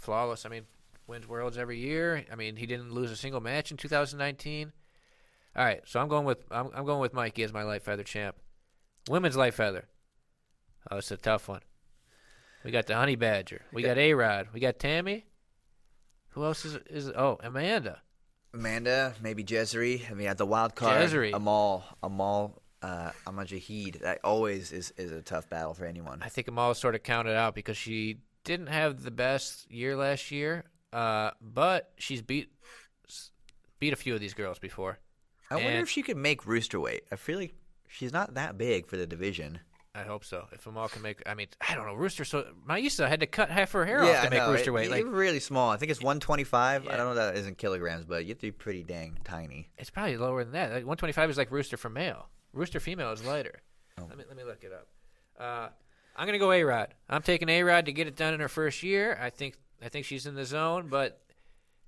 flawless. 0.00 0.46
I 0.46 0.48
mean, 0.48 0.64
wins 1.08 1.26
worlds 1.26 1.58
every 1.58 1.78
year. 1.78 2.24
I 2.30 2.36
mean, 2.36 2.56
he 2.56 2.66
didn't 2.66 2.92
lose 2.92 3.10
a 3.10 3.16
single 3.16 3.40
match 3.40 3.70
in 3.70 3.76
2019. 3.76 4.72
All 5.56 5.64
right, 5.64 5.80
so 5.86 5.98
I'm 5.98 6.08
going 6.08 6.24
with 6.24 6.44
I'm, 6.50 6.70
I'm 6.74 6.84
going 6.84 7.00
with 7.00 7.14
Mikey 7.14 7.42
as 7.42 7.52
my 7.52 7.62
light 7.62 7.82
feather 7.82 8.04
champ. 8.04 8.36
Women's 9.08 9.36
light 9.36 9.54
feather. 9.54 9.88
Oh, 10.90 10.98
it's 10.98 11.10
a 11.10 11.16
tough 11.16 11.48
one. 11.48 11.62
We 12.64 12.70
got 12.70 12.86
the 12.86 12.94
Honey 12.94 13.16
Badger. 13.16 13.62
We 13.72 13.82
got 13.82 13.98
A 13.98 14.14
Rod. 14.14 14.48
We 14.52 14.60
got 14.60 14.78
Tammy. 14.78 15.26
Who 16.30 16.44
else 16.44 16.64
is 16.64 16.76
is 16.88 17.08
oh 17.08 17.38
Amanda? 17.42 18.02
Amanda, 18.54 19.14
maybe 19.22 19.44
Gezary. 19.44 20.10
I 20.10 20.14
mean, 20.14 20.28
at 20.28 20.38
the 20.38 20.46
wild 20.46 20.74
card, 20.74 21.02
Gezary. 21.02 21.34
Amal, 21.34 21.84
Amal, 22.02 22.62
uh, 22.82 23.10
Amjahid. 23.26 24.00
That 24.00 24.20
always 24.24 24.72
is, 24.72 24.92
is 24.96 25.12
a 25.12 25.22
tough 25.22 25.48
battle 25.48 25.74
for 25.74 25.84
anyone. 25.84 26.20
I 26.22 26.28
think 26.28 26.48
Amal 26.48 26.74
sort 26.74 26.94
of 26.94 27.02
counted 27.02 27.34
out 27.34 27.54
because 27.54 27.76
she 27.76 28.18
didn't 28.44 28.68
have 28.68 29.02
the 29.02 29.10
best 29.10 29.70
year 29.70 29.96
last 29.96 30.30
year, 30.30 30.64
uh, 30.92 31.30
but 31.40 31.92
she's 31.98 32.22
beat 32.22 32.50
beat 33.78 33.92
a 33.92 33.96
few 33.96 34.14
of 34.14 34.20
these 34.20 34.34
girls 34.34 34.58
before. 34.58 34.98
I 35.50 35.56
wonder 35.56 35.78
if 35.78 35.88
she 35.88 36.02
could 36.02 36.16
make 36.16 36.46
rooster 36.46 36.78
weight. 36.78 37.04
I 37.10 37.16
feel 37.16 37.38
like 37.38 37.54
she's 37.86 38.12
not 38.12 38.34
that 38.34 38.58
big 38.58 38.86
for 38.86 38.96
the 38.96 39.06
division. 39.06 39.60
I 39.94 40.02
hope 40.02 40.24
so. 40.24 40.46
If 40.52 40.66
Amal 40.66 40.88
can 40.88 41.00
make, 41.02 41.22
I 41.26 41.34
mean, 41.34 41.48
I 41.66 41.74
don't 41.74 41.86
know. 41.86 41.94
Rooster. 41.94 42.24
So 42.24 42.44
Maisa 42.68 43.08
had 43.08 43.20
to 43.20 43.26
cut 43.26 43.50
half 43.50 43.72
her 43.72 43.84
hair 43.86 44.00
off 44.04 44.24
to 44.24 44.30
make 44.30 44.46
rooster 44.46 44.70
It- 44.70 44.74
weight. 44.74 44.90
Like 44.90 45.04
really 45.06 45.40
small. 45.40 45.70
I 45.70 45.76
think 45.76 45.90
it's 45.90 46.00
125. 46.02 46.86
I 46.86 46.96
don't 46.96 47.08
know 47.08 47.14
that 47.14 47.36
isn't 47.36 47.56
kilograms, 47.58 48.04
but 48.04 48.24
you 48.24 48.28
have 48.30 48.38
to 48.38 48.46
be 48.48 48.52
pretty 48.52 48.84
dang 48.84 49.16
tiny. 49.24 49.70
it's 49.78 49.90
probably 49.90 50.16
lower 50.16 50.44
than 50.44 50.52
that. 50.52 50.66
Like 50.70 50.84
125 50.84 51.30
is 51.30 51.38
like 51.38 51.50
rooster 51.50 51.76
for 51.76 51.88
male. 51.88 52.28
Rooster 52.52 52.78
female 52.80 53.10
is 53.12 53.24
lighter. 53.24 53.60
Let 53.98 54.16
me 54.18 54.24
let 54.28 54.36
me 54.36 54.44
look 54.44 54.62
it 54.62 54.72
up. 54.72 54.86
Uh, 55.40 55.68
I'm 56.14 56.26
gonna 56.26 56.38
go 56.38 56.52
A 56.52 56.62
Rod. 56.62 56.94
I'm 57.08 57.22
taking 57.22 57.48
A 57.48 57.62
Rod 57.62 57.86
to 57.86 57.92
get 57.92 58.06
it 58.06 58.14
done 58.16 58.34
in 58.34 58.40
her 58.40 58.48
first 58.48 58.82
year. 58.82 59.18
I 59.20 59.30
think 59.30 59.56
I 59.82 59.88
think 59.88 60.06
she's 60.06 60.26
in 60.26 60.34
the 60.34 60.44
zone, 60.44 60.88
but 60.88 61.20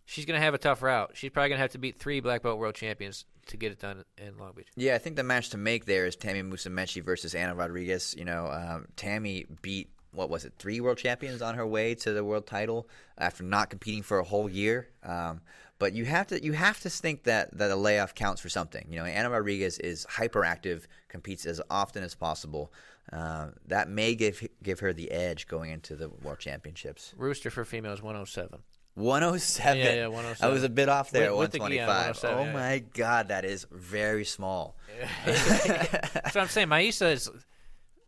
she's 0.04 0.24
gonna 0.24 0.40
have 0.40 0.54
a 0.54 0.58
tough 0.58 0.82
route. 0.82 1.12
She's 1.14 1.30
probably 1.30 1.50
gonna 1.50 1.62
have 1.62 1.72
to 1.72 1.78
beat 1.78 1.98
three 1.98 2.20
black 2.20 2.42
belt 2.42 2.58
world 2.58 2.74
champions 2.74 3.24
to 3.46 3.56
get 3.56 3.72
it 3.72 3.80
done 3.80 4.04
in 4.18 4.38
Long 4.38 4.52
Beach. 4.54 4.68
Yeah, 4.76 4.94
I 4.94 4.98
think 4.98 5.16
the 5.16 5.22
match 5.22 5.50
to 5.50 5.58
make 5.58 5.84
there 5.84 6.06
is 6.06 6.16
Tammy 6.16 6.42
Musumeci 6.42 7.02
versus 7.02 7.34
Anna 7.34 7.54
Rodriguez. 7.54 8.14
You 8.16 8.24
know, 8.24 8.46
um, 8.46 8.86
Tammy 8.96 9.46
beat 9.62 9.90
what 10.12 10.28
was 10.28 10.44
it, 10.44 10.52
three 10.58 10.80
world 10.80 10.98
champions 10.98 11.40
on 11.42 11.54
her 11.54 11.66
way 11.66 11.94
to 11.94 12.12
the 12.12 12.24
world 12.24 12.46
title 12.46 12.88
after 13.16 13.44
not 13.44 13.70
competing 13.70 14.02
for 14.02 14.18
a 14.18 14.24
whole 14.24 14.48
year. 14.48 14.88
Um, 15.04 15.40
but 15.78 15.94
you 15.94 16.04
have 16.04 16.26
to 16.28 16.44
you 16.44 16.52
have 16.52 16.80
to 16.80 16.90
think 16.90 17.24
that 17.24 17.56
that 17.56 17.70
a 17.70 17.76
layoff 17.76 18.14
counts 18.14 18.40
for 18.40 18.48
something. 18.48 18.86
You 18.90 18.98
know, 18.98 19.04
Anna 19.04 19.30
Rodriguez 19.30 19.78
is 19.78 20.06
hyperactive, 20.06 20.84
competes 21.08 21.46
as 21.46 21.60
often 21.70 22.02
as 22.02 22.14
possible. 22.14 22.72
Uh, 23.12 23.48
that 23.66 23.88
may 23.88 24.14
give 24.14 24.46
give 24.62 24.80
her 24.80 24.92
the 24.92 25.10
edge 25.10 25.48
going 25.48 25.70
into 25.70 25.96
the 25.96 26.08
world 26.08 26.38
championships. 26.38 27.12
Rooster 27.16 27.50
for 27.50 27.64
females 27.64 27.98
is 27.98 28.02
107. 28.02 28.60
107. 28.94 29.78
Yeah, 29.78 30.08
yeah, 30.08 30.34
I 30.40 30.48
was 30.48 30.62
a 30.62 30.68
bit 30.68 30.88
off 30.88 31.10
there. 31.10 31.30
With- 31.30 31.38
with 31.40 31.52
the 31.52 31.58
gi 31.58 31.78
125. 31.78 32.24
oh 32.24 32.44
yeah, 32.44 32.52
my 32.52 32.78
god, 32.94 33.28
that 33.28 33.44
is 33.44 33.66
very 33.70 34.24
small. 34.24 34.76
That's 35.24 36.34
what 36.34 36.36
I'm 36.36 36.48
saying. 36.48 36.68
Maisa 36.68 37.12
is 37.12 37.30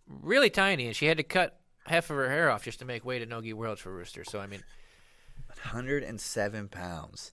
really 0.07 0.51
tiny, 0.51 0.87
and 0.87 0.95
she 0.95 1.07
had 1.07 1.17
to 1.17 1.23
cut 1.23 1.59
half 1.87 2.11
of 2.11 2.17
her 2.17 2.29
hair 2.29 2.51
off 2.51 2.63
just 2.65 2.79
to 2.81 2.85
make 2.85 3.05
weight 3.05 3.23
at 3.23 3.29
Nogi 3.29 3.53
Worlds 3.53 3.81
for 3.81 3.93
Rooster. 3.93 4.25
So 4.25 4.39
I 4.39 4.47
mean, 4.47 4.63
107 5.49 6.69
pounds. 6.69 7.33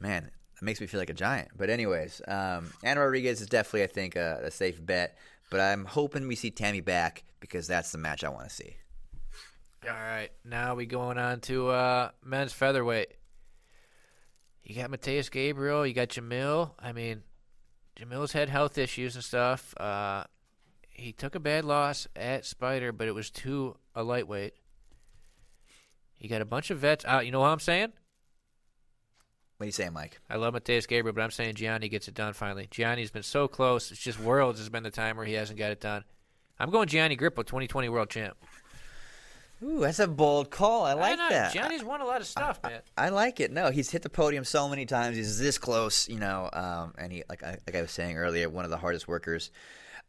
Man, 0.00 0.24
that 0.54 0.62
makes 0.62 0.80
me 0.80 0.86
feel 0.86 1.00
like 1.00 1.10
a 1.10 1.14
giant. 1.14 1.48
But 1.56 1.70
anyways, 1.70 2.20
um, 2.26 2.72
Anna 2.82 3.00
Rodriguez 3.00 3.40
is 3.40 3.46
definitely, 3.48 3.84
I 3.84 3.86
think, 3.88 4.16
a, 4.16 4.40
a 4.44 4.50
safe 4.50 4.84
bet. 4.84 5.16
But 5.52 5.60
I'm 5.60 5.84
hoping 5.84 6.28
we 6.28 6.34
see 6.34 6.50
Tammy 6.50 6.80
back 6.80 7.24
because 7.38 7.66
that's 7.66 7.92
the 7.92 7.98
match 7.98 8.24
I 8.24 8.30
want 8.30 8.48
to 8.48 8.54
see. 8.54 8.74
all 9.86 9.92
right, 9.92 10.30
now 10.46 10.74
we 10.74 10.86
going 10.86 11.18
on 11.18 11.40
to 11.40 11.68
uh, 11.68 12.08
men's 12.24 12.54
featherweight. 12.54 13.08
You 14.64 14.74
got 14.74 14.88
Mateus 14.88 15.28
Gabriel, 15.28 15.86
you 15.86 15.92
got 15.92 16.08
Jamil. 16.08 16.70
I 16.78 16.92
mean, 16.92 17.22
Jamil's 17.96 18.32
had 18.32 18.48
health 18.48 18.78
issues 18.78 19.14
and 19.14 19.22
stuff. 19.22 19.74
Uh, 19.76 20.24
he 20.88 21.12
took 21.12 21.34
a 21.34 21.40
bad 21.40 21.66
loss 21.66 22.08
at 22.16 22.46
Spider, 22.46 22.90
but 22.90 23.06
it 23.06 23.14
was 23.14 23.28
to 23.30 23.76
a 23.94 24.02
lightweight. 24.02 24.54
You 26.16 26.30
got 26.30 26.40
a 26.40 26.46
bunch 26.46 26.70
of 26.70 26.78
vets 26.78 27.04
out. 27.04 27.26
You 27.26 27.32
know 27.32 27.40
what 27.40 27.48
I'm 27.48 27.60
saying? 27.60 27.92
What 29.62 29.66
are 29.66 29.68
you 29.68 29.72
saying, 29.74 29.92
Mike? 29.92 30.18
I 30.28 30.34
love 30.38 30.54
Mateus 30.54 30.86
Gabriel, 30.86 31.14
but 31.14 31.22
I'm 31.22 31.30
saying 31.30 31.54
Gianni 31.54 31.88
gets 31.88 32.08
it 32.08 32.14
done 32.14 32.32
finally. 32.32 32.66
Gianni's 32.68 33.12
been 33.12 33.22
so 33.22 33.46
close. 33.46 33.92
It's 33.92 34.00
just 34.00 34.18
Worlds 34.18 34.58
has 34.58 34.68
been 34.68 34.82
the 34.82 34.90
time 34.90 35.16
where 35.16 35.24
he 35.24 35.34
hasn't 35.34 35.56
got 35.56 35.70
it 35.70 35.80
done. 35.80 36.02
I'm 36.58 36.70
going 36.70 36.88
Gianni 36.88 37.16
Grippo, 37.16 37.46
2020 37.46 37.88
World 37.88 38.10
Champ. 38.10 38.36
Ooh, 39.62 39.78
that's 39.78 40.00
a 40.00 40.08
bold 40.08 40.50
call. 40.50 40.84
I 40.84 40.94
like 40.94 41.16
not? 41.16 41.30
that. 41.30 41.52
Gianni's 41.52 41.84
won 41.84 42.00
a 42.00 42.04
lot 42.04 42.20
of 42.20 42.26
stuff, 42.26 42.58
man. 42.64 42.80
I 42.98 43.10
like 43.10 43.38
it. 43.38 43.52
No, 43.52 43.70
he's 43.70 43.88
hit 43.88 44.02
the 44.02 44.10
podium 44.10 44.42
so 44.42 44.68
many 44.68 44.84
times. 44.84 45.16
He's 45.16 45.38
this 45.38 45.58
close, 45.58 46.08
you 46.08 46.18
know. 46.18 46.50
Um, 46.52 46.94
and 46.98 47.12
he, 47.12 47.22
like 47.28 47.44
I, 47.44 47.58
like 47.64 47.76
I 47.76 47.82
was 47.82 47.92
saying 47.92 48.16
earlier, 48.16 48.48
one 48.48 48.64
of 48.64 48.72
the 48.72 48.78
hardest 48.78 49.06
workers. 49.06 49.52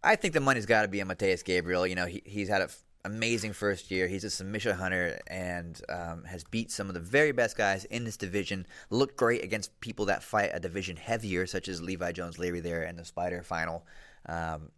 I 0.04 0.16
think 0.16 0.34
the 0.34 0.40
money's 0.40 0.66
got 0.66 0.82
to 0.82 0.88
be 0.88 1.00
on 1.00 1.08
Mateus 1.08 1.44
Gabriel. 1.44 1.86
You 1.86 1.94
know, 1.94 2.08
he, 2.08 2.24
he's 2.26 2.50
had 2.50 2.64
f- 2.64 2.84
amazing 3.06 3.54
first 3.54 3.92
year. 3.92 4.08
He's 4.08 4.24
a 4.24 4.30
submission 4.30 4.76
hunter 4.76 5.20
and 5.28 5.82
um, 5.90 6.24
has 6.26 6.44
beat 6.44 6.72
some 6.72 6.88
of 6.88 6.94
the 6.94 7.00
very 7.00 7.32
best 7.32 7.58
guys 7.58 7.86
in 7.86 8.04
this 8.06 8.18
division. 8.18 8.66
Looked 8.90 9.18
great 9.18 9.44
against 9.44 9.80
people 9.82 10.06
that 10.06 10.24
fight 10.24 10.52
a 10.54 10.60
division 10.60 10.96
heavier, 10.96 11.46
such 11.46 11.68
as 11.68 11.82
Levi 11.82 12.12
Jones 12.14 12.40
Leary 12.40 12.62
there 12.62 12.84
in 12.84 12.96
the 12.96 13.06
Spider 13.06 13.44
final. 13.44 13.86
Um, 14.28 14.72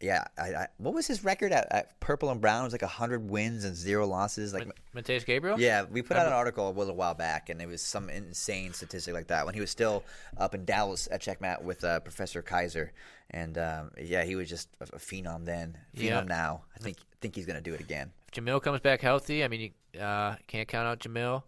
yeah, 0.00 0.24
I, 0.38 0.42
I, 0.54 0.66
what 0.78 0.94
was 0.94 1.06
his 1.06 1.24
record 1.24 1.52
at, 1.52 1.68
at 1.70 2.00
Purple 2.00 2.30
and 2.30 2.40
Brown? 2.40 2.62
It 2.62 2.64
was 2.64 2.72
like 2.72 2.82
hundred 2.82 3.28
wins 3.28 3.64
and 3.64 3.76
zero 3.76 4.06
losses. 4.06 4.54
Like 4.54 4.68
Mateus 4.94 5.24
Gabriel? 5.24 5.60
yeah, 5.60 5.84
we 5.90 6.02
put 6.02 6.16
out 6.16 6.26
an 6.26 6.32
article 6.32 6.68
a 6.68 6.72
little 6.72 6.94
while 6.96 7.14
back, 7.14 7.48
and 7.48 7.60
it 7.60 7.66
was 7.68 7.82
some 7.82 8.08
insane 8.10 8.72
statistic 8.72 9.14
like 9.14 9.28
that 9.28 9.44
when 9.44 9.54
he 9.54 9.60
was 9.60 9.70
still 9.70 10.02
up 10.38 10.54
in 10.54 10.64
Dallas 10.64 11.08
at 11.10 11.20
Checkmat 11.20 11.62
with 11.62 11.84
uh, 11.84 12.00
Professor 12.00 12.42
Kaiser, 12.42 12.92
and 13.30 13.58
um, 13.58 13.90
yeah, 14.00 14.24
he 14.24 14.36
was 14.36 14.48
just 14.48 14.68
a, 14.80 14.84
a 14.84 14.98
phenom 14.98 15.44
then, 15.44 15.76
phenom 15.96 16.02
Yeah. 16.04 16.20
now. 16.22 16.64
I 16.74 16.78
think 16.82 16.96
think 17.20 17.34
he's 17.36 17.46
gonna 17.46 17.60
do 17.60 17.74
it 17.74 17.80
again. 17.80 18.12
If 18.32 18.42
Jamil 18.42 18.62
comes 18.62 18.80
back 18.80 19.00
healthy, 19.00 19.44
I 19.44 19.48
mean, 19.48 19.72
you 19.94 20.00
uh, 20.00 20.36
can't 20.46 20.66
count 20.68 20.86
out 20.86 21.00
Jamil. 21.00 21.42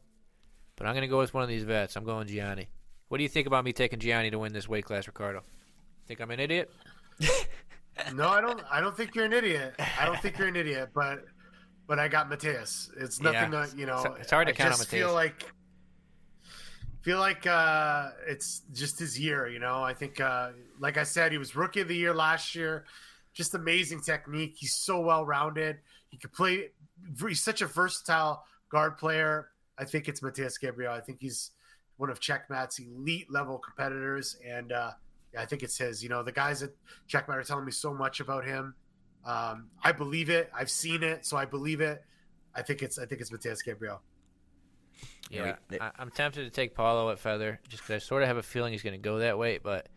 But 0.74 0.86
I'm 0.86 0.94
going 0.94 1.02
to 1.02 1.08
go 1.08 1.18
with 1.18 1.34
one 1.34 1.42
of 1.42 1.50
these 1.50 1.62
vets. 1.64 1.96
I'm 1.96 2.04
going 2.04 2.26
Gianni. 2.26 2.66
What 3.08 3.18
do 3.18 3.22
you 3.22 3.28
think 3.28 3.46
about 3.46 3.62
me 3.62 3.72
taking 3.74 3.98
Gianni 4.00 4.30
to 4.30 4.38
win 4.38 4.52
this 4.54 4.66
weight 4.66 4.86
class, 4.86 5.06
Ricardo? 5.06 5.42
Think 6.08 6.20
I'm 6.20 6.30
an 6.30 6.40
idiot? 6.40 6.72
No, 8.14 8.28
I 8.28 8.40
don't. 8.40 8.62
I 8.70 8.80
don't 8.80 8.96
think 8.96 9.14
you're 9.14 9.24
an 9.24 9.32
idiot. 9.32 9.74
I 10.00 10.04
don't 10.06 10.20
think 10.20 10.38
you're 10.38 10.48
an 10.48 10.56
idiot, 10.56 10.90
but 10.94 11.24
but 11.86 11.98
I 11.98 12.08
got 12.08 12.28
Mateus. 12.28 12.90
It's 12.98 13.20
nothing 13.20 13.52
Yeah. 13.52 13.66
to 13.66 13.76
you 13.76 13.86
know. 13.86 14.02
It's- 14.04 14.30
hard 14.30 14.46
to 14.48 14.52
I 14.52 14.56
count 14.56 14.72
on 14.74 14.78
Mateus. 14.78 14.86
Feel 14.88 15.12
like 15.12 15.44
feel 17.02 17.18
like 17.18 17.46
uh, 17.46 18.10
it's 18.26 18.60
just 18.72 18.98
his 18.98 19.18
year. 19.18 19.48
You 19.48 19.58
know, 19.58 19.82
I 19.82 19.94
think 19.94 20.20
uh, 20.20 20.50
like 20.78 20.96
I 20.96 21.02
said, 21.04 21.32
he 21.32 21.38
was 21.38 21.56
rookie 21.56 21.80
of 21.80 21.88
the 21.88 21.96
year 21.96 22.14
last 22.14 22.54
year. 22.54 22.84
Just 23.34 23.54
amazing 23.54 24.02
technique. 24.02 24.54
He's 24.56 24.74
so 24.76 25.00
well 25.00 25.24
rounded. 25.24 25.78
He 26.10 26.18
could 26.18 26.32
play. 26.32 26.68
He's 27.26 27.42
such 27.42 27.62
a 27.62 27.66
versatile 27.66 28.44
guard 28.68 28.98
player. 28.98 29.48
I 29.78 29.84
think 29.84 30.06
it's 30.08 30.22
Mateus 30.22 30.58
Gabriel. 30.58 30.92
I 30.92 31.00
think 31.00 31.18
he's 31.20 31.50
one 31.96 32.10
of 32.10 32.20
Checkmat's 32.20 32.78
elite 32.78 33.30
level 33.30 33.58
competitors, 33.58 34.36
and 34.46 34.70
uh, 34.72 34.90
I 35.38 35.44
think 35.44 35.62
it's 35.62 35.78
his. 35.78 36.02
You 36.02 36.08
know, 36.08 36.22
the 36.22 36.32
guys 36.32 36.62
at 36.62 36.70
Checkmat 37.08 37.30
are 37.30 37.42
telling 37.42 37.64
me 37.64 37.72
so 37.72 37.94
much 37.94 38.20
about 38.20 38.44
him. 38.44 38.74
Um, 39.24 39.70
I 39.82 39.92
believe 39.92 40.30
it. 40.30 40.50
I've 40.54 40.70
seen 40.70 41.02
it, 41.02 41.24
so 41.24 41.36
I 41.36 41.44
believe 41.44 41.80
it. 41.80 42.04
I 42.54 42.62
think 42.62 42.82
it's 42.82 42.98
I 42.98 43.06
think 43.06 43.20
it's 43.20 43.32
Mateus 43.32 43.62
Gabriel. 43.62 44.02
Yeah, 45.30 45.56
I, 45.80 45.90
I'm 45.98 46.10
tempted 46.10 46.44
to 46.44 46.50
take 46.50 46.74
Paulo 46.74 47.10
at 47.10 47.18
feather 47.18 47.58
just 47.68 47.82
because 47.82 48.02
I 48.02 48.06
sort 48.06 48.22
of 48.22 48.28
have 48.28 48.36
a 48.36 48.42
feeling 48.42 48.72
he's 48.72 48.82
going 48.82 48.92
to 48.92 48.98
go 48.98 49.20
that 49.20 49.38
way, 49.38 49.58
but 49.62 49.88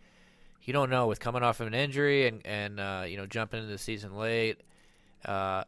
you 0.62 0.72
don't 0.72 0.90
know 0.90 1.08
with 1.08 1.20
coming 1.20 1.44
off 1.44 1.60
of 1.60 1.68
an 1.68 1.74
injury 1.74 2.28
and 2.28 2.42
and 2.46 2.80
uh, 2.80 3.04
you 3.08 3.18
know 3.18 3.26
jumping 3.26 3.60
into 3.60 3.72
the 3.72 3.78
season 3.78 4.16
late. 4.16 4.62
Uh, 5.26 5.64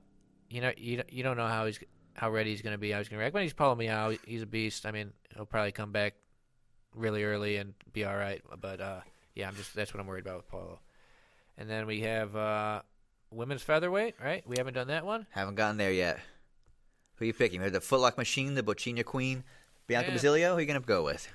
you 0.49 0.61
know 0.61 0.71
you 0.77 1.03
you 1.09 1.23
don't 1.23 1.37
know 1.37 1.47
how 1.47 1.65
he's 1.65 1.79
how 2.13 2.31
ready 2.31 2.49
he's 2.51 2.61
going 2.61 2.73
to 2.73 2.77
be. 2.77 2.91
How 2.91 2.99
he's 2.99 3.09
going 3.09 3.17
to 3.17 3.21
react. 3.21 3.33
When 3.33 3.43
he's 3.43 3.53
Paulo 3.53 3.75
Miyao, 3.75 4.17
he's 4.25 4.41
a 4.41 4.47
beast. 4.47 4.85
I 4.85 4.91
mean, 4.91 5.13
he'll 5.35 5.45
probably 5.45 5.71
come 5.71 5.91
back 5.91 6.15
really 6.95 7.23
early 7.23 7.57
and 7.57 7.73
be 7.93 8.05
all 8.05 8.15
right. 8.15 8.41
But 8.59 8.81
uh, 8.81 9.01
yeah, 9.37 9.47
I'm 9.47 9.55
just 9.55 9.75
that's 9.75 9.93
what 9.93 10.01
I'm 10.01 10.07
worried 10.07 10.25
about 10.25 10.37
with 10.37 10.47
Paulo. 10.49 10.79
And 11.57 11.69
then 11.69 11.85
we 11.85 12.01
have 12.01 12.35
uh, 12.35 12.81
women's 13.31 13.61
featherweight, 13.61 14.15
right? 14.23 14.43
We 14.47 14.57
haven't 14.57 14.73
done 14.73 14.87
that 14.87 15.05
one. 15.05 15.27
Haven't 15.29 15.55
gotten 15.55 15.77
there 15.77 15.91
yet. 15.91 16.19
Who 17.15 17.23
are 17.23 17.27
you 17.27 17.33
picking? 17.33 17.61
The 17.61 17.79
Footlock 17.79 18.17
Machine, 18.17 18.55
the 18.55 18.63
Bocina 18.63 19.05
Queen, 19.05 19.43
Bianca. 19.85 20.11
Basilio. 20.11 20.51
Who 20.51 20.57
are 20.57 20.61
you 20.61 20.65
gonna 20.65 20.79
go 20.79 21.03
with? 21.03 21.27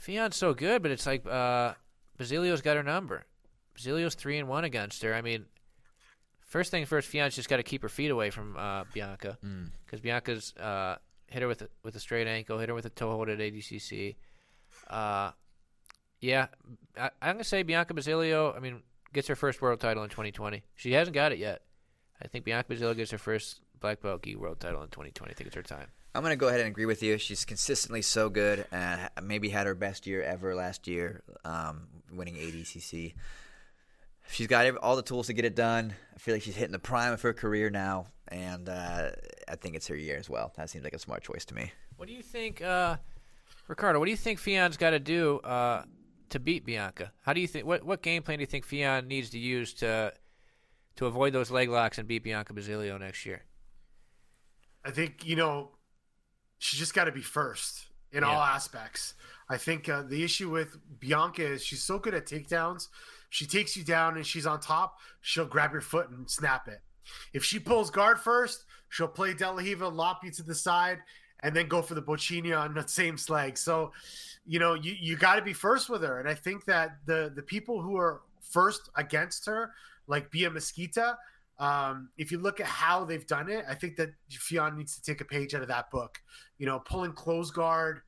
Ffion's 0.00 0.36
so 0.36 0.54
good, 0.54 0.80
but 0.80 0.92
it's 0.92 1.06
like 1.06 1.26
uh, 1.26 1.74
Basilio's 2.16 2.62
got 2.62 2.76
her 2.76 2.82
number. 2.82 3.24
Basilio's 3.74 4.14
three 4.14 4.38
and 4.38 4.48
one 4.48 4.64
against 4.64 5.02
her. 5.02 5.12
I 5.12 5.20
mean, 5.20 5.46
first 6.40 6.70
thing 6.70 6.86
first, 6.86 7.10
Ffion's 7.10 7.34
just 7.34 7.48
got 7.48 7.56
to 7.56 7.62
keep 7.62 7.82
her 7.82 7.88
feet 7.88 8.10
away 8.10 8.30
from 8.30 8.56
uh, 8.56 8.84
Bianca 8.94 9.38
because 9.84 10.00
Bianca's 10.00 10.54
uh, 10.56 10.96
hit 11.26 11.42
her 11.42 11.48
with 11.48 11.62
a, 11.62 11.68
with 11.82 11.96
a 11.96 12.00
straight 12.00 12.26
ankle, 12.28 12.58
hit 12.58 12.68
her 12.68 12.74
with 12.74 12.86
a 12.86 12.90
toe 12.90 13.10
hold 13.10 13.28
at 13.28 13.38
ADCC. 13.38 14.16
Uh, 14.88 15.32
yeah, 16.20 16.46
I, 16.96 17.10
I'm 17.22 17.34
gonna 17.34 17.44
say 17.44 17.62
Bianca 17.62 17.94
Basilio. 17.94 18.52
I 18.54 18.60
mean, 18.60 18.82
gets 19.12 19.28
her 19.28 19.36
first 19.36 19.60
world 19.60 19.80
title 19.80 20.02
in 20.02 20.10
2020. 20.10 20.62
She 20.76 20.92
hasn't 20.92 21.14
got 21.14 21.32
it 21.32 21.38
yet. 21.38 21.62
I 22.22 22.28
think 22.28 22.44
Bianca 22.44 22.68
Basilio 22.68 22.94
gets 22.94 23.10
her 23.10 23.18
first 23.18 23.60
black 23.80 24.00
belt 24.02 24.22
gi 24.22 24.36
world 24.36 24.60
title 24.60 24.82
in 24.82 24.88
2020. 24.88 25.30
I 25.30 25.34
think 25.34 25.46
it's 25.46 25.56
her 25.56 25.62
time. 25.62 25.88
I'm 26.14 26.22
gonna 26.22 26.36
go 26.36 26.48
ahead 26.48 26.60
and 26.60 26.68
agree 26.68 26.86
with 26.86 27.02
you. 27.02 27.18
She's 27.18 27.44
consistently 27.44 28.02
so 28.02 28.28
good. 28.28 28.66
Uh, 28.72 29.08
maybe 29.22 29.48
had 29.48 29.66
her 29.66 29.74
best 29.74 30.06
year 30.06 30.22
ever 30.22 30.54
last 30.54 30.88
year, 30.88 31.22
um, 31.44 31.86
winning 32.12 32.34
ADCC. 32.34 33.14
She's 34.30 34.46
got 34.46 34.76
all 34.76 34.96
the 34.96 35.02
tools 35.02 35.26
to 35.26 35.32
get 35.32 35.44
it 35.44 35.56
done. 35.56 35.94
I 36.14 36.18
feel 36.18 36.34
like 36.34 36.42
she's 36.42 36.54
hitting 36.54 36.72
the 36.72 36.78
prime 36.78 37.12
of 37.12 37.22
her 37.22 37.32
career 37.32 37.70
now, 37.70 38.06
and 38.28 38.68
uh, 38.68 39.10
I 39.48 39.56
think 39.56 39.74
it's 39.74 39.88
her 39.88 39.96
year 39.96 40.16
as 40.16 40.28
well. 40.30 40.52
That 40.56 40.70
seems 40.70 40.84
like 40.84 40.92
a 40.92 40.98
smart 40.98 41.22
choice 41.22 41.44
to 41.46 41.54
me. 41.54 41.72
What 41.96 42.06
do 42.08 42.14
you 42.14 42.22
think, 42.22 42.62
uh, 42.62 42.96
Ricardo? 43.66 43.98
What 43.98 44.04
do 44.04 44.10
you 44.12 44.16
think 44.16 44.38
Ffion's 44.40 44.76
got 44.76 44.90
to 44.90 45.00
do 45.00 45.38
uh, 45.38 45.82
to 46.30 46.40
beat 46.40 46.64
Bianca? 46.64 47.12
How 47.22 47.32
do 47.32 47.40
you 47.40 47.46
think? 47.46 47.66
What 47.66 47.84
what 47.84 48.02
game 48.02 48.22
plan 48.22 48.38
do 48.38 48.42
you 48.42 48.46
think 48.46 48.66
Ffion 48.66 49.06
needs 49.06 49.30
to 49.30 49.38
use 49.38 49.74
to 49.74 50.12
to 50.96 51.06
avoid 51.06 51.32
those 51.32 51.50
leg 51.50 51.68
locks 51.68 51.98
and 51.98 52.08
beat 52.08 52.24
Bianca 52.24 52.52
Basilio 52.52 52.98
next 52.98 53.24
year? 53.26 53.42
I 54.84 54.90
think 54.90 55.26
you 55.26 55.36
know 55.36 55.70
she 56.58 56.76
just 56.76 56.94
got 56.94 57.04
to 57.04 57.12
be 57.12 57.22
first 57.22 57.86
in 58.12 58.24
all 58.24 58.40
aspects. 58.40 59.14
I 59.48 59.56
think 59.56 59.88
uh, 59.88 60.02
the 60.02 60.22
issue 60.22 60.50
with 60.50 60.76
Bianca 60.98 61.44
is 61.44 61.64
she's 61.64 61.82
so 61.82 61.98
good 61.98 62.14
at 62.14 62.26
takedowns. 62.26 62.88
She 63.30 63.46
takes 63.46 63.76
you 63.76 63.84
down 63.84 64.16
and 64.16 64.26
she's 64.26 64.46
on 64.46 64.60
top. 64.60 64.98
She'll 65.20 65.46
grab 65.46 65.72
your 65.72 65.80
foot 65.80 66.10
and 66.10 66.28
snap 66.28 66.68
it. 66.68 66.80
If 67.32 67.44
she 67.44 67.58
pulls 67.58 67.90
guard 67.90 68.20
first, 68.20 68.64
she'll 68.88 69.08
play 69.08 69.34
De 69.34 69.50
La 69.50 69.88
lop 69.88 70.24
you 70.24 70.30
to 70.32 70.42
the 70.42 70.54
side, 70.54 70.98
and 71.42 71.54
then 71.54 71.68
go 71.68 71.82
for 71.82 71.94
the 71.94 72.02
Bocchini 72.02 72.58
on 72.58 72.74
the 72.74 72.86
same 72.86 73.16
slag. 73.16 73.56
So, 73.56 73.92
you 74.46 74.58
know, 74.58 74.74
you, 74.74 74.94
you 74.98 75.16
got 75.16 75.36
to 75.36 75.42
be 75.42 75.52
first 75.52 75.88
with 75.88 76.02
her. 76.02 76.18
And 76.20 76.28
I 76.28 76.34
think 76.34 76.64
that 76.66 76.98
the 77.06 77.32
the 77.34 77.42
people 77.42 77.80
who 77.80 77.96
are 77.96 78.22
first 78.40 78.90
against 78.96 79.46
her, 79.46 79.72
like 80.06 80.30
Bia 80.30 80.50
Mesquita, 80.50 81.16
um, 81.58 82.08
if 82.16 82.32
you 82.32 82.38
look 82.38 82.58
at 82.58 82.66
how 82.66 83.04
they've 83.04 83.26
done 83.26 83.50
it, 83.50 83.64
I 83.68 83.74
think 83.74 83.96
that 83.96 84.10
Ffion 84.30 84.76
needs 84.76 84.96
to 84.96 85.02
take 85.02 85.20
a 85.20 85.24
page 85.24 85.54
out 85.54 85.62
of 85.62 85.68
that 85.68 85.90
book. 85.90 86.18
You 86.58 86.66
know, 86.66 86.78
pulling 86.80 87.12
close 87.12 87.50
guard, 87.50 88.00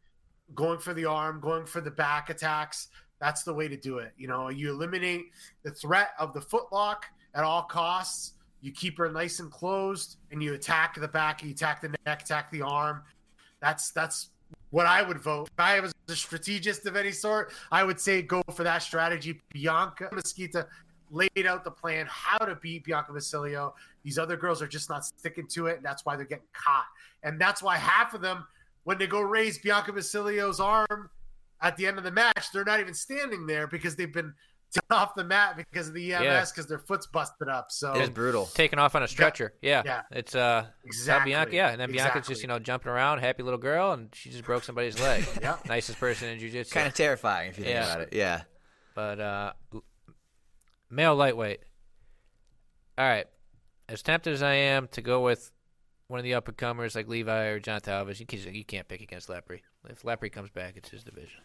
going 0.54 0.78
for 0.78 0.94
the 0.94 1.04
arm, 1.04 1.40
going 1.40 1.66
for 1.66 1.80
the 1.80 1.90
back 1.90 2.30
attacks. 2.30 2.88
That's 3.20 3.44
the 3.44 3.54
way 3.54 3.68
to 3.68 3.76
do 3.76 3.98
it. 3.98 4.12
You 4.16 4.26
know, 4.26 4.48
you 4.48 4.70
eliminate 4.70 5.26
the 5.62 5.70
threat 5.70 6.10
of 6.18 6.32
the 6.34 6.40
footlock 6.40 7.04
at 7.34 7.44
all 7.44 7.62
costs. 7.62 8.32
You 8.62 8.72
keep 8.72 8.96
her 8.98 9.10
nice 9.10 9.38
and 9.38 9.50
closed, 9.50 10.16
and 10.30 10.42
you 10.42 10.54
attack 10.54 10.94
the 10.98 11.08
back, 11.08 11.42
you 11.42 11.50
attack 11.50 11.82
the 11.82 11.94
neck, 12.06 12.22
attack 12.22 12.50
the 12.50 12.62
arm. 12.62 13.02
That's 13.62 13.92
that's 13.92 14.28
what 14.70 14.86
I 14.86 15.02
would 15.02 15.20
vote. 15.20 15.48
If 15.56 15.60
I 15.60 15.80
was 15.80 15.94
a 16.08 16.16
strategist 16.16 16.84
of 16.86 16.96
any 16.96 17.12
sort, 17.12 17.52
I 17.70 17.84
would 17.84 18.00
say 18.00 18.20
go 18.20 18.42
for 18.52 18.64
that 18.64 18.82
strategy. 18.82 19.40
Bianca 19.52 20.10
Mesquita 20.12 20.66
laid 21.10 21.46
out 21.46 21.62
the 21.62 21.70
plan 21.70 22.06
how 22.10 22.38
to 22.38 22.56
beat 22.56 22.84
Bianca 22.84 23.12
Basilio. 23.12 23.74
These 24.02 24.18
other 24.18 24.36
girls 24.36 24.60
are 24.60 24.66
just 24.66 24.88
not 24.90 25.04
sticking 25.04 25.46
to 25.48 25.66
it, 25.68 25.76
and 25.76 25.84
that's 25.84 26.04
why 26.04 26.16
they're 26.16 26.24
getting 26.24 26.44
caught. 26.52 26.86
And 27.22 27.40
that's 27.40 27.62
why 27.62 27.76
half 27.76 28.14
of 28.14 28.20
them, 28.20 28.46
when 28.84 28.98
they 28.98 29.06
go 29.06 29.20
raise 29.20 29.58
Bianca 29.58 29.92
Basilio's 29.92 30.58
arm 30.58 31.10
at 31.60 31.76
the 31.76 31.86
end 31.86 31.98
of 31.98 32.04
the 32.04 32.10
match, 32.10 32.50
they're 32.52 32.64
not 32.64 32.80
even 32.80 32.94
standing 32.94 33.46
there 33.46 33.66
because 33.68 33.94
they've 33.94 34.12
been 34.12 34.34
off 34.90 35.14
the 35.14 35.24
mat 35.24 35.56
because 35.56 35.88
of 35.88 35.94
the 35.94 36.12
EMS 36.14 36.24
Yeah. 36.24 36.44
because 36.44 36.66
their 36.66 36.78
foot's 36.78 37.06
busted 37.06 37.48
up. 37.48 37.70
So 37.70 37.94
It 37.94 38.02
is 38.02 38.10
brutal. 38.10 38.46
Taken 38.46 38.78
off 38.78 38.94
on 38.94 39.02
a 39.02 39.08
stretcher. 39.08 39.54
Yeah, 39.62 39.82
Yeah. 39.84 40.02
it's 40.10 40.34
uh, 40.34 40.66
Exactly. 40.84 41.32
Bianca. 41.32 41.54
Yeah, 41.54 41.68
and 41.70 41.80
then 41.80 41.90
Bianca's 41.90 42.16
Exactly. 42.16 42.32
just 42.34 42.42
you 42.42 42.48
know 42.48 42.58
jumping 42.58 42.90
around, 42.90 43.18
happy 43.20 43.42
little 43.42 43.58
girl, 43.58 43.92
and 43.92 44.08
she 44.14 44.30
just 44.30 44.44
broke 44.44 44.64
somebody's 44.64 45.00
leg. 45.00 45.24
Yeah. 45.40 45.56
nicest 45.66 45.98
person 46.00 46.28
in 46.28 46.38
jiu-jitsu. 46.38 46.72
Kind 46.74 46.86
of 46.88 46.94
terrifying 46.94 47.50
if 47.50 47.58
you 47.58 47.64
think 47.64 47.74
Yeah. 47.74 47.92
about 47.92 48.00
it. 48.02 48.08
Yeah. 48.12 48.42
But 48.94 49.20
uh, 49.20 49.52
male 50.90 51.14
lightweight. 51.16 51.60
All 52.98 53.06
right. 53.08 53.26
As 53.88 54.02
tempted 54.02 54.32
as 54.32 54.42
I 54.42 54.52
am 54.54 54.88
to 54.88 55.02
go 55.02 55.22
with 55.22 55.50
one 56.08 56.18
of 56.18 56.24
the 56.24 56.34
up 56.34 56.46
and 56.48 56.56
comers 56.56 56.94
like 56.94 57.08
Levi 57.08 57.44
or 57.46 57.60
Johnatha 57.60 57.88
Alves, 58.04 58.20
you 58.20 58.26
can't, 58.26 58.54
you 58.54 58.64
can't 58.64 58.86
pick 58.88 59.00
against 59.00 59.28
Lepri. 59.28 59.60
If 59.88 60.02
Lepri 60.02 60.30
comes 60.30 60.50
back, 60.50 60.76
it's 60.76 60.90
his 60.90 61.02
division. 61.04 61.40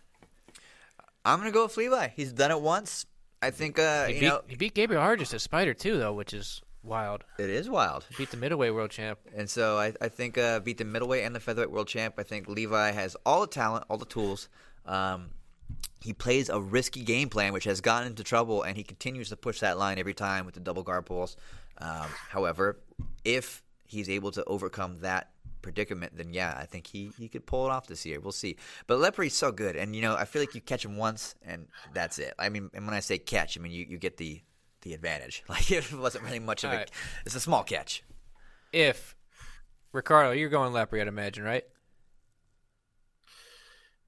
I'm 1.26 1.40
gonna 1.40 1.52
go 1.52 1.64
with 1.64 1.76
Levi. 1.78 2.10
He's 2.16 2.32
done 2.32 2.52
it 2.52 2.62
once. 2.62 3.06
I 3.42 3.52
think 3.52 3.80
uh, 3.80 4.06
He 4.08 4.16
you 4.16 4.20
beat, 4.20 4.26
know 4.28 4.42
he 4.48 4.56
beat 4.56 4.74
Gabriel 4.74 5.02
Arges 5.04 5.34
at 5.34 5.42
Spider 5.42 5.74
too, 5.74 5.98
though, 5.98 6.14
which 6.14 6.34
is 6.34 6.62
wild. 6.84 7.24
it 7.38 7.50
is 7.50 7.70
wild. 7.70 8.06
He 8.10 8.16
beat 8.18 8.32
the 8.32 8.38
middleweight 8.38 8.74
world 8.74 8.92
champ. 8.92 9.20
And 9.36 9.50
so 9.50 9.78
I, 9.78 9.94
I 10.02 10.08
think 10.08 10.38
uh, 10.38 10.60
beat 10.62 10.78
the 10.78 10.86
middleweight 10.86 11.24
and 11.26 11.36
the 11.36 11.40
featherweight 11.40 11.72
world 11.72 11.88
champ. 11.88 12.16
I 12.18 12.24
think 12.24 12.48
Levi 12.48 12.92
has 12.92 13.16
all 13.26 13.42
the 13.42 13.48
talent, 13.48 13.86
all 13.90 13.98
the 13.98 14.06
tools. 14.06 14.50
Um, 14.86 15.32
he 16.02 16.14
plays 16.14 16.50
a 16.50 16.60
risky 16.62 17.04
game 17.04 17.30
plan, 17.30 17.52
which 17.54 17.66
has 17.66 17.82
gotten 17.82 18.08
into 18.08 18.24
trouble, 18.24 18.64
and 18.64 18.78
he 18.78 18.84
continues 18.84 19.30
to 19.30 19.36
push 19.36 19.60
that 19.60 19.78
line 19.78 20.00
every 20.00 20.14
time 20.14 20.46
with 20.46 20.54
the 20.56 20.62
double 20.62 20.84
guard 20.84 21.06
pulls. 21.06 21.36
Um, 21.80 22.08
however, 22.30 22.80
if 23.26 23.64
he's 23.86 24.10
able 24.10 24.32
to 24.32 24.44
overcome 24.46 25.00
that 25.02 25.32
predicament, 25.68 26.16
then 26.16 26.34
yeah, 26.34 26.58
I 26.58 26.66
think 26.66 26.88
he, 26.88 27.12
he 27.18 27.28
could 27.28 27.46
pull 27.46 27.66
it 27.66 27.72
off 27.72 27.88
this 27.88 28.06
year. 28.06 28.20
We'll 28.20 28.32
see. 28.32 28.56
But 28.88 29.00
Lepri's 29.00 29.36
so 29.36 29.52
good, 29.52 29.76
and 29.76 29.96
you 29.96 30.02
know 30.02 30.16
I 30.16 30.26
feel 30.26 30.42
like 30.42 30.56
you 30.56 30.62
catch 30.62 30.86
him 30.86 30.98
once, 30.98 31.36
and 31.46 31.68
that's 31.94 32.20
it. 32.20 32.34
I 32.40 32.50
mean, 32.50 32.70
and 32.74 32.86
when 32.86 32.96
I 32.96 33.02
say 33.02 33.18
catch, 33.18 33.58
I 33.58 33.62
mean 33.62 33.72
you, 33.72 33.86
you 33.88 33.98
get 33.98 34.18
the 34.18 34.42
the 34.82 34.94
advantage. 34.94 35.44
Like 35.50 35.72
it 35.72 35.92
wasn't 35.94 36.24
really 36.24 36.40
much 36.40 36.64
of 36.64 36.72
a. 36.72 36.74
Alright. 36.74 36.92
It's 37.26 37.36
a 37.36 37.40
small 37.40 37.64
catch. 37.64 38.04
If 38.72 39.16
Ricardo, 39.92 40.32
you're 40.32 40.50
going 40.50 40.74
Lepri, 40.74 41.02
I'd 41.02 41.08
imagine, 41.08 41.44
right? 41.44 41.64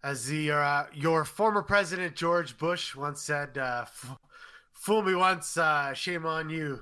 As 0.04 0.28
the 0.28 0.52
uh, 0.52 0.84
your 0.94 1.26
former 1.26 1.62
president 1.62 2.16
George 2.16 2.58
Bush 2.58 2.96
once 2.96 3.22
said, 3.22 3.58
uh, 3.58 3.82
f- 3.84 4.18
"Fool 4.74 5.02
me 5.02 5.16
once, 5.16 5.58
uh, 5.58 5.94
shame 5.94 6.26
on 6.26 6.50
you. 6.50 6.82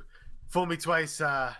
Fool 0.49 0.65
me 0.65 0.77
twice, 0.77 1.19
uh, 1.19 1.53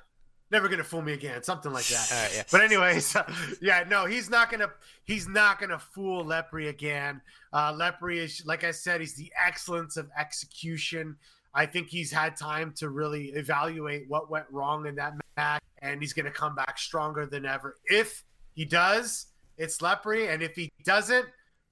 never 0.51 0.67
gonna 0.67 0.83
fool 0.83 1.01
me 1.01 1.13
again." 1.13 1.43
Something 1.43 1.71
like 1.71 1.85
that. 1.87 2.11
Right, 2.11 2.31
yeah. 2.35 2.43
But 2.51 2.61
anyways, 2.61 3.15
yeah, 3.61 3.83
no, 3.87 4.05
he's 4.05 4.29
not 4.29 4.51
gonna 4.51 4.71
he's 5.03 5.27
not 5.27 5.59
gonna 5.59 5.79
fool 5.79 6.23
Lepri 6.23 6.69
again. 6.69 7.21
Uh, 7.53 7.73
Lepri 7.73 8.17
is, 8.17 8.43
like 8.45 8.63
I 8.63 8.71
said, 8.71 9.01
he's 9.01 9.15
the 9.15 9.31
excellence 9.43 9.97
of 9.97 10.09
execution. 10.17 11.15
I 11.53 11.65
think 11.65 11.87
he's 11.87 12.11
had 12.11 12.35
time 12.37 12.73
to 12.77 12.89
really 12.89 13.29
evaluate 13.29 14.07
what 14.07 14.29
went 14.29 14.45
wrong 14.51 14.85
in 14.85 14.95
that 14.95 15.13
match, 15.35 15.61
and 15.81 16.01
he's 16.01 16.13
gonna 16.13 16.31
come 16.31 16.55
back 16.55 16.77
stronger 16.77 17.25
than 17.25 17.45
ever. 17.45 17.77
If 17.85 18.23
he 18.53 18.65
does, 18.65 19.27
it's 19.57 19.79
Lepri, 19.79 20.31
and 20.31 20.43
if 20.43 20.55
he 20.55 20.69
doesn't, 20.83 21.25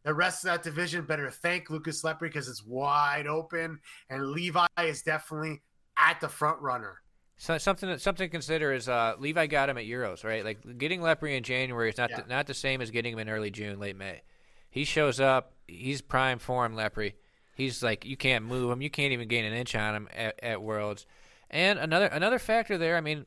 the 0.03 0.13
rest 0.13 0.43
of 0.43 0.51
that 0.51 0.63
division 0.63 1.03
better 1.05 1.29
thank 1.31 1.69
Lucas 1.69 2.03
Lepri 2.03 2.21
because 2.21 2.47
it's 2.47 2.63
wide 2.63 3.27
open, 3.27 3.79
and 4.09 4.31
Levi 4.31 4.67
is 4.79 5.01
definitely 5.01 5.61
at 5.97 6.19
the 6.21 6.29
front 6.29 6.61
runner. 6.61 7.01
So 7.37 7.57
something 7.57 7.97
something 7.97 8.27
to 8.27 8.31
consider 8.31 8.71
is 8.71 8.87
uh, 8.87 9.15
Levi 9.19 9.47
got 9.47 9.69
him 9.69 9.77
at 9.77 9.85
Euros, 9.85 10.23
right? 10.23 10.43
Like 10.45 10.77
getting 10.77 11.01
Lepri 11.01 11.35
in 11.35 11.43
January 11.43 11.89
is 11.89 11.97
not 11.97 12.09
Yeah. 12.09 12.21
the, 12.21 12.27
not 12.29 12.47
the 12.47 12.53
same 12.53 12.81
as 12.81 12.91
getting 12.91 13.13
him 13.13 13.19
in 13.19 13.29
early 13.29 13.51
June, 13.51 13.79
late 13.79 13.95
May. 13.97 14.21
He 14.69 14.85
shows 14.85 15.19
up, 15.19 15.53
he's 15.67 16.01
prime 16.01 16.39
form 16.39 16.75
Lepri. 16.75 17.13
He's 17.55 17.83
like 17.83 18.05
you 18.05 18.15
can't 18.17 18.45
move 18.45 18.71
him, 18.71 18.81
you 18.81 18.89
can't 18.89 19.11
even 19.13 19.27
gain 19.27 19.43
an 19.45 19.53
inch 19.53 19.75
on 19.75 19.95
him 19.95 20.09
at, 20.15 20.39
at 20.43 20.61
Worlds. 20.61 21.05
And 21.49 21.77
another 21.79 22.05
another 22.07 22.39
factor 22.39 22.77
there, 22.77 22.95
I 22.97 23.01
mean, 23.01 23.25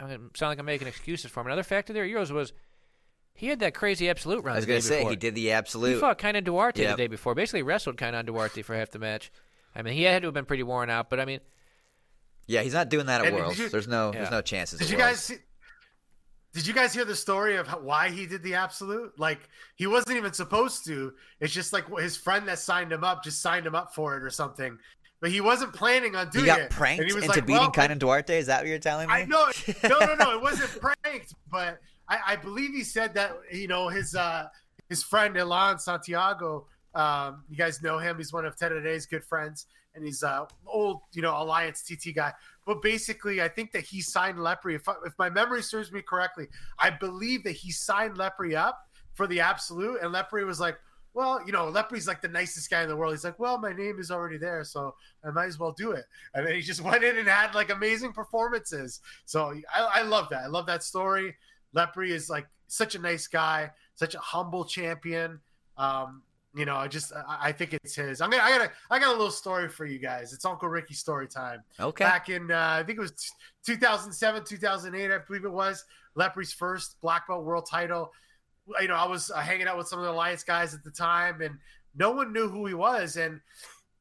I 0.00 0.06
mean, 0.06 0.30
sound 0.34 0.50
like 0.50 0.58
I'm 0.58 0.66
making 0.66 0.88
excuses 0.88 1.30
for 1.30 1.40
him. 1.40 1.46
Another 1.46 1.62
factor 1.62 1.92
there 1.92 2.04
at 2.04 2.10
Euros 2.10 2.30
was 2.32 2.52
he 3.34 3.46
had 3.48 3.60
that 3.60 3.74
crazy 3.74 4.08
absolute 4.10 4.44
run. 4.44 4.54
I 4.54 4.58
was 4.58 4.66
gonna 4.66 4.80
say 4.80 4.98
before. 4.98 5.10
he 5.10 5.16
did 5.16 5.34
the 5.36 5.52
absolute. 5.52 5.94
He 5.94 6.00
fought 6.00 6.18
Kaynan 6.18 6.44
Duarte 6.44 6.82
Yep. 6.82 6.96
the 6.96 7.02
day 7.04 7.06
before. 7.06 7.34
Basically 7.36 7.62
wrestled 7.62 7.96
Kaynan 7.96 8.26
Duarte 8.26 8.62
for 8.62 8.74
half 8.76 8.90
the 8.90 8.98
match. 8.98 9.30
I 9.76 9.82
mean, 9.82 9.94
he 9.94 10.02
had 10.04 10.22
to 10.22 10.26
have 10.28 10.34
been 10.34 10.44
pretty 10.44 10.62
worn 10.64 10.90
out, 10.90 11.08
but 11.10 11.18
I 11.20 11.24
mean, 11.24 11.40
Yeah, 12.46 12.62
he's 12.62 12.74
not 12.74 12.88
doing 12.88 13.06
that 13.06 13.20
at 13.22 13.28
And 13.28 13.36
Worlds. 13.36 13.58
you- 13.58 13.68
there's 13.68 13.88
no 13.88 14.12
Yeah. 14.12 14.18
there's 14.20 14.30
no 14.30 14.42
chances. 14.42 14.78
Did 14.80 14.90
you 14.90 14.96
Worlds. 14.98 15.10
guys 15.12 15.24
see? 15.24 15.36
Did 16.52 16.66
you 16.68 16.72
guys 16.74 16.94
hear 16.94 17.04
the 17.04 17.16
story 17.16 17.56
of 17.56 17.66
how, 17.66 17.80
why 17.80 18.10
he 18.10 18.26
did 18.26 18.42
the 18.44 18.54
absolute? 18.54 19.18
Like 19.18 19.40
he 19.74 19.86
wasn't 19.88 20.16
even 20.16 20.32
supposed 20.32 20.84
to. 20.86 21.12
It's 21.40 21.52
just 21.52 21.72
like 21.72 21.84
his 21.98 22.16
friend 22.16 22.46
that 22.46 22.58
signed 22.60 22.92
him 22.92 23.02
up 23.02 23.24
just 23.24 23.42
signed 23.42 23.66
him 23.66 23.74
up 23.74 23.94
for 23.94 24.16
it 24.16 24.22
or 24.22 24.30
something. 24.30 24.78
But 25.20 25.30
he 25.30 25.40
wasn't 25.40 25.72
planning 25.72 26.14
on 26.14 26.26
He 26.26 26.32
doing 26.32 26.46
got 26.46 26.60
it. 26.60 26.70
pranked 26.70 27.00
and 27.00 27.08
he 27.10 27.14
was 27.14 27.24
into 27.24 27.36
like, 27.38 27.46
beating 27.46 27.60
well, 27.62 27.72
Kaynan 27.72 27.98
Duarte. 27.98 28.38
Is 28.38 28.46
that 28.46 28.60
what 28.60 28.68
you're 28.68 28.78
telling 28.78 29.08
me? 29.08 29.14
I 29.14 29.24
know. 29.24 29.46
No, 29.84 29.98
no, 30.00 30.14
no. 30.14 30.32
It 30.34 30.42
wasn't 30.42 30.70
pranked, 30.80 31.34
but 31.50 31.80
I, 32.08 32.18
I 32.26 32.36
believe 32.36 32.70
he 32.72 32.84
said 32.84 33.14
that 33.14 33.32
you 33.50 33.66
know 33.66 33.88
his 33.88 34.14
uh 34.14 34.46
his 34.88 35.02
friend 35.02 35.36
Elan 35.36 35.78
Santiago. 35.78 36.66
Um, 36.94 37.42
you 37.48 37.56
guys 37.56 37.82
know 37.82 37.98
him. 37.98 38.16
He's 38.18 38.32
one 38.32 38.44
of 38.44 38.56
Ted 38.56 38.68
Today's 38.68 39.06
good 39.06 39.24
friends, 39.24 39.66
and 39.94 40.04
he's 40.04 40.22
uh 40.22 40.46
old 40.66 41.00
you 41.12 41.22
know 41.22 41.40
Alliance 41.40 41.82
TT 41.82 42.14
guy. 42.14 42.32
But 42.66 42.82
basically, 42.82 43.42
I 43.42 43.48
think 43.48 43.72
that 43.72 43.84
he 43.84 44.00
signed 44.00 44.38
Lepri. 44.38 44.74
If, 44.74 44.88
if 45.04 45.12
my 45.18 45.28
memory 45.28 45.62
serves 45.62 45.92
me 45.92 46.02
correctly, 46.02 46.48
I 46.78 46.90
believe 46.90 47.44
that 47.44 47.52
he 47.52 47.70
signed 47.70 48.16
Lepri 48.16 48.56
up 48.56 48.88
for 49.12 49.26
the 49.26 49.40
absolute, 49.40 50.00
and 50.02 50.14
Lepri 50.14 50.44
was 50.46 50.60
like. 50.60 50.78
Well, 51.16 51.40
you 51.46 51.52
know, 51.52 51.70
Lepri's 51.70 52.08
like 52.08 52.20
the 52.20 52.26
nicest 52.26 52.68
guy 52.68 52.82
in 52.82 52.88
the 52.88 52.96
world. 52.96 53.12
He's 53.14 53.22
like, 53.22 53.38
well, 53.38 53.56
my 53.56 53.72
name 53.72 54.00
is 54.00 54.10
already 54.10 54.36
there, 54.36 54.64
so 54.64 54.96
I 55.24 55.30
might 55.30 55.44
as 55.44 55.60
well 55.60 55.70
do 55.70 55.92
it. 55.92 56.06
And 56.34 56.44
then 56.44 56.56
he 56.56 56.60
just 56.60 56.80
went 56.82 57.04
in 57.04 57.16
and 57.16 57.28
had 57.28 57.54
like 57.54 57.70
amazing 57.70 58.12
performances. 58.12 58.98
So 59.24 59.54
I, 59.72 60.00
I 60.00 60.02
love 60.02 60.28
that. 60.30 60.42
I 60.42 60.48
love 60.48 60.66
that 60.66 60.82
story. 60.82 61.36
Lepri 61.72 62.08
is 62.08 62.28
like 62.28 62.48
such 62.66 62.96
a 62.96 62.98
nice 62.98 63.28
guy, 63.28 63.70
such 63.94 64.16
a 64.16 64.18
humble 64.18 64.64
champion. 64.64 65.38
Um, 65.76 66.22
you 66.54 66.64
know, 66.64 66.76
I 66.76 66.88
just 66.88 67.12
I, 67.12 67.48
I 67.48 67.52
think 67.52 67.74
it's 67.74 67.96
his. 67.96 68.20
I'm 68.20 68.30
gonna 68.30 68.42
I 68.42 68.56
got 68.56 68.66
a 68.66 68.70
I 68.90 68.98
got 68.98 69.08
a 69.08 69.16
little 69.16 69.30
story 69.30 69.68
for 69.68 69.86
you 69.86 69.98
guys. 69.98 70.32
It's 70.32 70.44
Uncle 70.44 70.68
Ricky 70.68 70.94
story 70.94 71.26
time. 71.26 71.62
okay. 71.78 72.04
Back 72.04 72.28
in 72.28 72.50
uh, 72.50 72.78
I 72.80 72.82
think 72.84 72.98
it 72.98 73.02
was 73.02 73.12
2007, 73.66 74.44
2008, 74.44 75.10
I 75.10 75.18
believe 75.26 75.44
it 75.44 75.52
was. 75.52 75.84
Lepri's 76.16 76.52
first 76.52 76.96
black 77.00 77.26
belt 77.26 77.44
world 77.44 77.66
title. 77.68 78.12
You 78.80 78.88
know, 78.88 78.94
I 78.94 79.06
was 79.06 79.30
uh, 79.30 79.40
hanging 79.40 79.66
out 79.66 79.76
with 79.76 79.88
some 79.88 79.98
of 79.98 80.04
the 80.04 80.10
Alliance 80.10 80.44
guys 80.44 80.74
at 80.74 80.84
the 80.84 80.90
time, 80.90 81.42
and 81.42 81.56
no 81.96 82.12
one 82.12 82.32
knew 82.32 82.48
who 82.48 82.66
he 82.66 82.74
was. 82.74 83.16
And 83.16 83.40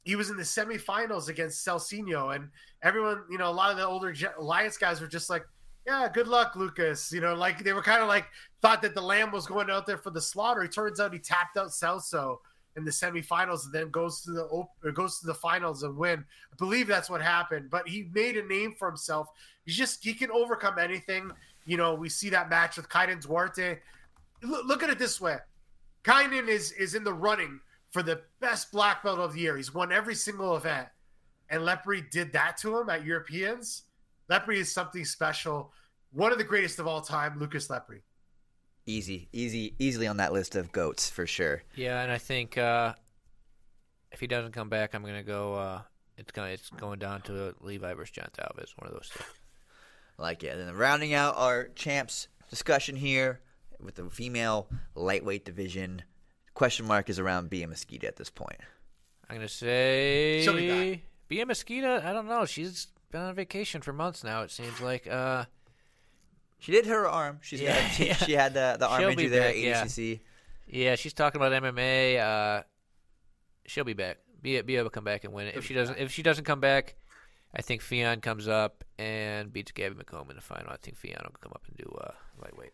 he 0.04 0.16
was 0.16 0.30
in 0.30 0.38
the 0.38 0.43
semifinals 0.43 1.30
against 1.30 1.66
Celsinho, 1.66 2.36
and 2.36 2.49
everyone, 2.82 3.24
you 3.30 3.38
know, 3.38 3.49
a 3.49 3.51
lot 3.51 3.72
of 3.72 3.78
the 3.78 3.86
older 3.86 4.14
Alliance 4.38 4.78
guys 4.78 5.01
were 5.01 5.08
just 5.08 5.30
like, 5.30 5.43
"Yeah, 5.86 6.07
good 6.13 6.27
luck, 6.27 6.55
Lucas." 6.55 7.11
You 7.11 7.21
know, 7.21 7.36
like 7.36 7.63
they 7.63 7.73
were 7.73 7.84
kind 7.84 8.01
of 8.01 8.07
like 8.07 8.25
thought 8.61 8.81
that 8.81 8.95
the 8.95 9.01
Lamb 9.01 9.31
was 9.31 9.45
going 9.45 9.69
out 9.69 9.86
there 9.86 9.97
for 9.97 10.09
the 10.09 10.21
slaughter. 10.21 10.63
It 10.63 10.71
turns 10.71 10.99
out 10.99 11.13
he 11.13 11.19
tapped 11.19 11.57
out 11.57 11.69
Celso 11.69 12.38
in 12.75 12.86
the 12.86 12.91
semifinals, 12.91 13.65
and 13.65 13.73
then 13.73 13.89
goes 13.89 14.21
to 14.21 14.31
the 14.31 14.45
op- 14.45 14.71
goes 14.93 15.19
to 15.19 15.27
the 15.27 15.34
finals 15.34 15.84
and 15.84 15.95
win. 15.95 16.25
I 16.51 16.55
believe 16.57 16.88
that's 16.88 17.09
what 17.09 17.21
happened. 17.21 17.69
But 17.69 17.88
he 17.88 18.09
made 18.13 18.38
a 18.38 18.45
name 18.45 18.75
for 18.77 18.88
himself. 18.88 19.27
He's 19.65 19.77
just 19.77 20.03
he 20.03 20.13
can 20.13 20.31
overcome 20.31 20.79
anything. 20.79 21.31
You 21.65 21.77
know, 21.77 21.93
we 21.93 22.09
see 22.09 22.29
that 22.29 22.49
match 22.49 22.77
with 22.77 22.89
Kaynan 22.89 23.21
Duarte. 23.21 23.79
Look, 24.41 24.65
look 24.65 24.84
at 24.84 24.89
it 24.89 24.99
this 24.99 25.21
way: 25.21 25.38
Kaynan 26.03 26.47
is 26.47 26.71
is 26.73 26.95
in 26.95 27.03
the 27.03 27.13
running 27.13 27.59
for 27.91 28.03
the 28.03 28.21
best 28.39 28.71
black 28.71 29.03
belt 29.03 29.19
of 29.19 29.34
the 29.34 29.39
year. 29.39 29.55
He's 29.55 29.73
won 29.73 29.91
every 29.91 30.15
single 30.15 30.55
event, 30.57 30.88
and 31.49 31.61
Lepri 31.61 32.09
did 32.09 32.34
that 32.34 32.57
to 32.57 32.77
him 32.79 32.89
at 32.89 33.05
Europeans. 33.05 33.84
Lepri 34.30 34.57
is 34.57 34.71
something 34.71 35.05
special. 35.05 35.74
One 36.11 36.32
of 36.32 36.38
the 36.38 36.43
greatest 36.43 36.80
of 36.80 36.88
all 36.88 37.01
time, 37.01 37.39
Lucas 37.39 37.67
Lepri. 37.67 38.01
Easy, 38.86 39.30
easy, 39.32 39.76
easily 39.80 40.07
on 40.07 40.17
that 40.17 40.34
list 40.34 40.55
of 40.55 40.71
goats 40.71 41.09
for 41.09 41.26
sure. 41.26 41.63
yeah, 41.76 42.01
and 42.01 42.11
I 42.11 42.17
think 42.17 42.57
uh, 42.57 42.93
if 44.11 44.19
he 44.19 44.28
doesn't 44.28 44.51
come 44.51 44.69
back, 44.69 44.93
I'm 44.93 45.03
gonna 45.03 45.24
go. 45.24 45.55
Uh, 45.55 45.82
it's 46.17 46.32
going 46.32 46.51
it's 46.51 46.69
going 46.69 46.99
down 46.99 47.21
to 47.24 47.55
Levi 47.61 47.93
versus 47.93 48.11
John 48.11 48.28
Talbot, 48.34 48.69
one 48.78 48.88
of 48.88 48.93
those 48.93 49.09
two. 49.09 49.24
Like 50.17 50.43
yeah. 50.43 50.55
Then 50.55 50.74
rounding 50.76 51.13
out 51.13 51.36
our 51.38 51.69
champs 51.76 52.28
discussion 52.49 52.95
here 52.95 53.41
with 53.80 53.95
the 53.95 54.09
female 54.09 54.67
lightweight 54.95 55.45
division. 55.45 56.03
Question 56.53 56.86
mark 56.86 57.09
is 57.09 57.17
around 57.19 57.49
Bia 57.49 57.67
Mesquita 57.67 58.07
at 58.07 58.15
this 58.15 58.30
point. 58.30 58.59
I'm 59.30 59.38
gonna 59.38 59.47
say 59.47 60.41
She'll. 60.43 60.99
Bia 61.28 61.45
Mesquita. 61.45 62.05
I 62.05 62.13
don't 62.13 62.28
know. 62.28 62.45
She's 62.45 62.88
been 63.14 63.22
on 63.22 63.36
vacation 63.36 63.82
for 63.82 63.93
months 63.93 64.24
now. 64.24 64.41
It 64.41 64.51
seems 64.51 64.82
like. 64.82 65.07
Uh, 65.07 65.45
She 66.59 66.72
did 66.74 66.86
her 66.88 67.07
arm. 67.07 67.39
She's 67.41 67.61
Yeah, 67.61 67.80
got, 67.82 67.91
she, 67.91 68.07
yeah. 68.07 68.14
she 68.16 68.34
had 68.34 68.53
the, 68.53 68.76
the 68.80 68.88
arm 68.88 68.99
She'll 69.01 69.09
injury 69.09 69.28
there 69.28 69.55
yeah. 69.55 69.80
at 69.82 69.88
ADCC. 69.88 70.20
yeah, 70.68 70.95
she's 70.95 71.14
talking 71.14 71.42
about 71.42 71.51
MMA. 71.63 72.20
Uh, 72.20 72.63
she'll 73.66 73.83
be 73.86 73.93
back. 73.93 74.17
Bia 74.42 74.63
Bia 74.63 74.83
will 74.83 74.89
come 74.89 75.04
back 75.05 75.24
and 75.24 75.32
win 75.33 75.47
it. 75.47 75.55
If 75.55 75.66
she 75.66 75.74
doesn't, 75.74 75.97
if 75.97 76.12
she 76.12 76.21
doesn't 76.24 76.43
come 76.43 76.59
back, 76.59 76.96
I 77.55 77.62
think 77.62 77.82
Ffion 77.82 78.21
comes 78.21 78.47
up 78.47 78.83
and 78.97 79.54
beats 79.54 79.71
Gabby 79.71 79.96
McComb 79.96 80.29
in 80.29 80.36
the 80.36 80.42
final. 80.42 80.71
I 80.71 80.78
think 80.78 80.97
Ffion 80.97 81.24
will 81.24 81.36
come 81.39 81.54
up 81.55 81.63
and 81.67 81.78
do 81.78 81.97
uh, 82.01 82.12
lightweight. 82.42 82.74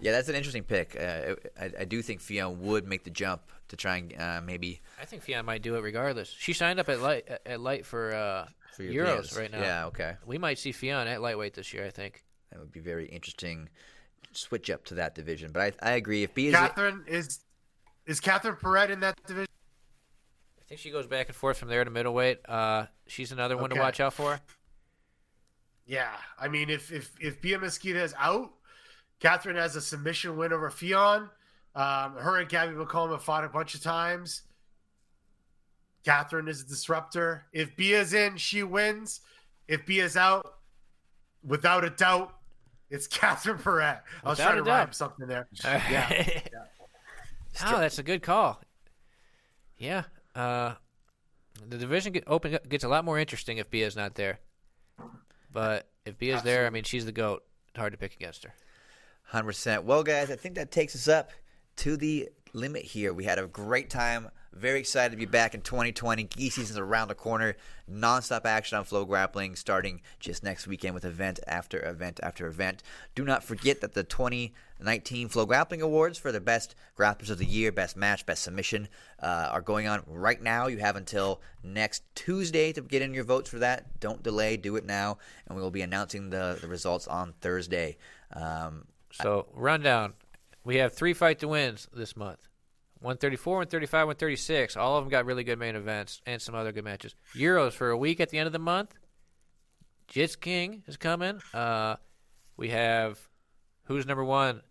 Yeah, 0.00 0.12
that's 0.12 0.28
an 0.28 0.34
interesting 0.34 0.62
pick. 0.64 0.94
Uh, 0.94 1.36
I, 1.58 1.70
I 1.80 1.84
do 1.86 2.02
think 2.02 2.20
Ffion 2.20 2.56
would 2.58 2.86
make 2.86 3.04
the 3.04 3.10
jump 3.10 3.40
to 3.68 3.76
try 3.76 3.96
and 3.96 4.14
uh, 4.20 4.40
maybe 4.44 4.82
I 5.00 5.06
think 5.06 5.24
Ffion 5.24 5.44
might 5.46 5.62
do 5.62 5.74
it 5.76 5.80
regardless. 5.80 6.28
She 6.28 6.52
signed 6.52 6.78
up 6.80 6.88
at 6.90 7.00
light 7.00 7.26
at 7.46 7.60
light 7.60 7.86
for, 7.86 8.14
for 8.76 8.82
Euros 8.82 8.92
Europeans. 8.92 9.36
right 9.36 9.50
now. 9.50 9.60
Yeah, 9.60 9.86
okay. 9.86 10.16
We 10.26 10.38
might 10.38 10.58
see 10.58 10.72
Ffion 10.72 11.06
at 11.06 11.20
lightweight 11.20 11.54
this 11.54 11.72
year. 11.72 11.84
I 11.84 11.90
think. 11.90 12.22
That 12.50 12.60
would 12.60 12.72
be 12.72 12.80
very 12.80 13.06
interesting. 13.06 13.68
Switch 14.32 14.70
up 14.70 14.84
to 14.86 14.94
that 14.94 15.14
division, 15.14 15.50
but 15.52 15.74
I, 15.82 15.90
I 15.90 15.92
agree. 15.92 16.22
If 16.22 16.34
Bia 16.34 16.52
Catherine 16.52 17.04
is 17.06 17.40
is 18.06 18.20
Catherine 18.20 18.56
Perret 18.56 18.90
in 18.90 19.00
that 19.00 19.16
division? 19.26 19.48
I 20.60 20.68
think 20.68 20.80
she 20.80 20.90
goes 20.90 21.06
back 21.06 21.28
and 21.28 21.36
forth 21.36 21.58
from 21.58 21.68
there 21.68 21.84
to 21.84 21.90
middleweight. 21.90 22.40
Uh, 22.48 22.86
she's 23.06 23.32
another 23.32 23.56
one 23.56 23.70
to 23.70 23.78
watch 23.78 24.00
out 24.00 24.12
for. 24.12 24.40
Yeah, 25.86 26.10
I 26.38 26.48
mean, 26.48 26.70
if 26.70 26.92
if 26.92 27.12
if 27.20 27.40
Bia 27.40 27.58
Mesquita 27.58 28.02
is 28.02 28.14
out, 28.18 28.50
Catherine 29.20 29.56
has 29.56 29.76
a 29.76 29.80
submission 29.80 30.36
win 30.36 30.52
over 30.52 30.70
Ffion. 30.70 31.30
Um, 31.74 32.16
her 32.16 32.38
and 32.38 32.48
Gabby 32.48 32.72
McComb 32.72 33.10
have 33.12 33.22
fought 33.22 33.44
a 33.44 33.48
bunch 33.48 33.74
of 33.74 33.82
times. 33.82 34.42
Catherine 36.06 36.46
is 36.46 36.60
a 36.62 36.64
disruptor. 36.64 37.46
If 37.52 37.76
Bia's 37.76 38.14
in, 38.14 38.36
she 38.36 38.62
wins. 38.62 39.20
If 39.66 39.84
Bia's 39.86 40.16
out, 40.16 40.54
without 41.42 41.84
a 41.84 41.90
doubt, 41.90 42.32
it's 42.90 43.06
Catherine 43.08 43.58
Perret. 43.58 44.02
I 44.24 44.28
was 44.28 44.38
Without 44.38 44.50
trying 44.50 44.60
a 44.60 44.64
to 44.64 44.70
rhyme 44.70 44.86
doubt. 44.86 44.94
something 44.94 45.26
there. 45.26 45.48
Yeah. 45.64 46.40
oh, 47.66 47.80
that's 47.80 47.98
a 47.98 48.04
good 48.04 48.22
call. 48.22 48.62
Yeah. 49.78 50.04
Uh, 50.34 50.74
the 51.68 51.76
division 51.76 52.12
get 52.12 52.22
open 52.28 52.56
gets 52.68 52.84
a 52.84 52.88
lot 52.88 53.04
more 53.04 53.18
interesting 53.18 53.58
if 53.58 53.68
Bia's 53.68 53.96
not 53.96 54.14
there. 54.14 54.38
But 55.52 55.88
if 56.04 56.18
Bia's 56.18 56.42
there, 56.44 56.66
I 56.66 56.70
mean, 56.70 56.84
she's 56.84 57.04
the 57.04 57.12
goat. 57.12 57.42
Hard 57.76 57.92
to 57.94 57.98
pick 57.98 58.14
against 58.14 58.44
her. 58.44 58.54
Hundred 59.24 59.46
percent. 59.48 59.82
Well, 59.84 60.04
guys, 60.04 60.30
I 60.30 60.36
think 60.36 60.54
that 60.54 60.70
takes 60.70 60.94
us 60.94 61.08
up 61.08 61.30
to 61.78 61.96
the 61.96 62.28
limit 62.52 62.82
here. 62.84 63.12
We 63.12 63.24
had 63.24 63.40
a 63.40 63.46
great 63.48 63.90
time. 63.90 64.28
Very 64.58 64.80
excited 64.80 65.10
to 65.10 65.18
be 65.18 65.26
back 65.26 65.54
in 65.54 65.60
2020. 65.60 66.24
Gi 66.24 66.48
season's 66.48 66.78
around 66.78 67.08
the 67.08 67.14
corner. 67.14 67.56
Non-stop 67.86 68.46
action 68.46 68.78
on 68.78 68.84
Flow 68.84 69.04
Grappling 69.04 69.54
starting 69.54 70.00
just 70.18 70.42
next 70.42 70.66
weekend 70.66 70.94
with 70.94 71.04
event 71.04 71.40
after 71.46 71.84
event 71.84 72.20
after 72.22 72.46
event. 72.46 72.82
Do 73.14 73.22
not 73.24 73.44
forget 73.44 73.82
that 73.82 73.92
the 73.92 74.02
2019 74.02 75.28
Flow 75.28 75.44
Grappling 75.44 75.82
Awards 75.82 76.16
for 76.16 76.32
the 76.32 76.40
best 76.40 76.74
grapplers 76.98 77.28
of 77.28 77.36
the 77.36 77.44
year, 77.44 77.70
best 77.70 77.98
match, 77.98 78.24
best 78.24 78.44
submission 78.44 78.88
uh, 79.20 79.50
are 79.52 79.60
going 79.60 79.88
on 79.88 80.02
right 80.06 80.40
now. 80.40 80.68
You 80.68 80.78
have 80.78 80.96
until 80.96 81.42
next 81.62 82.02
Tuesday 82.14 82.72
to 82.72 82.80
get 82.80 83.02
in 83.02 83.12
your 83.12 83.24
votes 83.24 83.50
for 83.50 83.58
that. 83.58 84.00
Don't 84.00 84.22
delay. 84.22 84.56
Do 84.56 84.76
it 84.76 84.86
now, 84.86 85.18
and 85.46 85.56
we 85.56 85.62
will 85.62 85.70
be 85.70 85.82
announcing 85.82 86.30
the, 86.30 86.56
the 86.62 86.66
results 86.68 87.06
on 87.06 87.34
Thursday. 87.42 87.98
Um, 88.32 88.86
So 89.12 89.48
rundown, 89.52 90.14
we 90.64 90.76
have 90.76 90.94
three 90.94 91.12
fight 91.12 91.40
to 91.40 91.48
wins 91.48 91.88
this 91.92 92.16
month. 92.16 92.48
134, 93.00 93.56
135, 93.56 93.92
136. 93.92 94.76
All 94.76 94.96
of 94.96 95.04
them 95.04 95.10
got 95.10 95.26
really 95.26 95.44
good 95.44 95.58
main 95.58 95.76
events 95.76 96.20
and 96.26 96.40
some 96.40 96.54
other 96.54 96.72
good 96.72 96.84
matches. 96.84 97.14
Euros 97.34 97.72
for 97.72 97.90
a 97.90 97.96
week 97.96 98.20
at 98.20 98.30
the 98.30 98.38
end 98.38 98.46
of 98.46 98.52
the 98.52 98.58
month. 98.58 98.94
Jits 100.08 100.38
King 100.38 100.82
is 100.86 100.96
coming. 100.96 101.40
Uh, 101.52 101.96
we 102.56 102.70
have 102.70 103.18
who's 103.84 104.06
number 104.06 104.24
one? 104.24 104.62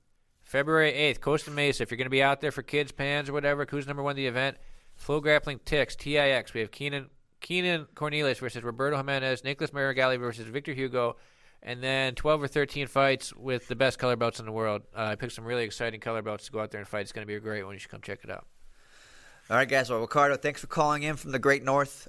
February 0.43 0.91
8th, 0.91 1.22
Costa 1.22 1.52
Mesa. 1.52 1.84
If 1.84 1.91
you're 1.91 1.97
going 1.97 2.06
to 2.06 2.11
be 2.11 2.22
out 2.22 2.39
there 2.39 2.52
for 2.52 2.61
kids, 2.61 2.91
pans, 2.91 3.30
or 3.30 3.34
whatever, 3.34 3.65
who's 3.69 3.88
number 3.88 4.03
one 4.03 4.15
the 4.15 4.27
event? 4.27 4.57
Flow 4.95 5.19
Grappling 5.19 5.60
Tix, 5.60 5.95
TIX. 5.95 6.53
We 6.53 6.61
have 6.61 6.72
Keenan 6.72 7.10
Keenan 7.41 7.88
Cornelius 7.95 8.39
versus 8.39 8.64
Roberto 8.64 8.97
Jimenez, 8.97 9.43
Nicholas 9.43 9.72
Meregali 9.72 10.19
versus 10.19 10.47
Victor 10.47 10.73
Hugo, 10.73 11.18
and 11.65 11.81
then 11.81 12.13
12 12.13 12.43
or 12.43 12.47
13 12.47 12.85
fights 12.87 13.33
with 13.35 13.67
the 13.67 13.75
best 13.75 13.97
color 13.97 14.15
belts 14.15 14.39
in 14.39 14.45
the 14.45 14.51
world. 14.51 14.83
Uh, 14.95 15.01
I 15.01 15.15
picked 15.15 15.33
some 15.33 15.43
really 15.43 15.63
exciting 15.63 15.99
color 15.99 16.21
belts 16.21 16.45
to 16.45 16.51
go 16.51 16.59
out 16.59 16.69
there 16.69 16.79
and 16.79 16.87
fight. 16.87 17.01
It's 17.01 17.11
going 17.11 17.25
to 17.25 17.27
be 17.27 17.35
a 17.35 17.39
great 17.39 17.63
one. 17.65 17.73
You 17.73 17.79
should 17.79 17.89
come 17.89 18.01
check 18.01 18.19
it 18.23 18.29
out. 18.29 18.45
All 19.49 19.57
right, 19.57 19.67
guys. 19.67 19.89
Well, 19.89 19.99
Ricardo, 19.99 20.37
thanks 20.37 20.61
for 20.61 20.67
calling 20.67 21.03
in 21.03 21.15
from 21.15 21.31
the 21.31 21.39
Great 21.39 21.63
North. 21.63 22.07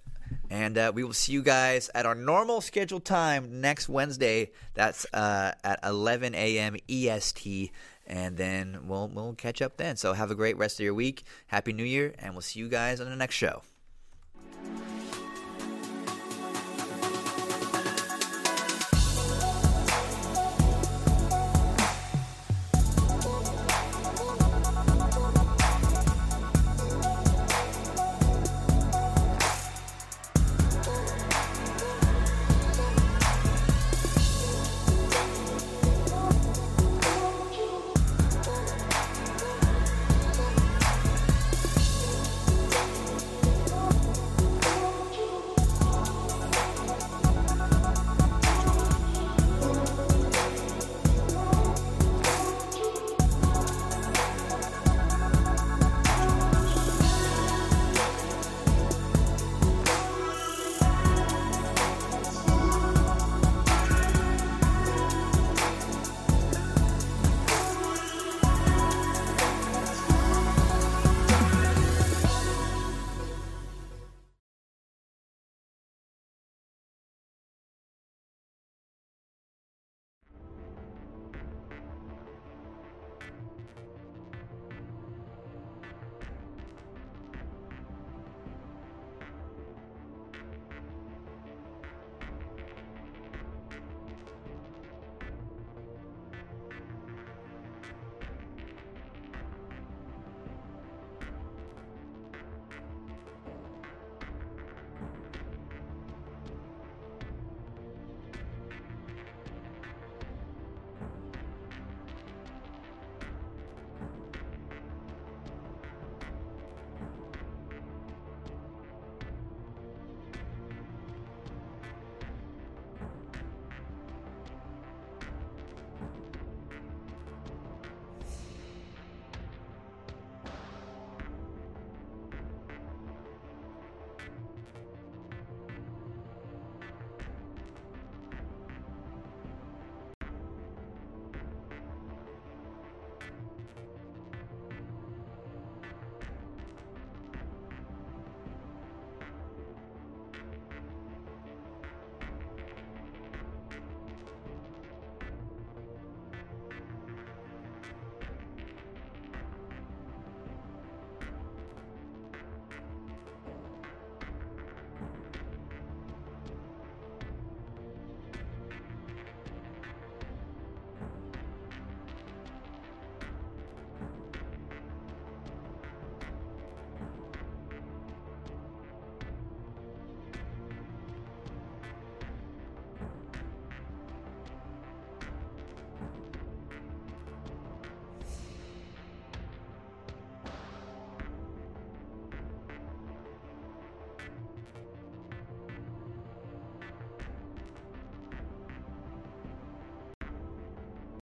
And 0.50 0.76
uh, 0.76 0.92
we 0.94 1.04
will 1.04 1.12
see 1.14 1.32
you 1.32 1.42
guys 1.42 1.90
at 1.94 2.04
our 2.04 2.14
normal 2.14 2.60
scheduled 2.60 3.04
time 3.04 3.60
next 3.62 3.88
Wednesday. 3.88 4.52
That's 4.74 5.06
uh, 5.14 5.52
at 5.64 5.80
11 5.82 6.34
a.m. 6.34 6.76
EST. 6.88 7.72
And 8.06 8.36
then 8.36 8.80
we'll, 8.84 9.08
we'll 9.08 9.34
catch 9.34 9.62
up 9.62 9.78
then. 9.78 9.96
So 9.96 10.12
have 10.12 10.30
a 10.30 10.34
great 10.34 10.58
rest 10.58 10.78
of 10.78 10.84
your 10.84 10.94
week. 10.94 11.24
Happy 11.46 11.72
New 11.72 11.84
Year. 11.84 12.14
And 12.18 12.34
we'll 12.34 12.42
see 12.42 12.60
you 12.60 12.68
guys 12.68 13.00
on 13.00 13.08
the 13.08 13.16
next 13.16 13.36
show. 13.36 13.62